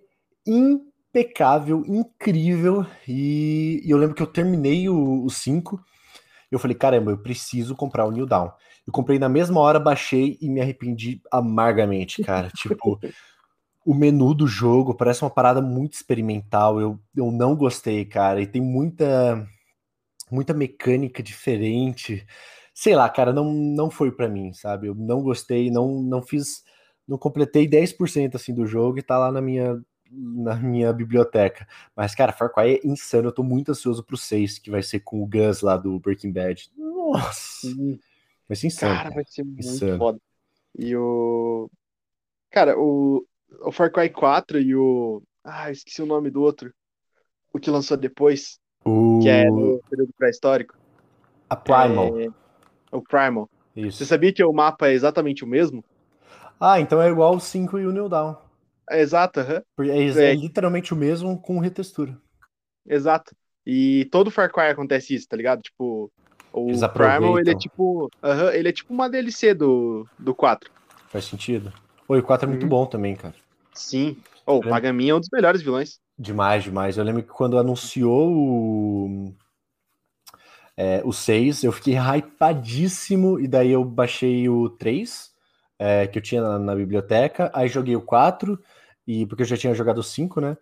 impecável, 1.10 1.84
incrível, 1.88 2.86
e, 3.08 3.82
e 3.84 3.90
eu 3.90 3.98
lembro 3.98 4.16
que 4.16 4.22
eu 4.22 4.28
terminei 4.28 4.88
o 4.90 5.30
5, 5.30 5.84
eu 6.52 6.60
falei, 6.60 6.76
caramba, 6.76 7.12
eu 7.12 7.18
preciso 7.18 7.76
comprar 7.76 8.06
o 8.06 8.12
New 8.12 8.26
Down. 8.26 8.52
Eu 8.86 8.94
comprei 8.94 9.20
na 9.20 9.28
mesma 9.28 9.60
hora, 9.60 9.80
baixei 9.80 10.38
e 10.42 10.48
me 10.48 10.62
arrependi 10.62 11.22
amargamente, 11.30 12.24
cara. 12.24 12.50
tipo, 12.56 13.00
o 13.86 13.94
menu 13.94 14.34
do 14.34 14.48
jogo 14.48 14.96
parece 14.96 15.24
uma 15.24 15.30
parada 15.30 15.62
muito 15.62 15.94
experimental. 15.94 16.80
Eu, 16.80 17.00
eu 17.16 17.32
não 17.32 17.54
gostei, 17.56 18.06
cara. 18.06 18.42
E 18.42 18.48
tem 18.48 18.62
muita 18.62 19.46
muita 20.32 20.54
mecânica 20.54 21.22
diferente. 21.22 22.26
Sei 22.74 22.96
lá, 22.96 23.10
cara, 23.10 23.34
não, 23.34 23.52
não 23.52 23.90
foi 23.90 24.12
para 24.12 24.30
mim, 24.30 24.54
sabe? 24.54 24.88
Eu 24.88 24.96
não 24.96 25.22
gostei, 25.22 25.70
não 25.70 26.02
não 26.02 26.22
fiz, 26.22 26.64
não 27.08 27.18
completei 27.18 27.68
10% 27.68 28.36
assim 28.36 28.54
do 28.54 28.66
jogo 28.66 29.00
e 29.00 29.04
tá 29.04 29.18
lá 29.18 29.32
na 29.32 29.42
minha 29.42 29.82
na 30.12 30.56
minha 30.56 30.92
biblioteca. 30.94 31.68
Mas 31.96 32.16
cara, 32.16 32.32
Far 32.32 32.54
Cry 32.54 32.76
é 32.76 32.88
insano. 32.88 33.30
Eu 33.30 33.34
tô 33.34 33.44
muito 33.44 33.72
ansioso 33.72 34.04
pro 34.04 34.18
6, 34.18 34.60
que 34.60 34.72
vai 34.72 34.82
ser 34.82 35.02
com 35.02 35.22
o 35.22 35.28
Gus 35.28 35.62
lá 35.62 35.78
do 35.78 36.00
Breaking 36.00 36.32
Bad. 36.32 36.70
Nossa. 36.78 37.68
Vai 38.48 38.56
ser 38.56 38.68
insano. 38.68 38.96
Cara, 38.96 39.10
vai 39.10 39.24
ser 39.28 39.44
muito 39.44 39.60
insano. 39.60 39.98
foda. 39.98 40.20
E 40.78 40.96
o 40.96 41.70
Cara, 42.50 42.78
o 42.78 43.26
o 43.62 43.72
Far 43.72 43.92
Cry 43.92 44.10
4 44.10 44.60
e 44.60 44.76
o. 44.76 45.22
Ah, 45.44 45.72
esqueci 45.72 46.02
o 46.02 46.06
nome 46.06 46.30
do 46.30 46.42
outro. 46.42 46.74
O 47.54 47.60
que 47.60 47.72
lançou 47.72 47.98
depois. 47.98 48.60
O... 48.84 49.20
Que 49.22 49.30
é 49.30 49.46
no 49.46 49.82
período 49.90 50.14
pré-histórico. 50.18 50.78
A 51.50 51.56
Primal. 51.56 52.20
É... 52.20 52.28
O 52.92 53.02
Primal. 53.02 53.50
Isso. 53.76 54.00
Você 54.00 54.06
sabia 54.06 54.34
que 54.34 54.44
o 54.44 54.52
mapa 54.52 54.88
é 54.88 54.94
exatamente 54.94 55.44
o 55.44 55.48
mesmo? 55.48 55.84
Ah, 56.60 56.80
então 56.80 57.02
é 57.02 57.10
igual 57.10 57.36
o 57.36 57.40
5 57.40 57.78
e 57.80 57.86
o 57.86 57.92
New 57.92 58.10
Down. 58.10 58.36
Exato, 58.90 59.42
uhum. 59.42 59.86
é, 59.86 60.32
é, 60.32 60.36
literalmente 60.36 60.94
o 60.94 60.98
mesmo 60.98 61.40
com 61.42 61.60
retextura. 61.60 62.18
Exato. 62.86 63.36
E 63.66 64.06
todo 64.12 64.32
Far 64.32 64.52
Cry 64.52 64.68
acontece 64.68 65.14
isso, 65.14 65.28
tá 65.28 65.36
ligado? 65.36 65.62
Tipo, 65.62 66.12
o 66.54 66.68
Primal, 66.90 67.40
ele 67.40 67.52
é 67.52 67.56
tipo. 67.56 68.10
Ele 68.54 68.70
é 68.70 68.72
tipo 68.72 68.94
uma 68.94 69.10
DLC 69.10 69.54
do, 69.54 70.08
do 70.18 70.34
4. 70.34 70.72
Faz 71.10 71.26
sentido. 71.26 71.74
Oi, 72.08 72.20
o 72.20 72.24
4 72.24 72.48
é 72.48 72.50
muito 72.50 72.64
uhum. 72.64 72.70
bom 72.70 72.86
também, 72.86 73.16
cara. 73.16 73.36
Sim. 73.74 74.18
Oh, 74.46 74.58
o 74.58 74.62
Pagamin 74.62 75.10
é 75.10 75.16
um 75.16 75.20
dos 75.20 75.30
melhores 75.32 75.62
vilões. 75.62 76.00
Demais, 76.18 76.64
demais. 76.64 76.98
Eu 76.98 77.04
lembro 77.04 77.22
que 77.22 77.30
quando 77.30 77.60
anunciou 77.60 78.32
o, 78.32 79.34
é, 80.76 81.02
o 81.04 81.12
6, 81.12 81.64
eu 81.64 81.72
fiquei 81.72 81.96
hypadíssimo, 81.96 83.40
e 83.40 83.48
daí 83.48 83.72
eu 83.72 83.84
baixei 83.84 84.48
o 84.48 84.70
3, 84.70 85.32
é, 85.78 86.08
que 86.08 86.18
eu 86.18 86.22
tinha 86.22 86.42
na, 86.42 86.58
na, 86.58 86.76
biblioteca, 86.76 87.52
aí 87.54 87.68
joguei 87.68 87.96
o 87.96 88.02
4, 88.02 88.58
e, 89.08 89.26
porque 89.26 89.44
eu 89.44 89.48
já 89.48 89.56
tinha 89.56 89.74
jogado 89.74 90.00
o 90.00 90.04
5, 90.04 90.42
né? 90.42 90.58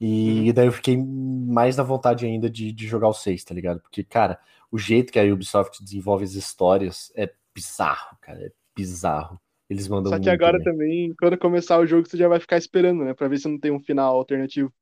E, 0.00 0.48
uhum. 0.48 0.54
daí 0.54 0.66
eu 0.66 0.72
fiquei 0.72 0.96
mais 0.96 1.76
na 1.76 1.82
vontade 1.82 2.24
ainda 2.24 2.48
de, 2.48 2.72
de 2.72 2.86
jogar 2.86 3.08
o 3.08 3.12
6, 3.12 3.44
tá 3.44 3.54
ligado? 3.54 3.80
Porque, 3.80 4.02
cara, 4.02 4.38
o 4.72 4.78
jeito 4.78 5.12
que 5.12 5.18
a 5.18 5.24
Ubisoft 5.24 5.84
desenvolve 5.84 6.24
as 6.24 6.32
histórias 6.32 7.12
é 7.14 7.30
bizarro, 7.54 8.16
cara. 8.20 8.46
É 8.46 8.50
bizarro. 8.74 9.38
Eles 9.68 9.86
mandam 9.86 10.10
Só 10.10 10.18
que 10.18 10.30
agora 10.30 10.58
bem. 10.58 10.64
também, 10.64 11.14
quando 11.18 11.38
começar 11.38 11.78
o 11.78 11.86
jogo, 11.86 12.08
você 12.08 12.16
já 12.16 12.26
vai 12.26 12.40
ficar 12.40 12.56
esperando, 12.56 13.04
né? 13.04 13.14
Pra 13.14 13.28
ver 13.28 13.38
se 13.38 13.46
não 13.46 13.58
tem 13.58 13.70
um 13.70 13.78
final 13.78 14.16
alternativo. 14.16 14.72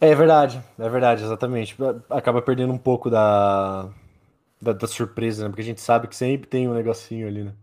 É 0.00 0.14
verdade, 0.14 0.62
é 0.78 0.88
verdade, 0.88 1.24
exatamente. 1.24 1.76
Acaba 2.08 2.40
perdendo 2.40 2.72
um 2.72 2.78
pouco 2.78 3.10
da, 3.10 3.90
da, 4.60 4.72
da 4.72 4.86
surpresa, 4.86 5.42
né? 5.42 5.48
Porque 5.48 5.62
a 5.62 5.64
gente 5.64 5.80
sabe 5.80 6.08
que 6.08 6.16
sempre 6.16 6.48
tem 6.48 6.68
um 6.68 6.74
negocinho 6.74 7.26
ali, 7.26 7.44
né? 7.44 7.54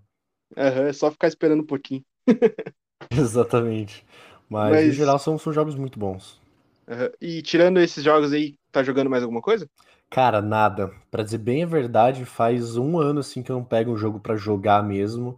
Uhum, 0.58 0.88
é 0.88 0.94
só 0.94 1.10
ficar 1.10 1.28
esperando 1.28 1.62
um 1.62 1.66
pouquinho. 1.66 2.04
exatamente. 3.12 4.06
Mas, 4.52 4.72
Mas, 4.72 4.88
em 4.90 4.92
geral 4.92 5.18
são, 5.18 5.38
são 5.38 5.54
jogos 5.54 5.76
muito 5.76 5.98
bons. 5.98 6.38
Uhum. 6.86 7.10
E 7.22 7.42
tirando 7.42 7.80
esses 7.80 8.04
jogos 8.04 8.34
aí, 8.34 8.56
tá 8.70 8.84
jogando 8.84 9.10
mais 9.10 9.24
alguma 9.24 9.42
coisa? 9.42 9.66
Cara, 10.10 10.42
nada. 10.42 10.92
Pra 11.10 11.24
dizer 11.24 11.38
bem 11.38 11.64
a 11.64 11.66
verdade, 11.66 12.26
faz 12.26 12.76
um 12.76 13.00
ano 13.00 13.22
assim 13.22 13.42
que 13.42 13.50
eu 13.50 13.56
não 13.56 13.64
pego 13.64 13.94
um 13.94 13.98
jogo 13.98 14.20
para 14.20 14.36
jogar 14.36 14.84
mesmo. 14.84 15.38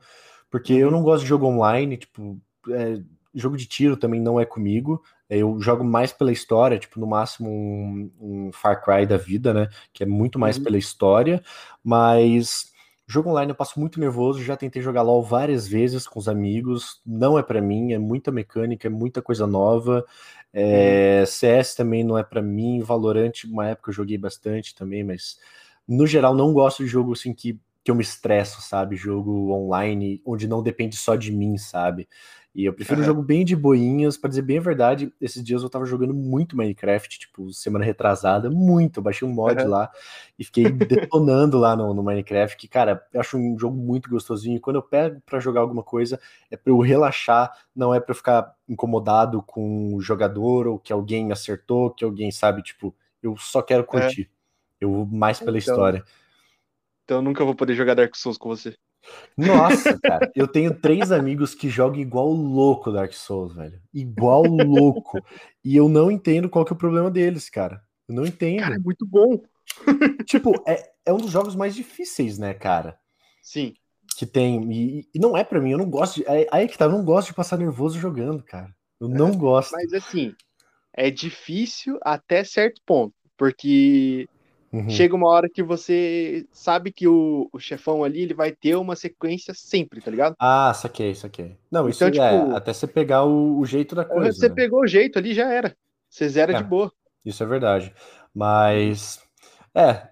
Porque 0.49 0.73
eu 0.73 0.89
não 0.89 1.03
gosto 1.03 1.21
de 1.21 1.29
jogo 1.29 1.45
online, 1.45 1.95
tipo, 1.95 2.39
é, 2.71 2.99
jogo 3.35 3.55
de 3.55 3.67
tiro 3.67 3.95
também 3.95 4.19
não 4.19 4.39
é 4.39 4.45
comigo. 4.45 5.03
Eu 5.29 5.59
jogo 5.59 5.83
mais 5.83 6.11
pela 6.11 6.31
história, 6.31 6.79
tipo, 6.79 6.99
no 6.99 7.05
máximo 7.05 7.51
um, 7.51 8.11
um 8.19 8.51
Far 8.51 8.83
Cry 8.83 9.05
da 9.05 9.17
vida, 9.17 9.53
né? 9.53 9.69
Que 9.93 10.01
é 10.01 10.07
muito 10.07 10.39
mais 10.39 10.57
uhum. 10.57 10.63
pela 10.63 10.77
história. 10.79 11.39
Mas 11.83 12.72
jogo 13.07 13.29
online 13.29 13.51
eu 13.51 13.55
passo 13.55 13.79
muito 13.79 13.99
nervoso. 13.99 14.43
Já 14.43 14.55
tentei 14.55 14.81
jogar 14.81 15.01
LOL 15.01 15.23
várias 15.23 15.67
vezes 15.67 16.07
com 16.07 16.19
os 16.19 16.27
amigos. 16.27 17.01
Não 17.05 17.37
é 17.37 17.43
para 17.43 17.61
mim, 17.61 17.93
é 17.93 17.99
muita 17.99 18.31
mecânica, 18.31 18.87
é 18.87 18.91
muita 18.91 19.21
coisa 19.21 19.45
nova. 19.45 20.05
É, 20.53 21.19
uhum. 21.19 21.25
CS 21.25 21.75
também 21.75 22.03
não 22.03 22.17
é 22.17 22.23
para 22.23 22.41
mim. 22.41 22.81
Valorant, 22.81 23.43
uma 23.45 23.67
época 23.67 23.89
eu 23.89 23.95
joguei 23.95 24.17
bastante 24.17 24.75
também, 24.75 25.03
mas 25.03 25.37
no 25.87 26.07
geral 26.07 26.33
não 26.33 26.53
gosto 26.53 26.83
de 26.83 26.89
jogo 26.89 27.13
assim 27.13 27.33
que 27.33 27.59
que 27.83 27.91
eu 27.91 27.95
me 27.95 28.01
estresso, 28.01 28.61
sabe? 28.61 28.95
Jogo 28.95 29.51
online, 29.51 30.21
onde 30.25 30.47
não 30.47 30.63
depende 30.63 30.95
só 30.95 31.15
de 31.15 31.31
mim, 31.31 31.57
sabe? 31.57 32.07
E 32.55 32.65
eu 32.65 32.73
prefiro 32.73 32.99
uhum. 32.99 33.03
um 33.03 33.07
jogo 33.07 33.23
bem 33.23 33.43
de 33.43 33.55
boinhas, 33.55 34.15
para 34.15 34.29
dizer 34.29 34.43
bem 34.43 34.59
a 34.59 34.61
verdade, 34.61 35.11
esses 35.19 35.43
dias 35.43 35.63
eu 35.63 35.69
tava 35.69 35.85
jogando 35.85 36.13
muito 36.13 36.55
Minecraft, 36.55 37.17
tipo, 37.17 37.51
semana 37.51 37.83
retrasada, 37.83 38.47
muito. 38.47 38.99
Eu 38.99 39.03
baixei 39.03 39.27
um 39.27 39.31
mod 39.31 39.59
uhum. 39.59 39.69
lá 39.69 39.91
e 40.37 40.43
fiquei 40.43 40.69
detonando 40.69 41.57
lá 41.57 41.75
no, 41.75 41.91
no, 41.95 42.03
Minecraft, 42.03 42.55
que, 42.55 42.67
cara, 42.67 43.03
eu 43.11 43.19
acho 43.19 43.37
um 43.37 43.57
jogo 43.57 43.75
muito 43.75 44.07
gostosinho. 44.07 44.57
E 44.57 44.59
quando 44.59 44.75
eu 44.75 44.83
pego 44.83 45.19
para 45.25 45.39
jogar 45.39 45.61
alguma 45.61 45.81
coisa, 45.81 46.19
é 46.51 46.55
para 46.55 46.71
eu 46.71 46.79
relaxar, 46.79 47.51
não 47.75 47.91
é 47.91 47.99
para 47.99 48.13
ficar 48.13 48.53
incomodado 48.69 49.41
com 49.41 49.95
o 49.95 50.01
jogador 50.01 50.67
ou 50.67 50.77
que 50.77 50.93
alguém 50.93 51.31
acertou, 51.31 51.89
que 51.89 52.05
alguém 52.05 52.29
sabe, 52.29 52.61
tipo, 52.61 52.95
eu 53.21 53.35
só 53.35 53.63
quero 53.63 53.81
é. 53.81 53.85
curtir. 53.85 54.29
É. 54.79 54.85
Eu 54.85 54.91
vou 54.91 55.05
mais 55.07 55.39
pela 55.39 55.57
então, 55.57 55.73
história. 55.73 56.03
Então 57.03 57.17
eu 57.17 57.21
nunca 57.23 57.43
vou 57.43 57.55
poder 57.55 57.73
jogar 57.73 57.95
Dark 57.95 58.15
Souls 58.15 58.37
com 58.37 58.49
você. 58.49 58.75
Nossa, 59.37 59.99
cara, 59.99 60.31
eu 60.35 60.47
tenho 60.47 60.73
três 60.73 61.11
amigos 61.11 61.53
que 61.55 61.69
jogam 61.69 61.99
igual 61.99 62.29
louco 62.31 62.91
Dark 62.91 63.13
Souls, 63.13 63.55
velho. 63.55 63.81
Igual 63.93 64.43
louco. 64.43 65.19
E 65.63 65.75
eu 65.75 65.89
não 65.89 66.11
entendo 66.11 66.49
qual 66.49 66.63
que 66.63 66.71
é 66.71 66.75
o 66.75 66.79
problema 66.79 67.09
deles, 67.09 67.49
cara. 67.49 67.81
Eu 68.07 68.15
não 68.15 68.25
entendo. 68.25 68.59
Cara, 68.59 68.75
é 68.75 68.79
muito 68.79 69.05
bom. 69.05 69.41
tipo, 70.25 70.63
é, 70.67 70.91
é 71.05 71.13
um 71.13 71.17
dos 71.17 71.31
jogos 71.31 71.55
mais 71.55 71.75
difíceis, 71.75 72.37
né, 72.37 72.53
cara? 72.53 72.97
Sim. 73.41 73.73
Que 74.17 74.25
tem. 74.25 74.71
E, 74.71 75.09
e 75.13 75.19
não 75.19 75.35
é 75.35 75.43
para 75.43 75.59
mim, 75.59 75.71
eu 75.71 75.77
não 75.77 75.89
gosto 75.89 76.15
de. 76.15 76.25
Aí 76.51 76.67
que 76.67 76.77
tá, 76.77 76.85
eu 76.85 76.91
não 76.91 77.03
gosto 77.03 77.29
de 77.29 77.33
passar 77.33 77.57
nervoso 77.57 77.99
jogando, 77.99 78.43
cara. 78.43 78.73
Eu 78.99 79.07
não 79.07 79.29
é, 79.29 79.35
gosto. 79.35 79.71
Mas 79.71 79.91
assim, 79.93 80.35
é 80.93 81.09
difícil 81.09 81.97
até 82.01 82.43
certo 82.43 82.81
ponto. 82.85 83.13
Porque 83.35 84.29
Uhum. 84.73 84.89
Chega 84.89 85.15
uma 85.15 85.29
hora 85.29 85.47
que 85.47 85.61
você 85.61 86.47
sabe 86.51 86.91
que 86.91 87.07
o, 87.07 87.47
o, 87.53 87.59
chefão 87.59 88.03
ali 88.03 88.21
ele 88.21 88.33
vai 88.33 88.51
ter 88.51 88.75
uma 88.75 88.95
sequência 88.95 89.53
sempre, 89.53 90.01
tá 90.01 90.09
ligado? 90.09 90.35
Ah, 90.39 90.73
saquei, 90.73 91.13
saquei. 91.13 91.55
Não, 91.71 91.87
isso 91.87 92.03
então, 92.03 92.25
é 92.25 92.39
tipo, 92.41 92.55
até 92.55 92.73
você 92.73 92.87
pegar 92.87 93.23
o, 93.23 93.59
o 93.59 93.65
jeito 93.67 93.93
da 93.93 94.03
coisa. 94.03 94.31
Você 94.31 94.49
né? 94.49 94.55
pegou 94.55 94.81
o 94.81 94.87
jeito 94.87 95.19
ali, 95.19 95.31
já 95.35 95.47
era. 95.47 95.77
Você 96.09 96.27
zera 96.27 96.53
é, 96.53 96.57
de 96.57 96.63
boa. 96.63 96.91
Isso 97.23 97.43
é 97.43 97.45
verdade. 97.45 97.93
Mas 98.33 99.21
é, 99.75 100.09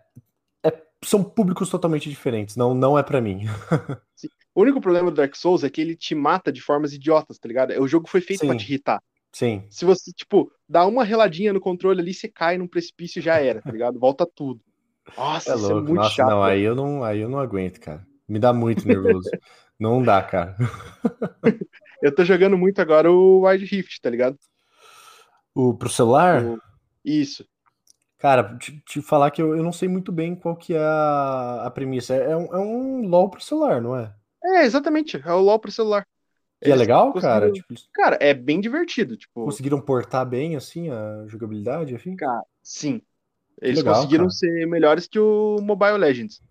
é 0.63 0.81
são 1.03 1.23
públicos 1.23 1.67
totalmente 1.67 2.07
diferentes. 2.07 2.55
Não, 2.55 2.75
não 2.75 2.99
é 2.99 3.01
para 3.01 3.19
mim. 3.19 3.45
o 4.53 4.61
único 4.61 4.79
problema 4.79 5.09
do 5.09 5.17
Dark 5.17 5.35
Souls 5.35 5.63
é 5.63 5.71
que 5.71 5.81
ele 5.81 5.95
te 5.95 6.13
mata 6.13 6.51
de 6.51 6.61
formas 6.61 6.93
idiotas, 6.93 7.39
tá 7.39 7.47
ligado? 7.47 7.71
O 7.81 7.87
jogo 7.87 8.07
foi 8.07 8.21
feito 8.21 8.45
para 8.45 8.55
te 8.55 8.65
irritar. 8.65 9.01
Sim. 9.31 9.65
Se 9.69 9.85
você, 9.85 10.11
tipo, 10.11 10.51
dá 10.71 10.85
uma 10.85 11.03
reladinha 11.03 11.51
no 11.51 11.59
controle 11.59 11.99
ali, 11.99 12.13
você 12.13 12.29
cai 12.29 12.57
num 12.57 12.67
precipício 12.67 13.19
e 13.19 13.21
já 13.21 13.37
era, 13.39 13.61
tá 13.61 13.69
ligado? 13.69 13.99
Volta 13.99 14.25
tudo. 14.25 14.61
Nossa, 15.17 15.51
é 15.51 15.55
isso 15.55 15.69
é 15.69 15.73
muito 15.73 15.93
Nossa, 15.93 16.15
chato. 16.15 16.29
Não, 16.29 16.41
aí 16.41 16.61
eu 16.61 16.73
não, 16.73 17.03
aí 17.03 17.19
eu 17.19 17.27
não 17.27 17.39
aguento, 17.39 17.79
cara. 17.81 18.07
Me 18.27 18.39
dá 18.39 18.53
muito 18.53 18.87
nervoso. 18.87 19.29
não 19.77 20.01
dá, 20.01 20.23
cara. 20.23 20.55
eu 22.01 22.15
tô 22.15 22.23
jogando 22.23 22.57
muito 22.57 22.79
agora 22.79 23.11
o 23.11 23.45
Wild 23.45 23.65
Rift, 23.65 23.99
tá 24.01 24.09
ligado? 24.09 24.37
O 25.53 25.73
pro 25.73 25.89
celular? 25.89 26.41
O... 26.41 26.57
Isso. 27.03 27.45
Cara, 28.17 28.57
te, 28.57 28.79
te, 28.85 29.01
falar 29.01 29.31
que 29.31 29.41
eu, 29.41 29.57
eu 29.57 29.63
não 29.63 29.73
sei 29.73 29.89
muito 29.89 30.11
bem 30.11 30.35
qual 30.35 30.55
que 30.55 30.73
é 30.73 30.79
a, 30.79 31.63
a 31.65 31.71
premissa. 31.71 32.15
É, 32.15 32.31
é, 32.31 32.37
um, 32.37 32.45
é 32.45 32.57
um 32.57 33.07
LOL 33.07 33.29
pro 33.29 33.41
celular, 33.41 33.81
não 33.81 33.97
é? 33.97 34.13
É, 34.41 34.63
exatamente. 34.63 35.21
É 35.25 35.33
o 35.33 35.41
LOL 35.41 35.59
pro 35.59 35.71
celular. 35.71 36.05
E 36.63 36.69
é 36.69 36.75
legal, 36.75 37.11
cara? 37.13 37.51
Tipo... 37.51 37.73
Cara, 37.93 38.17
é 38.21 38.33
bem 38.33 38.61
divertido. 38.61 39.17
Tipo... 39.17 39.45
Conseguiram 39.45 39.81
portar 39.81 40.25
bem, 40.25 40.55
assim, 40.55 40.89
a 40.89 41.25
jogabilidade, 41.27 41.93
enfim? 41.93 42.15
Cara, 42.15 42.43
sim. 42.61 43.01
Eles 43.59 43.79
legal, 43.79 43.95
conseguiram 43.95 44.25
cara. 44.25 44.33
ser 44.33 44.67
melhores 44.67 45.07
que 45.07 45.19
o 45.19 45.59
Mobile 45.61 45.97
Legends. 45.97 46.41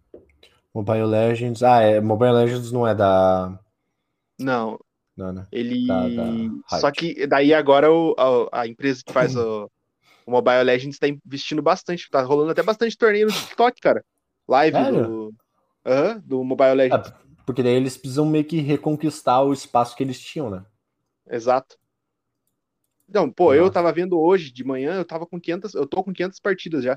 Mobile 0.74 1.04
Legends... 1.04 1.62
Ah, 1.62 1.80
é, 1.80 2.00
Mobile 2.00 2.32
Legends 2.32 2.72
não 2.72 2.86
é 2.86 2.94
da... 2.94 3.58
Não. 4.38 4.78
Não, 5.16 5.32
né? 5.32 5.46
Ele... 5.52 5.86
Da, 5.86 6.08
da 6.08 6.78
Só 6.80 6.90
que 6.90 7.26
daí 7.26 7.54
agora 7.54 7.92
o, 7.92 8.14
a, 8.52 8.62
a 8.62 8.66
empresa 8.66 9.02
que 9.04 9.12
faz 9.12 9.36
o, 9.36 9.70
o, 10.26 10.30
Mobile 10.30 10.64
Legends 10.64 10.98
tá 10.98 11.06
investindo 11.06 11.62
bastante. 11.62 12.08
Tá 12.11 12.22
rolando 12.22 12.50
até 12.50 12.62
bastante 12.62 12.96
torneio 12.96 13.26
no 13.26 13.32
TikTok, 13.32 13.80
cara. 13.80 14.04
Live 14.48 14.76
do, 14.90 15.28
uh, 15.28 16.20
do 16.24 16.42
Mobile 16.42 16.74
Legends. 16.74 17.11
Ah, 17.11 17.29
porque 17.51 17.64
daí 17.64 17.74
eles 17.74 17.98
precisam 17.98 18.24
meio 18.24 18.44
que 18.44 18.61
reconquistar 18.61 19.42
o 19.42 19.53
espaço 19.53 19.96
que 19.96 20.05
eles 20.05 20.20
tinham, 20.20 20.48
né? 20.48 20.64
Exato. 21.28 21.76
Não, 23.09 23.28
pô, 23.28 23.53
eu 23.53 23.68
tava 23.72 23.92
vendo 23.92 24.16
hoje 24.20 24.53
de 24.53 24.62
manhã, 24.62 24.94
eu 24.94 25.05
tava 25.05 25.26
com 25.26 25.40
500, 25.40 25.74
eu 25.74 25.84
tô 25.84 26.05
com 26.05 26.12
500 26.12 26.38
partidas 26.38 26.84
já. 26.84 26.96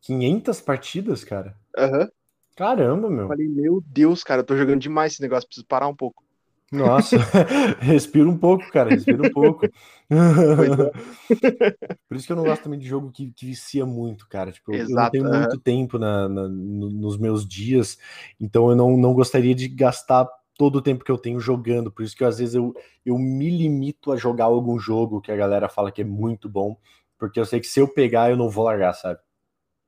500 0.00 0.60
partidas, 0.60 1.22
cara? 1.22 1.56
Aham. 1.78 2.00
Uhum. 2.00 2.08
Caramba, 2.56 3.08
meu. 3.08 3.22
Eu 3.22 3.28
falei, 3.28 3.48
meu 3.48 3.80
Deus, 3.86 4.24
cara, 4.24 4.40
eu 4.40 4.44
tô 4.44 4.56
jogando 4.56 4.80
demais 4.80 5.12
esse 5.12 5.22
negócio, 5.22 5.46
preciso 5.46 5.66
parar 5.68 5.86
um 5.86 5.94
pouco. 5.94 6.24
Nossa, 6.72 7.16
respira 7.80 8.28
um 8.28 8.36
pouco, 8.36 8.70
cara, 8.72 8.90
respira 8.90 9.22
um 9.22 9.32
pouco. 9.32 9.66
É. 9.66 9.70
Por 12.08 12.16
isso 12.16 12.26
que 12.26 12.32
eu 12.32 12.36
não 12.36 12.44
gosto 12.44 12.62
também 12.64 12.78
de 12.78 12.86
jogo 12.86 13.10
que, 13.10 13.30
que 13.32 13.46
vicia 13.46 13.86
muito, 13.86 14.28
cara. 14.28 14.50
Tipo, 14.50 14.74
Exato, 14.74 15.16
eu 15.16 15.22
não 15.24 15.30
tenho 15.30 15.38
muito 15.40 15.58
tempo 15.60 15.98
na, 15.98 16.28
na, 16.28 16.48
nos 16.48 17.16
meus 17.16 17.46
dias, 17.46 17.98
então 18.40 18.70
eu 18.70 18.76
não, 18.76 18.96
não 18.96 19.14
gostaria 19.14 19.54
de 19.54 19.68
gastar 19.68 20.28
todo 20.56 20.76
o 20.76 20.82
tempo 20.82 21.04
que 21.04 21.10
eu 21.10 21.18
tenho 21.18 21.40
jogando. 21.40 21.90
Por 21.90 22.02
isso 22.04 22.16
que 22.16 22.24
às 22.24 22.38
vezes 22.38 22.54
eu, 22.54 22.74
eu 23.04 23.18
me 23.18 23.50
limito 23.50 24.12
a 24.12 24.16
jogar 24.16 24.44
algum 24.44 24.78
jogo 24.78 25.20
que 25.20 25.32
a 25.32 25.36
galera 25.36 25.68
fala 25.68 25.92
que 25.92 26.02
é 26.02 26.04
muito 26.04 26.48
bom, 26.48 26.76
porque 27.18 27.38
eu 27.38 27.46
sei 27.46 27.60
que 27.60 27.66
se 27.66 27.80
eu 27.80 27.88
pegar 27.88 28.30
eu 28.30 28.36
não 28.36 28.48
vou 28.48 28.64
largar, 28.64 28.94
sabe? 28.94 29.20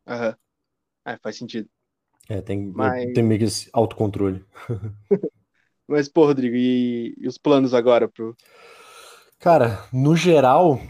Aham. 0.07 0.29
Uhum. 0.29 0.35
É, 1.12 1.16
faz 1.18 1.37
sentido. 1.37 1.68
É, 2.29 2.41
tem, 2.41 2.72
Mas... 2.74 3.12
tem 3.12 3.22
meio 3.22 3.39
que 3.39 3.45
esse 3.45 3.70
autocontrole. 3.72 4.45
Mas, 5.89 6.09
pô, 6.09 6.26
Rodrigo, 6.26 6.57
e, 6.57 7.14
e 7.18 7.28
os 7.28 7.39
planos 7.39 7.72
agora 7.72 8.09
pro. 8.09 8.37
Cara, 9.39 9.84
no 9.93 10.16
geral, 10.16 10.80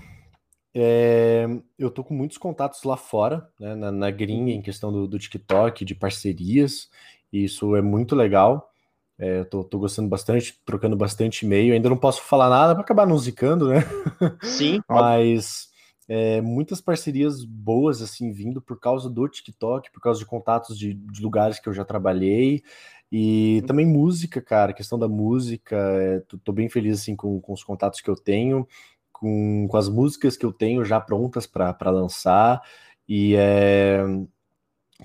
é, 0.74 1.46
eu 1.78 1.90
tô 1.90 2.04
com 2.04 2.14
muitos 2.14 2.38
contatos 2.38 2.82
lá 2.82 2.96
fora, 2.96 3.48
né, 3.58 3.74
na, 3.74 3.90
na 3.90 4.10
gringa, 4.10 4.50
em 4.50 4.62
questão 4.62 4.92
do, 4.92 5.06
do, 5.06 5.18
TikTok, 5.18 5.84
de 5.84 5.94
parcerias, 5.94 6.88
e 7.32 7.44
isso 7.44 7.74
é 7.74 7.82
muito 7.82 8.14
legal. 8.14 8.70
É, 9.18 9.44
tô, 9.44 9.64
tô, 9.64 9.78
gostando 9.78 10.08
bastante, 10.08 10.60
trocando 10.66 10.94
bastante 10.94 11.46
e-mail. 11.46 11.72
Ainda 11.72 11.88
não 11.88 11.96
posso 11.96 12.20
falar 12.20 12.50
nada 12.50 12.74
para 12.74 12.84
acabar 12.84 13.06
não 13.06 13.18
zicando, 13.18 13.68
né? 13.68 13.80
Sim. 14.42 14.80
Mas 14.88 15.70
é, 16.08 16.40
muitas 16.40 16.80
parcerias 16.80 17.42
boas, 17.42 18.02
assim, 18.02 18.30
vindo 18.30 18.60
por 18.60 18.78
causa 18.78 19.08
do 19.10 19.26
TikTok, 19.26 19.90
por 19.90 20.00
causa 20.00 20.20
de 20.20 20.26
contatos 20.26 20.78
de, 20.78 20.94
de 20.94 21.22
lugares 21.22 21.58
que 21.58 21.68
eu 21.68 21.72
já 21.72 21.84
trabalhei. 21.84 22.62
E 23.10 23.62
também 23.66 23.86
música, 23.86 24.42
cara, 24.42 24.72
questão 24.72 24.98
da 24.98 25.08
música, 25.08 25.76
é, 25.76 26.20
tô, 26.20 26.38
tô, 26.38 26.52
bem 26.52 26.68
feliz 26.68 27.00
assim 27.00 27.14
com, 27.14 27.40
com 27.40 27.52
os 27.52 27.62
contatos 27.62 28.00
que 28.00 28.10
eu 28.10 28.16
tenho, 28.16 28.66
com, 29.12 29.66
com 29.68 29.76
as 29.76 29.88
músicas 29.88 30.36
que 30.36 30.44
eu 30.44 30.52
tenho 30.52 30.84
já 30.84 31.00
prontas 31.00 31.46
para 31.46 31.90
lançar. 31.90 32.60
E 33.08 33.34
é, 33.36 34.02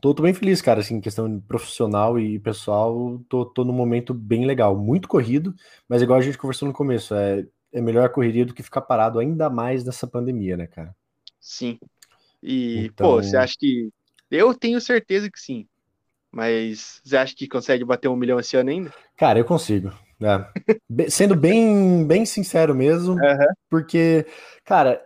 tô, 0.02 0.14
tô, 0.14 0.24
bem 0.24 0.34
feliz, 0.34 0.62
cara, 0.62 0.80
assim, 0.82 0.99
questão 0.99 1.39
profissional 1.41 2.20
e 2.20 2.39
pessoal, 2.39 3.20
tô, 3.30 3.45
tô 3.45 3.64
num 3.64 3.74
momento 3.74 4.14
bem 4.14 4.45
legal, 4.45 4.76
muito 4.76 5.08
corrido, 5.08 5.54
mas 5.88 6.02
igual 6.02 6.18
a 6.20 6.22
gente 6.22 6.38
conversou 6.38 6.68
no 6.68 6.74
começo, 6.74 7.14
é, 7.14 7.45
é 7.72 7.82
melhor 7.82 8.06
a 8.06 8.10
correria 8.10 8.45
do 8.45 8.54
que 8.54 8.64
ficar 8.64 8.82
parado 8.82 9.20
ainda 9.20 9.49
mais 9.49 9.84
nessa 9.84 10.08
pandemia, 10.08 10.58
né, 10.58 10.68
cara? 10.68 10.95
Sim. 11.39 11.80
E, 12.41 12.86
então... 12.86 13.08
pô, 13.08 13.16
você 13.22 13.38
acha 13.38 13.56
que. 13.58 13.89
Eu 14.30 14.54
tenho 14.54 14.80
certeza 14.80 15.30
que 15.30 15.39
sim. 15.39 15.68
Mas 16.32 17.02
você 17.04 17.18
acha 17.18 17.36
que 17.36 17.48
consegue 17.48 17.84
bater 17.84 18.08
um 18.08 18.16
milhão 18.16 18.40
esse 18.40 18.56
ano 18.56 18.70
ainda? 18.70 18.94
Cara, 19.18 19.40
eu 19.40 19.46
consigo. 19.46 19.92
É. 20.22 21.10
Sendo 21.10 21.36
bem, 21.36 22.06
bem 22.06 22.26
sincero 22.26 22.76
mesmo, 22.76 23.14
uhum. 23.14 23.48
porque, 23.70 24.26
cara, 24.64 25.04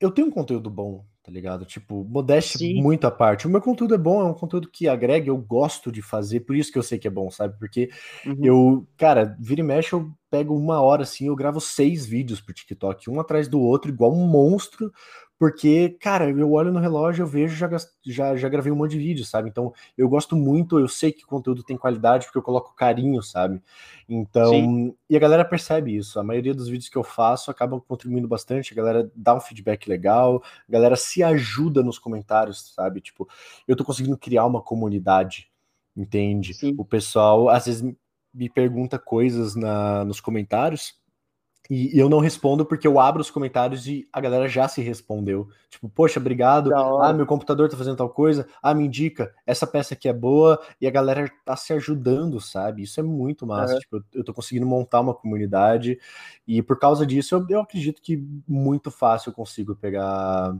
eu 0.00 0.10
tenho 0.10 0.28
um 0.28 0.30
conteúdo 0.30 0.70
bom, 0.70 1.04
tá 1.22 1.30
ligado? 1.30 1.64
Tipo, 1.66 2.02
modéstia 2.04 2.58
Sim. 2.58 2.82
muito 2.82 3.06
à 3.06 3.10
parte. 3.10 3.46
O 3.46 3.50
meu 3.50 3.60
conteúdo 3.60 3.94
é 3.94 3.98
bom, 3.98 4.22
é 4.22 4.24
um 4.24 4.34
conteúdo 4.34 4.70
que 4.70 4.88
agrega, 4.88 5.28
eu 5.28 5.36
gosto 5.36 5.92
de 5.92 6.00
fazer, 6.00 6.40
por 6.40 6.56
isso 6.56 6.72
que 6.72 6.78
eu 6.78 6.82
sei 6.82 6.98
que 6.98 7.06
é 7.06 7.10
bom, 7.10 7.30
sabe? 7.30 7.58
Porque 7.58 7.90
uhum. 8.26 8.38
eu, 8.42 8.88
cara, 8.96 9.36
vira 9.38 9.60
e 9.60 9.64
mexe, 9.64 9.92
eu 9.92 10.10
pego 10.30 10.56
uma 10.56 10.80
hora 10.80 11.02
assim, 11.02 11.28
eu 11.28 11.36
gravo 11.36 11.60
seis 11.60 12.06
vídeos 12.06 12.40
pro 12.40 12.54
TikTok, 12.54 13.08
um 13.10 13.20
atrás 13.20 13.48
do 13.48 13.60
outro, 13.60 13.90
igual 13.90 14.12
um 14.12 14.26
monstro, 14.26 14.90
porque, 15.44 15.90
cara, 16.00 16.30
eu 16.30 16.52
olho 16.52 16.72
no 16.72 16.80
relógio, 16.80 17.22
eu 17.22 17.26
vejo, 17.26 17.54
já, 17.54 17.68
já, 18.02 18.34
já 18.34 18.48
gravei 18.48 18.72
um 18.72 18.76
monte 18.76 18.92
de 18.92 18.98
vídeo, 18.98 19.26
sabe? 19.26 19.50
Então, 19.50 19.74
eu 19.94 20.08
gosto 20.08 20.34
muito, 20.34 20.78
eu 20.78 20.88
sei 20.88 21.12
que 21.12 21.22
o 21.22 21.26
conteúdo 21.26 21.62
tem 21.62 21.76
qualidade, 21.76 22.24
porque 22.24 22.38
eu 22.38 22.42
coloco 22.42 22.74
carinho, 22.74 23.22
sabe? 23.22 23.60
Então, 24.08 24.48
Sim. 24.48 24.94
e 25.10 25.14
a 25.14 25.20
galera 25.20 25.44
percebe 25.44 25.94
isso. 25.94 26.18
A 26.18 26.24
maioria 26.24 26.54
dos 26.54 26.66
vídeos 26.66 26.88
que 26.88 26.96
eu 26.96 27.04
faço 27.04 27.50
acabam 27.50 27.78
contribuindo 27.78 28.26
bastante, 28.26 28.72
a 28.72 28.76
galera 28.76 29.12
dá 29.14 29.34
um 29.34 29.40
feedback 29.40 29.86
legal, 29.86 30.42
a 30.66 30.72
galera 30.72 30.96
se 30.96 31.22
ajuda 31.22 31.82
nos 31.82 31.98
comentários, 31.98 32.72
sabe? 32.74 33.02
Tipo, 33.02 33.28
eu 33.68 33.76
tô 33.76 33.84
conseguindo 33.84 34.16
criar 34.16 34.46
uma 34.46 34.62
comunidade, 34.62 35.50
entende? 35.94 36.54
Sim. 36.54 36.74
O 36.78 36.86
pessoal, 36.86 37.50
às 37.50 37.66
vezes, 37.66 37.82
me 38.32 38.48
pergunta 38.48 38.98
coisas 38.98 39.54
na, 39.54 40.06
nos 40.06 40.22
comentários 40.22 41.03
E 41.70 41.98
eu 41.98 42.10
não 42.10 42.18
respondo 42.18 42.64
porque 42.66 42.86
eu 42.86 43.00
abro 43.00 43.22
os 43.22 43.30
comentários 43.30 43.86
e 43.86 44.06
a 44.12 44.20
galera 44.20 44.46
já 44.46 44.68
se 44.68 44.82
respondeu. 44.82 45.48
Tipo, 45.70 45.88
poxa, 45.88 46.20
obrigado. 46.20 46.74
Ah, 46.74 47.12
meu 47.12 47.24
computador 47.24 47.70
tá 47.70 47.76
fazendo 47.76 47.96
tal 47.96 48.10
coisa. 48.10 48.46
Ah, 48.62 48.74
me 48.74 48.84
indica, 48.84 49.34
essa 49.46 49.66
peça 49.66 49.94
aqui 49.94 50.06
é 50.06 50.12
boa. 50.12 50.60
E 50.78 50.86
a 50.86 50.90
galera 50.90 51.30
tá 51.42 51.56
se 51.56 51.72
ajudando, 51.72 52.38
sabe? 52.38 52.82
Isso 52.82 53.00
é 53.00 53.02
muito 53.02 53.46
massa. 53.46 53.78
Tipo, 53.78 54.04
eu 54.12 54.22
tô 54.22 54.34
conseguindo 54.34 54.66
montar 54.66 55.00
uma 55.00 55.14
comunidade. 55.14 55.98
E 56.46 56.60
por 56.60 56.78
causa 56.78 57.06
disso, 57.06 57.34
eu, 57.34 57.46
eu 57.48 57.60
acredito 57.60 58.02
que 58.02 58.22
muito 58.46 58.90
fácil 58.90 59.30
eu 59.30 59.34
consigo 59.34 59.74
pegar 59.74 60.54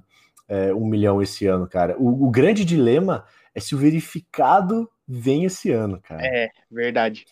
é, 0.48 0.72
um 0.72 0.86
milhão 0.86 1.20
esse 1.20 1.46
ano, 1.46 1.66
cara. 1.66 1.96
O, 1.98 2.28
o 2.28 2.30
grande 2.30 2.64
dilema 2.64 3.26
é 3.54 3.60
se 3.60 3.74
o 3.74 3.78
verificado 3.78 4.90
vem 5.06 5.44
esse 5.44 5.70
ano, 5.70 6.00
cara. 6.00 6.22
É, 6.24 6.48
verdade. 6.70 7.26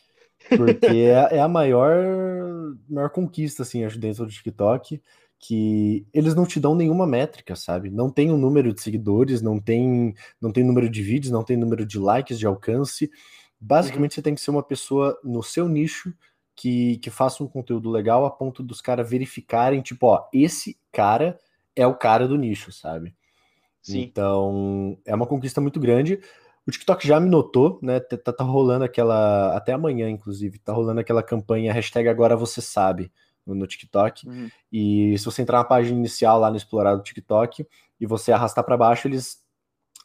Porque 0.48 0.86
é, 0.86 1.36
é, 1.36 1.40
a 1.40 1.48
maior, 1.48 1.94
maior 2.88 3.10
conquista, 3.10 3.62
assim, 3.62 3.84
acho, 3.84 3.98
dentro 3.98 4.24
do 4.24 4.30
TikTok, 4.30 5.00
que 5.38 6.06
eles 6.12 6.34
não 6.34 6.46
te 6.46 6.60
dão 6.60 6.74
nenhuma 6.74 7.06
métrica, 7.06 7.56
sabe? 7.56 7.90
Não 7.90 8.10
tem 8.10 8.30
o 8.30 8.34
um 8.34 8.38
número 8.38 8.72
de 8.72 8.80
seguidores, 8.80 9.42
não 9.42 9.58
tem, 9.58 10.14
não 10.40 10.52
tem 10.52 10.62
número 10.62 10.88
de 10.88 11.02
vídeos, 11.02 11.32
não 11.32 11.42
tem 11.42 11.56
número 11.56 11.84
de 11.84 11.98
likes, 11.98 12.38
de 12.38 12.46
alcance. 12.46 13.10
Basicamente, 13.60 14.12
uhum. 14.12 14.14
você 14.16 14.22
tem 14.22 14.34
que 14.34 14.40
ser 14.40 14.50
uma 14.50 14.62
pessoa 14.62 15.18
no 15.24 15.42
seu 15.42 15.68
nicho 15.68 16.14
que, 16.54 16.98
que 16.98 17.10
faça 17.10 17.42
um 17.42 17.48
conteúdo 17.48 17.90
legal 17.90 18.24
a 18.24 18.30
ponto 18.30 18.62
dos 18.62 18.80
caras 18.80 19.08
verificarem, 19.08 19.80
tipo, 19.80 20.06
ó, 20.06 20.28
esse 20.32 20.78
cara 20.92 21.38
é 21.74 21.86
o 21.86 21.94
cara 21.94 22.28
do 22.28 22.36
nicho, 22.36 22.70
sabe? 22.70 23.14
Sim. 23.82 24.02
Então, 24.02 24.96
é 25.04 25.14
uma 25.14 25.26
conquista 25.26 25.60
muito 25.60 25.80
grande. 25.80 26.20
O 26.66 26.70
TikTok 26.70 27.06
já 27.06 27.18
me 27.18 27.28
notou, 27.28 27.78
né? 27.82 27.98
Tá, 27.98 28.32
tá, 28.32 28.44
rolando 28.44 28.84
aquela. 28.84 29.56
Até 29.56 29.72
amanhã, 29.72 30.08
inclusive, 30.08 30.58
tá 30.58 30.72
rolando 30.72 31.00
aquela 31.00 31.22
campanha 31.22 31.72
hashtag 31.72 32.08
agora 32.08 32.36
você 32.36 32.60
sabe 32.60 33.10
no, 33.44 33.66
TikTok. 33.66 34.28
Uhum. 34.28 34.48
E 34.70 35.18
se 35.18 35.24
você 35.24 35.42
entrar 35.42 35.58
na 35.58 35.64
página 35.64 35.98
inicial 35.98 36.38
lá 36.38 36.50
no 36.50 36.56
explorar 36.56 36.94
do 36.94 37.02
TikTok 37.02 37.66
e 38.00 38.06
você 38.06 38.30
arrastar 38.30 38.64
para 38.64 38.76
baixo, 38.76 39.08
eles 39.08 39.42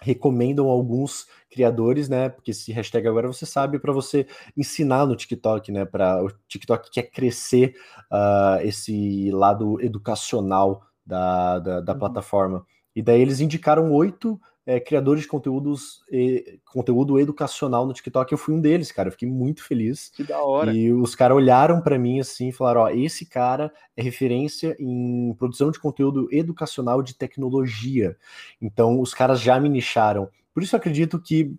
recomendam 0.02 0.68
alguns 0.68 1.28
criadores, 1.50 2.10
né? 2.10 2.30
Porque 2.30 2.52
esse 2.52 2.72
hashtag 2.72 3.08
agora 3.08 3.28
você 3.28 3.46
sabe 3.46 3.80
para 3.80 3.94
você 3.94 4.28
ensinar 4.56 5.06
no 5.06 5.16
TikTok, 5.16 5.72
né? 5.72 5.86
Para 5.86 6.24
o 6.24 6.32
TikTok 6.48 6.90
quer 6.92 7.04
crescer 7.04 7.76
uh, 8.12 8.62
esse 8.62 9.30
lado 9.32 9.80
educacional 9.82 10.84
da, 11.06 11.60
da, 11.60 11.82
da 11.82 11.94
uhum. 11.94 12.00
plataforma. 12.00 12.66
E 12.96 13.02
daí 13.02 13.22
eles 13.22 13.40
indicaram 13.40 13.92
oito 13.92 14.40
é, 14.68 14.82
criadores 14.82 15.22
de 15.22 15.30
conteúdos, 15.30 16.02
e, 16.12 16.60
conteúdo 16.66 17.18
educacional 17.18 17.88
no 17.88 17.94
TikTok. 17.94 18.30
Eu 18.30 18.38
fui 18.38 18.54
um 18.54 18.60
deles, 18.60 18.92
cara. 18.92 19.08
Eu 19.08 19.14
fiquei 19.14 19.28
muito 19.28 19.64
feliz. 19.64 20.10
Que 20.10 20.26
da 20.26 20.44
hora. 20.44 20.74
E 20.74 20.92
os 20.92 21.16
caras 21.16 21.38
olharam 21.38 21.80
para 21.80 21.98
mim 21.98 22.20
assim 22.20 22.50
e 22.50 22.52
falaram: 22.52 22.82
ó, 22.82 22.90
esse 22.90 23.26
cara 23.26 23.72
é 23.96 24.02
referência 24.04 24.76
em 24.78 25.34
produção 25.40 25.72
de 25.72 25.80
conteúdo 25.80 26.28
educacional 26.34 27.02
de 27.02 27.16
tecnologia. 27.16 28.18
Então 28.62 29.00
os 29.00 29.14
caras 29.14 29.40
já 29.40 29.58
me 29.58 29.70
nicharam. 29.70 30.28
Por 30.54 30.62
isso 30.62 30.76
eu 30.76 30.80
acredito 30.80 31.18
que 31.18 31.56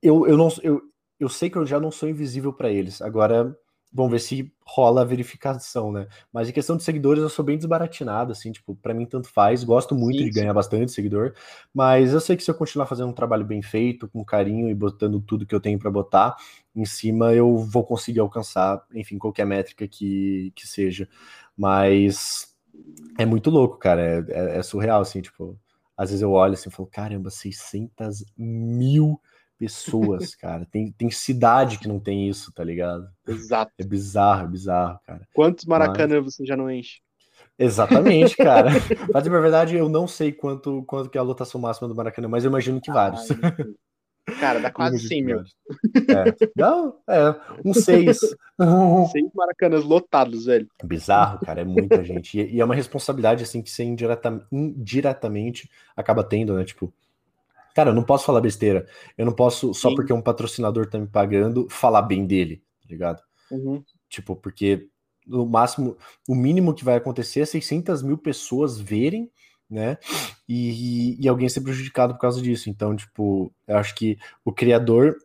eu, 0.00 0.24
eu 0.28 0.36
não 0.36 0.48
eu, 0.62 0.80
eu 1.18 1.28
sei 1.28 1.50
que 1.50 1.58
eu 1.58 1.66
já 1.66 1.80
não 1.80 1.90
sou 1.90 2.08
invisível 2.08 2.52
para 2.52 2.70
eles. 2.70 3.02
Agora 3.02 3.58
Vamos 3.92 4.12
ver 4.12 4.20
se 4.20 4.52
rola 4.64 5.02
a 5.02 5.04
verificação, 5.04 5.90
né? 5.90 6.06
Mas 6.32 6.48
em 6.48 6.52
questão 6.52 6.76
de 6.76 6.84
seguidores, 6.84 7.22
eu 7.22 7.28
sou 7.28 7.44
bem 7.44 7.56
desbaratinado, 7.56 8.30
assim, 8.30 8.52
tipo, 8.52 8.76
para 8.76 8.94
mim 8.94 9.04
tanto 9.04 9.28
faz. 9.28 9.64
Gosto 9.64 9.94
muito 9.94 10.18
sim, 10.18 10.24
de 10.24 10.30
ganhar 10.30 10.54
bastante 10.54 10.92
seguidor, 10.92 11.34
mas 11.74 12.12
eu 12.12 12.20
sei 12.20 12.36
que 12.36 12.44
se 12.44 12.50
eu 12.50 12.54
continuar 12.54 12.86
fazendo 12.86 13.08
um 13.08 13.12
trabalho 13.14 13.44
bem 13.44 13.62
feito, 13.62 14.08
com 14.08 14.24
carinho 14.24 14.68
e 14.68 14.74
botando 14.74 15.20
tudo 15.20 15.44
que 15.44 15.54
eu 15.54 15.60
tenho 15.60 15.78
para 15.78 15.90
botar 15.90 16.36
em 16.74 16.84
cima, 16.84 17.32
eu 17.34 17.58
vou 17.58 17.84
conseguir 17.84 18.20
alcançar, 18.20 18.80
enfim, 18.94 19.18
qualquer 19.18 19.44
métrica 19.44 19.88
que, 19.88 20.52
que 20.54 20.66
seja. 20.66 21.08
Mas 21.56 22.54
é 23.18 23.26
muito 23.26 23.50
louco, 23.50 23.76
cara. 23.76 24.24
É, 24.28 24.56
é, 24.56 24.58
é 24.58 24.62
surreal, 24.62 25.00
assim, 25.00 25.20
tipo, 25.20 25.58
às 25.96 26.10
vezes 26.10 26.22
eu 26.22 26.32
olho 26.32 26.54
assim 26.54 26.68
e 26.68 26.72
falo, 26.72 26.88
caramba, 26.88 27.30
600 27.30 28.24
mil 28.36 29.20
pessoas, 29.60 30.34
cara. 30.34 30.66
Tem, 30.72 30.90
tem 30.90 31.10
cidade 31.10 31.78
que 31.78 31.86
não 31.86 32.00
tem 32.00 32.26
isso, 32.26 32.50
tá 32.50 32.64
ligado? 32.64 33.06
Exato. 33.28 33.70
É 33.78 33.84
bizarro, 33.84 34.46
é 34.46 34.48
bizarro, 34.48 34.98
cara. 35.06 35.28
Quantos 35.34 35.66
Maracanã 35.66 36.22
Mas... 36.22 36.34
você 36.34 36.46
já 36.46 36.56
não 36.56 36.70
enche? 36.70 37.00
Exatamente, 37.58 38.34
cara. 38.38 38.70
Mas, 39.12 39.26
na 39.26 39.38
verdade, 39.38 39.76
eu 39.76 39.90
não 39.90 40.08
sei 40.08 40.32
quanto, 40.32 40.82
quanto 40.84 41.10
que 41.10 41.18
é 41.18 41.20
a 41.20 41.24
lotação 41.24 41.60
máxima 41.60 41.86
do 41.86 41.94
Maracanã, 41.94 42.26
mas 42.26 42.42
eu 42.42 42.48
imagino 42.48 42.80
que 42.80 42.90
vários. 42.90 43.28
cara, 44.40 44.60
dá 44.60 44.70
quase 44.72 44.98
100 45.06 45.22
mil. 45.22 45.40
É. 45.40 46.48
Não, 46.56 46.96
é, 47.06 47.34
um 47.62 47.74
seis. 47.74 48.18
Seis 49.10 49.30
Maracanãs 49.34 49.84
lotados, 49.84 50.44
velho. 50.44 50.68
Bizarro, 50.84 51.40
cara, 51.40 51.62
é 51.62 51.64
muita 51.64 52.04
gente. 52.04 52.38
E, 52.38 52.56
e 52.56 52.60
é 52.60 52.64
uma 52.64 52.74
responsabilidade, 52.74 53.42
assim, 53.42 53.62
que 53.62 53.70
você 53.70 53.82
indireta, 53.82 54.46
indiretamente 54.52 55.70
acaba 55.96 56.22
tendo, 56.22 56.54
né? 56.54 56.64
Tipo, 56.64 56.92
Cara, 57.74 57.90
eu 57.90 57.94
não 57.94 58.02
posso 58.02 58.24
falar 58.24 58.40
besteira. 58.40 58.86
Eu 59.16 59.24
não 59.24 59.32
posso, 59.32 59.72
só 59.74 59.90
Sim. 59.90 59.94
porque 59.94 60.12
um 60.12 60.22
patrocinador 60.22 60.88
tá 60.88 60.98
me 60.98 61.06
pagando, 61.06 61.68
falar 61.70 62.02
bem 62.02 62.26
dele, 62.26 62.62
tá 62.80 62.88
ligado? 62.88 63.22
Uhum. 63.50 63.82
Tipo, 64.08 64.34
porque 64.36 64.88
no 65.26 65.46
máximo, 65.46 65.96
o 66.28 66.34
mínimo 66.34 66.74
que 66.74 66.84
vai 66.84 66.96
acontecer 66.96 67.40
é 67.40 67.46
600 67.46 68.02
mil 68.02 68.18
pessoas 68.18 68.78
verem, 68.78 69.30
né? 69.68 69.98
E, 70.48 71.16
e, 71.20 71.28
alguém 71.28 71.48
ser 71.48 71.60
prejudicado 71.60 72.14
por 72.14 72.20
causa 72.20 72.42
disso. 72.42 72.68
Então, 72.68 72.96
tipo, 72.96 73.52
eu 73.68 73.76
acho 73.76 73.94
que 73.94 74.18
o 74.44 74.52
criador 74.52 75.16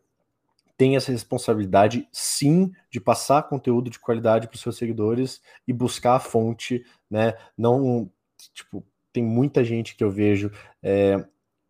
tem 0.77 0.95
essa 0.95 1.11
responsabilidade, 1.11 2.07
sim, 2.11 2.71
de 2.91 2.99
passar 2.99 3.43
conteúdo 3.43 3.89
de 3.89 3.99
qualidade 3.99 4.47
para 4.47 4.55
os 4.55 4.61
seus 4.61 4.77
seguidores 4.77 5.41
e 5.67 5.73
buscar 5.73 6.15
a 6.15 6.19
fonte, 6.19 6.85
né? 7.09 7.33
Não, 7.57 8.11
tipo, 8.53 8.85
tem 9.11 9.23
muita 9.23 9.63
gente 9.63 9.95
que 9.95 10.03
eu 10.03 10.11
vejo 10.11 10.51
é, 10.83 11.25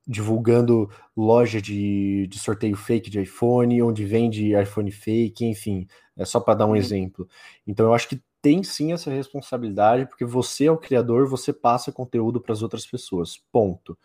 divulgando 0.07 0.90
loja 1.15 1.61
de, 1.61 2.27
de 2.27 2.40
sorteio 2.40 2.76
fake 2.76 3.10
de 3.10 3.22
iPhone, 3.22 3.82
onde 3.82 4.06
vende 4.06 4.56
iPhone 4.56 4.91
fake, 4.91 5.45
enfim, 5.45 5.88
é 6.15 6.23
só 6.26 6.40
para 6.40 6.56
dar 6.56 6.65
um 6.65 6.69
uhum. 6.69 6.76
exemplo. 6.76 7.27
Então 7.65 7.88
eu 7.88 7.94
acho 7.94 8.10
que 8.10 8.22
tem 8.41 8.61
sim 8.61 8.94
essa 8.94 9.10
responsabilidade, 9.10 10.06
porque 10.06 10.23
você 10.23 10.65
é 10.65 10.72
o 10.72 10.77
criador, 10.77 11.27
você 11.27 11.52
passa 11.52 11.91
conteúdo 11.91 12.40
para 12.40 12.53
as 12.53 12.61
outras 12.61 12.86
pessoas. 12.86 13.41
Ponto. 13.52 13.98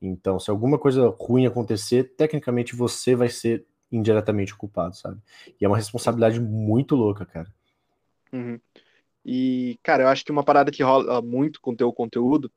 Então, 0.00 0.38
se 0.38 0.50
alguma 0.50 0.78
coisa 0.78 1.08
ruim 1.18 1.46
acontecer, 1.46 2.14
tecnicamente 2.14 2.76
você 2.76 3.14
vai 3.16 3.30
ser 3.30 3.66
indiretamente 3.90 4.54
culpado, 4.54 4.94
sabe? 4.94 5.18
E 5.58 5.64
é 5.64 5.68
uma 5.68 5.78
responsabilidade 5.78 6.38
muito 6.38 6.94
louca, 6.94 7.24
cara. 7.24 7.50
Uhum. 8.30 8.60
E, 9.24 9.78
cara, 9.82 10.04
eu 10.04 10.08
acho 10.08 10.24
que 10.24 10.30
uma 10.30 10.44
parada 10.44 10.70
que 10.70 10.82
rola 10.82 11.22
muito 11.22 11.60
com 11.60 11.72
o 11.72 11.76
teu 11.76 11.92
conteúdo 11.92 12.52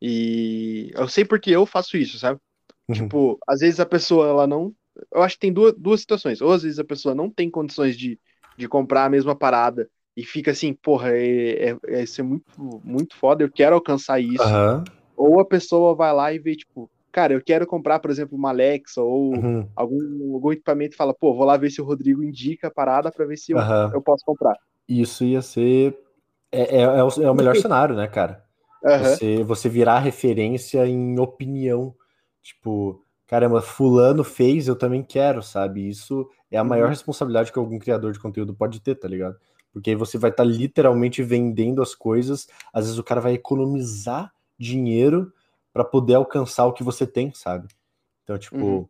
e 0.00 0.90
eu 0.94 1.08
sei 1.08 1.24
porque 1.24 1.50
eu 1.50 1.66
faço 1.66 1.96
isso, 1.96 2.18
sabe? 2.18 2.40
Uhum. 2.88 2.94
Tipo, 2.94 3.38
às 3.46 3.60
vezes 3.60 3.80
a 3.80 3.86
pessoa, 3.86 4.28
ela 4.28 4.46
não. 4.46 4.72
Eu 5.12 5.22
acho 5.22 5.34
que 5.34 5.40
tem 5.40 5.52
duas, 5.52 5.74
duas 5.76 6.00
situações. 6.00 6.40
Ou 6.40 6.52
às 6.52 6.62
vezes 6.62 6.78
a 6.78 6.84
pessoa 6.84 7.14
não 7.14 7.30
tem 7.30 7.50
condições 7.50 7.96
de, 7.96 8.18
de 8.56 8.68
comprar 8.68 9.04
a 9.04 9.10
mesma 9.10 9.34
parada 9.34 9.88
e 10.16 10.24
fica 10.24 10.50
assim, 10.50 10.74
porra, 10.74 11.10
é, 11.12 11.70
é, 11.70 11.76
é 11.86 12.02
isso 12.02 12.20
é 12.20 12.24
muito, 12.24 12.44
muito 12.84 13.16
foda, 13.16 13.44
eu 13.44 13.50
quero 13.50 13.74
alcançar 13.74 14.20
isso. 14.20 14.42
Uhum. 14.42 14.84
Ou 15.16 15.40
a 15.40 15.44
pessoa 15.44 15.94
vai 15.94 16.12
lá 16.12 16.32
e 16.32 16.38
vê, 16.38 16.56
tipo, 16.56 16.90
cara, 17.12 17.32
eu 17.32 17.42
quero 17.42 17.66
comprar, 17.66 18.00
por 18.00 18.10
exemplo, 18.10 18.36
uma 18.36 18.50
Alexa 18.50 19.02
ou 19.02 19.34
uhum. 19.34 19.68
algum, 19.76 20.34
algum 20.34 20.52
equipamento 20.52 20.94
e 20.94 20.96
fala, 20.96 21.14
pô, 21.14 21.34
vou 21.34 21.44
lá 21.44 21.56
ver 21.56 21.70
se 21.70 21.80
o 21.80 21.84
Rodrigo 21.84 22.22
indica 22.22 22.68
a 22.68 22.70
parada 22.70 23.10
para 23.10 23.24
ver 23.24 23.36
se 23.36 23.52
eu, 23.52 23.58
eu 23.92 24.02
posso 24.02 24.24
comprar. 24.24 24.56
Isso 24.88 25.24
ia 25.24 25.40
ser. 25.40 25.96
É, 26.50 26.78
é, 26.78 26.80
é, 26.82 27.04
o, 27.04 27.08
é 27.08 27.30
o 27.30 27.34
melhor 27.34 27.54
cenário, 27.56 27.94
né, 27.94 28.08
cara? 28.08 28.44
Uhum. 28.82 28.98
Você, 28.98 29.44
você 29.44 29.68
virar 29.68 29.98
referência 29.98 30.86
em 30.86 31.18
opinião. 31.18 31.94
Tipo, 32.42 33.04
caramba, 33.26 33.60
fulano 33.60 34.24
fez, 34.24 34.66
eu 34.66 34.76
também 34.76 35.02
quero, 35.02 35.42
sabe? 35.42 35.88
Isso 35.88 36.28
é 36.50 36.58
a 36.58 36.64
maior 36.64 36.84
uhum. 36.84 36.90
responsabilidade 36.90 37.52
que 37.52 37.58
algum 37.58 37.78
criador 37.78 38.12
de 38.12 38.18
conteúdo 38.18 38.54
pode 38.54 38.80
ter, 38.80 38.94
tá 38.94 39.06
ligado? 39.06 39.36
Porque 39.72 39.90
aí 39.90 39.96
você 39.96 40.18
vai 40.18 40.30
estar 40.30 40.42
tá 40.42 40.48
literalmente 40.48 41.22
vendendo 41.22 41.80
as 41.80 41.94
coisas, 41.94 42.48
às 42.72 42.86
vezes 42.86 42.98
o 42.98 43.04
cara 43.04 43.20
vai 43.20 43.34
economizar 43.34 44.32
dinheiro 44.58 45.32
para 45.72 45.84
poder 45.84 46.14
alcançar 46.14 46.66
o 46.66 46.72
que 46.72 46.82
você 46.82 47.06
tem, 47.06 47.32
sabe? 47.32 47.68
Então, 48.24 48.36
tipo, 48.36 48.56
uhum. 48.56 48.88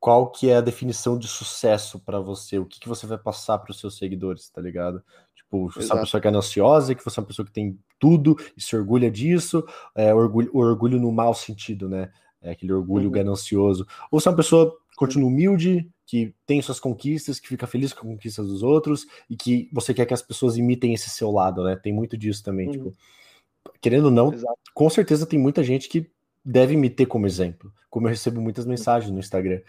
qual 0.00 0.30
que 0.30 0.48
é 0.48 0.56
a 0.56 0.62
definição 0.62 1.18
de 1.18 1.28
sucesso 1.28 2.00
para 2.00 2.20
você? 2.20 2.58
O 2.58 2.64
que, 2.64 2.80
que 2.80 2.88
você 2.88 3.06
vai 3.06 3.18
passar 3.18 3.58
para 3.58 3.70
os 3.70 3.78
seus 3.78 3.98
seguidores, 3.98 4.48
tá 4.48 4.60
ligado? 4.60 5.02
Tipo, 5.44 5.70
você 5.70 5.90
é 5.90 5.94
uma 5.94 6.02
pessoa 6.02 6.20
que 6.20 6.28
é 6.28 6.30
ansiosa, 6.30 6.94
que 6.94 7.04
você 7.04 7.18
é 7.18 7.22
uma 7.22 7.26
pessoa 7.26 7.46
que 7.46 7.52
tem 7.52 7.78
tudo 7.98 8.36
e 8.56 8.60
se 8.60 8.76
orgulha 8.76 9.10
disso, 9.10 9.64
é, 9.94 10.12
orgulho, 10.12 10.50
orgulho 10.52 11.00
no 11.00 11.12
mau 11.12 11.34
sentido, 11.34 11.88
né? 11.88 12.10
É 12.42 12.50
aquele 12.50 12.72
orgulho 12.72 13.06
uhum. 13.06 13.12
ganancioso. 13.12 13.86
Ou 14.10 14.20
você 14.20 14.28
é 14.28 14.30
uma 14.30 14.36
pessoa 14.36 14.70
que 14.90 14.96
continua 14.96 15.28
humilde, 15.28 15.88
que 16.06 16.34
tem 16.44 16.60
suas 16.60 16.78
conquistas, 16.78 17.40
que 17.40 17.48
fica 17.48 17.66
feliz 17.66 17.92
com 17.92 18.00
as 18.00 18.14
conquistas 18.14 18.46
dos 18.46 18.62
outros 18.62 19.06
e 19.30 19.36
que 19.36 19.68
você 19.72 19.94
quer 19.94 20.06
que 20.06 20.14
as 20.14 20.22
pessoas 20.22 20.56
imitem 20.56 20.92
esse 20.92 21.08
seu 21.08 21.30
lado, 21.30 21.64
né? 21.64 21.76
Tem 21.76 21.92
muito 21.92 22.16
disso 22.16 22.42
também, 22.42 22.66
uhum. 22.66 22.72
tipo, 22.72 22.92
querendo 23.80 24.06
ou 24.06 24.10
não, 24.10 24.32
Exato. 24.32 24.58
com 24.74 24.90
certeza 24.90 25.26
tem 25.26 25.38
muita 25.38 25.62
gente 25.62 25.88
que 25.88 26.10
deve 26.44 26.76
me 26.76 26.90
ter 26.90 27.06
como 27.06 27.26
exemplo, 27.26 27.72
como 27.88 28.06
eu 28.06 28.10
recebo 28.10 28.40
muitas 28.40 28.66
mensagens 28.66 29.10
no 29.10 29.18
Instagram. 29.18 29.60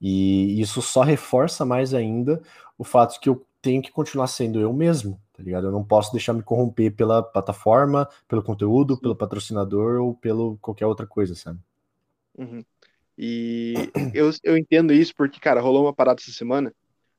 E 0.00 0.60
isso 0.60 0.82
só 0.82 1.02
reforça 1.02 1.64
mais 1.64 1.94
ainda 1.94 2.42
o 2.76 2.82
fato 2.82 3.20
que 3.20 3.28
eu 3.28 3.46
tenho 3.62 3.80
que 3.80 3.92
continuar 3.92 4.26
sendo 4.26 4.60
eu 4.60 4.72
mesmo, 4.72 5.20
tá 5.36 5.42
ligado? 5.42 5.66
Eu 5.66 5.72
não 5.72 5.84
posso 5.84 6.12
deixar 6.12 6.32
me 6.32 6.42
corromper 6.42 6.94
pela 6.94 7.22
plataforma, 7.22 8.08
pelo 8.28 8.42
conteúdo, 8.42 8.98
pelo 8.98 9.16
patrocinador 9.16 10.00
ou 10.00 10.14
pelo 10.14 10.56
qualquer 10.58 10.86
outra 10.86 11.06
coisa, 11.06 11.34
sabe? 11.34 11.58
Uhum. 12.38 12.64
E 13.18 13.74
eu, 14.14 14.30
eu 14.42 14.56
entendo 14.56 14.92
isso 14.92 15.14
porque, 15.14 15.40
cara, 15.40 15.60
rolou 15.60 15.84
uma 15.84 15.92
parada 15.92 16.20
essa 16.20 16.32
semana. 16.32 16.72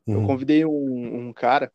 Uhum. 0.07 0.21
Eu 0.21 0.27
convidei 0.27 0.65
um, 0.65 1.27
um 1.27 1.33
cara 1.33 1.71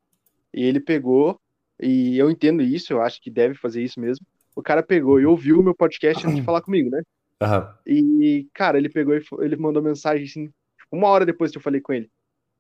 e 0.53 0.65
ele 0.65 0.81
pegou, 0.81 1.41
e 1.79 2.19
eu 2.19 2.31
entendo 2.31 2.63
isso, 2.63 2.93
eu 2.93 3.01
acho 3.01 3.21
que 3.23 3.31
deve 3.31 3.55
fazer 3.55 3.83
isso 3.83 4.01
mesmo. 4.01 4.27
O 4.57 4.63
cara 4.63 4.83
pegou 4.83 5.21
e 5.21 5.27
ouviu 5.27 5.61
o 5.61 5.63
meu 5.63 5.75
podcast 5.75 6.27
antes 6.27 6.37
de 6.37 6.43
falar 6.43 6.63
comigo, 6.63 6.91
né? 6.91 7.03
Uhum. 7.43 7.73
E, 7.87 8.49
cara, 8.53 8.79
ele 8.79 8.89
pegou 8.89 9.15
e 9.15 9.23
ele 9.41 9.57
mandou 9.57 9.83
mensagem 9.83 10.25
assim, 10.25 10.53
uma 10.91 11.09
hora 11.09 11.25
depois 11.25 11.51
que 11.51 11.59
eu 11.59 11.63
falei 11.63 11.81
com 11.81 11.93
ele. 11.93 12.11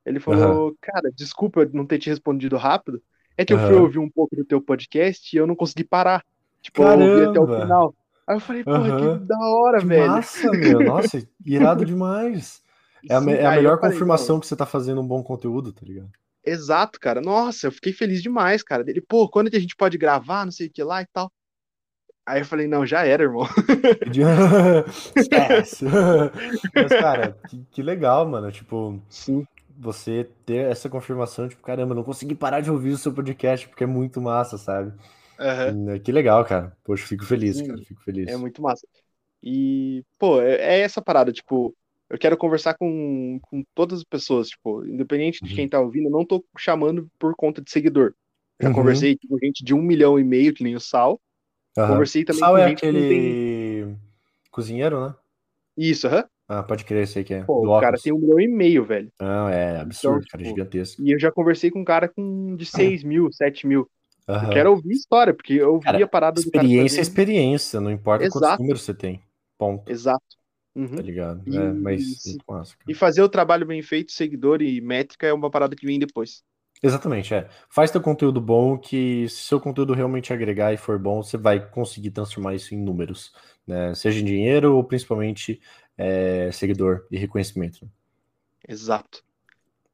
Ele 0.05 0.21
falou, 0.21 0.75
cara, 0.81 1.11
desculpa 1.15 1.61
eu 1.63 1.71
não 1.73 1.85
ter 1.85 1.99
te 1.99 2.09
respondido 2.09 2.57
rápido. 2.57 3.03
É 3.41 3.45
que 3.45 3.55
eu 3.55 3.59
fui 3.59 3.75
ouvir 3.75 3.99
um 3.99 4.11
pouco 4.11 4.37
do 4.37 4.45
teu 4.45 4.61
podcast 4.61 5.35
e 5.35 5.39
eu 5.39 5.47
não 5.47 5.57
consegui 5.57 5.83
parar. 5.83 6.23
Tipo, 6.61 6.83
Caramba. 6.83 7.05
eu 7.05 7.11
ouvi 7.11 7.31
até 7.31 7.41
o 7.41 7.61
final. 7.63 7.95
Aí 8.27 8.37
eu 8.37 8.41
falei, 8.41 8.63
porra, 8.63 8.79
uhum. 8.79 9.19
que 9.19 9.25
da 9.25 9.39
hora, 9.39 9.79
que 9.81 9.87
velho. 9.87 10.07
Nossa, 10.07 10.51
meu, 10.51 10.81
nossa, 10.81 11.29
irado 11.45 11.85
demais. 11.85 12.61
É 13.09 13.15
a, 13.15 13.21
Sim, 13.23 13.31
é 13.31 13.47
a 13.47 13.53
melhor 13.53 13.79
confirmação 13.79 14.27
falei, 14.27 14.41
que 14.43 14.47
você 14.47 14.55
tá 14.55 14.67
fazendo 14.67 15.01
um 15.01 15.07
bom 15.07 15.23
conteúdo, 15.23 15.73
tá 15.73 15.81
ligado? 15.87 16.11
Exato, 16.45 17.01
cara. 17.01 17.19
Nossa, 17.23 17.67
eu 17.67 17.73
fiquei 17.73 17.95
feliz 17.95 18.23
demais, 18.23 18.63
cara. 18.63 18.85
Ele, 18.87 19.01
pô, 19.01 19.27
quando 19.27 19.51
que 19.51 19.57
a 19.57 19.61
gente 19.61 19.75
pode 19.75 19.97
gravar, 19.97 20.45
não 20.45 20.53
sei 20.53 20.67
o 20.67 20.71
que 20.71 20.83
lá 20.83 21.01
e 21.01 21.07
tal. 21.07 21.33
Aí 22.27 22.43
eu 22.43 22.45
falei, 22.45 22.67
não, 22.67 22.85
já 22.85 23.07
era, 23.07 23.23
irmão. 23.23 23.49
Esquece. 25.17 25.87
Mas, 26.75 26.89
cara, 26.89 27.39
que, 27.49 27.65
que, 27.71 27.83
legal, 27.83 28.29
mano. 28.29 28.53
Tipo, 28.53 29.01
Sim. 29.09 29.47
Você 29.81 30.29
ter 30.45 30.71
essa 30.71 30.91
confirmação, 30.91 31.49
tipo, 31.49 31.63
caramba, 31.63 31.95
não 31.95 32.05
consegui 32.05 32.35
parar 32.35 32.61
de 32.61 32.71
ouvir 32.71 32.91
o 32.91 32.99
seu 32.99 33.13
podcast, 33.13 33.67
porque 33.67 33.85
é 33.85 33.87
muito 33.87 34.21
massa, 34.21 34.59
sabe? 34.59 34.93
Uhum. 35.39 35.99
Que 35.99 36.13
legal, 36.13 36.45
cara. 36.45 36.77
Poxa, 36.85 37.07
fico 37.07 37.25
feliz, 37.25 37.57
Sim, 37.57 37.69
cara. 37.69 37.83
Fico 37.83 38.03
feliz. 38.03 38.29
É 38.29 38.37
muito 38.37 38.61
massa. 38.61 38.87
E, 39.43 40.05
pô, 40.19 40.43
é, 40.43 40.57
é, 40.57 40.81
essa 40.81 41.01
parada, 41.01 41.33
tipo, 41.33 41.75
eu 42.11 42.19
quero 42.19 42.37
conversar 42.37 42.75
com, 42.75 43.41
com 43.41 43.65
todas 43.75 44.01
as 44.01 44.05
pessoas, 44.05 44.51
tipo, 44.51 44.85
independente 44.85 45.43
de 45.43 45.51
uhum. 45.51 45.57
quem 45.57 45.69
tá 45.69 45.81
ouvindo, 45.81 46.09
eu 46.09 46.11
não 46.11 46.27
tô 46.27 46.45
chamando 46.59 47.11
por 47.19 47.35
conta 47.35 47.63
de 47.63 47.71
seguidor. 47.71 48.13
Já 48.61 48.69
uhum. 48.69 48.75
conversei 48.75 49.17
com 49.17 49.39
gente 49.39 49.65
de 49.65 49.73
um 49.73 49.81
milhão 49.81 50.19
e 50.19 50.25
meio, 50.25 50.53
que 50.53 50.63
nem 50.63 50.77
o 50.77 50.81
Sal. 50.81 51.19
Uhum. 51.79 51.87
Conversei 51.87 52.23
também 52.23 52.41
Sal 52.41 52.53
com 52.53 52.59
é 52.59 52.69
gente 52.69 52.79
aquele 52.79 53.01
que 53.01 53.09
tem... 53.09 54.01
cozinheiro, 54.51 55.07
né? 55.07 55.15
Isso, 55.75 56.07
aham. 56.07 56.25
Ah, 56.53 56.65
pode 56.65 56.85
crer, 56.85 57.07
sei 57.07 57.23
que 57.23 57.33
é. 57.33 57.45
Pô, 57.45 57.77
o 57.77 57.81
cara 57.81 57.97
tem 57.97 58.13
um 58.13 58.19
milhão 58.19 58.41
e 58.41 58.49
meio, 58.49 58.85
velho. 58.85 59.09
Não, 59.21 59.49
é 59.49 59.79
absurdo, 59.79 60.17
então, 60.17 60.31
cara, 60.33 60.43
é 60.43 60.47
tipo, 60.47 60.59
gigantesco. 60.59 61.01
E 61.01 61.13
eu 61.13 61.19
já 61.19 61.31
conversei 61.31 61.71
com 61.71 61.79
um 61.79 61.85
cara 61.85 62.09
com 62.09 62.57
de 62.57 62.67
6 62.67 63.05
mil, 63.05 63.31
7 63.31 63.69
mil. 63.69 63.89
Uhum. 64.29 64.35
Eu 64.35 64.51
quero 64.51 64.71
ouvir 64.71 64.91
história, 64.91 65.33
porque 65.33 65.53
eu 65.53 65.75
ouvi 65.75 65.85
cara, 65.85 66.05
a 66.05 66.09
parada 66.09 66.43
do 66.43 66.51
cara. 66.51 66.65
Experiência 66.65 66.99
é 66.99 67.03
experiência, 67.03 67.81
não 67.81 67.89
importa 67.89 68.25
Exato. 68.25 68.41
quantos 68.41 68.59
números 68.59 68.83
você 68.83 68.93
tem. 68.93 69.23
Ponto. 69.57 69.89
Exato. 69.89 70.25
Uhum. 70.75 70.97
Tá 70.97 71.03
ligado? 71.03 71.43
E, 71.47 71.57
é, 71.57 71.73
mas 71.73 72.03
massa, 72.49 72.75
e 72.89 72.95
fazer 72.95 73.23
o 73.23 73.29
trabalho 73.29 73.65
bem 73.65 73.81
feito, 73.81 74.11
seguidor 74.11 74.61
e 74.61 74.81
métrica 74.81 75.29
é 75.29 75.33
uma 75.33 75.51
parada 75.51 75.77
que 75.77 75.87
vem 75.87 76.01
depois. 76.01 76.43
Exatamente, 76.83 77.33
é. 77.33 77.47
Faz 77.69 77.93
teu 77.93 78.01
conteúdo 78.01 78.41
bom, 78.41 78.77
que 78.77 79.29
se 79.29 79.43
seu 79.43 79.61
conteúdo 79.61 79.93
realmente 79.93 80.33
agregar 80.33 80.73
e 80.73 80.79
for 80.79 80.99
bom, 80.99 81.23
você 81.23 81.37
vai 81.37 81.65
conseguir 81.71 82.11
transformar 82.11 82.55
isso 82.55 82.75
em 82.75 82.83
números, 82.83 83.33
né? 83.67 83.95
Seja 83.95 84.21
em 84.21 84.25
dinheiro 84.25 84.75
ou 84.75 84.83
principalmente 84.83 85.61
é, 86.01 86.51
seguidor 86.51 87.07
e 87.11 87.19
reconhecimento. 87.19 87.87
Exato. 88.67 89.23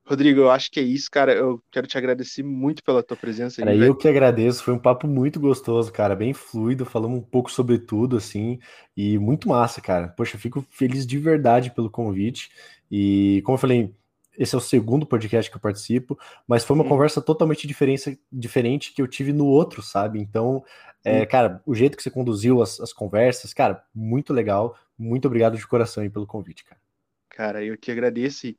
Rodrigo, 0.05 0.39
eu 0.39 0.51
acho 0.53 0.71
que 0.71 0.79
é 0.79 0.85
isso, 0.85 1.11
cara. 1.11 1.35
Eu 1.35 1.61
quero 1.69 1.89
te 1.89 1.99
agradecer 1.99 2.45
muito 2.45 2.85
pela 2.85 3.03
tua 3.03 3.17
presença. 3.17 3.61
Cara, 3.61 3.73
aí, 3.73 3.81
eu 3.81 3.95
que 3.97 4.07
agradeço. 4.07 4.63
Foi 4.63 4.73
um 4.73 4.79
papo 4.79 5.09
muito 5.09 5.41
gostoso, 5.41 5.93
cara. 5.93 6.15
Bem 6.15 6.33
fluido, 6.33 6.85
falamos 6.85 7.19
um 7.19 7.23
pouco 7.23 7.51
sobre 7.51 7.77
tudo, 7.77 8.17
assim. 8.17 8.61
E 8.97 9.19
muito 9.19 9.49
massa, 9.49 9.81
cara. 9.81 10.07
Poxa, 10.07 10.39
fico 10.39 10.65
feliz 10.71 11.05
de 11.05 11.19
verdade 11.19 11.73
pelo 11.73 11.91
convite. 11.91 12.51
E, 12.89 13.43
como 13.45 13.57
eu 13.57 13.61
falei, 13.61 13.93
esse 14.39 14.55
é 14.55 14.59
o 14.59 14.61
segundo 14.61 15.05
podcast 15.05 15.51
que 15.51 15.57
eu 15.57 15.61
participo, 15.61 16.17
mas 16.47 16.65
foi 16.65 16.77
uma 16.77 16.85
hum. 16.85 16.89
conversa 16.89 17.21
totalmente 17.21 17.67
diferente, 17.67 18.21
diferente 18.31 18.93
que 18.95 19.03
eu 19.03 19.09
tive 19.09 19.33
no 19.33 19.47
outro, 19.47 19.83
sabe? 19.83 20.21
Então, 20.21 20.63
é, 21.07 21.25
cara, 21.25 21.63
o 21.65 21.75
jeito 21.75 21.97
que 21.97 22.03
você 22.03 22.11
conduziu 22.11 22.61
as, 22.61 22.81
as 22.81 22.93
conversas, 22.93 23.55
cara, 23.55 23.83
muito 23.95 24.33
legal. 24.33 24.77
Muito 24.99 25.27
obrigado 25.27 25.57
de 25.57 25.67
coração 25.67 26.03
aí 26.03 26.11
pelo 26.11 26.27
convite, 26.27 26.65
cara. 26.65 26.81
Cara, 27.29 27.65
eu 27.65 27.77
que 27.77 27.91
agradeço 27.91 28.55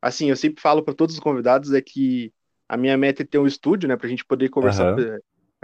assim, 0.00 0.30
eu 0.30 0.36
sempre 0.36 0.60
falo 0.60 0.82
para 0.82 0.94
todos 0.94 1.14
os 1.14 1.20
convidados 1.20 1.72
é 1.72 1.80
que 1.80 2.32
a 2.68 2.76
minha 2.76 2.96
meta 2.96 3.22
é 3.22 3.26
ter 3.26 3.38
um 3.38 3.46
estúdio, 3.46 3.88
né, 3.88 3.96
pra 3.96 4.08
gente 4.08 4.24
poder 4.24 4.48
conversar. 4.48 4.96
Uhum. 4.96 5.18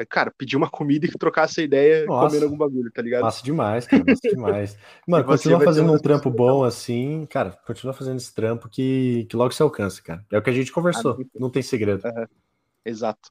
Cara, 0.09 0.33
pedir 0.37 0.57
uma 0.57 0.71
comida 0.71 1.07
e 1.07 1.11
trocar 1.11 1.45
essa 1.45 1.63
ideia 1.63 2.07
Nossa, 2.07 2.27
comendo 2.27 2.47
algum 2.47 2.57
bagulho, 2.57 2.91
tá 2.91 3.03
ligado? 3.03 3.23
Massa 3.23 3.45
demais, 3.45 3.87
cara, 3.87 4.03
massa 4.05 4.29
demais. 4.29 4.79
Mano, 5.07 5.25
continua 5.25 5.61
fazendo 5.61 5.93
um 5.93 5.99
trampo 5.99 6.31
bom 6.31 6.65
assim, 6.65 7.27
cara, 7.27 7.51
continua 7.67 7.93
fazendo 7.93 8.17
esse 8.17 8.35
trampo 8.35 8.69
que, 8.69 9.27
que 9.29 9.37
logo 9.37 9.53
se 9.53 9.63
alcança, 9.63 10.03
cara. 10.03 10.25
É 10.31 10.39
o 10.39 10.43
que 10.43 10.51
a 10.51 10.53
gente 10.53 10.73
conversou, 10.73 11.19
ah, 11.21 11.25
não 11.39 11.51
tem 11.51 11.63
segredo. 11.63 12.05
Uhum. 12.05 12.27
Exato. 12.85 13.31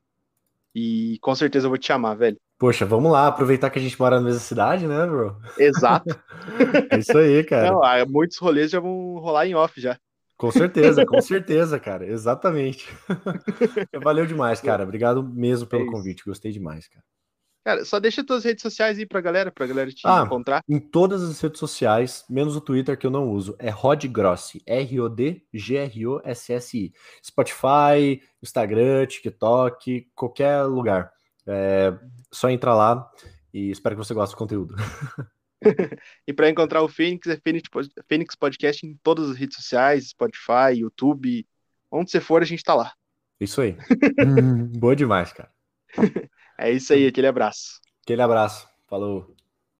E 0.73 1.17
com 1.19 1.35
certeza 1.35 1.65
eu 1.65 1.69
vou 1.69 1.77
te 1.77 1.87
chamar, 1.87 2.13
velho. 2.13 2.39
Poxa, 2.61 2.85
vamos 2.85 3.11
lá, 3.11 3.25
aproveitar 3.25 3.71
que 3.71 3.79
a 3.79 3.81
gente 3.81 3.99
mora 3.99 4.17
na 4.17 4.21
mesma 4.21 4.39
cidade, 4.39 4.85
né, 4.85 5.03
bro? 5.07 5.35
Exato. 5.57 6.15
é 6.91 6.99
isso 6.99 7.17
aí, 7.17 7.43
cara. 7.43 7.71
Não, 7.71 7.81
muitos 8.07 8.37
rolês 8.37 8.69
já 8.69 8.79
vão 8.79 9.15
rolar 9.17 9.47
em 9.47 9.55
off 9.55 9.81
já. 9.81 9.97
Com 10.37 10.51
certeza, 10.51 11.03
com 11.03 11.19
certeza, 11.19 11.79
cara. 11.79 12.05
Exatamente. 12.05 12.87
Valeu 14.03 14.27
demais, 14.27 14.61
cara. 14.61 14.83
Obrigado 14.83 15.23
mesmo 15.23 15.65
pelo 15.65 15.85
é 15.85 15.87
convite. 15.87 16.23
Gostei 16.23 16.51
demais, 16.51 16.87
cara. 16.87 17.03
Cara, 17.65 17.83
só 17.83 17.99
deixa 17.99 18.23
tuas 18.23 18.43
redes 18.43 18.61
sociais 18.61 18.99
aí 18.99 19.07
pra 19.07 19.21
galera, 19.21 19.51
pra 19.51 19.65
galera 19.65 19.89
te 19.89 20.03
ah, 20.05 20.21
encontrar. 20.23 20.61
Em 20.69 20.79
todas 20.79 21.23
as 21.23 21.41
redes 21.41 21.57
sociais, 21.57 22.23
menos 22.29 22.55
o 22.55 22.61
Twitter 22.61 22.95
que 22.95 23.07
eu 23.07 23.11
não 23.11 23.27
uso, 23.27 23.55
é 23.57 23.71
Rod 23.71 24.05
Grossi, 24.05 24.61
R-O-D-G-R-O-S-S-I. 24.67 25.33
Spotify, 27.25 28.21
Instagram, 28.39 29.07
TikTok, 29.07 30.11
qualquer 30.13 30.61
lugar. 30.65 31.11
É 31.47 31.97
só 32.31 32.49
entrar 32.49 32.75
lá 32.75 33.09
e 33.53 33.69
espero 33.71 33.95
que 33.95 34.03
você 34.03 34.13
goste 34.13 34.35
do 34.35 34.39
conteúdo. 34.39 34.75
e 36.27 36.33
para 36.33 36.49
encontrar 36.49 36.81
o 36.81 36.87
Fênix, 36.87 37.27
é 37.27 37.37
Fênix 38.07 38.35
Podcast 38.35 38.85
em 38.85 38.97
todas 39.03 39.29
as 39.29 39.37
redes 39.37 39.57
sociais, 39.57 40.09
Spotify, 40.09 40.75
YouTube, 40.75 41.47
onde 41.91 42.11
você 42.11 42.19
for, 42.19 42.41
a 42.41 42.45
gente 42.45 42.63
tá 42.63 42.73
lá. 42.73 42.93
Isso 43.39 43.61
aí. 43.61 43.77
Boa 44.77 44.95
demais, 44.95 45.31
cara. 45.33 45.51
É 46.59 46.69
isso 46.69 46.93
aí, 46.93 47.07
aquele 47.07 47.25
abraço. 47.25 47.79
Aquele 48.03 48.21
abraço. 48.21 48.69
Falou. 48.87 49.35